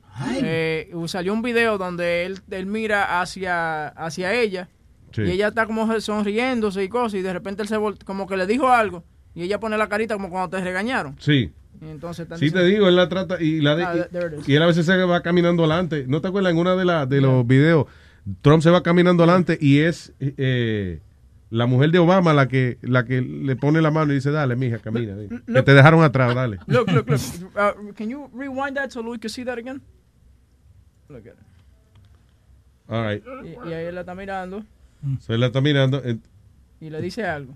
[0.42, 4.68] Eh, salió un video donde él, él mira hacia, hacia ella
[5.12, 5.22] Sí.
[5.22, 8.46] y ella está como sonriéndose y cosas y de repente él se como que le
[8.46, 9.02] dijo algo
[9.34, 11.16] y ella pone la carita como cuando te regañaron.
[11.18, 11.50] Sí.
[11.80, 14.06] Y entonces Sí te digo, él la trata y la de- Ah,
[14.46, 16.04] y él a veces se va caminando adelante.
[16.06, 17.86] ¿No te acuerdas en una de, la, de los videos?
[18.42, 21.00] Trump se va caminando adelante y es eh,
[21.50, 24.56] la mujer de Obama la que la que le pone la mano y dice, dale,
[24.56, 25.14] mija, camina.
[25.46, 26.58] Que te dejaron atrás, dale.
[26.66, 27.20] Look, look, look.
[27.56, 29.80] Uh, can you rewind that so Louis can see that again?
[31.08, 31.38] Look at it.
[32.88, 33.22] All right.
[33.44, 34.64] Y, y ahí él la está mirando
[35.20, 36.02] So él la está mirando.
[36.04, 36.18] eh,
[36.80, 37.54] y le dice algo.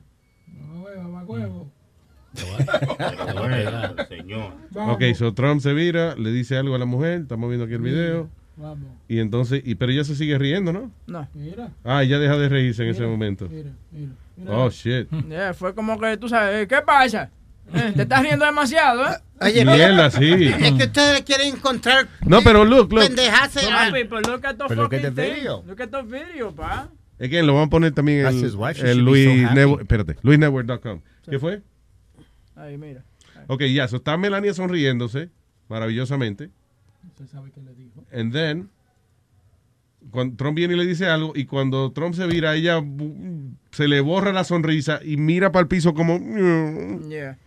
[4.09, 4.53] Señor.
[4.75, 7.83] Ok, so Trump se vira, le dice algo a la mujer, estamos viendo aquí el
[7.83, 8.29] video.
[8.57, 8.89] Vamos.
[9.09, 10.91] Y entonces, y, pero ella se sigue riendo, ¿no?
[11.07, 11.29] No.
[11.35, 11.73] Mira.
[11.83, 13.49] Ah, ella deja de reírse en ese momento.
[13.49, 14.13] Mira, mira.
[14.37, 14.57] mira.
[14.57, 15.09] Oh, shit.
[15.29, 17.31] Yeah, fue como que tú sabes, ¿qué pasa?
[17.73, 19.17] Eh, te estás riendo demasiado, ¿eh?
[19.41, 20.45] Oye, Mierda, sí.
[20.45, 23.03] Es que ustedes quieren encontrar No, pero look, look.
[23.03, 23.57] pendejas.
[23.57, 25.65] No, papi, but look at the But look at the video.
[25.67, 26.89] Look at the video, pa.
[27.19, 29.55] Es que lo van a poner también el, be Luis so.
[29.55, 29.83] Network.
[29.83, 31.01] Espérate, luisnetwork.com.
[31.29, 31.63] ¿Qué fue?
[32.55, 33.05] Ahí, mira.
[33.47, 35.31] Ok, ya, so está Melania sonriéndose
[35.69, 36.51] maravillosamente.
[37.17, 37.84] Se sabe qué le dijo.
[38.15, 38.71] And then,
[40.11, 42.81] cuando Trump viene y le dice algo, y cuando Trump se vira, ella
[43.73, 46.19] se le borra la sonrisa y mira para el piso como.
[47.09, 47.39] Yeah.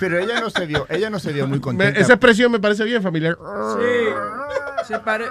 [0.00, 2.00] Pero ella no se vio, ella no se vio muy Me- contenta.
[2.00, 3.36] esa expresión me parece bien familiar.
[3.78, 4.88] Sí.
[4.88, 5.26] Se, pare-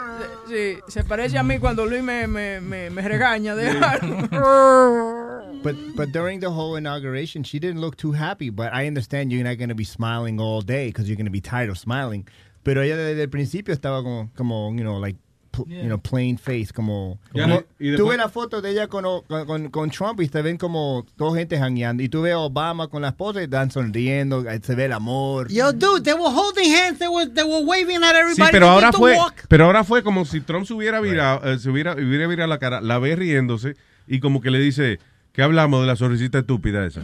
[0.48, 4.28] sí, se parece a mí cuando Luis me, me, me, me regaña de algo.
[5.64, 8.50] But but during the whole inauguration, she didn't look too happy.
[8.50, 11.32] But I understand you're not going to be smiling all day because you're going to
[11.32, 12.26] be tired of smiling.
[12.64, 15.18] Pero ella desde el principio estaba como, como you know, like,
[15.68, 17.20] you know, plain face, como.
[17.34, 19.04] Como- y después- tú ves la foto de ella con,
[19.46, 22.04] con, con- Trump y se ven como toda gente jangueando.
[22.04, 25.50] Y tú ves a Obama con la esposa y están sonriendo, se ve el amor.
[25.52, 28.52] Yo, dude, they were holding hands, they were, they were waving at Sí, everybody.
[28.52, 29.34] pero They ahora fue, walk.
[29.50, 32.58] pero ahora fue como si Trump se hubiera virado, eh, se hubiera, hubiera virado la
[32.60, 33.76] cara, la ve riéndose
[34.08, 35.00] y como que le dice,
[35.34, 37.04] ¿qué hablamos de la sonrisita estúpida esa?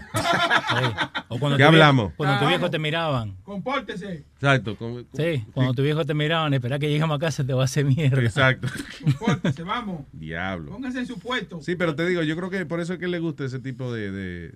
[1.30, 2.14] O cuando ¿Qué tu viejo- hablamos?
[2.15, 3.35] Cuando tu viejo te miraban.
[3.43, 4.23] Compórtese.
[4.35, 4.75] Exacto.
[4.77, 7.65] con- Sí, cuando tu viejo te miraban, espera que lleguemos a casa te va a
[7.65, 8.22] hacer mierda.
[8.22, 8.67] Exacto.
[9.03, 10.01] Compórtese, vamos.
[10.14, 10.72] Diablo.
[10.72, 11.61] Póngase en su puesto.
[11.61, 13.91] Sí, pero te digo, yo creo que por eso es que le gusta ese tipo
[13.93, 14.53] de, de,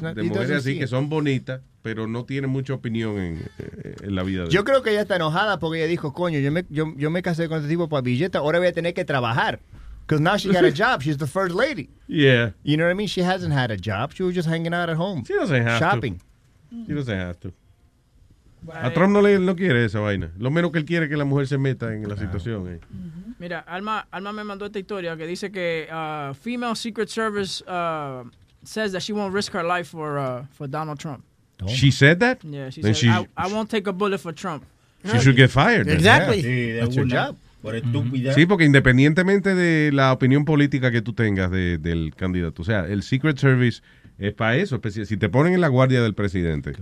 [0.00, 3.96] not- de he mujeres así que son bonitas, pero no tienen mucha opinión en, eh,
[4.02, 6.52] en la vida de Yo creo que ella está enojada porque ella dijo, coño, yo
[6.52, 9.04] me, yo, yo me casé con este tipo para billeta, ahora voy a tener que
[9.04, 9.60] trabajar.
[10.06, 11.02] Because now she got a job.
[11.02, 11.88] She's the first lady.
[12.06, 12.50] Yeah.
[12.62, 13.06] You know what I mean?
[13.08, 14.12] She hasn't had a job.
[14.14, 15.24] She was just hanging out at home.
[15.24, 15.84] She doesn't have to.
[15.84, 16.20] Shopping.
[16.86, 17.52] She doesn't have to.
[18.72, 20.30] A Trump no le no quiere esa vaina.
[20.38, 22.68] Lo menos que él quiere es que la mujer se meta en la situación.
[22.68, 22.78] eh.
[23.40, 28.22] Mira, Alma, Alma me mandó esta historia que dice que uh, female Secret Service uh,
[28.62, 31.24] says that she won't risk her life for uh, for Donald Trump.
[31.66, 32.42] She said that?
[32.44, 34.64] Yeah, she Then said, she, I, I won't take a bullet for Trump.
[35.04, 35.88] she should get fired.
[35.88, 36.42] Exactly.
[36.42, 37.14] Sí, de That's your una.
[37.14, 37.36] job.
[37.62, 38.32] Por estúpida.
[38.34, 42.86] Sí, porque independientemente de la opinión política que tú tengas de- del candidato, o sea,
[42.86, 43.82] el Secret Service
[44.18, 44.80] es para eso.
[44.80, 46.72] especi- Si te ponen en la guardia del presidente,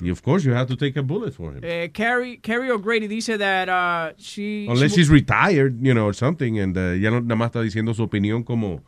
[0.00, 1.60] y of course you have to take a bullet for him.
[1.62, 4.66] Eh, Carrie, Carrie O'Grady dice that uh, she...
[4.68, 7.60] Unless she- she's retired, you know, or something, and uh, ya no, nada más está
[7.62, 8.82] diciendo su opinión como,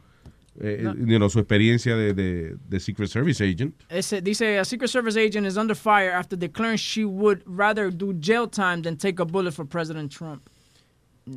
[0.60, 3.74] eh, you know, su experiencia de, de, de Secret Service agent.
[3.88, 8.12] Ese- dice a Secret Service agent is under fire after declaring she would rather do
[8.20, 10.42] jail time than take a bullet for President Trump.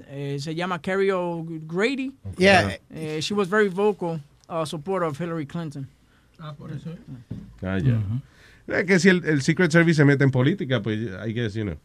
[0.07, 2.11] Eh, se llama Carrie O'Grady.
[2.37, 2.77] Yeah.
[2.89, 5.87] Eh, she was very vocal uh, supporter of Hillary Clinton.
[6.39, 6.89] Ah, por eso.
[7.61, 8.01] Ah, ya.
[8.67, 11.65] Es que si el, el Secret Service se mete en política, pues hay que decir,
[11.65, 11.77] no.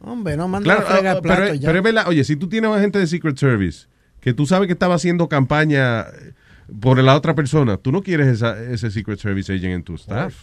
[0.00, 1.66] Hombre, no manda Claro, a fregar ah, plato pero, ya.
[1.68, 3.86] pero es verdad, oye, si tú tienes a gente de Secret Service
[4.20, 6.32] que tú sabes que estaba haciendo campaña eh,
[6.80, 10.34] por la otra persona, tú no quieres esa- ese Secret Service agent en tu staff.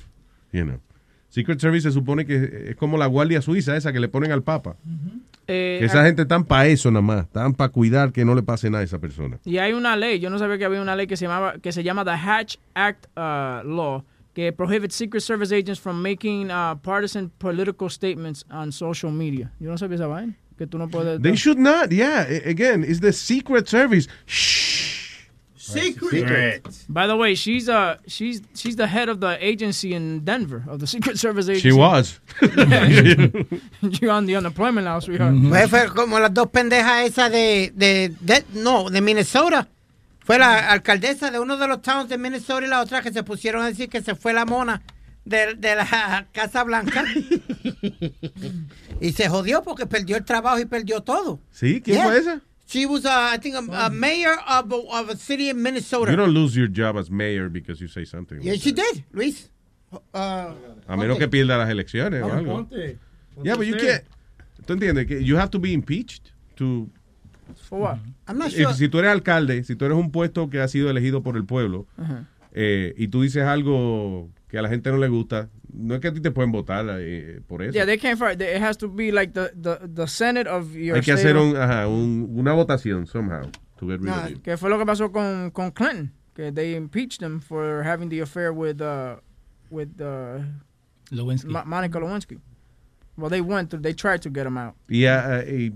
[0.54, 0.80] You know.
[1.36, 4.42] Secret Service se supone que es como la guardia suiza esa que le ponen al
[4.42, 4.78] Papa.
[5.48, 8.70] Eh, esa gente están para eso nada más, están para cuidar que no le pase
[8.70, 9.38] nada a esa persona.
[9.44, 11.74] Y hay una ley, yo no sabía que había una ley que se llamaba que
[11.74, 16.78] se llama the Hatch Act uh, Law que prohibits Secret Service agents from making uh,
[16.82, 19.52] partisan political statements on social media.
[19.60, 22.26] Yo no sabía esa vaina, que tú no puedes They should not, yeah.
[22.46, 24.08] Again, it's the Secret Service.
[24.26, 24.75] Shh.
[25.74, 26.62] Secret.
[26.88, 30.80] By the way, she's uh she's she's the head of the agency in Denver of
[30.80, 31.70] the Secret Service agency.
[31.70, 32.20] She was.
[34.02, 35.36] You're on the unemployment now, sweetheart.
[35.50, 39.68] Pues fue como las dos pendejas esas de, de, de- no, de Minnesota.
[40.20, 43.24] Fue la alcaldesa de uno de los towns de Minnesota y la otra que se
[43.24, 44.82] pusieron a decir que se fue la mona
[45.24, 47.04] de, de la Casa Blanca.
[49.02, 51.40] y se jodió porque perdió el trabajo y perdió todo.
[51.52, 51.82] ¿Sí?
[51.82, 52.06] ¿Quién Yeah.
[52.08, 52.42] fue esa?
[52.68, 56.10] She was, uh, I think, a, a mayor of a, of a city in Minnesota.
[56.12, 58.42] You don't lose your job as mayor because you say something.
[58.42, 58.92] Yeah, like she that.
[58.94, 59.50] did, Luis.
[60.14, 60.54] Uh,
[60.88, 62.54] A menos que pierda las elecciones o algo.
[62.54, 62.98] Ponte.
[63.44, 64.04] Yeah, but you can't.
[64.66, 65.08] ¿Tú entiendes?
[65.26, 66.90] You have to be impeached to...
[67.70, 68.00] For what?
[68.28, 68.74] I'm not sure.
[68.74, 71.46] si tú eres alcalde, si tú eres un puesto que ha sido elegido por el
[71.46, 72.26] pueblo Ajá.
[72.52, 76.08] eh, y tú dices algo que a la gente no le gusta, no es que
[76.10, 77.74] a ti te pueden votar eh, por eso.
[77.74, 78.32] Yeah, they can't fire.
[78.34, 81.38] It has to be like the, the, the Senate of your Hay que state hacer
[81.38, 83.44] of- un, ajá, un- una votación somehow
[83.78, 84.42] to get rid of you.
[84.42, 88.22] Que fue lo que pasó con, con Clinton, que they impeached him for having the
[88.22, 89.16] affair with uh,
[89.70, 90.40] with uh,
[91.12, 91.48] Lewinsky.
[91.50, 92.40] Ma- Monica Lewinsky.
[93.18, 94.76] Well, they went to, they tried to get him out.
[94.90, 95.72] Y, a- y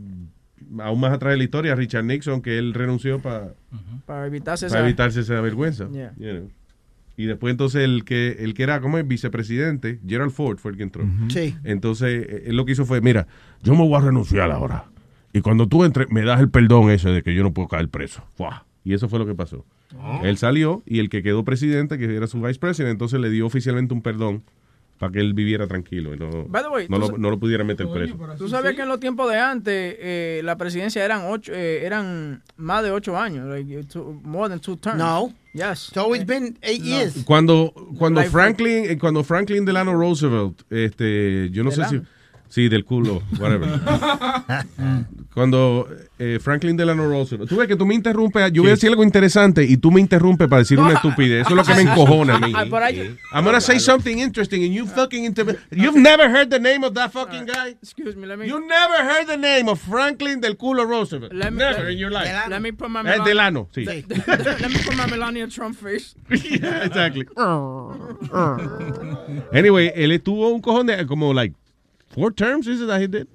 [0.79, 3.53] aún más atrás de la historia, Richard Nixon, que él renunció para
[4.05, 5.87] Para evitarse para esa- evitarse esa vergüenza.
[5.91, 6.13] Yeah.
[6.17, 6.51] you know.
[7.19, 10.77] Y después entonces el que el que era como el vicepresidente, Gerald Ford fue el
[10.77, 11.03] que entró.
[11.27, 11.53] Sí.
[11.65, 13.27] Entonces eh, él lo que hizo fue, mira,
[13.61, 14.85] yo me voy a renunciar ahora.
[15.33, 17.89] Y cuando tú entres, me das el perdón ese de que yo no puedo caer
[17.89, 18.23] preso.
[18.37, 18.63] Fuah.
[18.85, 19.65] Y eso fue lo que pasó.
[20.23, 23.93] Él salió y el que quedó presidente, que era su vicepresidente, entonces le dio oficialmente
[23.93, 24.43] un perdón
[24.99, 27.87] para que él viviera tranquilo y no, By the way, no, lo, no pudiera meter
[27.87, 28.15] preso.
[28.37, 32.43] Tú sabías que en los tiempos de antes eh, la presidencia eran ocho, eh, eran
[32.57, 34.99] más de ocho años, like, two- more than two terms.
[34.99, 35.33] No.
[35.53, 35.87] Yes.
[35.87, 37.23] It's always been eight years.
[37.25, 42.01] Cuando, cuando Franklin, eh, cuando Franklin Delano Roosevelt, este, yo no sé si.
[42.49, 43.69] Sí, del culo, whatever.
[45.33, 45.87] cuando
[46.17, 49.03] eh, Franklin Delano Roosevelt, tú ves que tú me interrumpes, yo voy a decir algo
[49.03, 51.41] interesante y tú me interrumpes para decir una estupidez.
[51.45, 52.51] Eso es lo que me encojona a mí.
[52.55, 52.65] Ah,
[53.33, 56.93] I'm gonna say something interesting and you fucking inter You've never heard the name of
[56.95, 57.75] that fucking guy?
[57.81, 58.47] Excuse me, let me.
[58.47, 61.31] You never heard the name of Franklin del culo Roosevelt.
[61.33, 62.29] Let me- never let- in your life.
[62.49, 63.85] Let me put my Eh, Melania- Delano, sí.
[63.85, 66.15] let me put my Melania Trump face.
[66.29, 67.25] Yeah, exactly.
[69.53, 71.55] Anyway, él estuvo un cojón de como like
[72.09, 73.27] four terms, is it that he did?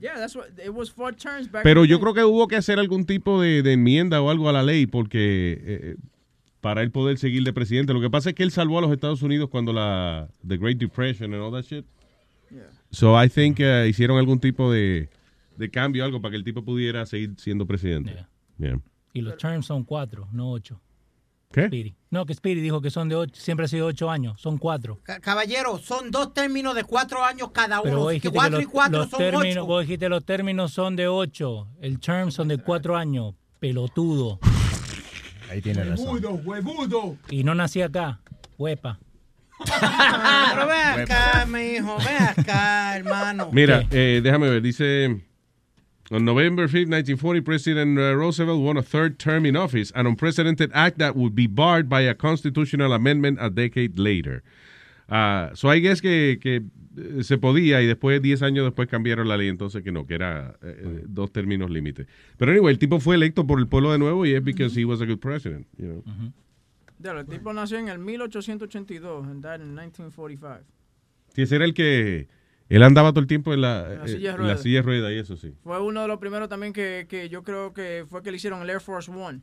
[0.00, 1.62] Yeah, that's what it was four terms back.
[1.62, 4.52] Pero yo creo que hubo que hacer algún tipo de, de enmienda o algo a
[4.52, 5.96] la ley porque eh,
[6.60, 7.92] para él poder seguir de presidente.
[7.92, 10.78] Lo que pasa es que él salvó a los Estados Unidos cuando la the Great
[10.78, 11.84] Depression and all that shit.
[12.90, 15.08] So I think eh, hicieron algún tipo de,
[15.56, 18.12] de cambio, algo para que el tipo pudiera seguir siendo presidente.
[18.12, 18.28] Yeah.
[18.58, 18.80] Yeah.
[19.14, 20.80] Y los terms son cuatro, no ocho.
[21.52, 21.66] ¿Qué?
[21.66, 21.94] Speedy.
[22.10, 24.98] No, que Speedy dijo que son de ocho, siempre ha sido ocho años, son cuatro.
[25.02, 28.02] Ca- Caballero, son dos términos de cuatro años cada Pero uno.
[28.04, 29.66] vos así que dijiste que cuatro los, y cuatro los son términos, ocho.
[29.66, 34.38] vos dijiste los términos son de ocho, el term son de cuatro años, pelotudo.
[35.50, 37.16] Ahí tiene Huevudo, huevudo.
[37.28, 38.20] Y no nací acá,
[38.58, 38.98] huepa.
[39.64, 43.48] Pero ven acá, mi hijo, ven acá, hermano.
[43.52, 45.24] Mira, eh, déjame ver, dice...
[46.12, 50.70] On November 5, 1940, President uh, Roosevelt won a third term in office, an unprecedented
[50.74, 54.42] act that would be barred by a constitutional amendment a decade later.
[55.08, 56.62] Ah, so I guess que, que
[56.96, 60.14] eh, se podía y después, 10 años después, cambiaron la ley, entonces que no, que
[60.14, 62.06] era eh, eh, dos términos límites.
[62.36, 64.84] Pero anyway, el tipo fue electo por el pueblo de nuevo y es because he
[64.84, 67.18] was a good president, you know.
[67.18, 70.64] El tipo nació en el 1882 and died in 1945.
[71.34, 72.28] Sí, ese era el que...
[72.76, 75.36] Él andaba todo el tiempo en la, la eh, silla la de ruedas y eso
[75.36, 75.54] sí.
[75.62, 78.62] Fue uno de los primeros también que, que yo creo que fue que le hicieron
[78.62, 79.40] el Air Force One.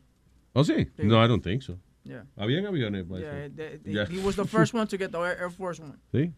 [0.53, 0.73] ¿Oh, sí?
[0.97, 1.03] Sí.
[1.03, 1.77] No, I don't think so.
[2.03, 2.25] Yeah.
[2.37, 3.05] Habían aviones.
[3.05, 4.05] para Yeah, Ya.
[4.05, 5.93] He was the first one to get the Air Air Force One.
[6.11, 6.31] ¿Sí?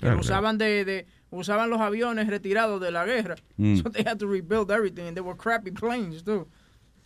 [0.00, 3.36] Que Ah, usaban de, de usaban los aviones retirados de la guerra.
[3.56, 3.76] Mm.
[3.76, 5.04] So they had to rebuild everything.
[5.06, 6.48] And they were crappy planes too.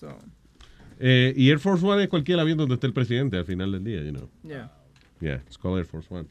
[0.00, 0.16] So,
[0.98, 3.84] Eh, y Air Force One es cualquier avión donde esté el presidente al final del
[3.84, 4.30] día, you know.
[4.42, 4.72] yeah.
[5.20, 6.26] Yeah, it's called Air Force One.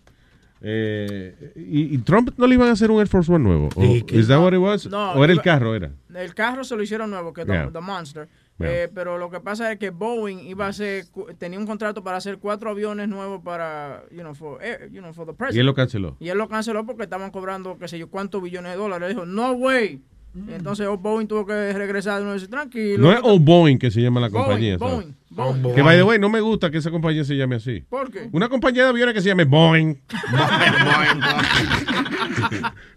[0.62, 3.70] Eh, y, y Trump no le iban a hacer un Air Force One nuevo?
[3.76, 4.88] ¿O, ¿Is that what it was?
[4.88, 5.76] No, ¿O era el carro?
[5.76, 5.92] Era?
[6.16, 7.68] El carro se lo hicieron nuevo, que Yeah.
[7.68, 8.28] the, the Monster.
[8.60, 8.86] Yeah.
[8.86, 11.06] Eh, pero lo que pasa es que Boeing iba a hacer,
[11.38, 15.14] tenía un contrato para hacer cuatro aviones nuevos para, you know, for, air- you know,
[15.14, 15.58] for the president.
[15.58, 16.18] Y él lo canceló.
[16.20, 19.10] Y él lo canceló porque estaban cobrando, qué sé yo, cuántos billones de dólares.
[19.10, 20.02] Dijo, no way.
[20.48, 23.00] Y entonces oh, Boeing tuvo que regresar y uno dice, tranquilo.
[23.00, 24.78] No es Old Boeing que se llama la Boeing, compañía.
[24.78, 25.08] ¿sabes?
[25.30, 25.76] Boeing, Boeing.
[25.76, 27.84] Que, by the way, no me gusta que esa compañía se llame así.
[27.90, 28.30] ¿Por qué?
[28.32, 29.96] Una compañía de aviones que se llame Boeing.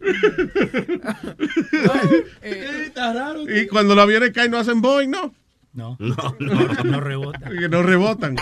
[3.48, 5.32] y cuando los aviones caen no hacen Boeing, ¿no?
[5.72, 7.48] No, no, no, no rebota.
[7.60, 8.36] Que no rebotan.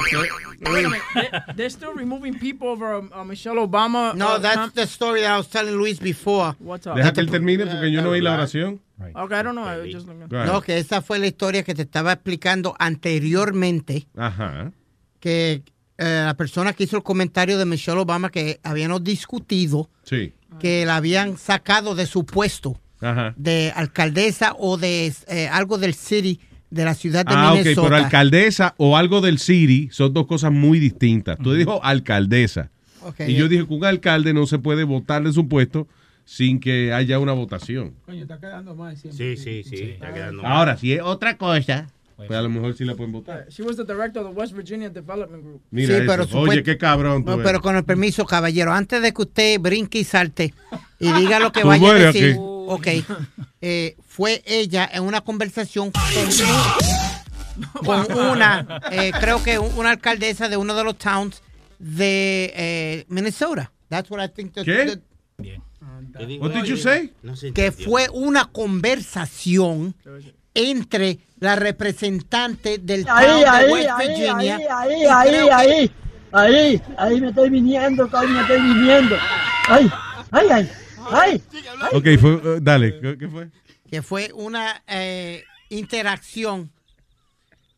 [1.56, 4.14] They're still removing people over um, uh, Michelle Obama.
[4.14, 6.54] No, uh, that's the story that I was telling Luis before.
[6.58, 6.96] What's up?
[6.96, 8.80] Deja que él termine porque yo no oí la oración.
[9.14, 9.64] Okay, I don't know.
[9.64, 10.26] I was just looking.
[10.30, 14.72] No, que esa fue la historia que te estaba explicando anteriormente, Ajá.
[15.20, 15.62] que
[15.98, 20.32] eh, la persona que hizo el comentario de Michelle Obama que habíamos discutido Sí.
[20.58, 23.34] que la habían sacado de su puesto Ajá.
[23.36, 26.40] de alcaldesa o de eh, algo del city
[26.70, 27.88] de la ciudad de Ah, ok, Minnesota.
[27.88, 31.38] pero alcaldesa o algo del city son dos cosas muy distintas.
[31.38, 32.70] Tú dijo alcaldesa.
[33.02, 33.20] Ok.
[33.28, 35.86] Y yo dije que un alcalde no se puede votar de su puesto
[36.24, 37.94] sin que haya una votación.
[38.04, 39.36] Coño, está quedando mal siempre.
[39.36, 39.82] Sí, sí, sí.
[39.92, 43.46] Está quedando Ahora, si es otra cosa, pues a lo mejor sí la pueden votar.
[43.48, 45.62] She was the director of the West Virginia Development Group.
[45.70, 46.04] Mira Sí, eso.
[46.06, 47.24] pero Oye, supue- qué cabrón.
[47.24, 47.46] tú No, eres.
[47.46, 50.52] pero con el permiso, caballero, antes de que usted brinque y salte
[50.98, 52.40] y diga lo que vaya a decir, aquí.
[52.68, 52.86] Ok,
[53.60, 55.90] eh, fue ella en una conversación
[57.84, 61.42] con, con una, eh, creo que una alcaldesa de uno de los towns
[61.78, 63.72] de eh, Minnesota.
[63.88, 64.54] That's what I think.
[64.54, 64.84] the- ¿Qué?
[64.86, 67.12] the- What did you say?
[67.54, 69.94] que fue una conversación
[70.54, 74.56] entre la representante del town Ahí, de ahí, West ahí, Virginia.
[74.56, 75.90] ahí, ahí, ahí, que- ahí,
[76.32, 79.16] ahí, ahí me estoy viniendo, coño, me estoy viniendo.
[79.68, 79.90] Ay,
[80.32, 80.70] ay, ay,
[81.12, 81.42] ay.
[81.92, 83.48] Ok, fue, eh, dale, ¿qué, qué fue?
[83.90, 86.70] que fue una eh, interacción.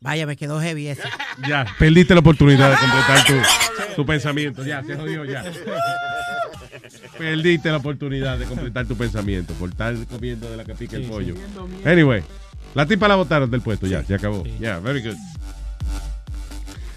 [0.00, 1.02] Vaya, me quedó heavy ese.
[1.48, 4.64] Ya, perdiste la oportunidad de completar tu, tu pensamiento.
[4.64, 5.44] Ya, se jodió ya.
[7.18, 11.04] Perdiste la oportunidad de completar tu pensamiento por estar comiendo de la que pica el
[11.04, 11.34] pollo.
[11.84, 12.22] Anyway,
[12.74, 14.42] la tipa la botaron del puesto, ya, se acabó.
[14.58, 15.16] Ya, very good.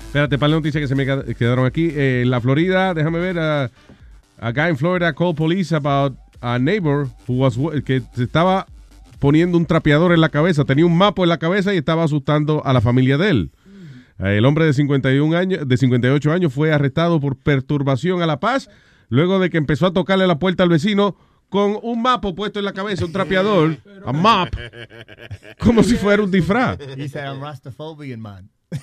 [0.08, 1.90] Espérate, para la noticia que se me qued- quedaron aquí.
[1.94, 3.72] Eh, en la Florida, déjame ver, a
[4.40, 8.68] a guy in Florida called police about a neighbor who was que se estaba
[9.20, 12.64] poniendo un trapeador en la cabeza, tenía un mapo en la cabeza y estaba asustando
[12.66, 13.52] a la familia de él.
[14.20, 18.40] Eh, El hombre de 51 años, de 58 años fue arrestado por perturbación a la
[18.42, 18.70] paz
[19.08, 21.16] luego de que empezó a tocarle la puerta al vecino
[21.48, 24.50] con un mapo puesto en la cabeza, un trapeador, a mop,
[25.60, 26.80] como si fuera un disfraz.
[27.16, 28.50] I'm Rastafarian, man.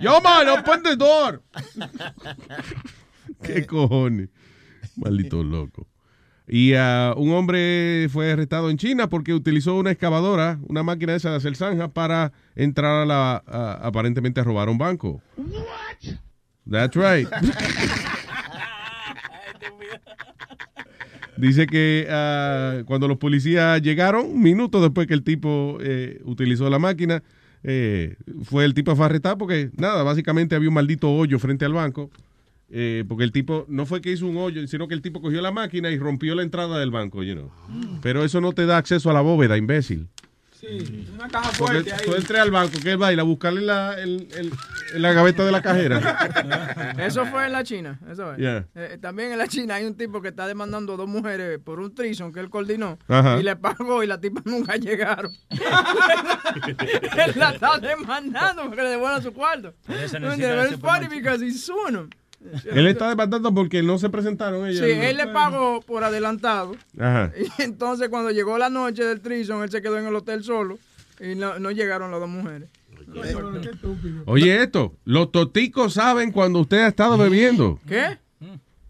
[0.00, 1.40] Yo, man, open the door.
[3.42, 4.28] ¿Qué cojones?
[4.96, 5.86] Maldito loco.
[6.48, 11.30] Y ah, un hombre fue arrestado en China porque utilizó una excavadora, una máquina esa
[11.30, 15.20] de hacer zanja, para entrar a la, a- aparentemente a robar un banco.
[16.70, 17.28] That's right.
[21.36, 26.78] Dice que ah, cuando los policías llegaron, minutos después que el tipo eh, utilizó la
[26.78, 27.22] máquina,
[27.62, 31.74] eh, fue el tipo fue arrestado porque, nada, básicamente había un maldito hoyo frente al
[31.74, 32.10] banco.
[32.70, 35.40] Eh, porque el tipo, no fue que hizo un hoyo, sino que el tipo cogió
[35.40, 37.50] la máquina y rompió la entrada del banco, you know.
[38.02, 40.08] Pero eso no te da acceso a la bóveda, imbécil.
[40.58, 42.00] Sí, una caja Porque fuerte ahí.
[42.06, 44.50] tú entres al banco, que él va a ir a buscarle la, el, el-
[44.94, 46.94] en la gaveta de la cajera.
[46.98, 48.00] Eso fue en la China.
[48.10, 48.38] Eso es.
[48.38, 48.66] Yeah.
[48.74, 51.78] Eh, también en la China hay un tipo que está demandando a dos mujeres por
[51.78, 53.38] un trison que él coordinó Ajá.
[53.38, 55.30] y le pagó y las tipas nunca llegaron.
[55.50, 59.74] él la está demandando porque le devuelvan su cuarto.
[59.88, 62.10] Eso No, ese funny because he's suing him.
[62.72, 64.84] Él está demandando porque no se presentaron ellos.
[64.84, 66.76] Sí, él le pagó por adelantado.
[66.98, 67.32] Ajá.
[67.58, 70.78] Y entonces cuando llegó la noche del trison, él se quedó en el hotel solo
[71.20, 72.68] y no, no llegaron las dos mujeres.
[74.26, 77.78] Oye, esto, los toticos saben cuando usted ha estado bebiendo.
[77.86, 78.18] ¿Qué?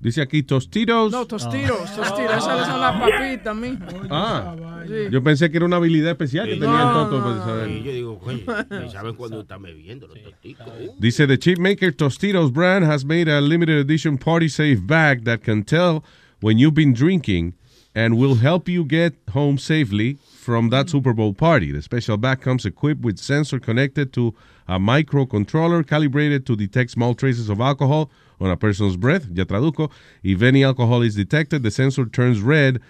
[0.07, 1.10] Dice aquí Tostitos.
[1.10, 2.36] No, tostitos, tostitos.
[2.36, 3.83] Esas son las papitas, mijo.
[4.09, 4.55] Ah,
[4.86, 4.94] Sí.
[5.10, 6.60] yo pensé que era una habilidad especial que Sí.
[6.60, 7.20] tenía el No, Toto.
[7.20, 7.44] no, no.
[7.44, 7.70] saber.
[7.73, 8.39] Y yo digo, coño,
[8.86, 10.65] ¿y ¿saben cuando están bebiendo los toticos?
[11.01, 15.41] Dice the chip maker Tostitos brand has made a limited edition party safe bag that
[15.43, 16.05] can tell
[16.41, 17.55] when you've been drinking
[17.93, 21.73] and will help you get home safely from that Super Bowl party.
[21.73, 24.35] The special bag comes equipped with sensor connected to
[24.69, 29.28] a microcontroller calibrated to detect small traces of alcohol on a person's breath.
[29.33, 29.91] Ya traduzco.
[30.23, 32.81] If any alcohol is detected, the sensor turns red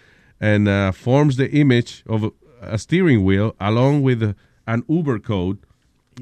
[0.41, 2.33] and uh, forms the image of
[2.63, 4.35] a steering wheel along with
[4.67, 5.59] an Uber code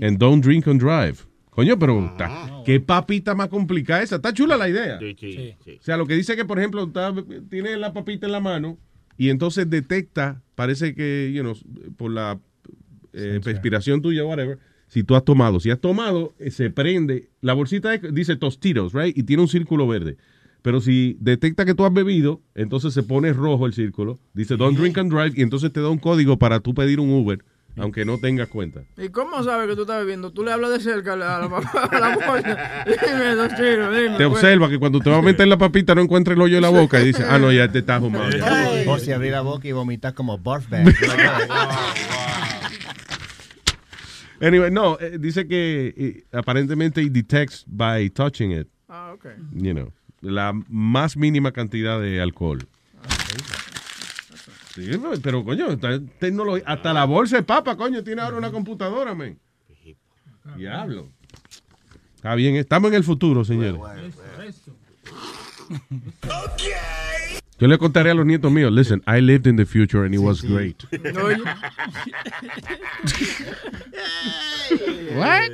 [0.02, 1.26] and don't drink and drive.
[1.50, 4.16] Coño, pero ta- qué papita más complicada esa.
[4.16, 4.98] Está chula la idea.
[4.98, 5.78] Sí, sí, sí.
[5.80, 7.14] O sea, lo que dice que, por ejemplo, está-
[7.48, 8.76] tiene la papita en la mano
[9.16, 11.54] y entonces detecta, parece que, you know,
[11.96, 12.40] por la
[13.12, 14.58] eh, respiración tuya, whatever,
[14.94, 15.58] si tú has tomado.
[15.58, 17.28] Si has tomado, eh, se prende.
[17.40, 19.18] La bolsita es- dice Tostitos, right?
[19.18, 20.16] Y tiene un círculo verde.
[20.62, 24.20] Pero si detecta que tú has bebido, entonces se pone rojo el círculo.
[24.34, 27.10] Dice don't drink and drive y entonces te da un código para tú pedir un
[27.10, 27.44] Uber,
[27.76, 28.84] aunque no tengas cuenta.
[28.96, 30.30] ¿Y cómo sabe que tú estás bebiendo?
[30.30, 32.84] Tú le hablas de cerca a la, a la, a la bolsa.
[32.86, 34.16] Dime, Tostito, dime.
[34.16, 34.28] Te pues.
[34.28, 36.70] observa que cuando te va a meter la papita no encuentra el hoyo en la
[36.70, 38.36] boca y dice, ah, no, ya te estás fumando.
[38.86, 40.94] O si abrir la boca y vomitar como barf bag.
[44.40, 49.26] Anyway, no, eh, dice que eh, aparentemente it detects by touching it, Ah, ok.
[49.54, 52.58] you know, la más mínima cantidad de alcohol.
[54.74, 55.78] Sí, no, pero coño,
[56.18, 59.38] tecnología, hasta la bolsa de papa, coño, tiene ahora una computadora, men.
[60.56, 61.08] Diablo.
[62.16, 63.80] Está bien, estamos en el futuro, señores.
[67.58, 70.20] Yo le contaré a los nietos míos, listen, I lived in the future and it
[70.20, 70.84] was great.
[70.92, 71.36] Oye.
[75.14, 75.50] What?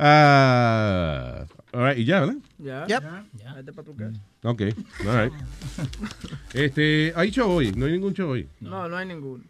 [0.00, 2.36] Ah, all right, y ya, ¿verdad?
[2.58, 2.86] Ya.
[2.86, 3.02] Yep.
[3.38, 3.54] Ya.
[3.54, 4.20] Vete pa' tu casa.
[4.44, 4.62] Ok,
[5.06, 5.32] all right.
[6.54, 7.72] Este, ¿hay show hoy?
[7.72, 8.48] No hay ningún show hoy.
[8.60, 9.42] No, no hay ninguno.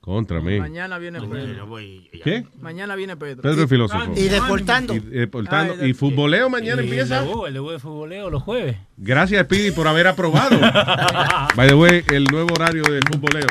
[0.00, 0.60] Contra mí.
[0.60, 1.66] Mañana viene Pedro.
[2.22, 2.44] ¿Qué?
[2.60, 3.42] Mañana viene Pedro.
[3.42, 4.12] Pedro el filósofo.
[4.14, 4.94] Y deportando.
[4.94, 5.72] Y deportando.
[5.72, 7.20] Ah, y de- y futboleo mañana Y empieza.
[7.20, 8.76] El debut, el debut de futboleo los jueves.
[8.96, 10.58] Gracias, Pidi, por haber aprobado.
[11.56, 13.46] By the way, el nuevo horario de futboleo.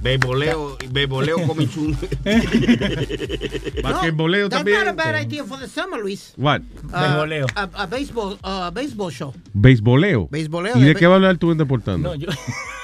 [0.00, 1.96] Beboleo, beboleo comichun.
[3.82, 4.78] Basquetboleo That's también.
[4.78, 6.32] not a bad idea for the summer, Luis.
[6.36, 6.62] What?
[6.92, 9.34] Uh, A, a baseball, uh, baseball show.
[9.52, 10.28] Beisboleo.
[10.30, 12.14] Beisboleo, ¿Y de qué va a hablar tú en Deportando?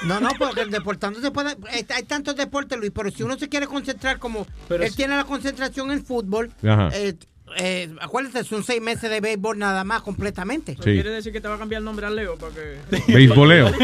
[0.07, 1.57] No, no, porque el deportando se puede.
[1.94, 5.17] Hay tantos deportes, Luis, pero si uno se quiere concentrar como Pero él si- tiene
[5.17, 6.91] la concentración en fútbol, Ajá.
[6.93, 7.15] eh,
[7.57, 10.74] eh, acuérdate, son seis meses de béisbol nada más completamente.
[10.74, 10.83] Sí.
[10.83, 13.12] Quiere decir que te va a cambiar el nombre a Leo para que.
[13.12, 13.70] Beisboleo.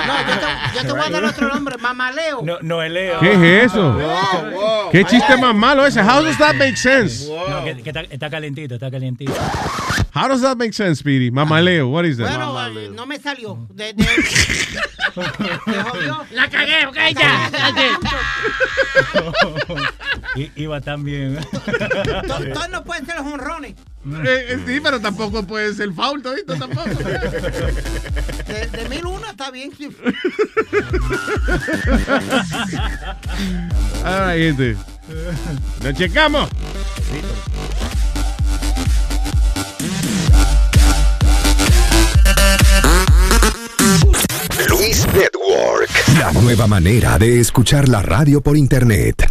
[0.00, 2.42] No, yo te, yo te voy a dar otro nombre, Mamaleo.
[2.42, 3.20] No, no es Leo.
[3.20, 3.96] ¿Qué es eso?
[4.90, 6.00] ¿Qué chiste más malo ese?
[6.00, 7.28] How does that make sense?
[7.28, 9.32] No, que, que está, está calentito, está calentito.
[10.12, 11.30] How does that make sense, Speedy?
[11.30, 12.28] Mamaleo, what is that?
[12.28, 13.56] Bueno, eh, no me salió.
[13.70, 14.04] De, de-.
[16.32, 17.50] La cagué, ok, ya.
[20.56, 21.38] Iba tan bien.
[22.52, 23.74] Todos no pueden ser los honrones.
[24.06, 26.88] Eh, eh, sí, pero tampoco puede ser foul, todito tampoco.
[26.88, 29.70] De, de 1001 está bien.
[34.04, 34.76] Ay, gente.
[35.82, 36.48] Nos checamos.
[44.68, 45.90] Luis Network.
[46.18, 49.30] La nueva manera de escuchar la radio por internet.